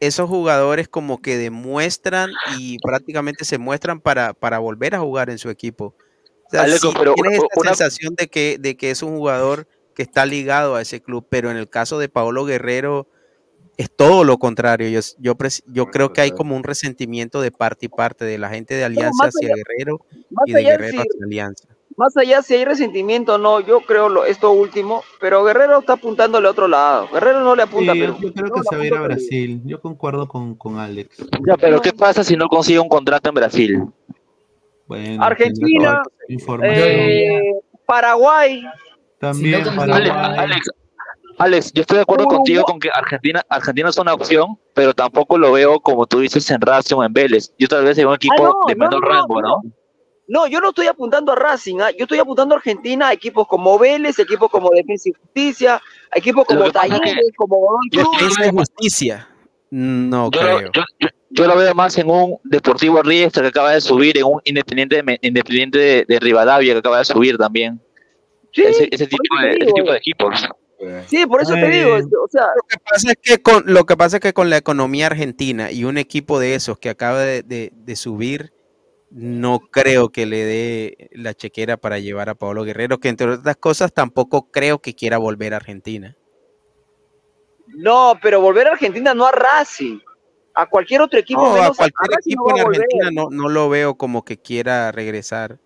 [0.00, 5.38] esos jugadores como que demuestran y prácticamente se muestran para, para volver a jugar en
[5.38, 5.94] su equipo.
[6.46, 9.02] O sea, Aleco, sí pero tienes una- esta una- sensación de que, de que es
[9.02, 13.06] un jugador que está ligado a ese club, pero en el caso de Paolo Guerrero
[13.76, 14.88] es todo lo contrario.
[14.88, 18.36] Yo, yo, pres- yo creo que hay como un resentimiento de parte y parte de
[18.38, 20.00] la gente de Alianza hacia allá- Guerrero
[20.46, 21.68] y de Guerrero hacia Alianza.
[22.00, 25.92] Más allá si hay resentimiento o no, yo creo lo, esto último, pero Guerrero está
[25.92, 27.08] apuntándole a otro lado.
[27.12, 28.26] Guerrero no le apunta Sí, a yo, Perú.
[28.26, 29.04] yo creo No, que se va a ir a Perú.
[29.04, 29.60] Brasil.
[29.66, 31.18] Yo concuerdo con, con Alex.
[31.46, 33.84] Ya, pero ¿qué pasa si no consigue un contrato en Brasil?
[34.86, 36.02] Bueno, Argentina,
[36.62, 37.38] eh,
[37.84, 38.64] Paraguay.
[39.18, 40.70] También si no para Alex, Alex,
[41.36, 45.36] Alex, yo estoy de acuerdo contigo con que Argentina, Argentina es una opción, pero tampoco
[45.36, 47.52] lo veo como tú dices en Racing o en Vélez.
[47.58, 49.62] Yo tal vez en un equipo Ah, no, de no, menor no, rango, no.
[50.30, 50.46] ¿No?
[50.46, 51.90] Yo no estoy apuntando a Racing, ¿ah?
[51.90, 55.74] yo estoy apuntando a Argentina, a equipos como Vélez, equipos como Defensa y Justicia,
[56.10, 59.28] a equipos como es que Talleres, como Esa es justicia.
[59.70, 60.60] No Yo, creo.
[60.72, 64.24] yo- yo- yo lo veo más en un Deportivo Riestra que acaba de subir, en
[64.24, 67.80] un Independiente de, Independiente de, de Rivadavia que acaba de subir también.
[68.52, 69.74] ese, ese tipo, de, ese digo.
[69.74, 70.48] tipo de equipos.
[71.06, 73.84] Sí, por eso te digo, Eh, o sea, Lo que pasa es que con, lo
[73.84, 77.20] que pasa es que con la economía argentina y un equipo de esos que acaba
[77.20, 78.52] de, de- de subir,
[79.10, 83.56] no creo que le dé la chequera para llevar a Pablo Guerrero, que entre otras
[83.56, 86.16] cosas tampoco creo que quiera volver a Argentina.
[87.68, 89.98] no, pero volver a Argentina no a Racing,
[90.54, 92.66] a cualquier otro equipo No, a menos cualquier Racing no equipo va en a.
[92.66, 95.58] Argentina no, no lo veo como que quiera regresar.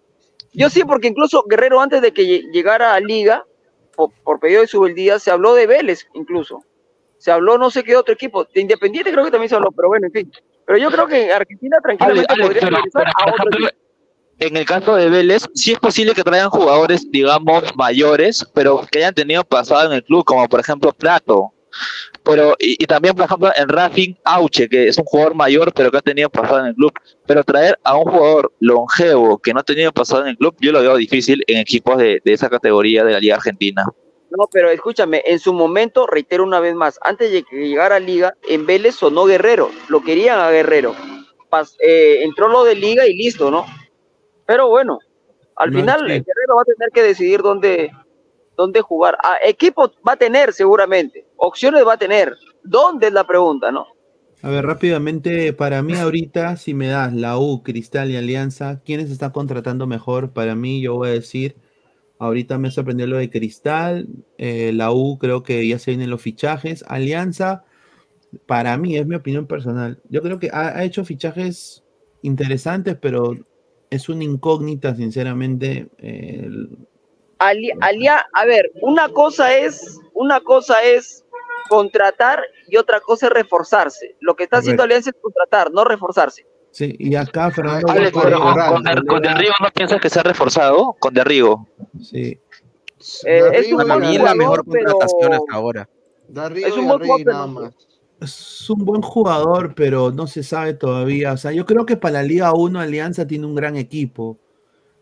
[0.53, 3.45] Yo sí, porque incluso Guerrero antes de que lle- llegara a Liga,
[3.97, 6.63] por, por pedido de Subeldía, se habló de Vélez incluso.
[7.19, 8.45] Se habló no sé qué otro equipo.
[8.45, 10.33] De Independiente creo que también se habló, pero bueno, en fin.
[10.67, 13.69] Pero yo creo que Argentina tranquilamente podría pero, a otro ejemplo,
[14.39, 18.99] en el caso de Vélez, sí es posible que traigan jugadores, digamos, mayores, pero que
[18.99, 21.53] hayan tenido pasado en el club, como por ejemplo Prato.
[22.25, 25.91] Pero, y, y también, por ejemplo, en Racing, Auche, que es un jugador mayor, pero
[25.91, 26.93] que ha tenido pasado en el club.
[27.27, 30.73] Pero traer a un jugador longevo que no ha tenido pasado en el club, yo
[30.73, 33.85] lo veo difícil en equipos de, de esa categoría de la Liga Argentina.
[34.37, 38.01] No, pero escúchame, en su momento, reitero una vez más, antes de que llegara a
[38.01, 40.95] Liga, en Vélez sonó Guerrero, lo querían a Guerrero.
[41.51, 43.65] Pas- eh, entró lo de Liga y listo, ¿no?
[44.47, 44.99] Pero bueno,
[45.57, 46.07] al No, final sí.
[46.07, 47.93] Guerrero va a tener que decidir dónde,
[48.57, 49.17] dónde jugar.
[49.23, 52.37] Ah, equipo va a tener seguramente, opciones va a tener.
[52.63, 53.87] ¿Dónde es la pregunta, no?
[54.43, 59.11] A ver, rápidamente, para mí ahorita, si me das la U, Cristal y Alianza, ¿quiénes
[59.11, 60.33] están contratando mejor?
[60.33, 61.57] Para mí, yo voy a decir,
[62.19, 66.23] ahorita me sorprendió lo de Cristal, eh, la U creo que ya se vienen los
[66.23, 67.65] fichajes, Alianza,
[68.47, 71.85] para mí, es mi opinión personal, yo creo que ha, ha hecho fichajes
[72.23, 73.35] interesantes, pero
[73.91, 75.89] es una incógnita, sinceramente.
[75.99, 76.79] eh, el-
[77.39, 81.25] Ali- alia- a ver, una cosa es, una cosa es
[81.69, 84.17] contratar y otra cosa es reforzarse.
[84.21, 84.83] Lo que está haciendo.
[84.83, 86.47] Alianza es contratar, no reforzarse.
[86.75, 87.89] Sí, y acá Fernando...
[87.91, 91.15] Alex, Guapo- pero con, con, Der- con Derrigo no piensas que se ha reforzado, con
[91.15, 91.67] Derrigo.
[92.03, 92.39] Sí.
[93.27, 95.89] Eh, es un Para buen mí es la mejor pero contratación hasta ahora.
[96.57, 97.71] es un buen jugador, pero no-
[98.21, 101.33] Es un buen jugador, pero no se sabe todavía.
[101.33, 104.39] O sea, yo creo que para la Liga 1 Alianza tiene un gran equipo.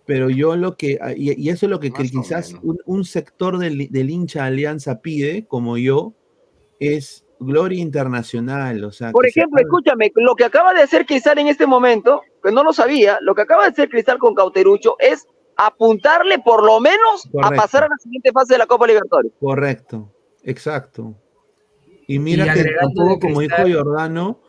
[0.04, 3.04] Pero yo lo que, ah, y, y eso es lo que que quizás un, un
[3.04, 6.12] sector del, del hincha de Alianza pide, como yo,
[6.80, 8.84] es gloria internacional.
[8.84, 12.52] O sea, Por ejemplo, escúchame, lo que acaba de hacer Cristal en este momento, que
[12.52, 16.80] no lo sabía, lo que acaba de hacer Cristal con Cauterucho es apuntarle por lo
[16.80, 19.32] menos a pasar a la siguiente fase de la Copa Libertadores.
[19.38, 20.10] Correcto,
[20.42, 21.14] exacto.
[22.06, 24.40] Y mira Y que tampoco, de como dijo Giordano,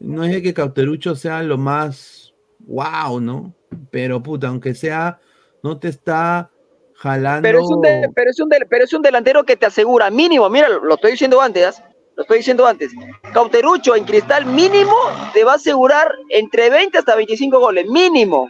[0.00, 3.54] no es de que Cauterucho sea lo más wow, ¿no?
[3.90, 5.20] Pero puta, aunque sea,
[5.62, 6.50] no te está
[6.94, 7.42] jalando.
[7.42, 10.10] Pero es, un de- pero, es un del- pero es un delantero que te asegura
[10.10, 11.82] mínimo, mira, lo estoy diciendo antes.
[12.18, 12.90] Lo estoy diciendo antes.
[13.32, 14.92] Cauterucho en Cristal mínimo
[15.32, 18.48] te va a asegurar entre 20 hasta 25 goles, mínimo.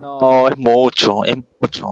[0.00, 1.88] No, es mucho, es mucho.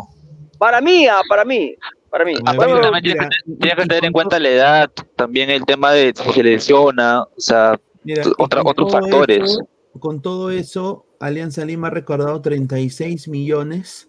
[0.59, 1.75] Para mí, ah, para mí,
[2.09, 2.35] para mí.
[2.41, 5.91] Aparte Bueno, también tienes que, tienes que tener en cuenta la edad, también el tema
[5.93, 9.43] de si se lesiona, o sea, Mira, otra- otros factores.
[9.43, 14.09] eso- con todo eso, Alianza Lima ha recordado 36 millones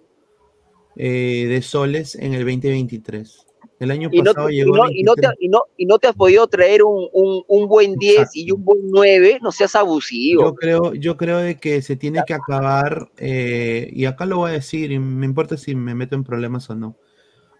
[0.95, 3.47] eh, de soles en el 2023.
[3.79, 5.37] El año y no, pasado te- y llegó no- y no te, 23.
[5.39, 8.63] y no- y no te has podido traer un, un- un buen 10 y un
[8.65, 10.43] buen 9, no seas abusivo.
[10.43, 14.49] Yo creo, yo creo de que se tiene que acabar, eh, y acá lo voy
[14.51, 16.97] a decir, y me importa si me meto en problemas o no.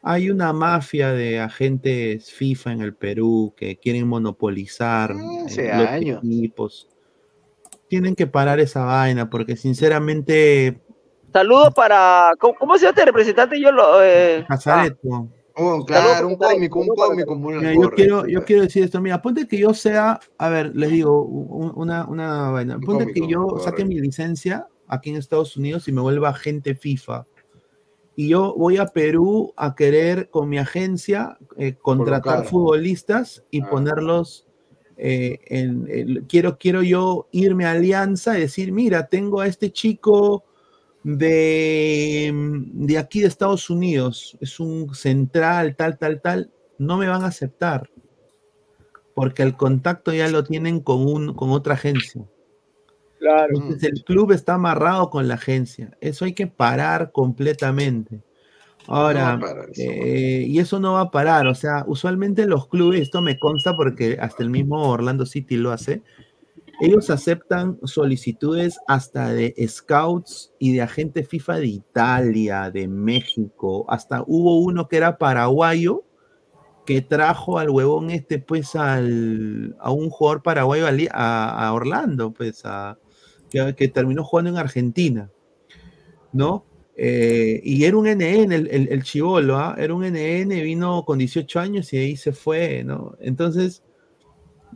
[0.01, 6.19] Hay una mafia de agentes FIFA en el Perú que quieren monopolizar eh, los años.
[6.23, 6.88] equipos.
[7.89, 10.80] Tienen que parar esa vaina, porque sinceramente,
[11.31, 12.31] Saludos para.
[12.39, 13.59] ¿Cómo, se llama este representante?
[13.61, 14.03] Yo lo.
[14.03, 15.27] Eh, Casareto.
[15.59, 19.21] Oh, claro, un cómico, un cómico muy Mira, yo quiero, yo quiero decir esto, mira,
[19.21, 23.47] ponte que yo sea, a ver, les digo un- una, una vaina, ponte que yo
[23.63, 27.25] saque mi licencia aquí en Estados Unidos y me vuelva agente FIFA.
[28.15, 32.49] Y yo voy a Perú a querer con mi agencia eh, contratar Colocar.
[32.51, 34.45] futbolistas y ponerlos
[34.97, 40.43] eh, en, quiero, quiero yo irme a Alianza y decir, mira, tengo a este chico
[41.03, 47.23] de, de aquí de Estados Unidos, es un central, tal, tal, tal, no me van
[47.23, 47.89] a aceptar.
[49.13, 52.23] Porque el contacto ya lo tienen con, un, con otra agencia.
[53.19, 53.49] Claro.
[53.53, 55.97] Entonces el club está amarrado con la agencia.
[55.99, 58.23] Eso hay que parar completamente.
[58.87, 61.47] Ahora, No eso, eh, y eso no va a parar.
[61.47, 65.71] O sea, usualmente los clubes, esto me consta porque hasta el mismo Orlando City lo
[65.71, 66.01] hace,
[66.80, 74.24] ellos aceptan solicitudes hasta de scouts y de agente FIFA de Italia, de México, hasta
[74.25, 76.06] hubo uno que era paraguayo
[76.85, 82.64] que trajo al huevón este pues al, a un jugador paraguayo a, Orlando, pues
[83.51, 85.30] que, terminó jugando en Argentina,
[86.32, 86.66] ¿no?
[86.95, 89.75] Eh, y era un NN el, el, el chivolo, ¿ah?
[89.77, 93.16] Era un NN, vino con 18 años y ahí se fue, ¿no?
[93.19, 93.83] Entonces,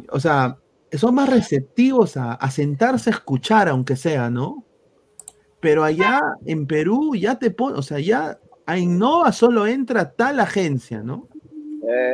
[0.09, 0.59] o sea,
[0.97, 4.63] son más receptivos a, a sentarse a escuchar, aunque sea, ¿no?
[5.59, 10.39] Pero allá en Perú ya te pone, o sea, ya a Innova solo entra tal
[10.39, 11.27] agencia, ¿no?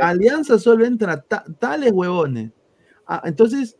[0.01, 2.51] Alianza solo entra ta- tales huevones.
[3.07, 3.77] Ah, entonces,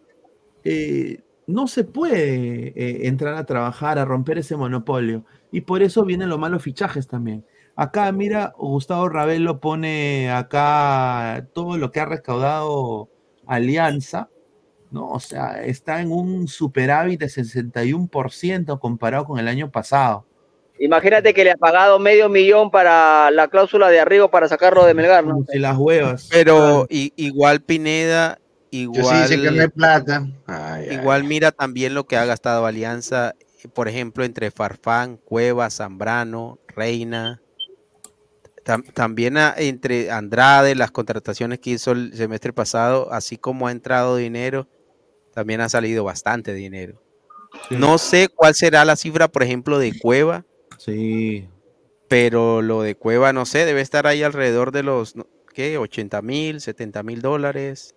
[0.64, 5.24] eh, no se puede eh, entrar a trabajar, a romper ese monopolio.
[5.52, 7.44] Y por eso vienen los malos fichajes también.
[7.76, 13.10] Acá, mira, Gustavo Ravelo pone acá todo lo que ha recaudado
[13.48, 14.30] Alianza,
[14.92, 15.10] ¿no?
[15.10, 20.26] O sea, está en un superávit de 61% comparado con el año pasado.
[20.80, 24.94] Imagínate que le ha pagado medio millón para la cláusula de arriba para sacarlo de
[24.94, 25.42] Melgar, ¿no?
[25.48, 26.30] De las huevas.
[26.32, 28.40] Pero i- igual Pineda,
[28.72, 29.28] igual.
[29.28, 30.26] sí que no hay plata.
[30.90, 33.36] igual mira también lo que ha gastado Alianza,
[33.74, 37.42] por ejemplo, entre Farfán, Cueva, Zambrano, Reina.
[38.64, 43.72] Tam- también a- entre Andrade, las contrataciones que hizo el semestre pasado, así como ha
[43.72, 44.68] entrado dinero,
[45.40, 47.02] también ha salido bastante dinero.
[47.70, 50.44] No sé cuál será la cifra, por ejemplo, de Cueva.
[50.78, 51.48] Sí.
[52.10, 55.16] Pero lo de Cueva, no sé, debe estar ahí alrededor de los,
[55.54, 55.78] ¿qué?
[55.78, 57.96] 80 mil, 70 mil dólares.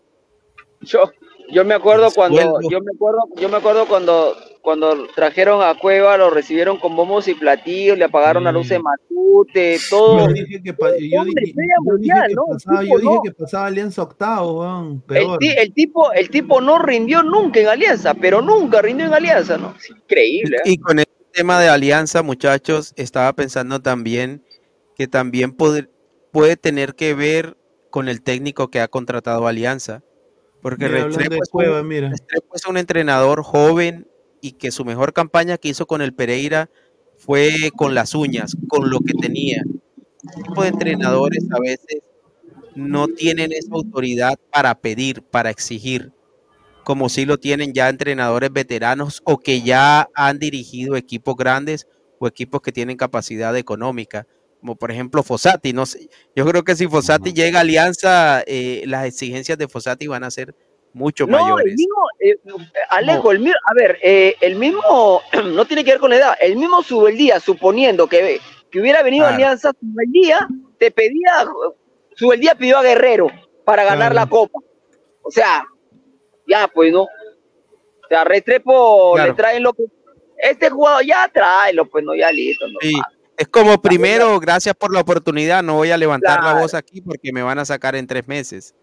[0.83, 1.11] Yo,
[1.53, 2.41] yo me acuerdo cuando,
[2.71, 7.29] yo me acuerdo, yo me acuerdo cuando, cuando trajeron a Cueva, lo recibieron con bombos
[7.29, 10.27] y platillos, le apagaron la luz de Matute, todo.
[10.29, 12.43] Yo dije que, pa- yo Hombre, dije- estrella yo dije mundial, que ¿no?
[12.49, 13.23] El pasaba, yo dije no.
[13.23, 15.39] que pasaba Alianza octavo, El, peor.
[15.43, 19.75] el tipo, el tipo no rindió nunca en Alianza, pero nunca rindió en Alianza, ¿no?
[19.79, 20.57] Es increíble.
[20.65, 20.71] ¿eh?
[20.71, 24.45] Y con el tema de alianza, muchachos, estaba pensando también
[24.97, 25.89] que también puede,
[26.31, 27.57] puede tener que ver
[27.91, 30.03] con el técnico que ha contratado Alianza.
[30.63, 32.09] Porque Mira, hablando Restrepo de es, Cueva, un, mira.
[32.09, 34.07] Restrepo es un entrenador joven
[34.41, 36.71] y que su mejor campaña que hizo con el Pereira
[37.19, 39.63] fue con las uñas, con lo que tenía.
[40.23, 42.01] Este tipo de entrenadores a veces
[42.75, 46.13] no tienen esa autoridad para pedir, para exigir,
[46.85, 51.87] como si lo tienen ya entrenadores veteranos o que ya han dirigido equipos grandes
[52.19, 54.27] o equipos que tienen capacidad económica,
[54.63, 55.73] como por ejemplo Fossati.
[55.73, 60.07] No sé, yo creo que si Fossati llega a Alianza, eh, las exigencias de Fossati
[60.07, 60.55] van a ser
[60.93, 61.75] mucho No, el mayores.
[61.75, 62.37] mismo, eh,
[62.91, 65.21] Alejo, el mismo, a ver, eh, el mismo,
[65.53, 68.39] no tiene que ver con la edad, el mismo Subeldía, suponiendo que,
[68.71, 69.43] que hubiera venido a Claro.
[69.43, 70.47] Alianza, Subeldía
[70.79, 71.45] te pedía,
[72.15, 73.27] Subeldía pidió a Guerrero
[73.65, 74.61] para ganar la copa.
[75.23, 75.65] O sea,
[76.47, 77.03] ya pues, ¿no?
[77.03, 79.85] O sea, Restrepo le traen lo que,
[80.39, 82.79] este jugador ya tráelo, pues, no, ya listo, no.
[82.81, 82.93] Sí,
[83.43, 87.33] es como primero, gracias por la oportunidad, no voy a levantar la voz aquí porque
[87.33, 88.75] me van a sacar en tres meses.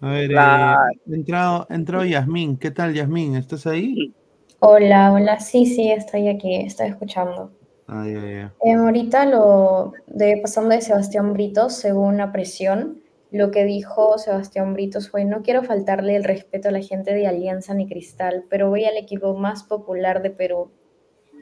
[0.00, 0.80] A ver, eh, Claro.
[1.10, 2.58] entrado, ha entrado Yasmín.
[2.58, 3.36] ¿Qué tal, Yasmín?
[3.36, 4.14] ¿Estás ahí?
[4.58, 7.52] Hola, hola, sí, sí, estoy aquí, estoy escuchando.
[7.86, 8.48] Ay, ay, ay.
[8.64, 13.00] Em, ahorita lo de pasando de Sebastián Britos, según la presión,
[13.30, 17.26] lo que dijo Sebastián Britos fue, no quiero faltarle el respeto a la gente de
[17.26, 20.70] Alianza ni Cristal, pero voy al equipo más popular de Perú.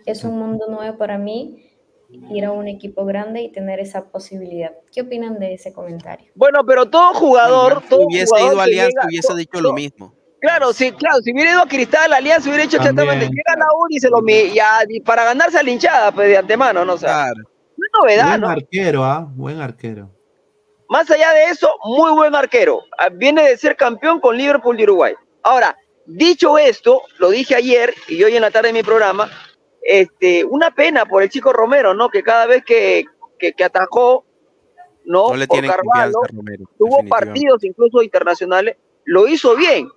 [0.06, 1.69] Es un mundo nuevo para mí
[2.12, 4.72] ir a un equipo grande y tener esa posibilidad.
[4.92, 6.30] ¿Qué opinan de ese comentario?
[6.34, 10.14] Bueno, pero todo jugador, todo hubiese jugador ido a Alianza, llega- hubiese dicho lo mismo.
[10.40, 13.66] Claro, sí, claro, si hubiera ido a Cristal, Alianza hubiera hecho exactamente, llega a la
[13.76, 16.94] U y se lo ya, y para ganarse a la hinchada, pues de antemano, ¿no?
[16.94, 17.42] O sea, Claro.
[17.76, 18.48] no es novedad, Buen ¿no?
[18.48, 19.26] arquero, ¿ah?
[19.34, 20.10] Buen arquero.
[20.88, 22.80] Más allá de eso, muy buen arquero.
[22.98, 25.14] Ah, Viene de ser campeón con Liverpool de Uruguay.
[25.42, 29.30] Ahora, dicho esto, lo dije ayer y hoy en la tarde en mi programa,
[29.82, 32.08] este, una pena por el chico Romero, ¿no?
[32.08, 33.04] Que cada vez que,
[33.38, 34.24] que, que atajó,
[35.04, 35.28] ¿no?
[35.28, 36.64] No le por Carvalho, Romero.
[36.78, 39.88] tuvo partidos incluso internacionales, lo hizo bien.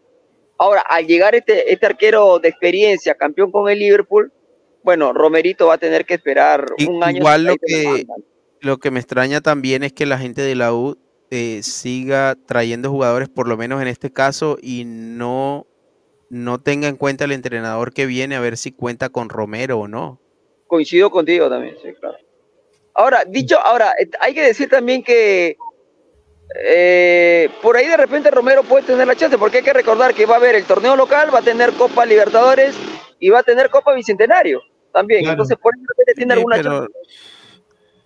[0.58, 4.32] Ahora, al llegar este, este arquero de experiencia, campeón con el Liverpool,
[4.84, 7.20] bueno, Romerito va a tener que esperar un año.
[7.20, 8.06] Igual lo que,
[8.60, 10.98] lo que me extraña también es que la gente de la U
[11.32, 15.66] eh, siga trayendo jugadores, por lo menos en este caso, y no,
[16.34, 19.88] no tenga en cuenta el entrenador que viene a ver si cuenta con Romero o
[19.88, 20.20] no.
[20.66, 22.18] Coincido contigo también, sí, claro.
[22.95, 25.58] Ahora, dicho, ahora, eh, hay que decir también que
[26.60, 30.26] eh, por ahí de repente Romero puede tener la chance, porque hay que recordar que
[30.26, 32.76] va a haber el torneo local, va a tener Copa Libertadores
[33.20, 34.60] y va a tener Copa Bicentenario
[34.92, 35.22] también.
[35.22, 35.34] Claro.
[35.34, 36.94] Entonces, por ahí de repente tiene Sí, alguna pero chance.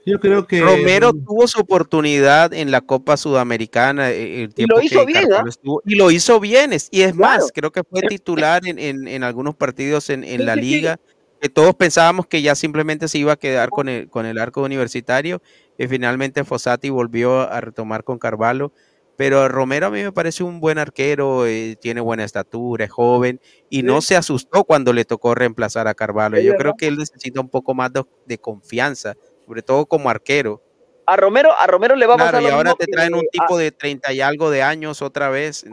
[0.07, 0.61] Yo creo que.
[0.61, 5.33] Romero tuvo su oportunidad en la Copa Sudamericana eh, el tiempo lo hizo que bien,
[5.33, 5.43] ¿ah?
[5.45, 7.41] estuvo, y lo hizo bien, es- y es Claro.
[7.41, 10.97] más, creo que fue titular en, en- en algunos partidos en, en la liga,
[11.41, 14.61] que todos pensábamos que ya simplemente se iba a quedar con el, con el arco
[14.63, 15.41] universitario,
[15.77, 18.71] y finalmente Fossati volvió a retomar con Carvalho,
[19.17, 23.41] pero Romero a mí me parece un buen arquero, eh, tiene buena estatura, es joven,
[23.69, 26.57] y no se asustó cuando le tocó reemplazar a Carvalho, yo verdad.
[26.59, 29.15] creo que él necesita un poco más de, de confianza,
[29.47, 30.61] sobre todo como arquero.
[31.05, 33.13] A Romero, a Romero le va a Claro, pasar y lo ahora mismo te traen
[33.13, 35.65] que un tipo de 30 y algo de años otra vez.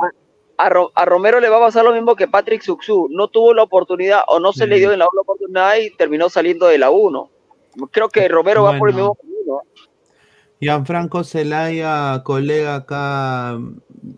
[0.57, 3.09] a, Ro- a Romero le va a pasar lo mismo que Patrick Suxu.
[3.11, 6.67] No tuvo la oportunidad o no se le dio en la oportunidad y terminó saliendo
[6.67, 7.31] de la 1.
[7.91, 9.63] Creo que Romero va por el mismo camino.
[10.61, 13.59] Gianfranco Zelaya, colega acá,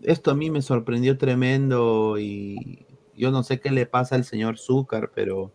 [0.03, 4.59] esto a mí me sorprendió tremendo y, yo no sé qué le pasa al señor
[4.59, 5.51] Zúcar, pero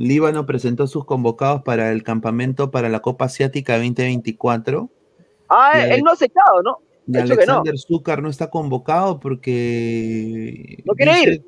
[0.00, 4.88] Líbano presentó sus convocados para el campamento para la Copa Asiática 2024.
[5.50, 6.78] Ah, él no ha aceptado, ¿no?
[7.06, 7.24] Y que no.
[7.34, 11.44] Alexander Zúcar no está convocado porque No quiere dice, ir.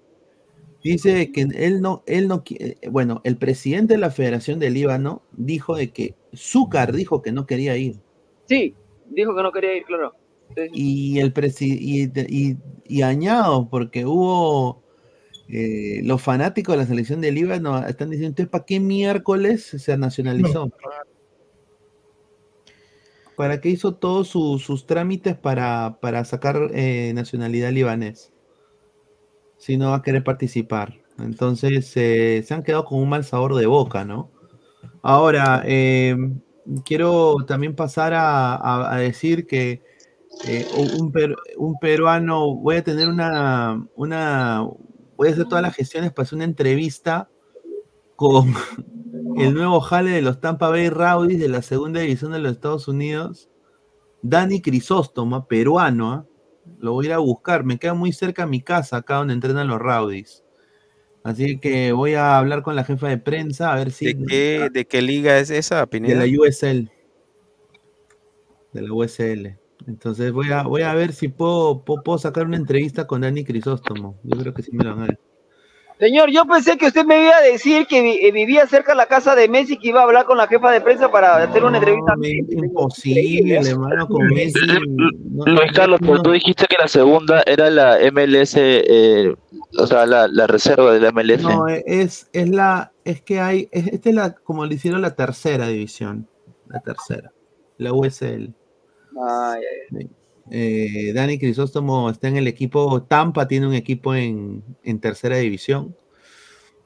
[0.83, 4.71] dice que él no, él no qui- eh, bueno, el presidente de la Federación de
[4.71, 8.01] Líbano dijo de que Zúcar dijo que no quería ir.
[8.49, 8.75] Sí,
[9.09, 10.15] dijo que no quería ir, claro.
[10.75, 14.82] Y el presi- y, y, y añado, porque hubo
[15.49, 19.97] eh, los fanáticos de la selección de Líbano están diciendo, entonces, ¿para qué miércoles se
[19.99, 20.71] nacionalizó?
[23.37, 28.33] ¿Para qué hizo todos su- sus trámites para, para sacar eh, nacionalidad libanés?
[29.57, 30.95] Si no va a querer participar.
[31.19, 34.31] Entonces, eh, se han quedado con un mal sabor de boca, ¿no?
[35.03, 36.17] Ahora, eh,
[36.85, 39.83] quiero también pasar a, a- a decir que
[40.73, 44.67] un, per- un peruano, voy a tener una, una,
[45.17, 47.29] voy a hacer todas las gestiones para hacer una entrevista
[48.17, 48.55] con
[49.37, 52.89] el nuevo jale de los Tampa Bay Rowdies de la segunda división de los Estados
[52.89, 53.49] Unidos,
[54.23, 56.27] Dani Crisóstomo, peruano, ¿ah?
[56.79, 59.35] lo voy a ir a buscar, me queda muy cerca a mi casa, acá donde
[59.35, 60.45] entrenan los Rowdies.
[61.25, 64.07] Así que voy a hablar con la jefa de prensa a ver si...
[64.07, 66.27] ¿De qué, ¿De qué liga es esa, De Pineda?
[66.27, 66.91] la USL.
[68.73, 69.62] De la USL.
[69.87, 73.45] Entonces voy a, voy a ver si puedo, puedo, puedo sacar una entrevista con Dani
[73.45, 74.19] Crisóstomo.
[74.23, 75.19] Yo creo que sí me lo van a dar.
[75.99, 78.97] Señor, yo pensé que usted me iba a decir que vi- eh, vivía cerca de
[78.97, 81.63] la casa de Messi que iba a hablar con la jefa de prensa para hacer
[81.65, 82.15] una entrevista.
[82.51, 84.59] Imposible, hermano, con Messi.
[85.31, 86.23] no- Luis Carlos, pero no.
[86.23, 89.35] tú dijiste que la segunda era la MLS, eh,
[89.79, 91.43] o sea, la, la reserva de la MLS.
[91.43, 95.15] No, es, es la, es que hay, es, esta es la, como le hicieron la
[95.15, 96.27] tercera división,
[96.69, 97.31] la tercera,
[97.79, 98.53] la USL.
[99.21, 100.11] Ay, ay, ay.
[100.51, 105.97] Eh, Dani Crisóstomo está en el equipo, Tampa tiene un equipo en, en tercera división.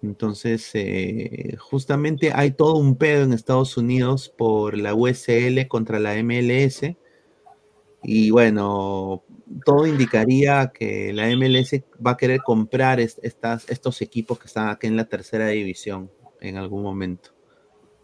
[0.03, 6.15] Entonces, eh, justamente hay todo un pedo en Estados Unidos por la USL contra la
[6.17, 6.97] MLS.
[8.03, 9.25] Y bueno,
[9.65, 14.69] todo indicaría que la MLS va a querer comprar es- estas, estos equipos que están
[14.69, 17.31] aquí en la tercera división en algún momento.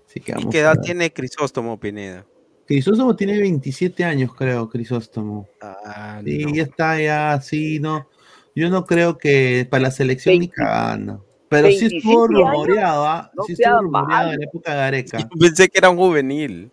[0.08, 2.26] Así que ¿Y vamos qué a edad tiene Crisóstomo Pineda?
[2.66, 5.48] Crisóstomo tiene 27 años, creo, Crisóstomo.
[5.60, 6.54] Ah, Sí, no.
[6.54, 8.08] ya está, ya, sí, no.
[8.54, 11.24] Yo no creo que para la selección ni cagando.
[11.48, 13.30] Pero sí 27 estuvo rumoreado, ¿ah?
[13.34, 15.18] no sí estuvo rumoreado en la época de Gareca.
[15.18, 16.70] Yo pensé que era un juvenil.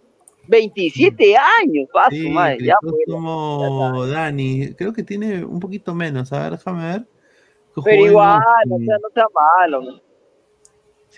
[0.47, 2.57] 27 años, paso, Sí, madre.
[2.65, 7.07] Ya, pues, Crisóstomo Dani, creo que tiene un poquito menos, a ver, déjame ver.
[7.83, 9.25] Pero igual, los- o sea, no sea
[9.61, 10.01] malo.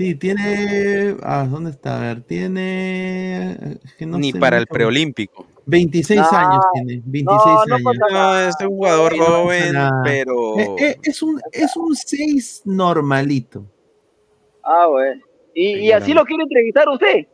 [0.02, 1.16] Sí, tiene.
[1.22, 1.98] Ah, ¿dónde está?
[1.98, 3.56] A ver, tiene.
[4.00, 5.46] que no Ni sé para el preolímpico.
[5.68, 7.04] 26 No, años tiene.
[7.06, 8.56] 26 no, no años.
[8.60, 13.64] es un jugador joven, pero Eh, eh, es un es un 6 normalito.
[14.64, 15.22] Ah, bueno.
[15.54, 17.28] Y, así lo quiere entrevistar usted.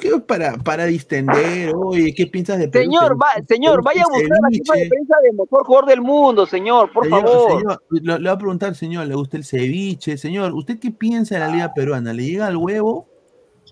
[0.00, 2.84] Que para, para distender, oye, ¿qué piensas de Perú?
[2.84, 6.46] Señor, va, señor, vaya a buscar la jefa de prensa del mejor jugador del mundo,
[6.46, 7.58] señor, por Señor, favor.
[7.60, 10.16] señor, lo- le voy a preguntar, señor, ¿le gusta el ceviche?
[10.18, 12.12] Señor, ¿usted qué piensa de la liga peruana?
[12.12, 13.06] ¿Le llega al huevo?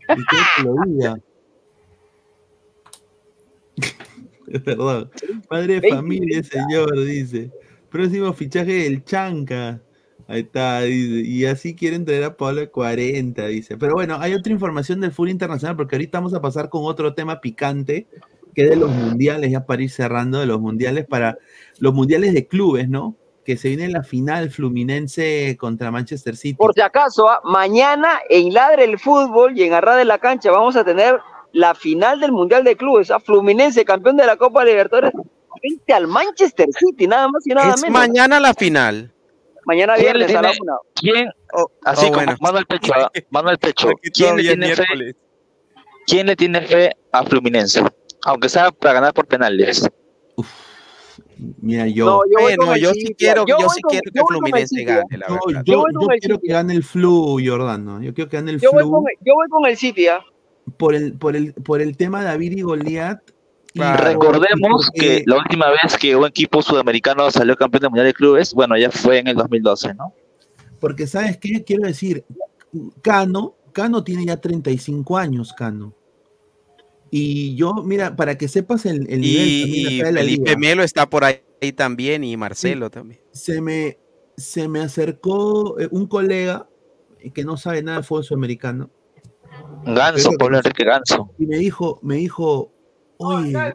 [0.09, 1.17] Y que lo diga.
[4.65, 5.11] Perdón.
[5.49, 7.51] Padre de 20, familia, señor, dice.
[7.91, 9.81] Próximo fichaje del Chanca.
[10.31, 11.29] Ahí está, dice.
[11.29, 13.77] Y así quieren traer a Pablo de 40, dice.
[13.77, 17.15] Pero bueno, hay otra información del fútbol internacional, porque ahorita vamos a pasar con otro
[17.15, 18.07] tema picante,
[18.55, 21.37] que es de los mundiales, ya para ir cerrando de los mundiales, para
[21.81, 23.17] los mundiales de clubes, ¿no?
[23.45, 26.55] Que se viene la final Fluminense contra Manchester City.
[26.55, 30.53] Por si acaso, ah, mañana en Ladre el Fútbol y en Arra de la Cancha
[30.53, 31.19] vamos a tener
[31.51, 33.11] la final del Mundial de Clubes.
[33.11, 35.11] a Fluminense, campeón de la Copa Libertadores,
[35.61, 37.99] frente al Manchester City, nada más y nada es menos.
[37.99, 39.13] mañana la final.
[39.67, 40.77] Mañana ¿Quién le viernes a la tiene- una.
[40.95, 41.29] ¿Quién?
[41.85, 42.37] Así oh, como bueno.
[42.41, 43.89] mano al pecho, ah, mano al pecho.
[44.15, 45.17] ¿Quién le, tiene fe, miércoles.
[46.07, 47.83] ¿Quién le tiene fe a Fluminense?
[48.25, 49.89] Aunque sea para ganar por penales.
[51.63, 52.05] Mira, yo.
[52.07, 54.85] No, yo Bueno, el yo sí quiero, yo yo sí con- quiero que Fluminense City,
[54.85, 55.63] gane, la yo, verdad.
[55.65, 56.39] yo- Yo quiero City.
[56.47, 58.03] que gane el flu, Jordano.
[58.03, 60.21] Yo quiero que gane el Yo voy, flu con, yo voy con el City, ¿ah?
[60.77, 63.21] por el, por el, por el tema de David y Goliat.
[63.73, 64.05] Y Claro.
[64.05, 68.15] Recordemos y que la última vez que un equipo sudamericano salió campeón del Mundial de
[68.15, 70.15] Clubes, bueno, ya fue en el 2012, ¿no?
[70.81, 71.63] Porque, ¿sabes qué?
[71.65, 72.25] Quiero decir,
[73.03, 75.95] Cano, Cano tiene ya 35 años, Cano.
[77.11, 80.83] Y yo, mira, para que sepas el, el nivel también Y la Felipe liga, Melo
[80.83, 81.41] está por ahí
[81.75, 83.21] también y Marcelo también.
[83.33, 83.99] se me,
[84.37, 86.69] se me acercó eh, un colega
[87.35, 88.91] que no sabe nada de fútbol sudamericano
[89.85, 91.31] Ganso, Pablo Enrique Ganso.
[91.39, 92.73] y me dijo, me dijo,
[93.21, 93.75] oye,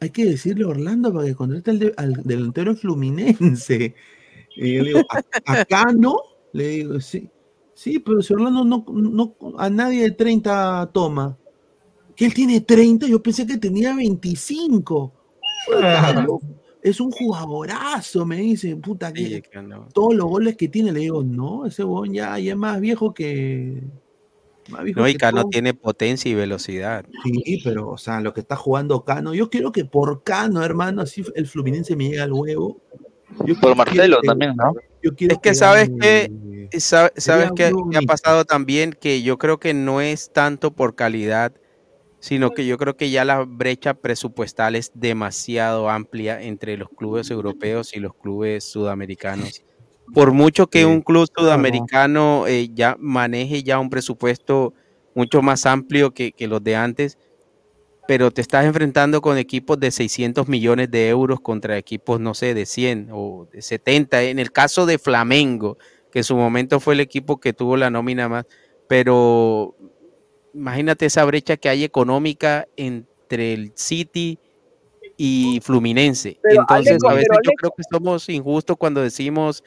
[0.00, 3.94] hay que decirle a Orlando para que contrate al, de- al delantero Fluminense.
[4.56, 5.06] Y yo le digo,
[5.44, 6.16] "¿A- acá no,
[6.52, 7.28] le digo, sí.
[7.74, 11.36] Sí, pero si Orlando no, no, a nadie de 30 toma.
[12.16, 15.12] Que él tiene 30, yo pensé que tenía 25.
[15.66, 16.40] Puta, loco,
[16.82, 19.86] Es un jugadorazo, me dice, puta, que Sí, que no.
[19.92, 23.12] todos los goles que tiene, le digo, no, ese bon ya, ya es más viejo
[23.14, 23.82] que.
[24.84, 25.50] Viejo No, y Cano todo".
[25.50, 27.04] tiene potencia y velocidad.
[27.24, 31.02] Sí, pero, o sea, lo que está jugando Cano, yo quiero que por Cano, hermano,
[31.02, 32.80] así el Fluminense me llega al huevo.
[33.44, 34.74] Yo Por Marcelo que- también, ¿no?
[35.02, 36.30] Yo quiero Es que sabes que
[36.78, 40.72] sa- sabes que, algo que ha pasado también que yo creo que no es tanto
[40.72, 41.52] por calidad,
[42.20, 47.30] sino que yo creo que ya la brecha presupuestal es demasiado amplia entre los clubes
[47.30, 49.62] europeos y los clubes sudamericanos.
[50.14, 54.74] Por mucho que un club sudamericano eh, ya maneje ya un presupuesto
[55.14, 57.18] mucho más amplio que, que los de antes,
[58.06, 62.54] pero te estás enfrentando con equipos de 600 millones de euros contra equipos, no sé,
[62.54, 64.22] de 100 o de 70.
[64.22, 65.76] En el caso de Flamengo,
[66.10, 68.46] que en su momento fue el equipo que tuvo la nómina más,
[68.88, 69.76] pero
[70.54, 74.38] imagínate esa brecha que hay económica entre el City
[75.16, 76.38] y Fluminense.
[76.42, 79.62] Pero, Entonces, a veces yo creo que somos injustos cuando decimos,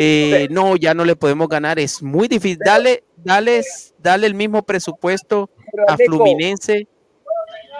[0.00, 1.80] eh, no, ya no le podemos ganar.
[1.80, 2.58] Es muy difícil.
[2.64, 3.62] Dale, dale,
[3.98, 5.50] dale el mismo presupuesto
[5.88, 6.86] a Fluminense.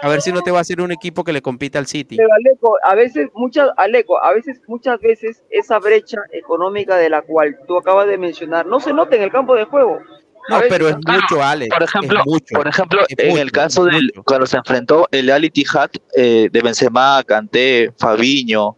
[0.01, 2.17] A ver si no te va a hacer un equipo que le compita al City.
[2.17, 7.21] Pero Aleco, a veces, muchas, Aleco, a veces, muchas veces esa brecha económica de la
[7.21, 9.99] cual tú acabas de mencionar no se nota en el campo de juego.
[10.49, 11.73] No, veces- pero es mucho, Alex.
[11.73, 12.55] Por ejemplo, mucho.
[12.55, 14.23] por ejemplo en el caso del mucho.
[14.23, 18.77] cuando se enfrentó el Al Ittihad eh, de Benzema, Kanté, Fabiño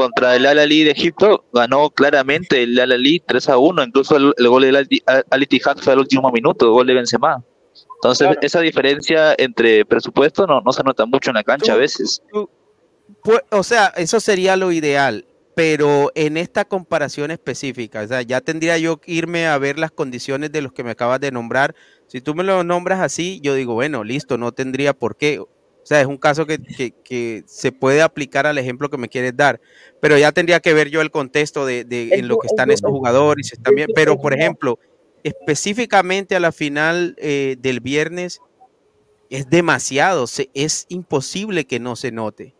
[0.00, 4.16] contra el Al Ahly de Egipto, ganó claramente el Al Ahly 3 a 1, incluso
[4.16, 7.42] el, el gol del Al Ittihad fue al último minuto, el gol de Benzema.
[7.96, 12.22] Entonces, esa diferencia entre presupuesto no, no se nota mucho en la cancha a veces.
[13.24, 15.24] Pues, o sea, eso sería lo ideal,
[15.56, 19.90] pero en esta comparación específica, o sea, ya tendría yo que irme a ver las
[19.90, 21.74] condiciones de los que me acabas de nombrar.
[22.06, 25.42] Si tú me lo nombras así, yo digo, bueno, listo, no tendría por qué.
[25.88, 29.08] O sea, es un caso que, que- que se puede aplicar al ejemplo que me
[29.08, 29.58] quieres dar,
[30.00, 32.90] pero ya tendría que ver yo el contexto de, de en lo que están esos
[32.98, 33.88] jugadores, si están bien.
[33.94, 34.78] Pero, por ejemplo,
[35.22, 38.40] específicamente a la final eh, del viernes,
[39.30, 42.54] es demasiado, se- es imposible que no se note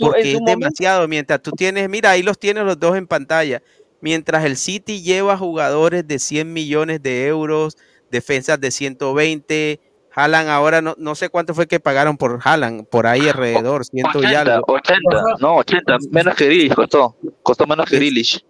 [0.00, 1.06] porque es demasiado.
[1.08, 3.62] Mientras tú tienes, mira, ahí los tienes los dos en pantalla.
[4.00, 7.76] Mientras el City lleva jugadores de 100 millones de euros,
[8.10, 9.78] defensas de 120,
[10.14, 14.22] Haaland ahora no, no sé cuánto fue que pagaron por Haaland, por ahí alrededor, ciento
[14.22, 14.72] y 80, algo.
[14.74, 15.00] 80,
[15.40, 18.44] no, 80, menos que Grealish costó, costó menos que Grealish.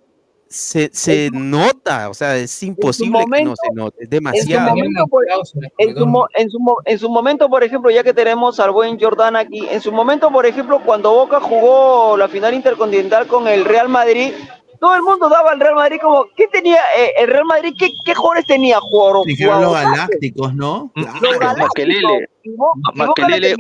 [0.49, 4.69] Se, se nota, o sea, es imposible que no se note, es En su, demasiado.
[4.77, 5.25] momento, por,
[5.79, 8.71] en, su, mo- en, su, mo- en su momento, por ejemplo, ya que tenemos al
[8.71, 13.49] buen Jordan aquí, en su momento, por ejemplo, cuando Boca jugó la final intercontinental con
[13.49, 14.35] el Real Madrid,
[14.83, 17.73] todo el mundo daba al Real Madrid como, ¿qué tenía eh, el Real Madrid?
[17.79, 18.81] ¿Qué, qué jugadores tenía?
[18.81, 20.91] Jugador, Dijeron los galácticos, ¿no?
[20.97, 21.69] Los galácticos.
[22.97, 23.55] Makelele.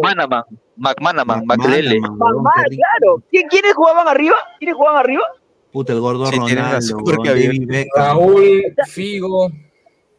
[0.00, 0.44] McManaman,
[0.76, 2.00] McManaman, Makelele.
[2.00, 3.22] Claro.
[3.30, 4.36] ¿Qui- ¿Quiénes jugaban arriba?
[4.58, 5.22] ¿Quiénes jugaban arriba?
[5.70, 6.54] Puta, el gordo Sí, Ronaldo.
[7.94, 9.48] Raúl, Figo.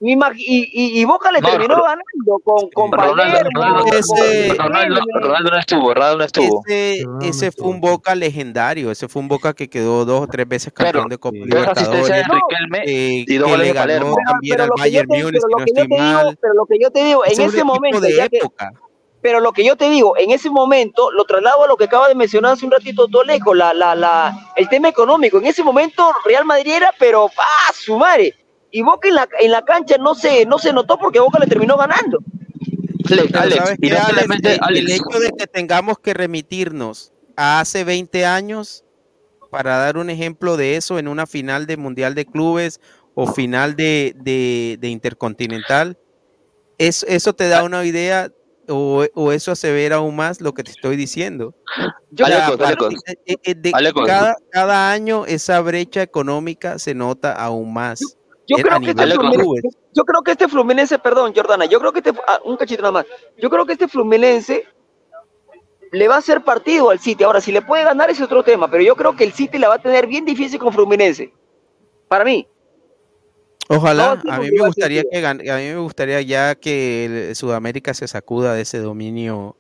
[0.02, 5.58] Y, Boca le No, terminó ganando con, con Ronaldo, Palermo, Ronaldo, Ese- Ronaldo, Ronaldo no
[5.58, 6.64] estuvo, Ronaldo no estuvo.
[6.66, 10.48] Ese, ese fue un Boca legendario, ese fue un Boca que quedó dos o tres
[10.48, 12.26] veces campeón de Copa de Libertadores.
[12.28, 15.88] Riquelme eh, y dos que goles le de también al Bayern Múnich, pero si lo
[15.88, 18.40] no digo, pero lo que yo te digo, en ese momento, de que-
[19.22, 22.08] pero lo que yo te digo, en ese momento, lo traslado a lo que acaba
[22.08, 25.40] de mencionar hace un ratito Toleco, la, la, la, el tema económico.
[25.40, 28.34] En ese momento, Real Madrid era, pero ¡ah, su madre!
[28.72, 31.48] Y Boca en la, en la cancha no se, no se notó porque Boca le
[31.48, 32.20] terminó ganando.
[33.10, 34.10] Alex, Alex, ¿sabes y qué, no Alex?
[34.10, 34.86] solamente El- Alex.
[34.86, 38.84] El hecho de que tengamos que remitirnos a hace 20 años
[39.50, 42.80] para dar un ejemplo de eso en una final de Mundial de Clubes
[43.16, 45.98] o final de, de- de Intercontinental,
[46.78, 48.32] es- eso te da una idea
[48.68, 51.56] o, o eso asevera aún más lo que te estoy diciendo.
[52.12, 52.94] Yo- Alecos, Alecos.
[52.94, 54.06] partir de- eh, de Alecos.
[54.06, 58.00] cada, cada año esa brecha económica se nota aún más.
[58.50, 62.00] Yo creo, que este Fluminense, yo creo que este Fluminense, perdón, Jordana, yo creo que
[62.00, 63.06] este, ah, un cachito nada más,
[63.38, 64.66] yo creo que este Fluminense
[65.92, 67.24] le va a hacer partido al City.
[67.24, 69.70] Ahora, si le puede ganar es otro tema, pero yo creo que el City la
[69.70, 71.32] va a tener bien difícil con Fluminense.
[72.08, 72.48] Para mí.
[73.68, 78.56] Ojalá, a mí me gustaría que a mí me gustaría ya que Sudamérica se sacuda
[78.56, 79.56] de ese dominio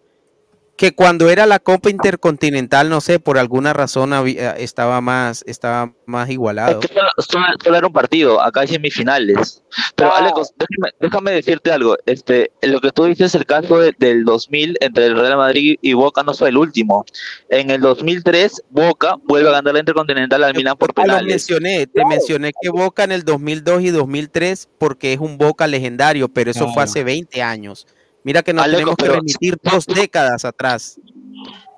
[0.79, 5.91] que cuando era la Copa Intercontinental, no sé, por alguna razón había- estaba más, estaba
[6.05, 6.79] más igualado.
[6.79, 9.61] Es que solo, solo- solo era un partido, acá hay semifinales.
[9.95, 11.97] Pero Alecos, déjame, déjame decirte algo.
[12.05, 15.91] Este, lo que tú dices, el caso de- del 2000 entre el Real Madrid y
[15.91, 17.03] Boca no fue el último.
[17.49, 21.27] En el 2003, Boca vuelve a ganar la Intercontinental al Milan por Ah, lo penales.
[21.27, 26.29] mencioné, te mencioné que Boca en el 2002 y 2003 porque es un Boca legendario,
[26.29, 26.83] pero eso fue Claro.
[26.89, 27.85] hace 20 años.
[28.29, 30.99] Mira que nos Alejo, tenemos que pero- remitir dos décadas atrás.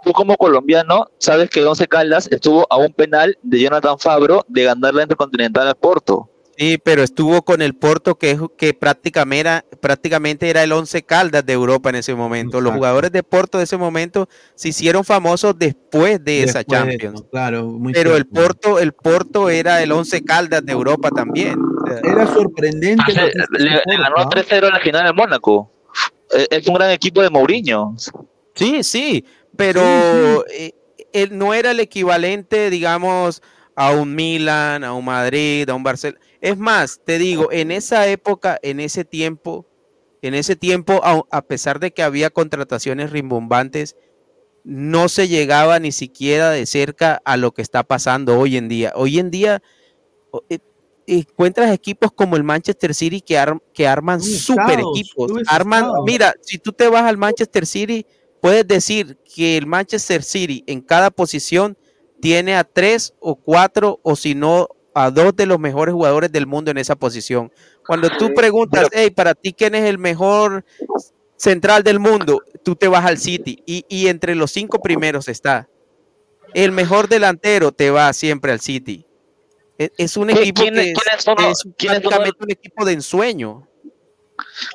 [0.04, 4.64] Tú como colombiano sabes que Once Caldas estuvo a un penal de Jonathan Fabro de
[4.66, 6.28] ganar la Intercontinental al Porto.
[6.58, 11.46] Sí, pero estuvo con el Porto que, que prácticamente, era, prácticamente era el once Caldas
[11.46, 12.58] de Europa en ese momento.
[12.60, 12.78] Los Exacto.
[12.80, 17.14] jugadores de Porto de ese momento se hicieron famosos después de esa Después de Champions.
[17.22, 18.34] eso, claro, muy pero el cierto.
[18.42, 21.58] Porto, el Porto era el once Caldas de Europa también.
[22.04, 23.04] Era sorprendente.
[23.08, 23.22] hizo
[23.52, 24.30] Le, le ganó ¿ah?
[24.30, 25.72] 3-0 en la final en Mónaco.
[26.34, 27.96] Eh, Es un gran equipo de Mourinho.
[28.56, 30.74] Sí, sí, pero eh,
[31.14, 33.42] él no era el equivalente, digamos,
[33.76, 36.20] a un Milan, a un Madrid, a un Barcelona.
[36.42, 39.66] Es más, te digo, en esa época, en ese tiempo,
[40.22, 43.96] en ese tiempo, a, a pesar de que había contrataciones rimbombantes,
[44.64, 48.92] no se llegaba ni siquiera de cerca a lo que está pasando hoy en día.
[48.96, 49.64] Hoy en día
[50.50, 50.60] eh,
[51.08, 55.32] encuentras equipos como el Manchester City que, ar- que arman Muy super equipos.
[55.48, 58.06] Arman, mira, si tú te vas al Manchester City,
[58.42, 61.78] puedes decir que el Manchester City en cada posición
[62.22, 66.46] tiene a tres o cuatro o si no a dos de los mejores jugadores del
[66.48, 67.52] mundo en esa posición.
[67.86, 70.66] Cuando tú preguntas, hey, para ti quién es el mejor
[71.38, 75.68] central del mundo, tú te vas al City y, y entre los cinco primeros está.
[76.54, 79.06] El mejor delantero te va siempre al City.
[79.78, 81.74] E- Es un ¿Qui- equipo que es, son es son
[82.40, 83.68] un equipo de ensueño.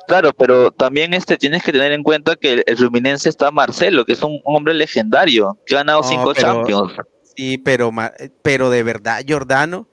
[0.07, 4.13] Claro, pero también este tienes que tener en cuenta que el, Fluminense está Marcelo, que
[4.13, 6.93] es un hombre legendario, que ha ganado No, cinco pero- Champions.
[7.35, 7.91] Sí, pero,
[8.41, 9.87] pero de verdad, Jordano,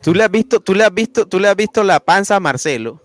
[0.00, 2.40] tú le has visto, tú le has visto, tú le has visto la panza a
[2.40, 3.02] Marcelo.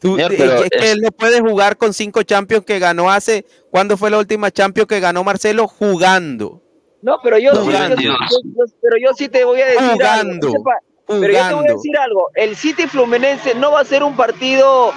[0.00, 3.10] Tú- Señor, pero es que es- él no puede jugar con cinco Champions que ganó
[3.10, 3.46] hace.
[3.70, 5.66] ¿Cuándo fue la última Champions que ganó Marcelo?
[5.66, 6.62] Jugando.
[7.04, 7.96] No, pero yo, sí- yo- Jugando.
[7.96, 9.92] yo- yo- pero yo sí te voy a decir algo.
[9.96, 11.72] Jugando, Sepa- Pero yo te voy a jugando.
[11.74, 12.30] decir algo.
[12.34, 14.90] El City Fluminense no va a ser un partido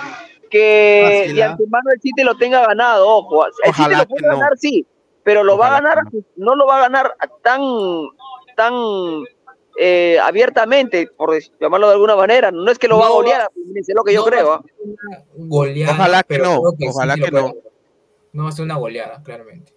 [0.50, 1.52] que Fácil, de ¿ah?
[1.52, 3.06] antemano el City lo tenga ganado.
[3.10, 4.34] Ojo, el City lo puede no.
[4.38, 4.86] ganar, sí,
[5.24, 5.98] pero lo va a ganar,
[6.38, 7.14] no lo va a ganar
[7.44, 7.60] tan,
[8.56, 8.74] tan
[9.77, 12.52] eh, abiertamente, por llamarlo de alguna manera.
[12.52, 14.53] No es que lo va a No, golear a Fluminense, es lo que yo creo.
[14.53, 14.64] ¿ah?
[15.36, 17.53] Goleada, Ojalá que no, ojalá que no.
[18.32, 19.74] No va a ser una goleada, claramente.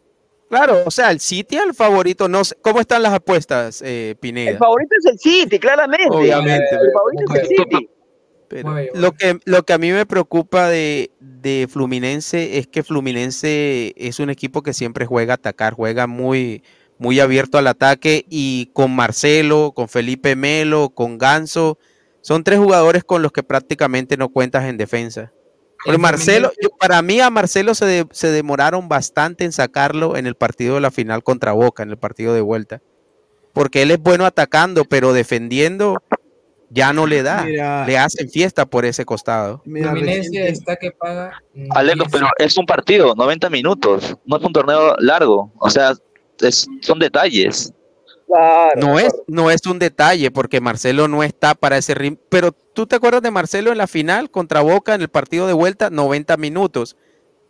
[0.51, 2.29] Claro, o sea, el City es el favorito.
[2.29, 4.51] No sé, ¿Cómo están las apuestas, eh, Pineda?
[4.51, 6.09] El favorito es el City, claramente.
[6.11, 6.75] Obviamente.
[6.75, 7.91] El favorito es el City.
[8.49, 13.95] Pero lo que, lo que a mí me preocupa de, de Fluminense es que Fluminense
[13.97, 16.65] es un equipo que siempre juega a atacar, juega muy,
[16.99, 21.79] muy abierto al ataque y con Marcelo, con Felipe Melo, con Ganso,
[22.23, 25.33] son tres jugadores con los que prácticamente no cuentas en defensa.
[25.85, 30.27] Pero Marcelo, yo- para mí a Marcelo se, de- se demoraron bastante en sacarlo en
[30.27, 32.81] el partido de la final contra Boca, en el partido de vuelta.
[33.53, 36.03] Porque él es bueno atacando, pero defendiendo
[36.69, 37.43] ya no le da.
[37.45, 39.61] Mira, le hacen fiesta por ese costado.
[39.65, 41.43] Fluminense está que paga.
[41.71, 45.95] Alejo, pero es un partido, 90 minutos, no es un torneo largo, o sea,
[46.41, 47.73] es- son detalles.
[48.77, 52.19] No es, no es un detalle porque Marcelo no está para ese ritmo.
[52.29, 55.53] Pero tú te acuerdas de Marcelo en la final contra Boca en el partido de
[55.53, 56.97] vuelta, 90 minutos.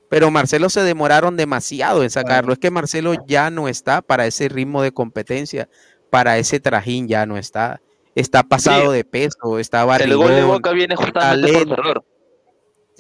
[0.09, 2.53] Pero Marcelo se demoraron demasiado en sacarlo.
[2.53, 5.69] Es que Marcelo ya no está para ese ritmo de competencia,
[6.11, 7.81] para ese trajín ya no está.
[8.17, 8.97] Está pasado Sí.
[8.97, 9.87] de peso, está El
[10.17, 12.05] gol de barrigón, Boca viene justamente por error.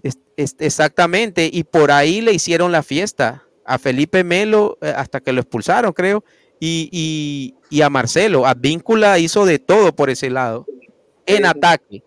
[0.05, 5.20] Es- es- exactamente, y por ahí le hicieron la fiesta a Felipe Melo eh, hasta
[5.20, 6.25] que lo expulsaron, creo,
[6.60, 8.47] y, y- y a Marcelo.
[8.47, 10.66] A Víncula hizo de todo por ese lado,
[11.26, 12.02] en ataque.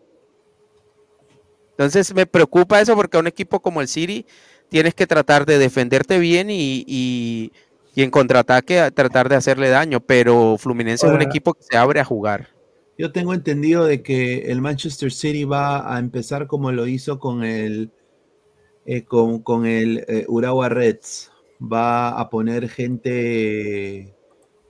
[1.72, 4.26] Entonces me preocupa eso porque a un equipo como el City
[4.70, 7.52] tienes que tratar de defenderte bien y, y-
[7.96, 11.78] y en contraataque a tratar de hacerle daño, pero Fluminense es un equipo que se
[11.78, 12.50] abre a jugar.
[12.98, 17.44] Yo tengo entendido de que el Manchester City va a empezar como lo hizo con
[17.44, 17.92] el
[18.86, 21.32] eh, con, con el eh, Urawa Reds.
[21.62, 24.13] Va a poner gente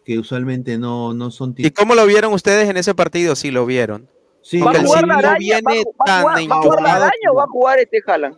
[0.04, 3.36] que usualmente no, no son ¿Y cómo lo vieron ustedes en ese partido?
[3.36, 4.10] Si lo vieron.
[4.42, 5.34] Sí, ¿Va a el jugar la no araña?
[5.34, 5.38] ¿Va,
[5.72, 8.04] viene va a tan jugar, ¿Va a jugar la araña o va a jugar este
[8.06, 8.38] Haaland?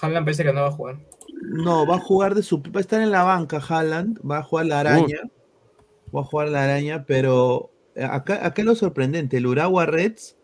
[0.00, 0.96] Haaland parece que no va a jugar.
[1.42, 2.62] No, va a jugar de su.
[2.62, 4.20] Va a estar en la banca, Haaland.
[4.28, 5.20] Va a jugar la araña.
[6.14, 9.38] Va a jugar la araña, pero eh, acá, acá es lo sorprendente.
[9.38, 10.36] El Urawa Reds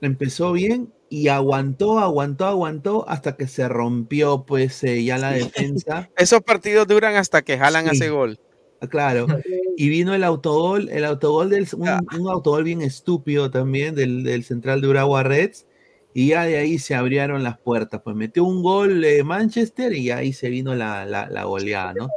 [0.00, 6.10] empezó bien y aguantó, aguantó, aguantó hasta que se rompió pues eh, ya la defensa.
[6.16, 7.96] Esos partidos duran hasta que Sí.
[7.96, 8.38] ese gol.
[8.80, 9.26] Ah, Claro,
[9.76, 11.88] y vino el autogol, el autogol del un,
[12.20, 15.66] un autogol bien estúpido también del, del central de Urawa Reds,
[16.14, 18.00] y ya de ahí se abrieron las puertas.
[18.02, 22.08] Pues metió un gol eh, Manchester y ahí se vino la, la, la goleada, ¿no?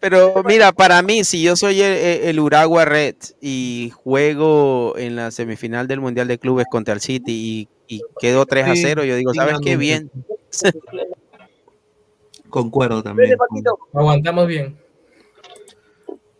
[0.00, 5.30] Pero mira, para mí, si yo soy el, el- Uragua Red y juego en la
[5.30, 9.04] semifinal del Mundial de Clubes contra el City y, y quedo 3 a Sí, 0,
[9.04, 9.76] yo digo, ¿sabes qué?
[9.78, 10.10] Bien.
[12.50, 13.36] Concuerdo también.
[13.94, 14.76] Aguantamos bien.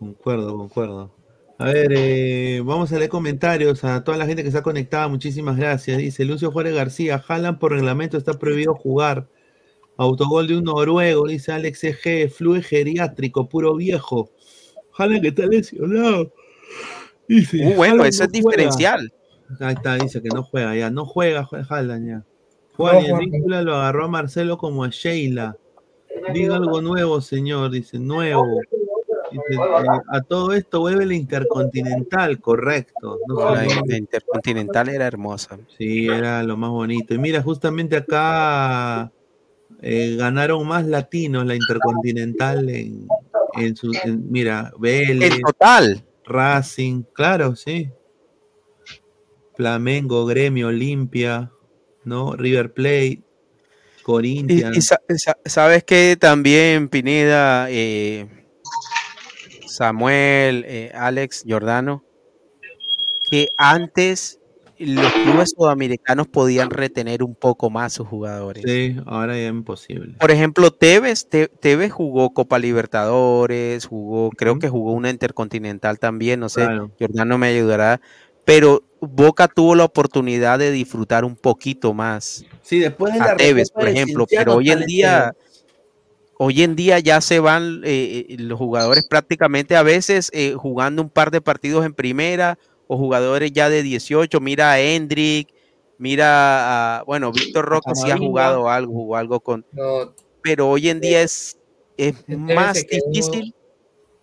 [0.04, 1.14] Concuerdo, concuerdo.
[1.58, 5.08] A ver, eh, vamos a leer comentarios a toda la gente que está conectada.
[5.08, 5.98] Muchísimas gracias.
[5.98, 9.28] Dice Lucio Juárez García, Jalan por reglamento está prohibido jugar.
[9.96, 14.30] Autogol de un noruego, dice Alex EG, flue geriátrico, puro viejo.
[14.92, 16.32] Jalan que está lesionado.
[17.28, 19.12] Dice, Uh, bueno, eso es no diferencial.
[19.60, 20.90] Ahí está, dice que no juega ya.
[20.90, 22.24] No juega, Haaland ya.
[22.76, 22.96] Juan.
[22.96, 25.56] Advíncula lo agarró a Marcelo como a Sheila.
[26.32, 27.70] Diga algo nuevo, señor.
[27.70, 28.60] Dice, nuevo.
[29.34, 29.56] Eh,
[30.08, 33.18] a todo esto vuelve la Intercontinental, correcto.
[33.26, 35.58] No La, Intercontinental era hermosa.
[35.76, 37.14] Sí, era lo más bonito.
[37.14, 39.10] Y mira, justamente acá
[39.82, 43.06] eh, ganaron más latinos la Intercontinental en,
[43.54, 43.92] en su.
[44.04, 45.34] en- mira, Vélez.
[45.34, 46.04] En total.
[46.24, 47.90] Racing, claro, sí.
[49.56, 51.50] Flamengo, Gremio, Olimpia,
[52.04, 52.34] ¿no?
[52.34, 53.22] River Plate,
[54.02, 54.76] Corinthians.
[54.76, 58.26] y sabes que también Pineda, eh,
[59.74, 62.04] Samuel, eh, Alex, Giordano,
[63.28, 64.38] que antes
[64.78, 68.64] los clubes sudamericanos podían retener un poco más sus jugadores.
[68.66, 70.14] Sí, ahora ya es imposible.
[70.18, 76.40] Por ejemplo, Tevez, Te- Tevez jugó Copa Libertadores, jugó, creo que jugó una Intercontinental también,
[76.40, 76.90] no sé, Claro.
[76.98, 78.00] Giordano me ayudará,
[78.44, 83.36] pero Boca tuvo la oportunidad de disfrutar un poquito más Sí, después de a la
[83.36, 85.32] Tevez, por ejemplo, pero hoy en día,
[86.38, 91.02] hoy en día ya se van eh, eh, los jugadores prácticamente a veces eh, jugando
[91.02, 95.48] un par de partidos en primera o jugadores ya de 18, mira a Hendrick,
[95.98, 100.90] mira a, bueno, Víctor Roque sí ha jugado algo, jugó algo con, No, pero hoy
[100.90, 101.58] en día es,
[101.96, 103.54] es más difícil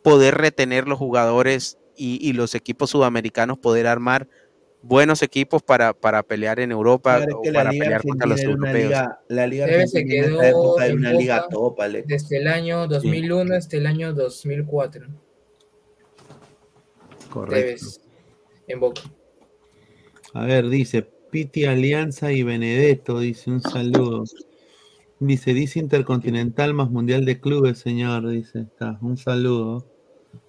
[0.03, 4.27] poder retener los jugadores y, y los equipos sudamericanos poder armar
[4.81, 8.89] buenos equipos para, para pelear en Europa Claro, o para Liga pelear contra los europeos.
[8.89, 13.55] liga, la Liga se quedó época era en una liga top, desde el año 2001
[13.55, 15.07] hasta el año 2004.
[17.29, 17.55] Correcto.
[17.55, 18.01] Tevez
[18.67, 19.01] en Boca.
[20.33, 24.23] A ver, dice Piti Alianza y Benedetto, dice un saludo.
[25.19, 29.90] Dice, dice Intercontinental más Mundial de Clubes, señor, dice, está, un saludo.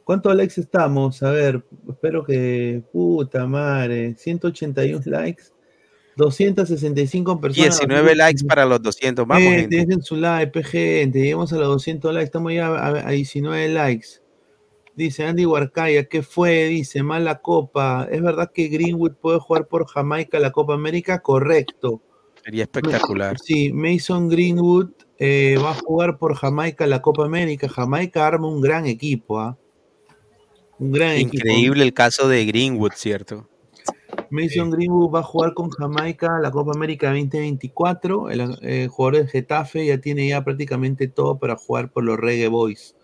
[0.05, 1.22] ¿Cuántos likes estamos?
[1.22, 5.44] A ver, espero que, puta madre, 181 likes,
[6.16, 7.78] 265 personas.
[7.78, 9.26] 19 likes para los 200.
[9.26, 9.76] Vamos, Eh, gente.
[9.76, 14.08] dejen su like, gente, lleguemos a los 200 likes, estamos ya a, a 19 likes.
[14.94, 16.66] Dice Andy Huarcaya, ¿qué fue?
[16.66, 18.06] Dice, mala copa.
[18.10, 21.20] ¿Es verdad que Greenwood puede jugar por Jamaica la Copa América?
[21.20, 22.02] Correcto.
[22.44, 23.39] Sería espectacular.
[23.39, 27.70] Sí, Mason Greenwood eh, va a jugar por Jamaica la Copa América.
[27.70, 29.56] Jamaica arma un gran equipo, ¿ah?
[30.78, 31.36] Un gran equipo.
[31.36, 33.49] Increíble el caso de Greenwood, ¿cierto?
[34.31, 38.31] Mason Greenwood va a jugar con Jamaica la Copa América 2024.
[38.31, 42.49] El eh, jugador de Getafe ya tiene ya prácticamente todo para jugar por los Reggae
[42.49, 42.97] Boys.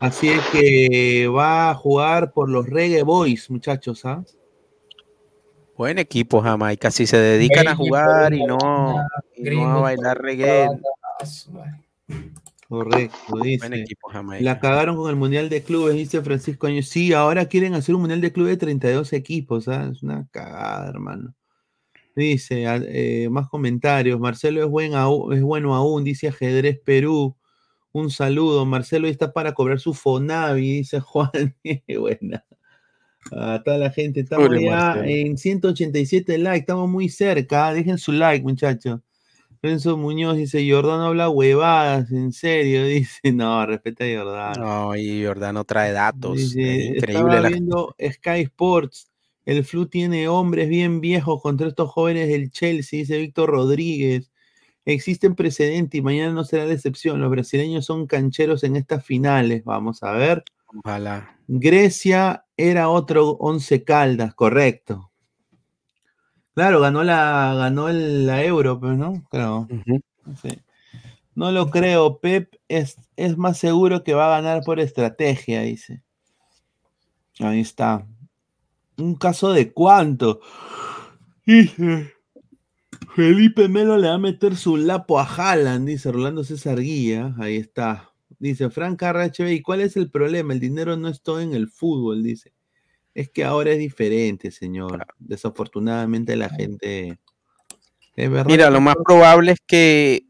[0.00, 4.04] Así es que va a jugar por los Reggae Boys, muchachos.
[4.04, 4.24] ¿ah?
[5.78, 6.90] Buen equipo Jamaica.
[6.90, 8.96] Si se dedican a jugar y no,
[9.36, 10.68] y no a bailar reggae.
[12.68, 13.66] Correcto, dice.
[13.66, 14.10] Buen equipo.
[14.40, 16.82] La cagaron con el Mundial de Clubes, dice Francisco Año.
[16.82, 19.88] Sí, ahora quieren hacer un Mundial de Clubes de 32 equipos, ¿ah?
[19.90, 21.34] Es una cagada, hermano.
[22.14, 24.20] Dice, eh, más comentarios.
[24.20, 24.92] Marcelo es, buen
[25.32, 27.36] es bueno aún, dice Ajedrez Perú.
[27.92, 28.66] Un saludo.
[28.66, 31.56] Marcelo está para cobrar su Fonavi, dice Juan.
[31.98, 32.44] Buena.
[33.32, 35.04] A toda la gente, estamos Pobre ya Marcelo.
[35.04, 37.72] en 187 likes, estamos muy cerca.
[37.72, 39.00] Dejen su like, muchachos.
[39.62, 44.64] Renzo Muñoz dice, Jordano habla huevadas, en serio, dice, no, respeta a Jordano.
[44.64, 46.36] No, y Jordano trae datos.
[46.36, 46.98] Dice, es increíble.
[47.06, 49.10] estaba la- viendo Sky Sports,
[49.46, 54.30] el Flu tiene hombres bien viejos contra estos jóvenes del Chelsea, dice Víctor Rodríguez.
[54.84, 57.20] Existen precedentes y mañana no será la excepción.
[57.20, 59.64] Los brasileños son cancheros en estas finales.
[59.64, 60.44] Vamos a ver.
[60.66, 61.36] Ojalá.
[61.46, 65.10] Grecia era otro once caldas, correcto.
[66.58, 69.68] Claro, ganó la, ganó el- la Euro, pero no, creo.
[70.42, 70.58] Sí.
[71.36, 72.18] No lo creo.
[72.18, 76.02] Pep es, es más seguro que va a ganar por estrategia, dice.
[77.38, 78.04] Ahí está.
[78.96, 80.40] Un caso de cuánto.
[81.46, 82.12] Dice.
[83.14, 87.36] Felipe Melo le va a meter su lapo a Haaland, dice Rolando César Guía.
[87.38, 88.10] Ahí está.
[88.40, 90.54] Dice Frank RHB, ¿y cuál es el problema?
[90.54, 92.52] El dinero no es todo en el fútbol, dice.
[93.18, 95.04] Es que ahora es diferente, señor.
[95.18, 97.18] Desafortunadamente la gente...
[98.14, 100.22] Es verdad Mira, que lo más probable es que,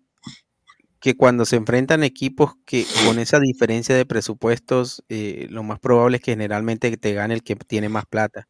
[0.98, 6.16] que cuando se enfrentan equipos que con esa diferencia de presupuestos, eh, lo más probable
[6.16, 8.48] es que generalmente te gane el que tiene más plata.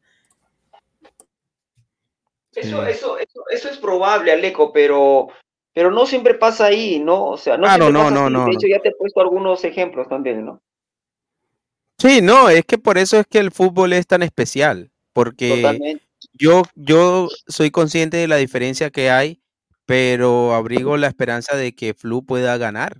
[2.54, 5.30] Eso, eso, eso, eso es probable, Aleco, pero,
[5.72, 7.24] pero no siempre pasa ahí, ¿no?
[7.30, 8.32] O sea, no Claro, siempre no, pasa no, así.
[8.34, 10.62] no, De hecho, ya te he puesto algunos ejemplos también, ¿no?
[12.00, 16.06] Sí, no, es que por eso es que el fútbol es tan especial, porque Totalmente.
[16.32, 19.42] yo, yo soy consciente de la diferencia que hay,
[19.84, 22.98] pero abrigo la esperanza de que Flu pueda ganar,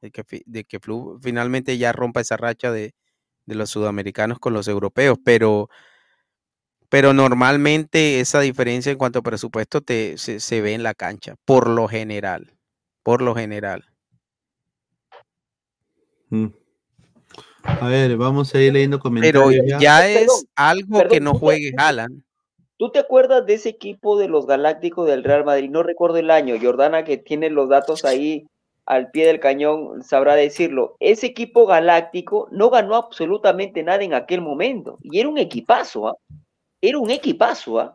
[0.00, 2.94] de que, de que Flu finalmente ya rompa esa racha de,
[3.44, 5.68] de los sudamericanos con los europeos, pero,
[6.88, 11.34] pero normalmente esa diferencia en cuanto a presupuesto te, se, se ve en la cancha,
[11.44, 12.56] por lo general,
[13.02, 13.84] por lo general.
[16.30, 16.63] Mm.
[17.64, 19.80] A ver, vamos a ir leyendo Pero comentarios.
[19.80, 22.22] ya es algo que no ¿tú te- juegue Haaland.
[22.76, 25.70] ¿Tú te acuerdas de ese equipo de los Galácticos del Real Madrid?
[25.70, 26.56] No recuerdo el año.
[26.60, 28.46] Jordana, que tiene los datos ahí
[28.84, 30.96] al pie del cañón, sabrá decirlo.
[31.00, 34.98] Ese equipo galáctico no ganó absolutamente nada en aquel momento.
[35.02, 36.16] Y era un equipazo, ¿ah?
[36.82, 37.94] Era un equipazo, ¿ah?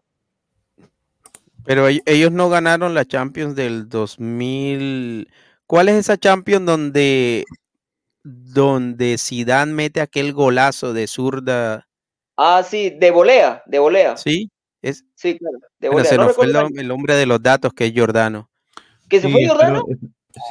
[1.66, 5.30] Pero ell- ellos no ganaron la Champions del 2000.
[5.68, 7.44] ¿Cuál es esa Champions donde
[8.30, 11.88] donde Zidane mete aquel golazo de zurda?
[12.38, 14.16] Ah, sí, de volea, de volea.
[14.18, 14.50] Sí,
[14.82, 17.88] es Sí, claro, de bueno, se No nos fue el, hombre de los datos que
[17.88, 18.50] es Giordano.
[19.10, 19.84] ¿Que se fue Jordano?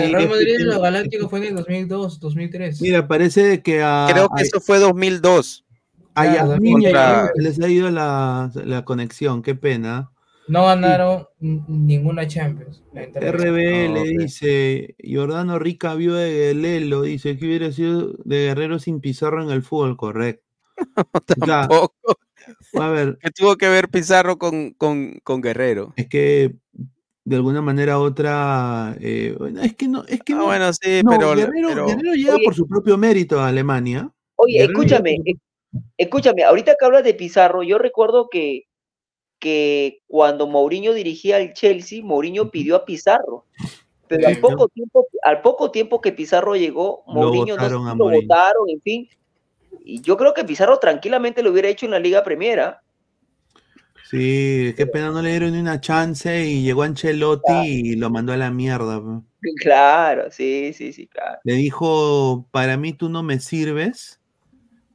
[0.01, 2.81] El Real Madrid tiene- los Galácticos fue en el 2002, 2003.
[2.83, 5.65] Mira, parece que a, Creo que a- eso fue 2002.
[6.15, 10.11] a Claro, Yasmín y a contra- les ha ido la, la conexión, qué pena.
[10.49, 12.83] No ganaron ninguna Champions.
[12.95, 14.07] RBL Ah, ok.
[14.23, 19.51] dice, Jordano Rica vio de Lelo, dice que hubiera sido de Guerrero sin Pizarro en
[19.51, 20.45] el fútbol, correcto.
[21.43, 22.19] O sea, Tampoco.
[22.79, 25.93] a ver, ¿Qué tuvo que ver Pizarro con, con, con Guerrero?
[25.97, 26.55] es que
[27.25, 30.73] de alguna manera u otra, eh, bueno, es que no, es que Ah, no, bueno,
[30.73, 32.45] sí, no, pero, Guerrero, pero Guerrero llega Oye.
[32.45, 34.11] por su propio mérito a Alemania.
[34.37, 38.63] Oye, Guerrero escúchame, por su- e- escúchame, ahorita que hablas de Pizarro, yo recuerdo que,
[39.39, 43.45] que cuando Mourinho dirigía al Chelsea, Mourinho pidió a Pizarro.
[44.07, 48.23] Pero al poco tiempo, al poco tiempo que Pizarro llegó, Mourinho votaron lo Mourinho.
[48.23, 49.09] votaron, en fin.
[49.85, 52.83] Y yo creo que Pizarro tranquilamente lo hubiera hecho en la Liga Primera.
[54.11, 58.33] Sí, qué pena no le dieron ni una chance y llegó Ancelotti y lo mandó
[58.33, 59.03] a la mierda.
[59.63, 61.39] Claro, sí, sí, sí, claro.
[61.45, 64.21] Le dijo, para mí tú no me sirves,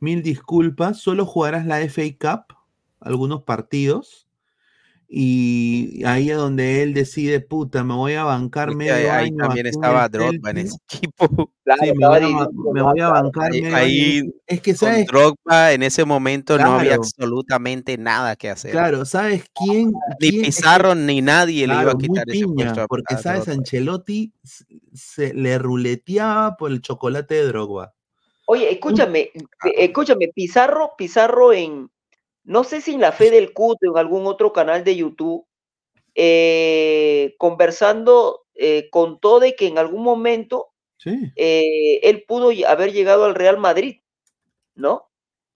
[0.01, 2.57] mil disculpas, solo jugarás la FA Cup,
[2.99, 4.22] algunos partidos,
[5.15, 10.09] y ahí es donde él decide, puta, me voy a bancar medio ahí, también estaba
[10.09, 11.51] Drogba en ese equipo.
[11.63, 13.13] Claro, Sí, me voy a, me voy a claro.
[13.13, 14.31] bancar Ahí, medio ahí año.
[14.47, 15.05] Es que, con ¿sabes?
[15.05, 18.71] Drogba en ese momento no había absolutamente nada que hacer.
[18.71, 19.91] Claro, ¿sabes quién?
[20.19, 22.87] Ni quién- es que- Pizarro ni nadie le iba a quitar ese piña, puesto a,
[22.87, 23.59] porque a sabes, Drogba.
[23.59, 24.33] Ancelotti
[24.93, 27.93] se le ruleteaba por el chocolate de Drogba.
[28.47, 29.31] Oye, escúchame, eh,
[29.77, 31.89] escúchame, Pizarro, Pizarro en,
[32.43, 35.45] no sé si en la fe del CUT o en algún otro canal de YouTube,
[36.15, 43.25] eh, conversando, eh, contó de que en algún momento Sí, eh, él pudo haber llegado
[43.25, 44.01] al Real Madrid,
[44.75, 45.09] ¿no?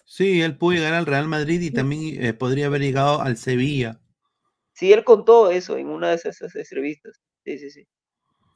[0.06, 4.00] sí, él pudo llegar al Real Madrid y también eh, podría haber llegado al Sevilla.
[4.74, 7.22] Sí, él contó eso en una de esas, esas entrevistas.
[7.44, 7.88] Sí, sí, sí.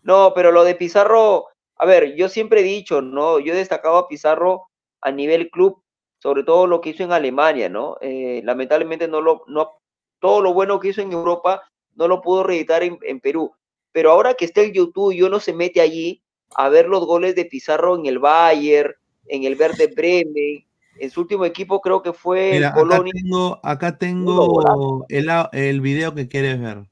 [0.03, 3.40] No, pero lo de Pizarro, a ver, yo siempre he dicho, ¿no?
[3.40, 4.68] Yo he destacado a Pizarro
[5.01, 5.84] a nivel club,
[6.22, 7.98] sobre todo lo que hizo en Alemania, ¿no?
[8.00, 9.72] Eh, lamentablemente no lo, no,
[10.19, 11.64] todo lo bueno que hizo en Europa
[11.95, 13.51] no lo pudo reeditar en, en Perú.
[13.91, 16.22] Pero ahora que está el YouTube y uno se mete allí
[16.56, 18.93] a ver los goles de Pizarro en el Bayern,
[19.27, 20.64] en el Verde Bremen,
[21.00, 23.14] en su último equipo creo que fue Mira, el acá Colonia.
[23.16, 26.85] tengo, acá tengo el, video que quieres ver.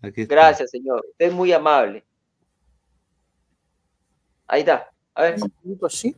[0.00, 0.34] Aquí está.
[0.34, 1.04] Gracias, señor.
[1.10, 2.02] Usted es muy amable.
[4.46, 4.90] Ahí está.
[5.14, 5.36] A ver.
[5.82, 6.16] así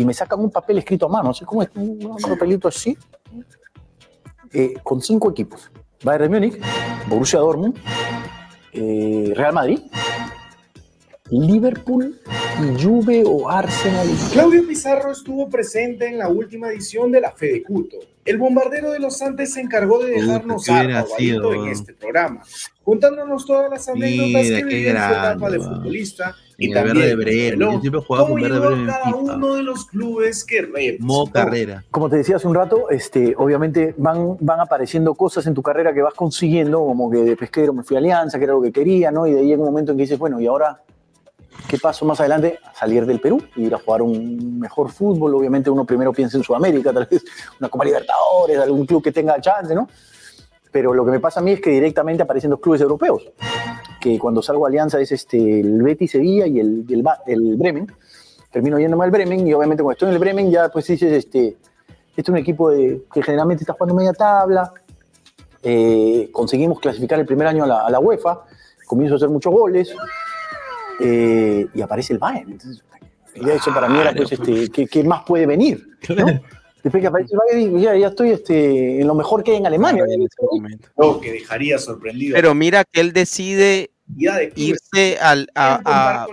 [0.00, 2.96] y me sacan un papel escrito a mano, así como es un papelito así,
[4.50, 5.70] eh, con cinco equipos:
[6.02, 6.58] Bayern Múnich,
[7.06, 7.76] Borussia Dortmund,
[8.72, 9.80] eh, Real Madrid,
[11.30, 12.18] Liverpool
[12.60, 14.08] y Juve o Arsenal.
[14.32, 17.98] Claudio Pizarro estuvo presente en la última edición de la Fede Cuto.
[18.24, 22.42] El bombardero de los Andes se encargó de dejarnos harto en este programa,
[22.84, 27.16] contándonos todas las anécdotas Mira, que vivió en su etapa de futbolista y el también
[27.16, 31.30] Bremen, reveló yo siempre jugaba con Verde en cada uno de los clubes que representó.
[31.32, 31.84] Carrera.
[31.90, 35.94] Como te decía hace un rato, este, obviamente van, van apareciendo cosas en tu carrera
[35.94, 38.72] que vas consiguiendo, como que de pesquero me fui a Alianza, que era lo que
[38.72, 39.26] quería, ¿no?
[39.26, 40.82] Y de ahí llega un momento en que dices, bueno, ¿y ahora
[41.68, 42.58] qué paso más adelante?
[42.74, 45.34] Salir del Perú, ir a jugar un mejor fútbol.
[45.34, 47.24] Obviamente uno primero piensa en Sudamérica, tal vez
[47.58, 49.88] una Copa Libertadores, algún club que tenga chance, ¿no?
[50.72, 53.32] Pero lo que me pasa a mí es que directamente aparecen los clubes europeos,
[54.00, 57.92] que cuando salgo a Alianza es este, el Betis Sevilla y el, el, el Bremen.
[58.52, 61.56] Termino yéndome al Bremen y obviamente cuando estoy en el Bremen ya pues dices, este,
[62.08, 64.72] este es un equipo que generalmente está jugando media tabla,
[65.62, 68.44] eh, conseguimos clasificar el primer año a la UEFA,
[68.86, 69.94] comienzo a hacer muchos goles
[71.00, 72.52] eh, y aparece el Bayern.
[72.52, 72.84] Entonces,
[73.34, 75.86] ya eso para mí era, pues, este, ¿qué, qué más puede venir?
[76.08, 76.26] ¿no?
[76.82, 79.58] Después que aparece el Bayern, digo, ya, ya estoy este, en lo mejor que hay
[79.58, 80.04] en Alemania.
[80.96, 82.34] Lo que dejaría sorprendido.
[82.34, 83.90] Pero mira que él decide
[84.56, 86.26] irse al, a,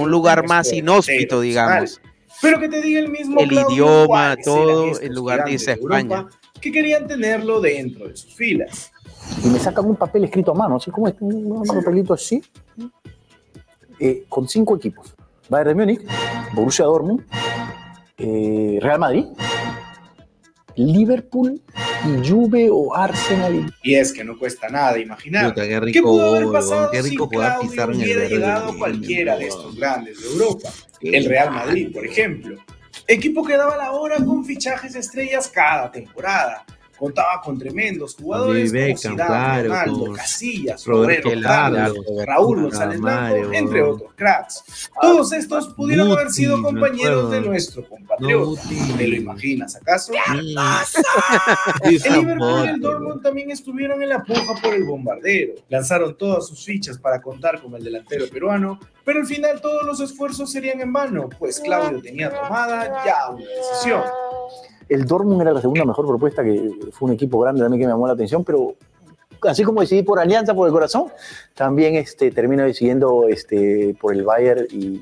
[0.00, 2.00] un lugar más nuestro inhóspito, digamos.
[2.40, 5.70] Pero que te diga el mismo El Claudio idioma, todo, en lugar de gigantes irse
[5.70, 6.28] a Europa España.
[6.60, 8.90] que querían tenerlo dentro de sus filas.
[9.44, 12.42] y me sacan un papel escrito a mano, así como este, un papelito así,
[14.04, 15.14] eh, con cinco equipos.
[15.48, 16.00] Bayern de Múnich,
[16.54, 17.24] Borussia Dortmund,
[18.18, 19.26] eh, Real Madrid,
[20.74, 21.62] Liverpool
[22.04, 23.72] y Juve o Arsenal.
[23.84, 27.02] Y es que no cuesta nada imaginar Puta, qué qué rico pudo haber pasado qué
[27.02, 30.20] rico si jugar Claudio Pizarro en el hubiera Verde llegado Bremen, cualquiera de estos grandes
[30.20, 30.68] de Europa.
[31.00, 32.56] El Real Madrid, por ejemplo.
[33.06, 36.64] Equipo que daba la hora con fichajes estrellas cada temporada.
[37.02, 43.00] Contaba con tremendos jugadores David como Beckham, Zidane, claro, Ronaldo, Casillas, Roberto Carlos, Raúl González
[43.00, 44.88] Blanco, entre otros cracks.
[45.00, 48.62] Todos estos pudieron haber sido compañeros de nuestro compatriota.
[48.96, 50.12] ¿Te lo imaginas acaso?
[51.82, 55.54] Sí, El Liverpool y el Dortmund también estuvieron en la puja por el bombardero.
[55.70, 59.98] Lanzaron todas sus fichas para contar con el delantero peruano, pero al final todos los
[59.98, 64.02] esfuerzos serían en vano, pues Claudio tenía tomada ya una decisión.
[64.88, 67.92] El Dortmund era la segunda mejor propuesta, que fue un equipo grande también que me
[67.92, 68.74] llamó la atención, pero
[69.42, 71.06] así como decidí por Alianza, por el corazón,
[71.54, 75.00] también este, termino decidiendo este, por el Bayern y,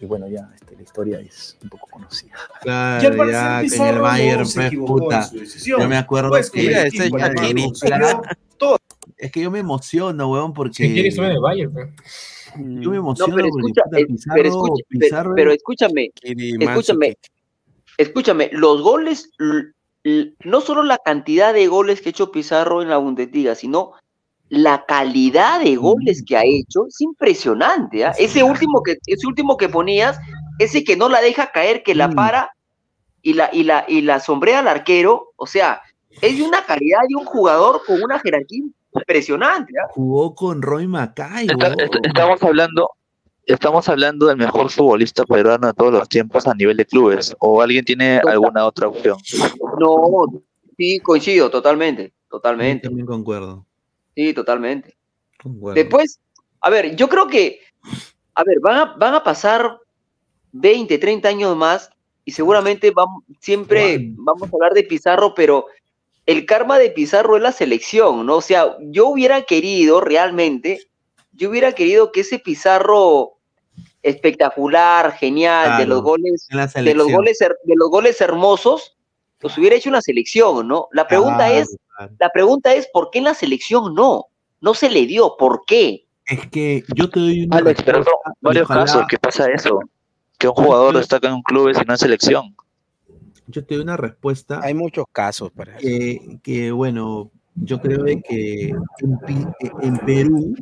[0.00, 2.32] y bueno, ya este, la historia es un poco conocida.
[2.62, 5.30] Claro, ya, Pizarro el no Bayern, se pues, puta.
[5.64, 6.88] Yo me acuerdo pues, que...
[9.18, 10.86] Es que yo me emociono, weón, porque...
[10.86, 11.72] Si quieres, en el Bayern.
[12.56, 15.50] Yo me No, emociono pero porque escucha, puta, eh, Pizarro, pero, escucha- pe- Pizarro pero
[15.50, 17.16] es- escúchame, escúchame,
[17.98, 19.30] escúchame, los goles,
[20.44, 23.92] no solo la cantidad de goles que ha hecho Pizarro en la Bundesliga, sino
[24.48, 28.04] la calidad de goles que ha hecho es impresionante.
[28.04, 28.12] ¿ah?
[28.18, 30.18] Ese último que, ese último que ponías,
[30.58, 32.50] ese que no la deja caer, que la para
[33.22, 35.80] y la, y la, y la sombrea al arquero, o sea,
[36.20, 38.64] es de una calidad de un jugador con una jerarquía
[38.94, 39.72] impresionante.
[39.82, 39.88] ¿ah?
[39.90, 42.90] jugó con Roy Macay, Está- estamos hablando
[43.46, 47.60] estamos hablando del mejor futbolista peruano de todos los tiempos a nivel de clubes o
[47.60, 49.16] alguien tiene alguna otra opción
[49.78, 50.42] No,
[50.76, 52.88] sí, coincido, totalmente, totalmente.
[52.88, 53.66] También concuerdo.
[54.14, 54.96] Sí, totalmente.
[55.42, 55.74] concuerdo.
[55.74, 56.20] Después,
[56.60, 57.60] a ver, yo creo que,
[58.34, 59.78] a ver, van a, van a pasar
[60.52, 61.90] 20, 30 años más
[62.24, 65.66] y seguramente vamos, siempre vamos a hablar de Pizarro, pero
[66.26, 68.36] el karma de Pizarro es la selección, ¿no?
[68.36, 70.80] O sea, yo hubiera querido realmente,
[71.32, 73.38] yo hubiera querido que ese Pizarro
[74.02, 78.96] espectacular, genial, de los goles, de los goles, de los goles hermosos,
[79.40, 80.88] los hubiera hecho una selección, ¿no?
[80.92, 81.76] La pregunta Claro, es,
[82.18, 84.26] la pregunta es, ¿por qué en la selección no?
[84.60, 86.06] No se le dio, ¿por qué?
[86.26, 89.80] Es que yo te doy una Alex pero son varios ojalá- casos que pasa eso
[90.38, 92.54] que un jugador destaca en un club y no en selección
[93.48, 94.60] Yo te doy una respuesta.
[94.62, 95.80] Hay muchos casos para eso.
[95.80, 98.72] que, que, bueno, yo creo de que
[99.82, 100.54] en Perú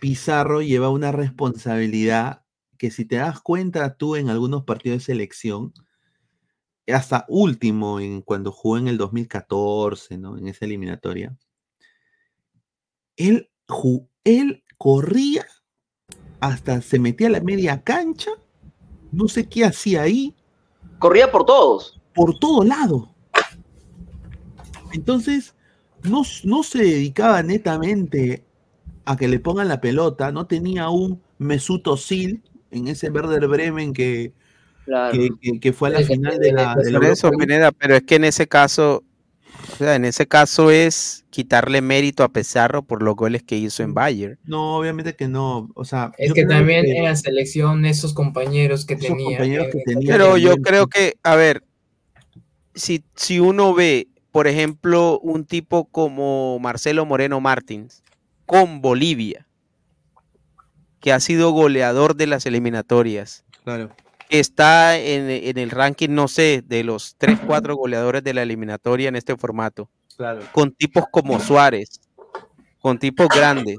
[0.00, 2.42] Pizarro lleva una responsabilidad
[2.78, 5.72] que si te das cuenta tú en algunos partidos de selección,
[6.88, 10.36] hasta último en cuando jugó en el 2014, ¿no?
[10.38, 11.36] En esa eliminatoria,
[13.16, 15.46] él, ju- él corría
[16.40, 18.30] hasta se metía a la media cancha,
[19.12, 20.34] no sé qué hacía ahí.
[20.98, 22.00] Corría por todos.
[22.14, 23.14] Por todo lado.
[24.92, 25.54] Entonces,
[26.02, 28.46] no, no se dedicaba netamente
[29.04, 33.92] a que le pongan la pelota, no tenía un Mesut Özil en ese Werder Bremen
[33.92, 34.32] que,
[35.12, 37.30] que, que- que fue a la final de la, de la Por eso.
[37.30, 39.02] Pineda, pero es que en ese caso
[39.78, 43.94] sea, en ese caso es quitarle mérito a Pizarro por los goles que hizo en
[43.94, 44.38] Bayern.
[44.44, 45.70] No, obviamente que no.
[45.74, 49.24] O sea, Es que también que- en la selección esos compañeros que Esos tenía.
[49.24, 51.62] compañeros que tenía Pero yo creo que, a ver,
[52.74, 58.02] si, si uno ve, por ejemplo, un tipo como Marcelo Moreno Martins
[58.50, 59.46] con Bolivia,
[60.98, 63.90] que ha sido goleador de las eliminatorias, Claro.
[64.28, 68.42] que está en, en el ranking, no sé, de los 3, 4 goleadores de la
[68.42, 70.42] eliminatoria en este formato, Claro.
[70.50, 72.00] con tipos como Suárez,
[72.80, 73.76] con tipos grandes.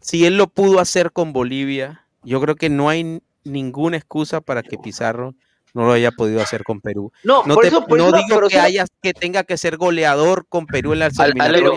[0.00, 4.62] Si él lo pudo hacer con Bolivia, yo creo que no hay ninguna excusa para
[4.62, 5.34] que Pizarro
[5.74, 7.12] no lo haya podido hacer con Perú.
[7.24, 9.76] No, por te- eso- por no eso- digo que eso- haya que tenga que ser
[9.76, 10.98] goleador con Perú en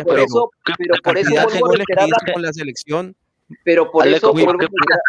[0.04, 2.26] por pero eso- pero la por eso cantidad de vuelvo a goles que reiterar hizo
[2.28, 3.16] la- con la selección.
[3.64, 5.00] Pero por eso ¿qué- vuelvo a reiterar-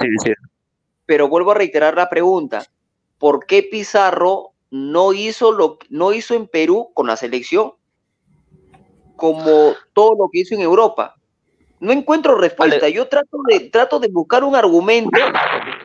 [0.00, 0.32] sí, sí.
[1.06, 2.64] pero vuelvo a reiterar la pregunta.
[3.18, 7.72] ¿Por qué Pizarro no hizo lo no hizo en Perú con la selección
[9.16, 11.14] como todo lo que hizo en Europa?
[11.80, 12.88] No encuentro respuesta.
[12.88, 15.18] Yo trato de trato de buscar un argumento,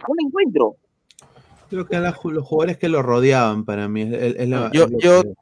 [0.07, 0.75] lo encuentro.
[1.69, 4.69] Creo que a la- los jugadores que lo rodeaban para mí es, es- es la-
[4.71, 5.33] Yo, es lo yo, que-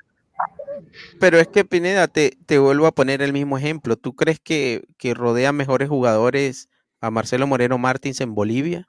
[1.20, 3.96] pero es que Pineda, te, te vuelvo a poner el mismo ejemplo.
[3.98, 6.70] ¿Tú crees que, que rodea mejores jugadores
[7.02, 8.88] a Marcelo Moreno Martins en Bolivia?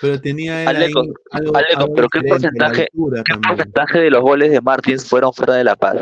[0.00, 2.88] Pero tenía él Aleco, ahí algo, Aleco, algo pero ¿qué porcentaje,
[3.24, 5.96] qué porcentaje de los goles de Martins fueron fuera de La Paz?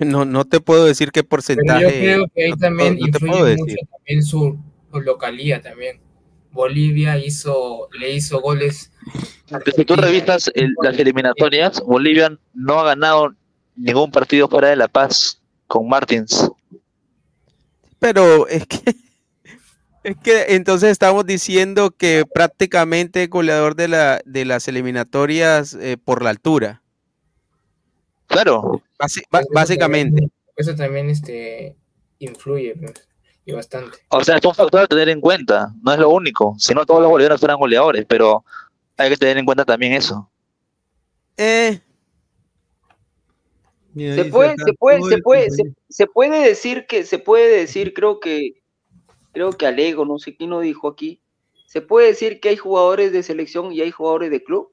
[0.00, 1.82] No, no te puedo decir qué Pero porcentaje.
[1.82, 4.58] yo creo que ahí también no influye mucho también su,
[4.92, 6.00] su localía también.
[6.52, 8.90] Bolivia hizo, le hizo goles.
[9.76, 13.34] Si tú revisas el- las eliminatorias, Bolivia no ha ganado
[13.76, 16.50] ningún partido fuera de La Paz con Martins.
[17.98, 18.94] Pero es que,
[20.04, 25.96] es que entonces estamos diciendo que prácticamente es goleador de, la, de las eliminatorias eh,
[26.02, 26.82] por la altura.
[28.26, 28.82] Claro.
[28.98, 30.28] Basi- ba- básicamente.
[30.56, 31.76] Eso también este,
[32.18, 32.92] influye pues,
[33.44, 33.98] y bastante.
[34.08, 36.54] O sea, es un factor a tener en cuenta, no es lo único.
[36.58, 38.44] Si no, todos los goleadores fueran goleadores, pero
[38.96, 40.28] hay que tener en cuenta también eso.
[41.36, 41.80] Eh,
[43.94, 45.48] Se puede, se puede, se puede,
[45.88, 48.60] se, puede decir que, se puede decir, creo que,
[49.32, 51.20] creo que Alego, no sé quién lo dijo aquí,
[51.66, 54.72] se puede decir que hay jugadores de selección y hay jugadores de club.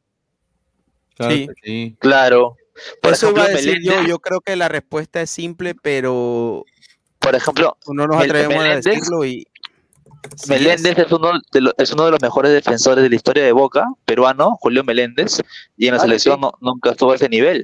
[1.15, 1.47] Claro Sí.
[1.63, 1.95] sí.
[1.99, 2.57] Claro.
[3.01, 4.03] Por eso iba a ejemplo, decir yo.
[4.03, 6.65] Yo creo que la respuesta es simple, pero
[7.27, 9.47] Por ejemplo, no nos Mel- atrevemos a Meléndez- decirlo y
[10.35, 13.43] sí Meléndez es uno, de lo- es uno de los mejores defensores de la historia
[13.43, 15.41] de Boca, peruano, Julio Meléndez,
[15.77, 16.41] y en la Ah, selección sí.
[16.41, 17.63] no- nunca estuvo a ese nivel.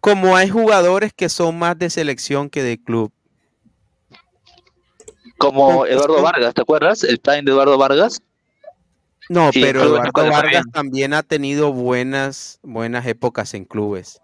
[0.00, 3.12] como hay jugadores que son más de selección que de club.
[5.38, 7.02] Como Eduardo Vargas, ¿te acuerdas?
[7.04, 8.20] El prime de Eduardo Vargas.
[9.28, 14.20] No, pero Eduardo Vargas también ha tenido buenas, buenas épocas en clubes.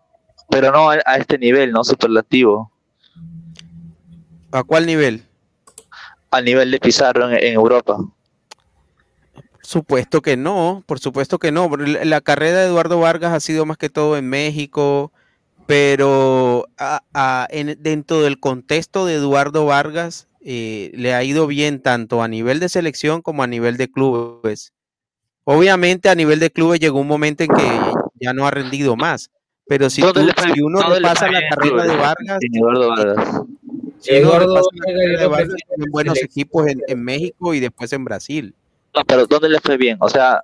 [0.50, 1.84] Pero no a, a este nivel, ¿no?
[1.84, 2.72] Superlativo.
[4.52, 5.24] ¿A cuál nivel?
[6.30, 7.98] Al nivel de Pizarro en, en Europa.
[9.62, 11.68] Supuesto que no, por supuesto que no.
[11.76, 15.12] La carrera de Eduardo Vargas ha sido más que todo en México,
[15.66, 21.82] pero a- a- en- dentro del contexto de Eduardo Vargas eh, le ha ido bien
[21.82, 24.72] tanto a nivel de selección como a nivel de clubes.
[25.44, 27.80] Obviamente a nivel de clubes llegó un momento en que
[28.20, 29.30] ya no ha rendido más,
[29.66, 31.96] pero si, ¿Dónde tú- le fue- si uno le fue la carrera de?
[31.96, 33.40] Vargas, Eduardo Vargas.
[34.02, 38.54] Yo Vargas, prefiero tiene en buenos equipos en, en México y después en Brasil.
[38.94, 39.96] No, pero ¿dónde le fue bien?
[40.00, 40.40] O sea,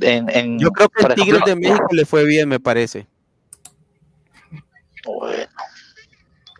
[0.00, 3.06] en, en Yo creo que en Tigres ejemplo, de México le fue bien, me parece.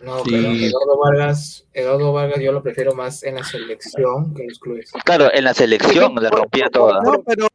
[0.02, 0.30] No, Sí.
[0.30, 4.58] pero Eduardo Vargas, Eduardo Vargas yo lo prefiero más en la selección que en los
[4.60, 4.90] clubes.
[5.04, 7.00] Claro, en la selección la rompía toda.
[7.02, 7.48] No, pero,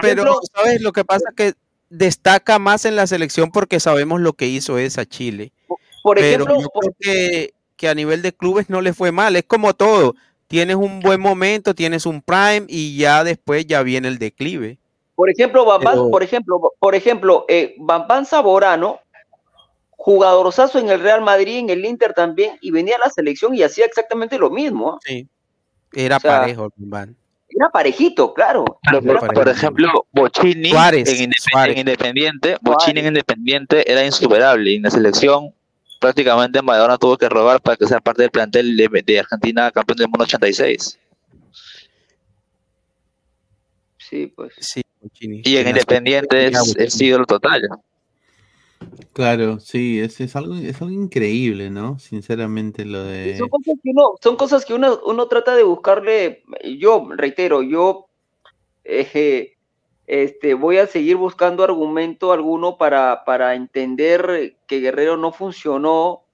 [0.00, 0.80] pero, ¿sabes?
[0.80, 1.52] Lo que pasa es que
[1.90, 5.52] destaca más en la selección porque sabemos lo que hizo esa Chile.
[6.02, 9.10] Por Pero ejemplo, yo por- creo que, que a nivel de clubes no le fue
[9.10, 9.34] mal.
[9.36, 10.14] Es como todo.
[10.48, 14.78] Tienes un buen momento, tienes un prime y ya después ya viene el declive.
[15.14, 19.00] Por ejemplo, Bambán, Pero- por ejemplo, por ejemplo, eh, Bambán Saborano,
[19.92, 23.62] jugadorzazo en el Real Madrid, en el Inter también, y venía a la selección y
[23.62, 24.92] hacía exactamente lo mismo.
[24.92, 24.98] ¿ah?
[25.02, 25.26] Sí.
[25.94, 27.16] Era O sea, parejo, Bambán.
[27.48, 28.64] Era parejito, claro.
[29.34, 31.72] Por, ejemplo, Bochini Suárez, en, Indep- Suárez.
[31.72, 35.54] en Independiente, Bochini en Independiente era insuperable y en la selección
[36.00, 39.98] prácticamente Maradona tuvo que robar para que sea parte del plantel de, de Argentina campeón
[39.98, 40.98] del mundo 86.
[43.98, 44.52] Sí, pues.
[44.58, 44.82] Sí.
[45.20, 47.62] Y en Independiente es ídolo total.
[49.12, 51.98] Claro, sí, es, es algo, es algo increíble, ¿no?
[51.98, 53.36] Sinceramente, lo de.
[53.36, 56.42] Son cosas que uno, son cosas que uno, uno trata de buscarle,
[56.78, 58.06] yo reitero, yo
[58.84, 59.58] eh,
[60.12, 66.24] este, voy a seguir buscando argumento alguno para, para entender que Guerrero no funcionó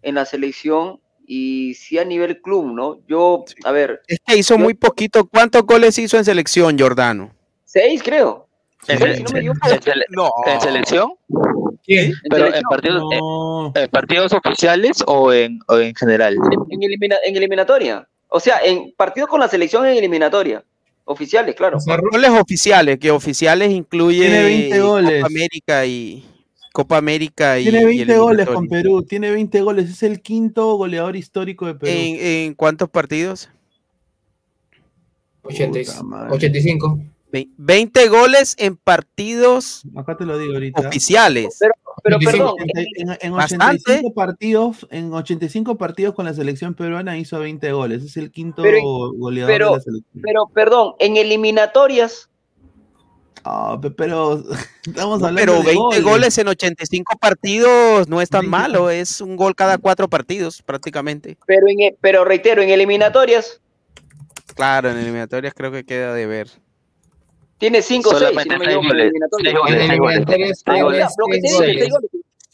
[0.00, 3.00] en la selección y sí a nivel club, ¿no?
[3.06, 5.28] Yo, a ver, Es que hizo muy poquito.
[5.28, 7.30] ¿Cuántos goles hizo en selección, Jordano?
[7.64, 8.48] seis creo.
[8.86, 9.06] ¿En, no
[9.38, 10.04] en sele-
[10.46, 11.12] en selección?
[12.30, 16.34] Pero en partidos, en- en partidos oficiales o en, o en general.
[16.70, 18.08] En, elimina- en eliminatoria.
[18.28, 20.64] O sea, en partidos con la selección en eliminatoria.
[21.10, 21.78] Oficiales, claro.
[22.12, 25.22] Goles oficiales, que oficiales incluye Tiene 20 goles.
[25.22, 26.24] Copa América y
[26.70, 28.68] Copa América y Tiene y 20 goles con.
[28.68, 31.90] Perú, tiene 20 goles, es el quinto goleador histórico de Perú.
[31.92, 33.48] ¿En, en cuántos partidos?
[35.42, 35.78] 80
[36.30, 37.00] 85.
[37.32, 40.88] Ve- 20 goles en partidos Acá te lo digo ahorita.
[40.88, 41.56] oficiales.
[41.58, 42.54] Pero, pero perdón,
[42.96, 43.64] En, en Bastante.
[43.92, 48.02] 85 partidos, en 85 partidos con la selección peruana hizo 20 goles.
[48.04, 50.22] Es el quinto Pero- goleador pero, de la selección.
[50.22, 52.28] pero perdón, en eliminatorias,
[53.44, 54.42] Ah, pe- pero
[54.84, 56.36] estamos hablando pero de 20 goles.
[56.38, 61.38] en 85 partidos no es tan malo, es un gol cada cuatro partidos prácticamente.
[61.46, 63.60] pero, en, e- pero reitero, en eliminatorias
[64.54, 66.48] Claro, en eliminatorias creo que queda de ver.
[67.58, 69.52] Tiene 5 o 6, si Solamente no me seis equivoco, en goles, eliminatorias.
[69.52, 70.16] seis goles, En seis goles.
[70.16, 71.92] eliminatorias, Ah, seis goles, seis tiene seis.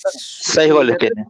[0.06, 1.26] Seis.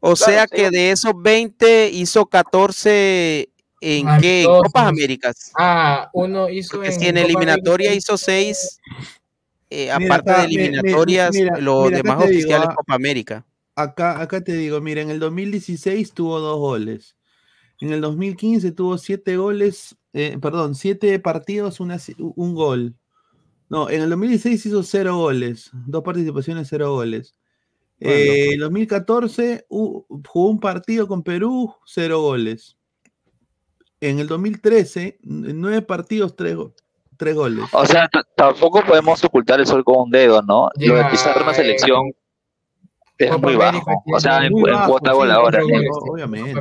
[0.00, 3.48] O sea que de esos 20 hizo 14
[3.80, 4.42] en Ah, qué?
[4.44, 5.52] En Copas Américas.
[5.58, 7.98] Ah, uno hizo Porque en si en Copa eliminatoria América.
[8.12, 8.80] hizo 6,
[9.70, 12.94] Mira aparte acá, de mi- eliminatorias, mira, los mira, demás te digo, oficiales ah, Copa
[12.94, 13.46] América.
[13.76, 17.16] Acá, acá te digo, mira, en el 2016 tuvo dos goles.
[17.80, 22.94] En el 2015 tuvo siete goles, eh, perdón, siete partidos, una, un gol.
[23.68, 27.34] No, en el 2016 hizo cero goles, dos participaciones, cero goles.
[28.00, 32.76] Eh, en 2014 hu- jugó un partido con Perú, cero goles.
[34.00, 36.72] En el 2013, n- nueve partidos, tres, go-
[37.16, 37.64] tres goles.
[37.72, 40.70] O sea, tampoco podemos ocultar el sol con un dedo, ¿no?
[40.76, 41.10] Lo de la
[41.50, 42.12] eh, selección
[43.18, 44.02] es muy América bajo.
[44.14, 45.24] O sea, en, Muy en bajo, cuota Copa
[46.12, 46.52] obviamente.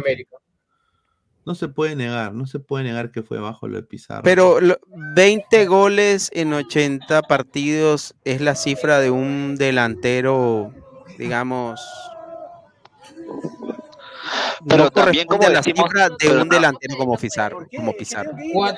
[1.48, 4.22] No se puede negar, no se puede negar que fue bajo lo de Pizarro.
[4.24, 4.78] Pero lo-
[5.16, 10.74] 20 goles en 80 partidos es la cifra de un delantero,
[11.18, 11.80] digamos.
[14.68, 17.94] Pero no también, como la decimos- cifra de un delantero como Pizarro, como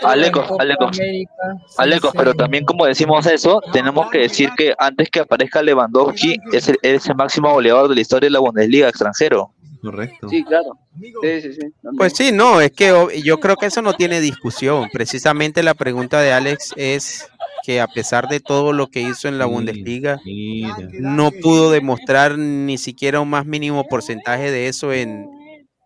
[0.04, 1.00] Alecos, Alecos.
[1.00, 1.32] América,
[1.78, 6.68] Alecos, pero también como decimos eso, tenemos que decir que antes que aparezca Lewandowski es
[6.70, 9.54] el, es el máximo goleador de la historia de la Bundesliga extranjero.
[9.82, 10.28] Correcto.
[10.30, 10.74] Sí, claro.
[11.00, 11.60] Sí, sí, sí.
[11.82, 11.96] también.
[11.98, 12.94] Pues sí, no, es que
[13.24, 14.90] yo creo que eso no tiene discusión.
[14.92, 17.30] Precisamente la pregunta de Alex es
[17.66, 20.76] que a pesar de todo lo que hizo en la Bundesliga, mira.
[21.00, 25.30] no pudo demostrar ni siquiera un más mínimo porcentaje de eso en,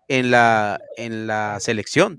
[0.08, 2.18] en, la, en la selección.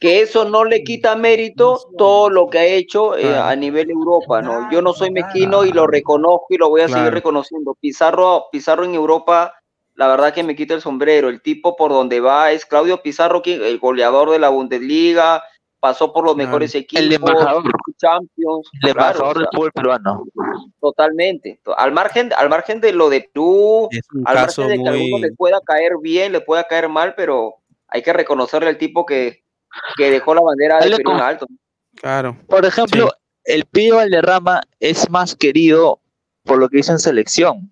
[0.00, 3.44] que eso no le quita mérito todo lo que ha hecho eh, Claro.
[3.44, 4.70] a nivel Europa, ¿no?
[4.70, 7.76] Yo no soy mezquino y lo reconozco y lo voy a seguir reconociendo.
[7.80, 9.52] Pizarro, Pizarro en Europa,
[9.94, 11.28] la verdad que me quita el sombrero.
[11.28, 15.42] El tipo por donde va es Claudio Pizarro, el goleador de la Bundesliga,
[15.80, 17.64] pasó por los mejores equipos, El embajador.
[17.98, 20.24] Champions, El claro, embajador o del sea, fútbol peruano.
[20.80, 21.60] totalmente.
[21.76, 23.88] Al margen, al margen de lo de un
[24.24, 27.56] al margen de que a alguno le pueda caer bien, le pueda caer mal, pero
[27.88, 29.42] hay que reconocerle al tipo que,
[29.96, 31.46] que dejó la bandera de Perú en alto.
[31.96, 32.36] Claro.
[32.46, 33.10] Por ejemplo,
[33.44, 36.00] el Pío Valderrama es más querido
[36.44, 37.71] por lo que hizo en selección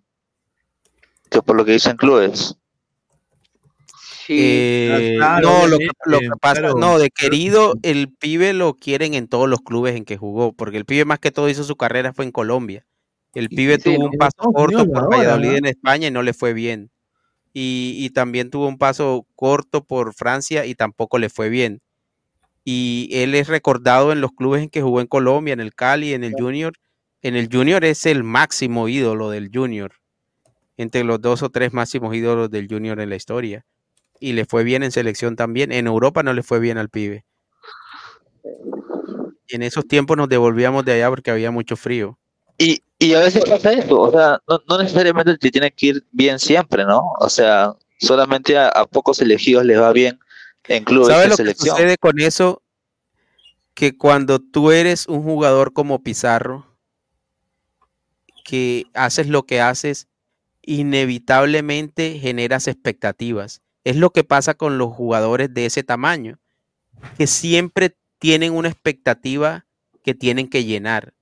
[1.31, 2.57] que por lo que hizo en clubes.
[4.33, 6.79] Eh, claro, no, lo que, lo que pasa, claro.
[6.79, 10.77] no, de querido, el pibe lo quieren en todos los clubes en que jugó, porque
[10.77, 12.87] el pibe más que todo hizo su carrera fue en Colombia.
[13.35, 15.57] El pibe sí, tuvo un paso corto por ahora, Valladolid ¿no?
[15.57, 16.91] en España y no le fue bien.
[17.53, 21.81] Y, y también tuvo un paso corto por Francia y tampoco le fue bien.
[22.65, 26.15] Y él es recordado en los clubes en que jugó en Colombia, en el Cali,
[26.15, 26.73] en el Junior.
[27.23, 29.93] En el Junior es el máximo ídolo del Junior,
[30.83, 33.67] entre los dos o tres máximos ídolos del Junior en la historia
[34.19, 35.73] y le fue bien en selección también.
[35.73, 37.25] En Europa no le fue bien al pibe.
[39.47, 42.19] Y en esos tiempos nos devolvíamos de allá porque había mucho frío.
[42.57, 46.05] Y, y a veces pasa eso, o sea, no, no necesariamente te tiene que ir
[46.13, 47.03] bien siempre, ¿no?
[47.19, 50.19] O sea, solamente a, a pocos elegidos les va bien
[50.69, 52.63] en clubes ¿Sabes de lo que sucede con eso?
[53.73, 56.67] Que cuando tú eres un jugador como Pizarro,
[58.45, 60.10] que haces lo que haces,
[60.71, 63.61] inevitablemente generas expectativas.
[63.83, 66.39] Es lo que pasa con los jugadores de ese tamaño,
[67.19, 69.67] que siempre tienen una expectativa
[70.05, 71.13] que tienen que llenar.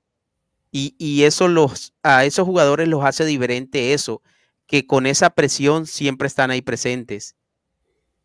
[0.70, 4.20] Y, y eso los, a esos jugadores los hace diferente eso,
[4.66, 7.34] que con esa presión siempre están ahí presentes.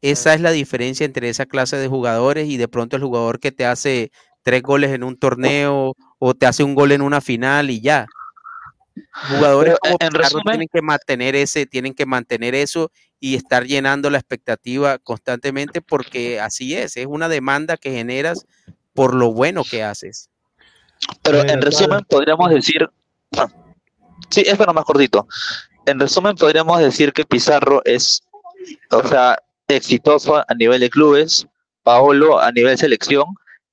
[0.02, 3.54] Esa es la diferencia entre esa clase de jugadores y de pronto el jugador que
[3.54, 4.12] te hace
[4.42, 8.08] tres goles en un torneo o te hace un gol en una final y ya.
[9.30, 13.66] Jugadores Pero, como en resumen- tienen que mantener ese, tienen que mantener eso y estar
[13.66, 18.46] llenando la expectativa constantemente porque así es, es una demanda que generas
[18.94, 20.30] por lo bueno que haces.
[21.22, 22.90] Pero Bueno, en resumen podríamos decir,
[23.38, 23.48] ah,
[24.30, 25.28] sí, esto no más cortito.
[25.86, 28.24] En resumen podríamos decir que Pizarro es,
[28.92, 31.48] o sea, exitoso a nivel de clubes,
[31.84, 33.26] Paolo a nivel selección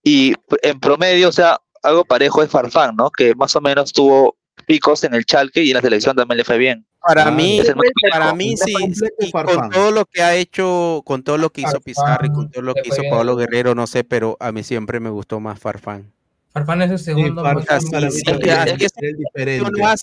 [0.02, 3.10] y en promedio, o sea, algo parejo es Farfán, ¿no?
[3.10, 4.36] Que más o menos tuvo
[4.70, 6.86] picos en el Chalque y en la selección también le fue bien.
[7.00, 8.72] Para mí, el más para mí sí,
[9.18, 12.48] y con todo lo que ha hecho, con todo lo que hizo Pizarro y con
[12.52, 15.58] todo lo que hizo Pablo Guerrero, no sé, pero a mí siempre me gustó más
[15.58, 16.12] Farfán.
[16.52, 17.98] Farfán es el segundo Farfán mí
[19.58, 19.96] no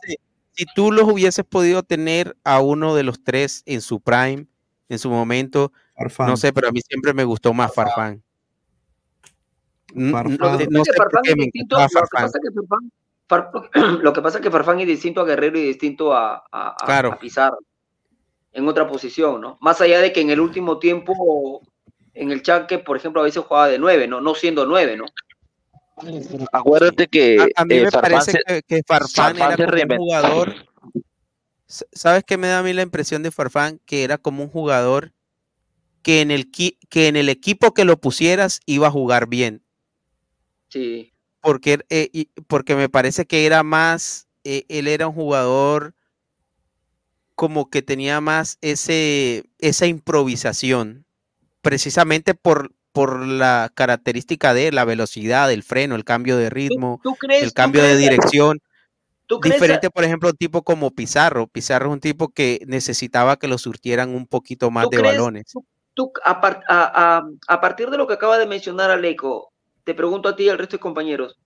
[0.51, 4.47] si tú los hubieses podido tener a uno de los tres en su prime,
[4.89, 6.27] en su momento, Farfán.
[6.27, 8.21] no sé, pero a mí siempre me gustó más Farfán.
[10.11, 10.37] Farfán.
[10.37, 11.49] No, no pasa sé es que por Farfán qué es me
[11.89, 12.91] Farfán.
[13.27, 13.51] Far-
[14.01, 16.85] lo que pasa es que Farfán es distinto a Guerrero y distinto a, a, a-
[16.85, 17.11] Claro.
[17.13, 17.57] a Pizarro
[18.53, 19.57] en otra posición, ¿no?
[19.61, 21.61] Más allá de que en el último tiempo,
[22.13, 24.19] en el Chalque, por ejemplo, a veces jugaba de nueve, ¿no?
[24.21, 25.05] No siendo nueve, ¿no?
[26.51, 29.65] Acuérdate que A, a mí eh, me Farfán parece se- que, que Farfán Farfán era
[29.65, 30.55] como un jugador.
[31.67, 33.79] ¿Sabes qué me da a mí la impresión de Farfán?
[33.85, 35.11] Que era como un jugador
[36.01, 39.63] que en el, que en el equipo que lo pusieras iba a jugar bien.
[40.69, 41.13] Sí.
[41.41, 45.93] Porque, eh, y- porque me parece que era más, eh, él era un jugador
[47.35, 51.05] como que tenía más ese, esa improvisación,
[51.61, 57.15] precisamente por, por la característica de la velocidad, el freno, el cambio de ritmo, tú
[57.15, 58.59] crees- el cambio de dirección.
[59.27, 61.47] ¿Tú crees- Diferente, por ejemplo, un tipo como Pizarro.
[61.47, 65.53] Pizarro es un tipo que necesitaba que lo surtieran un poquito más ¿Tú de balones.
[65.93, 69.51] Tú, a- a partir de lo que acaba de mencionar Aleco,
[69.87, 71.39] te pregunto a ti y al resto de compañeros,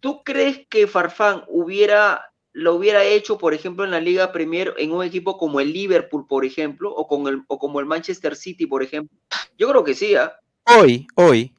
[0.00, 4.90] ¿tú crees que Farfán hubiera, lo hubiera hecho, por ejemplo, en la Liga Premier en
[4.90, 8.66] un equipo como el Liverpool, por ejemplo, o, con el, o como el Manchester City,
[8.66, 9.16] por ejemplo?
[9.56, 10.34] Yo creo que sí, ¿ah?
[10.64, 11.54] Hoy, hoy.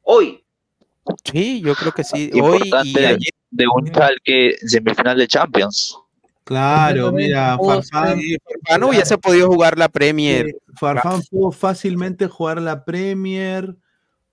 [0.00, 0.42] Hoy.
[1.30, 2.30] Sí, yo creo que sí.
[2.42, 3.34] Hoy y ayer.
[3.50, 5.94] de un Chalque semifinal de Champions.
[6.44, 8.18] Claro, mira, Farfán.
[8.18, 10.46] Sí, Farfán hubiese podido jugar la Premier.
[10.46, 13.76] Eh, Farfán pudo fácilmente jugar la Premier,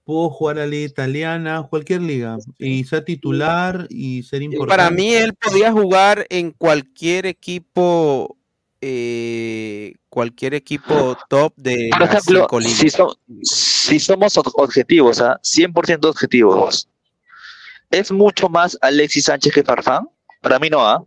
[0.08, 4.70] pudo jugar la Liga Italiana, cualquier liga, y ser titular y ser importante.
[4.78, 8.38] Para mí, él podía jugar en cualquier equipo,
[8.80, 12.78] eh, cualquier equipo top de Por ejemplo, cinco ligas.
[12.78, 15.38] si, so- si somos ob- objetivos, ¿ah?
[15.44, 16.88] 100% objetivos,
[17.92, 20.08] ¿es mucho más Alexis Sánchez que Farfán?
[20.42, 21.04] Para mí no, ¿ah?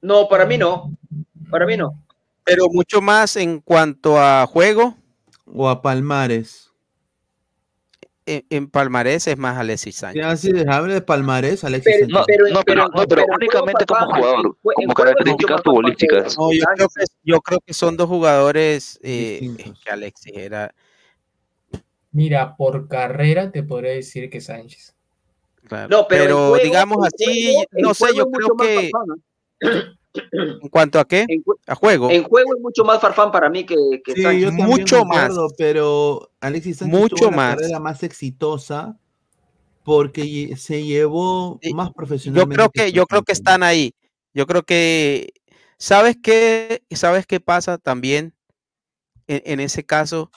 [0.00, 0.96] No, para mí no.
[1.50, 2.00] Para mí no.
[2.44, 4.96] Pero mucho más en cuanto a juego.
[5.46, 6.71] O a Palmares.
[8.24, 10.22] En, en Palmarés es más Alexis Sánchez.
[10.22, 12.24] Ya si habla de Palmares, Alexis Pero- Sánchez.
[12.26, 16.38] pero- No, pero, no, pero pero únicamente como jugador, como características futbolísticas.
[16.38, 19.50] No, yo creo que, yo creo que son dos jugadores eh,
[19.84, 20.72] que Alexis era.
[22.12, 24.94] Mira, por carrera te podría decir que Sánchez.
[25.66, 25.88] claro.
[25.88, 28.90] No, pero, en pero juego- digamos así, juego- no sé, yo creo que.
[30.14, 31.26] En cuanto a qué,
[31.66, 34.42] a juego, En juego es mucho más Farfán para mí que, que Sí, Sánchez.
[34.42, 35.32] yo Mucho más.
[35.56, 37.56] Pero Alexis Sánchez Mucho tuvo más.
[37.56, 38.98] carrera más exitosa
[39.84, 42.54] porque se llevó más yo profesionalmente.
[42.54, 43.94] creo que, yo creo que están ahí.
[44.34, 45.32] Yo creo que,
[45.78, 46.82] ¿sabes qué?
[46.90, 48.34] ¿Sabes qué pasa también
[49.26, 50.30] en, en ese caso?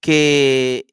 [0.00, 0.86] Que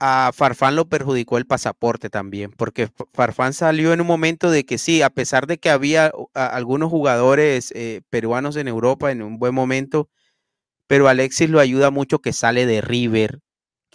[0.00, 4.78] a Farfán lo perjudicó el pasaporte también, porque Farfán salió en un momento de que
[4.78, 9.54] sí, a pesar de que había algunos jugadores eh, peruanos en Europa en un buen
[9.54, 10.08] momento,
[10.86, 13.40] pero Alexis lo ayuda mucho que sale de River,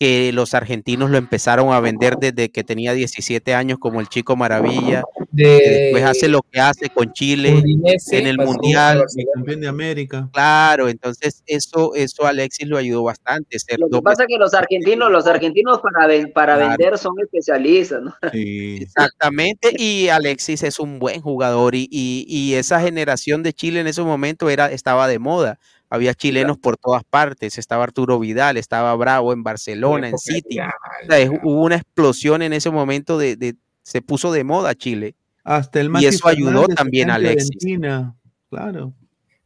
[0.02, 4.36] que los argentinos lo empezaron a vender desde que tenía 17 años como el chico
[4.36, 5.04] maravilla,
[5.38, 9.04] que después hace lo que hace con Chile Udinese en el mundial.
[9.36, 10.28] campeón de América.
[10.34, 13.60] Claro, entonces eso, eso Alexis lo ayudó bastante.
[13.60, 16.70] ser Lo que pasa es que los argentinos, los argentinos para, ven- para Claro.
[16.70, 18.16] vender son especialistas, ¿no?
[18.34, 23.86] Exactamente, y Alexis es un buen jugador y, y- y esa generación de Chile en
[23.88, 25.60] ese momento era, estaba de moda.
[25.94, 30.58] Había chilenos por todas partes, estaba Arturo Vidal, estaba Bravo en Barcelona, en City.
[30.60, 34.74] O sea, es- hubo una explosión en ese momento de, de- se puso de moda
[34.74, 35.16] Chile.
[35.44, 37.50] Hasta el y eso ayudó Fernández también a en Alexis.
[37.60, 38.16] Fiorentina,
[38.50, 38.94] Claro.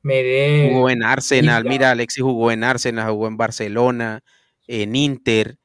[0.03, 4.23] Jugó en Arsenal, mira, Alexis jugó en Arsenal, jugó en Barcelona,
[4.67, 5.57] en Inter.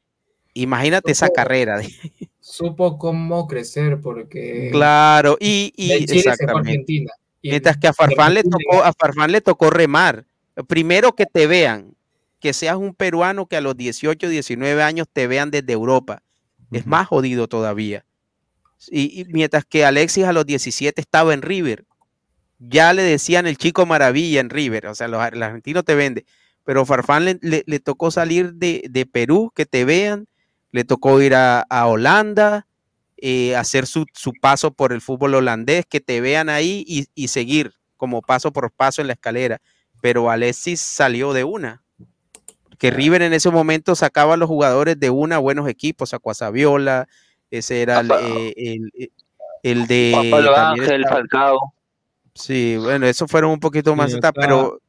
[0.55, 1.77] Imagínate esa carrera.
[1.79, 1.93] de-
[2.41, 6.71] Supo cómo crecer porque Claro, y, y de Chile se fue a exactamente.
[6.71, 7.13] Argentina.
[7.43, 10.25] Y Mientras que a Farfán le Argentina- tocó, a Farfán le tocó remar.
[10.65, 11.97] Primero que te vean,
[12.41, 16.23] que seas un peruano que a los 18, 19 años te vean desde Europa.
[16.73, 18.05] es más jodido todavía.
[18.91, 21.85] Y, y mientras que Alexis a los 17 estaba en River,
[22.59, 26.27] ya le decían el chico maravilla en River, o sea, los, el argentino te vende,
[26.65, 30.27] pero Farfán le, le- le tocó salir de, de Perú, que te vean,
[30.73, 32.67] le tocó ir a, a Holanda,
[33.19, 37.29] eh, hacer su, su paso por el fútbol holandés, que te vean ahí y, y
[37.29, 39.61] seguir como paso por paso en la escalera,
[40.01, 41.83] pero Alexis salió de una.
[42.79, 47.09] Que River en ese momento sacaba a los jugadores de una buenos equipos, a Cuasaviola,
[47.51, 49.13] ese era el, eh, el-
[49.63, 51.75] el de Pablo Ángel, estaba- Falcao.
[52.35, 54.81] Sí, bueno, esos fueron un poquito más Sí, pero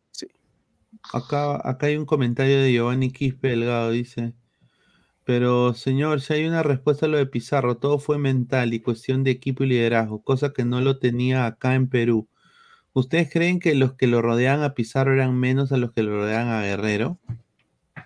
[1.14, 4.34] Acá, acá hay un comentario de Giovanni Quispe Delgado, dice.
[5.26, 9.24] Pero, señor, si hay una respuesta a lo de Pizarro, todo fue mental y cuestión
[9.24, 12.28] de equipo y liderazgo, cosa que no lo tenía acá en Perú.
[12.94, 16.12] ¿Ustedes creen que los que lo rodeaban a Pizarro eran menos a los que lo
[16.18, 17.18] rodeaban a Guerrero?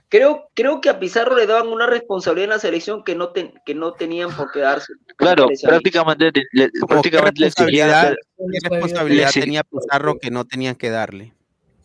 [0.10, 3.54] Creo, creo que a Pizarro le daban una responsabilidad en la selección que no, ten-
[3.66, 4.94] que no tenían por qué darse.
[5.18, 10.76] Claro, prácticamente, le- ¿qué prácticamente le exigían responsabilidad, qué responsabilidad tenía Pizarro que no tenían
[10.76, 11.34] que darle?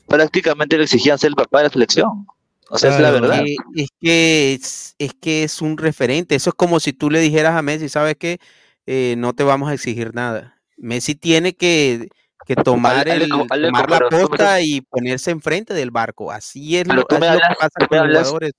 [0.07, 2.27] prácticamente le exigían ser el papá de la selección.
[2.69, 3.45] O sea, es la verdad.
[3.75, 6.35] Es, que es, es que es un referente.
[6.35, 8.39] Eso es como si tú le dijeras a Messi, ¿sabes qué?
[8.87, 10.57] Eh, no te vamos a exigir nada.
[10.77, 12.09] Messi tiene que,
[12.47, 13.59] que tomar, el, tomar
[13.91, 16.31] la me posta y ponerse enfrente del barco.
[16.33, 17.39] Así es, lo, que pasa
[17.89, 18.53] con los hablas- jugadores.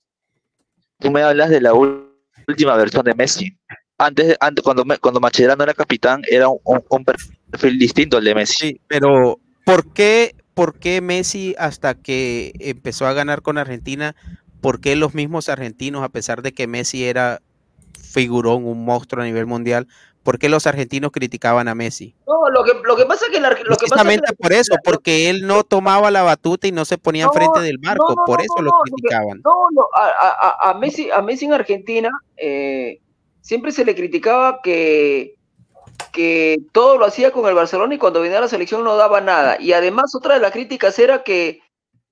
[0.98, 3.58] Tú me hablas de la última versión de Messi.
[3.98, 7.04] Antes, antes cuando, cuando Mascherano era capitán, era un
[7.50, 8.68] perfil distinto al de Messi.
[8.68, 14.14] Sí, pero ¿por qué, ¿por qué Messi hasta que empezó a ganar con Argentina,
[14.60, 17.42] por qué los mismos argentinos, a pesar de que Messi era
[18.00, 19.88] figurón, un monstruo a nivel mundial,
[20.22, 22.14] por qué los argentinos criticaban a Messi?
[22.26, 24.26] No, lo que, lo que pasa es que la, lo que pasa es que Precisamente
[24.30, 27.78] la- por eso, porque él no tomaba la batuta y no se ponía enfrente del
[27.78, 29.40] barco, no, no, por no, eso no, lo no, criticaban.
[29.44, 33.00] No, no, a, a- a- a Messi, a Messi en Argentina eh,
[33.40, 35.34] siempre se le criticaba que,
[36.12, 39.20] que todo lo hacía con el Barcelona y cuando venía a la selección no daba
[39.20, 39.56] nada.
[39.60, 41.60] Y además otra de las críticas era que,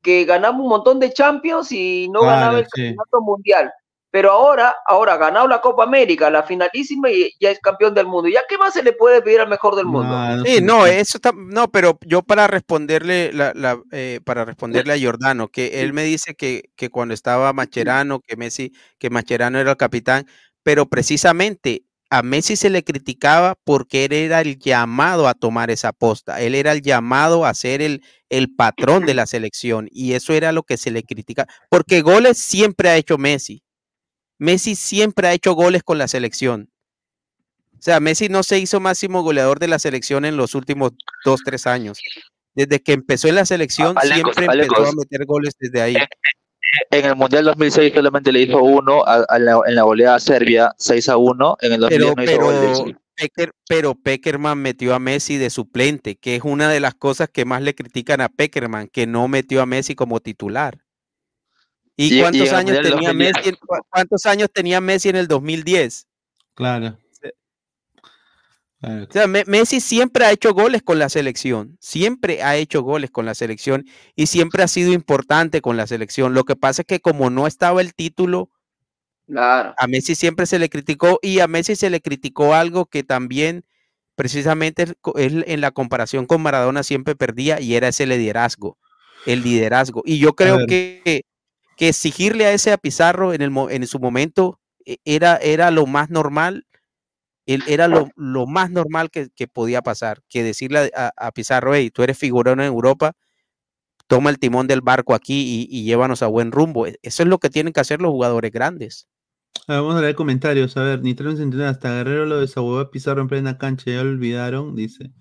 [0.03, 2.71] que ganamos un montón de Champions y no Claro, ganaba el sí.
[2.71, 3.71] campeonato mundial.
[4.11, 8.07] Pero ahora, ahora ha ganado la Copa América, la finalísima y ya es campeón del
[8.07, 8.29] mundo.
[8.29, 10.45] ¿Ya qué más se le puede pedir al mejor del mundo?
[10.45, 14.97] Sí, no, eso está, no, pero yo para responderle, la, la, eh, para responderle a
[14.97, 19.71] Giordano, que él me dice que, que cuando estaba Macherano, que Messi, que Macherano era
[19.71, 20.27] el capitán,
[20.65, 25.93] pero precisamente a Messi se le criticaba porque él era el llamado a tomar esa
[25.93, 30.33] posta, él era el llamado a ser el, el patrón de la selección y eso
[30.33, 33.63] era lo que se le critica, porque goles siempre ha hecho Messi.
[34.41, 36.71] Messi siempre ha hecho goles con la selección.
[37.79, 40.93] O sea, Messi no se hizo máximo goleador de la selección en los últimos
[41.25, 41.99] dos, tres años.
[42.55, 45.97] Desde que empezó en la selección, siempre empezó a meter goles desde ahí.
[46.91, 50.21] En el Mundial 2006 solamente le hizo uno a- a la- en la goleada a
[50.21, 51.57] Serbia, 6 a 1.
[51.61, 52.99] En el 2010 Pero, no hizo pero.
[53.17, 57.45] Pecker- pero Peckerman metió a Messi de suplente, que es una de las cosas que
[57.45, 60.79] más le critican a Peckerman, que no metió a Messi como titular.
[62.03, 63.33] ¿Y, cuántos años tenía 2010.
[63.37, 63.59] Messi?
[63.91, 66.07] ¿Cuántos años tenía Messi en el 2010?
[66.55, 66.99] Claro.
[68.83, 73.11] O sea, Me- Messi siempre ha hecho goles con la selección, siempre ha hecho goles
[73.11, 73.85] con la selección
[74.17, 76.33] y siempre ha sido importante con la selección.
[76.33, 78.51] Lo que pasa es que como no estaba el título,
[79.27, 79.75] Claro.
[79.77, 83.65] a Messi siempre se le criticó y a Messi se le criticó algo que también
[84.15, 84.95] precisamente es
[85.47, 88.79] en la comparación con Maradona siempre perdía y era ese liderazgo,
[89.27, 90.03] el liderazgo.
[90.07, 91.23] Y yo creo que,
[91.81, 95.87] que exigirle a ese a Pizarro en, el, en su momento eh, era, era lo
[95.87, 96.67] más normal,
[97.47, 102.03] era lo, lo más normal que, que podía pasar, que decirle a, Pizarro, hey, tú
[102.03, 103.15] eres figurón en Europa,
[104.09, 106.87] toma el timón del barco aquí y, y llévanos a buen rumbo.
[106.87, 109.09] E- Eso es lo que tienen que hacer los jugadores grandes.
[109.67, 110.77] Vamos a leer comentarios.
[110.77, 114.77] A ver, Nitrano Centinela, hasta Guerrero lo desahuevó a Pizarro en plena cancha, ya olvidaron,
[114.77, 115.13] dice.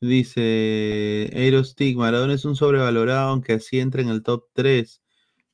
[0.00, 5.03] Dice Aerostick, Maradona es un sobrevalorado, aunque así entra en el top 3.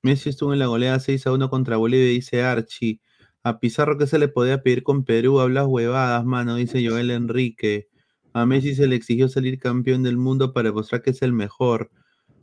[0.03, 3.01] Messi estuvo en la goleada 6 a 1 contra Bolivia, dice Archie.
[3.43, 5.41] A Pizarro, ¿qué se le podía pedir con Perú?
[5.41, 7.89] Hablas huevadas, mano, dice Joel Enrique.
[8.33, 11.91] A Messi se le exigió salir campeón del mundo para demostrar que es el mejor.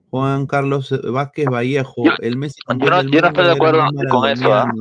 [0.10, 3.80] Juan Carlos Vázquez Vallejo, el Messi campeón no- yo no estoy de acuerdo
[4.10, 4.72] con eso, ¿ah?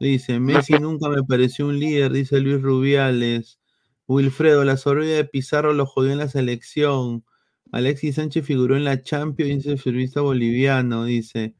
[0.00, 3.58] Dice, Messi nunca me pareció un líder, dice Luis Rubiales.
[4.06, 7.24] Wilfredo, la soberbia de Pizarro lo jodió en la selección.
[7.72, 11.54] Alexis Sánchez figuró en la Champions, dice el futbolista boliviano, dice.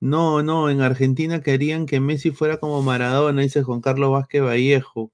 [0.00, 5.12] No, no, en Argentina querían que Messi fuera como Maradona, dice Juan Carlos Vázquez Vallejo.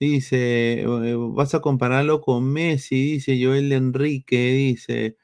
[0.00, 5.16] Dice, eh, vas a compararlo con Messi, dice Joel Enrique, dice.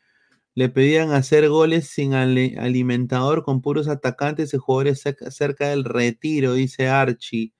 [0.54, 6.88] Le pedían hacer goles sin alimentador con puros atacantes y jugadores cerca del retiro, dice
[6.88, 7.52] Archie.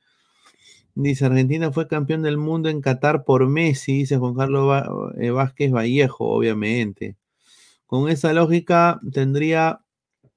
[0.97, 4.83] Dice, Argentina fue campeón del mundo en Qatar por Messi, dice Juan Carlos
[5.19, 7.19] eh, Vázquez Vallejo, obviamente.
[7.87, 9.83] Con esa lógica tendría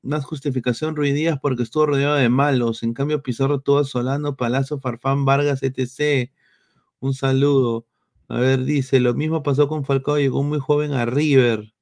[0.02, 2.84] más justificación Ruiz Díaz porque estuvo rodeado de malos.
[2.84, 6.30] En cambio, Pizarro tuvo Solano, Palazzo, Farfán, Vargas, etc.
[7.00, 7.88] Un saludo.
[8.28, 11.74] A ver, dice, lo mismo pasó con Falcao, llegó muy joven a River.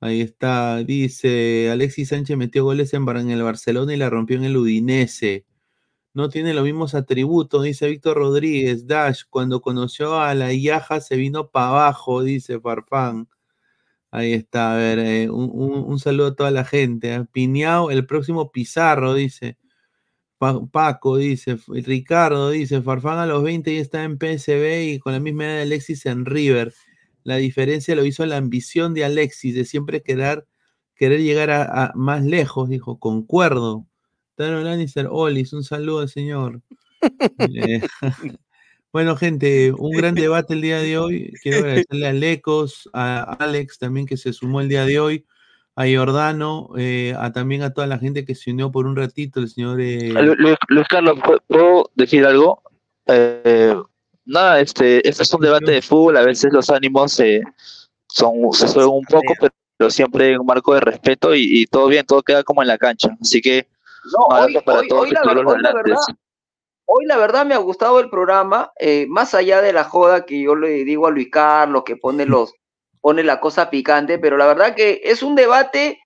[0.00, 4.44] Ahí está, dice, Alexis Sánchez metió goles en, en el Barcelona y la rompió en
[4.44, 5.46] el Udinese.
[6.14, 8.86] No tiene los mismos atributos, dice Víctor Rodríguez.
[8.86, 13.28] Dash, cuando conoció a la Yaja se vino para abajo, dice Farfán.
[14.10, 17.14] Ahí está, a ver, eh, un, un- saludo a toda la gente.
[17.14, 17.24] ¿eh?
[17.32, 19.58] Piñao, el próximo Pizarro, dice.
[20.38, 25.12] Pa- Paco dice, Ricardo dice, Farfán a los 20 ya está en PSB y con
[25.14, 26.74] la misma edad de Alexis en River.
[27.24, 30.46] La diferencia lo hizo la ambición de Alexis de siempre querer,
[30.96, 33.86] querer llegar a, a más lejos, dijo, concuerdo.
[34.34, 36.60] Tano Lannister, Olis, un saludo al señor.
[37.38, 37.80] Eh,
[38.92, 41.32] bueno, gente, un gran debate el día de hoy.
[41.42, 45.24] Quiero agradecerle a Lecos, a Alex también que se sumó el día de hoy,
[45.74, 49.40] a Jordano, eh, a también a toda la gente que se unió por un ratito,
[49.40, 49.80] el señor...
[49.80, 52.62] eh, Lu- Luis, Luis Carlos, ¿pu- ¿puedo decir algo?
[53.06, 53.74] Eh,
[54.24, 57.40] nada, este, este es un debate de fútbol, a veces los ánimos eh,
[58.06, 61.66] son, se suben un poco, pero, pero siempre en un marco de respeto y, y
[61.66, 63.16] todo bien, todo queda como en la cancha.
[63.20, 63.66] Así que,
[64.04, 65.96] No, hoy, para hoy- todos hoy la, ver- hoy la verdad,
[66.86, 70.42] hoy la verdad me ha gustado el programa, eh, más allá de la joda que
[70.42, 72.52] yo le digo a Luis Carlos, que pone los,
[73.00, 76.00] pone la cosa picante, pero la verdad que es un debate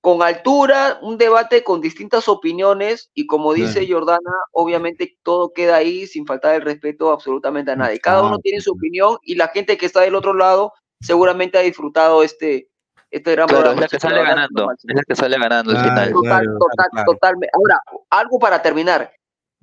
[0.00, 6.06] con altura, un debate con distintas opiniones, y como dice Jordana, obviamente todo queda ahí
[6.06, 8.00] sin faltar el respeto absolutamente a nadie.
[8.00, 11.62] Cada uno tiene su opinión y la gente que está del otro lado seguramente ha
[11.62, 12.68] disfrutado este,
[13.16, 16.12] este gran Claro, es la que sale ganando, es la que sale ganando al final.
[16.12, 17.50] Total, total, totalmente.
[17.54, 19.12] Ahora, algo para terminar.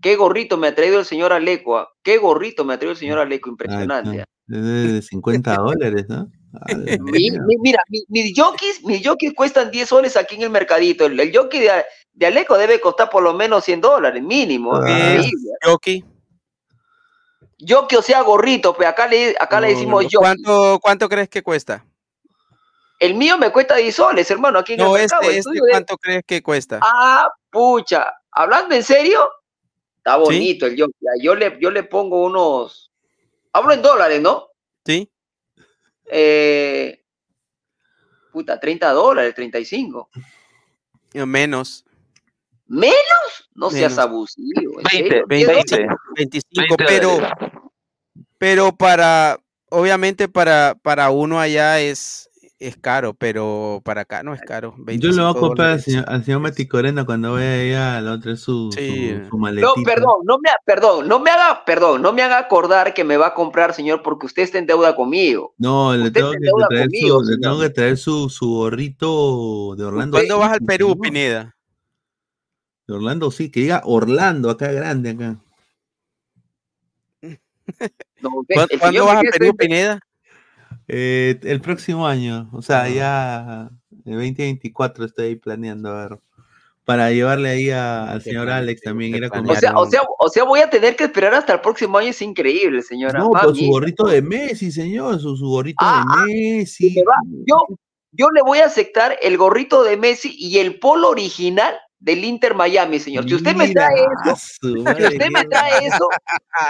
[0.01, 1.87] ¿Qué gorrito me ha traído el señor Aleco?
[2.01, 3.49] ¿Qué gorrito me ha traído el señor Aleco?
[3.49, 4.21] Impresionante.
[4.21, 4.25] ¿ah?
[4.49, 6.27] es de 50 dólares, ¿no?
[6.99, 11.05] Mi- mi- mira, mi- mis jockeys, mis jockeys cuestan 10 soles aquí en el mercadito.
[11.05, 11.69] El, el jockey de,
[12.13, 14.75] de Aleco debe costar por lo menos 100 dólares, mínimo.
[14.75, 15.17] Ah.
[15.63, 16.03] Jockey.
[17.65, 20.17] Jockey, o sea, gorrito, pero acá le, acá le decimos jockey.
[20.17, 21.85] ¿Cuánto, ¿Cuánto crees que cuesta?
[23.01, 25.23] El mío me cuesta 10 soles, hermano, aquí en No, el mercado.
[25.23, 26.79] este, El este, ¿cuánto crees que cuesta?
[26.83, 28.13] Ah, pucha.
[28.31, 29.27] Hablando en serio,
[29.97, 31.07] está bonito el jockey.
[31.07, 32.91] Ah, Yo le, yo le pongo unos.
[33.53, 34.49] Hablo en dólares, ¿no?
[34.85, 35.11] Sí.
[36.11, 37.03] Eh,
[38.31, 40.07] puta, 30 dólares, 35.
[41.13, 41.83] Eh, Menos.
[42.67, 43.49] ¿Menos?
[43.55, 43.97] No seas Menos.
[44.05, 44.79] abusivo.
[44.79, 45.25] ¿en 20, serio?
[45.27, 45.97] 20, 10 dólares.
[46.17, 47.49] 25, 20 pero, dólares.
[48.37, 49.39] pero para,
[49.71, 52.29] obviamente para, para uno allá es,
[52.61, 54.75] es caro, pero para acá no es caro.
[54.77, 57.97] Yo 25 lo voy a comprar al señor, al señor Mati Corena cuando vaya allá
[57.97, 59.15] a la otra su, Sí.
[59.23, 59.73] su, su maletita.
[59.75, 63.17] No, perdón, no me, perdón, no me haga, perdón, no me haga acordar que me
[63.17, 65.55] va a comprar, señor, porque usted está en deuda conmigo.
[65.57, 69.75] No, le tengo se que traer, conmigo, su, le tengo que traer su, su gorrito
[69.75, 70.17] de Orlando.
[70.17, 70.99] ¿Cuándo vas al Perú, ¿no?
[71.01, 71.55] Pineda?
[72.87, 75.37] De Orlando sí, que diga Orlando acá grande acá.
[78.21, 78.29] No,
[78.79, 79.99] ¿Cuándo, vas al Perú, Pineda?
[80.87, 83.69] Eh, el próximo año, o sea, ya
[84.05, 86.19] el 2024 estoy ahí planeando a ver.
[86.83, 90.29] Para llevarle ahí a- al señor Alex también, ir a O sea, o, sea, o
[90.29, 93.19] sea, voy a tener que esperar hasta el próximo año, es increíble, señora.
[93.19, 96.95] No, por su gorrito de Messi, señor, su, su gorrito Ah, ah, de Messi.
[96.95, 97.77] me va- yo,
[98.11, 102.55] yo le voy a aceptar el gorrito de Messi y el polo original del Inter
[102.55, 103.25] Miami, señor.
[103.29, 106.09] Si usted me Mira, trae a eso, si usted me trae eso,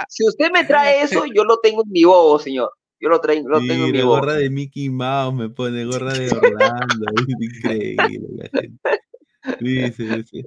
[0.08, 2.70] si usted me trae eso, yo lo tengo en mi bobo, señor.
[3.02, 4.20] Yo lo, traigo, lo tengo en mi bobo.
[4.20, 9.92] gorra de Mickey Mouse me pone gorra de Orlando, es increíble la gente.
[9.92, 10.44] Sí, sí.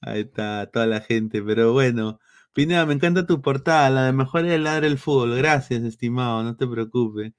[0.00, 2.18] Ahí está toda la gente, pero bueno,
[2.54, 5.36] Pineda, me encanta tu portada, la de mejor es ladra el fútbol.
[5.36, 7.34] Gracias, estimado, no te preocupes.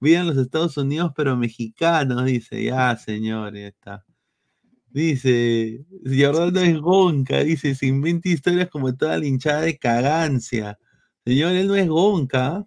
[0.00, 2.64] Vivan los Estados Unidos, pero mexicanos, dice.
[2.64, 4.06] Ya, señor, ya está.
[4.88, 10.78] Dice, Jordano es Gonca, dice, se inventa historias como toda la hinchada de cagancia.
[11.26, 12.66] Señor, él no es Gonca.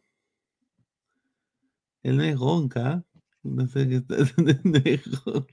[1.98, 2.10] ¿Ah?
[2.10, 3.04] Él no es Gonca.
[3.44, 4.16] No sé qué está.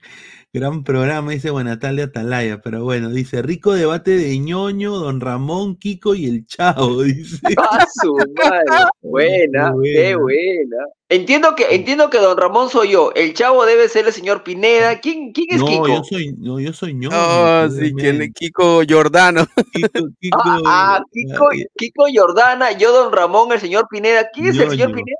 [0.52, 2.60] Gran programa, dice Buenatal de Atalaya.
[2.60, 7.02] Pero bueno, dice rico debate de ñoño, don Ramón, Kiko y el Chavo.
[7.04, 7.38] Dice.
[7.58, 8.64] ¡Ah, su madre!
[9.02, 10.18] Buena, qué buena.
[10.18, 10.76] buena.
[11.08, 13.12] Entiendo que, entiendo que don Ramón soy yo.
[13.14, 14.98] El chavo debe ser el señor Pineda.
[15.00, 15.86] ¿Quién, quién es No, Kiko?
[15.88, 17.16] yo soy, no, yo soy ñoño.
[17.16, 19.46] Oh, sí, que le- Kiko Jordano.
[19.72, 24.28] Kiko, Kiko, Ah, ah, Kiko, Kiko Jordana, yo don Ramón, el señor Pineda.
[24.32, 24.88] ¿Quién es el señor.
[24.92, 25.16] Pineda?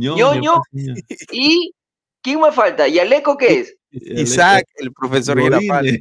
[0.00, 0.62] Ñoño, ñoño.
[0.70, 0.98] pues, señor.
[1.32, 1.74] ¿Y
[2.22, 2.88] quién me falta?
[2.88, 3.76] ¿Y Aleco qué es?
[3.92, 5.40] Isaac, el profesor.
[5.40, 6.00] Girafales.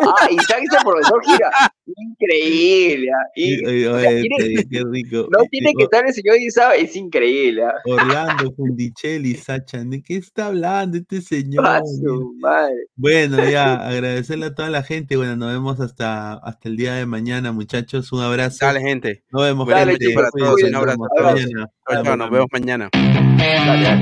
[0.00, 1.50] Ah, Isaac es el profesor Gira.
[1.96, 3.08] Increíble.
[3.12, 3.26] ah.
[3.36, 5.28] Oye, tiene- este, qué rico.
[5.32, 7.64] no Y- tiene que estar el señor Isaac, es increíble.
[7.64, 7.74] ah.
[7.86, 11.64] Orlando Fundicelli, Sacha, ¿de qué está hablando este señor?
[11.66, 12.74] Ah, su madre.
[12.96, 15.16] Bueno, ya, agradecerle a toda la gente.
[15.16, 18.10] Bueno, nos vemos hasta, hasta el día de mañana, muchachos.
[18.12, 18.58] Un abrazo.
[18.64, 19.22] Dale, gente.
[19.30, 20.14] Nos vemos, Dale, gente.
[20.14, 20.62] para todos.
[20.62, 20.70] Abrazo.
[20.72, 21.08] nos vemos.
[21.10, 21.36] Hasta Chao,
[22.04, 22.16] chao, mañana.
[22.16, 22.88] nos vemos mañana.
[22.92, 24.00] Dale, dale.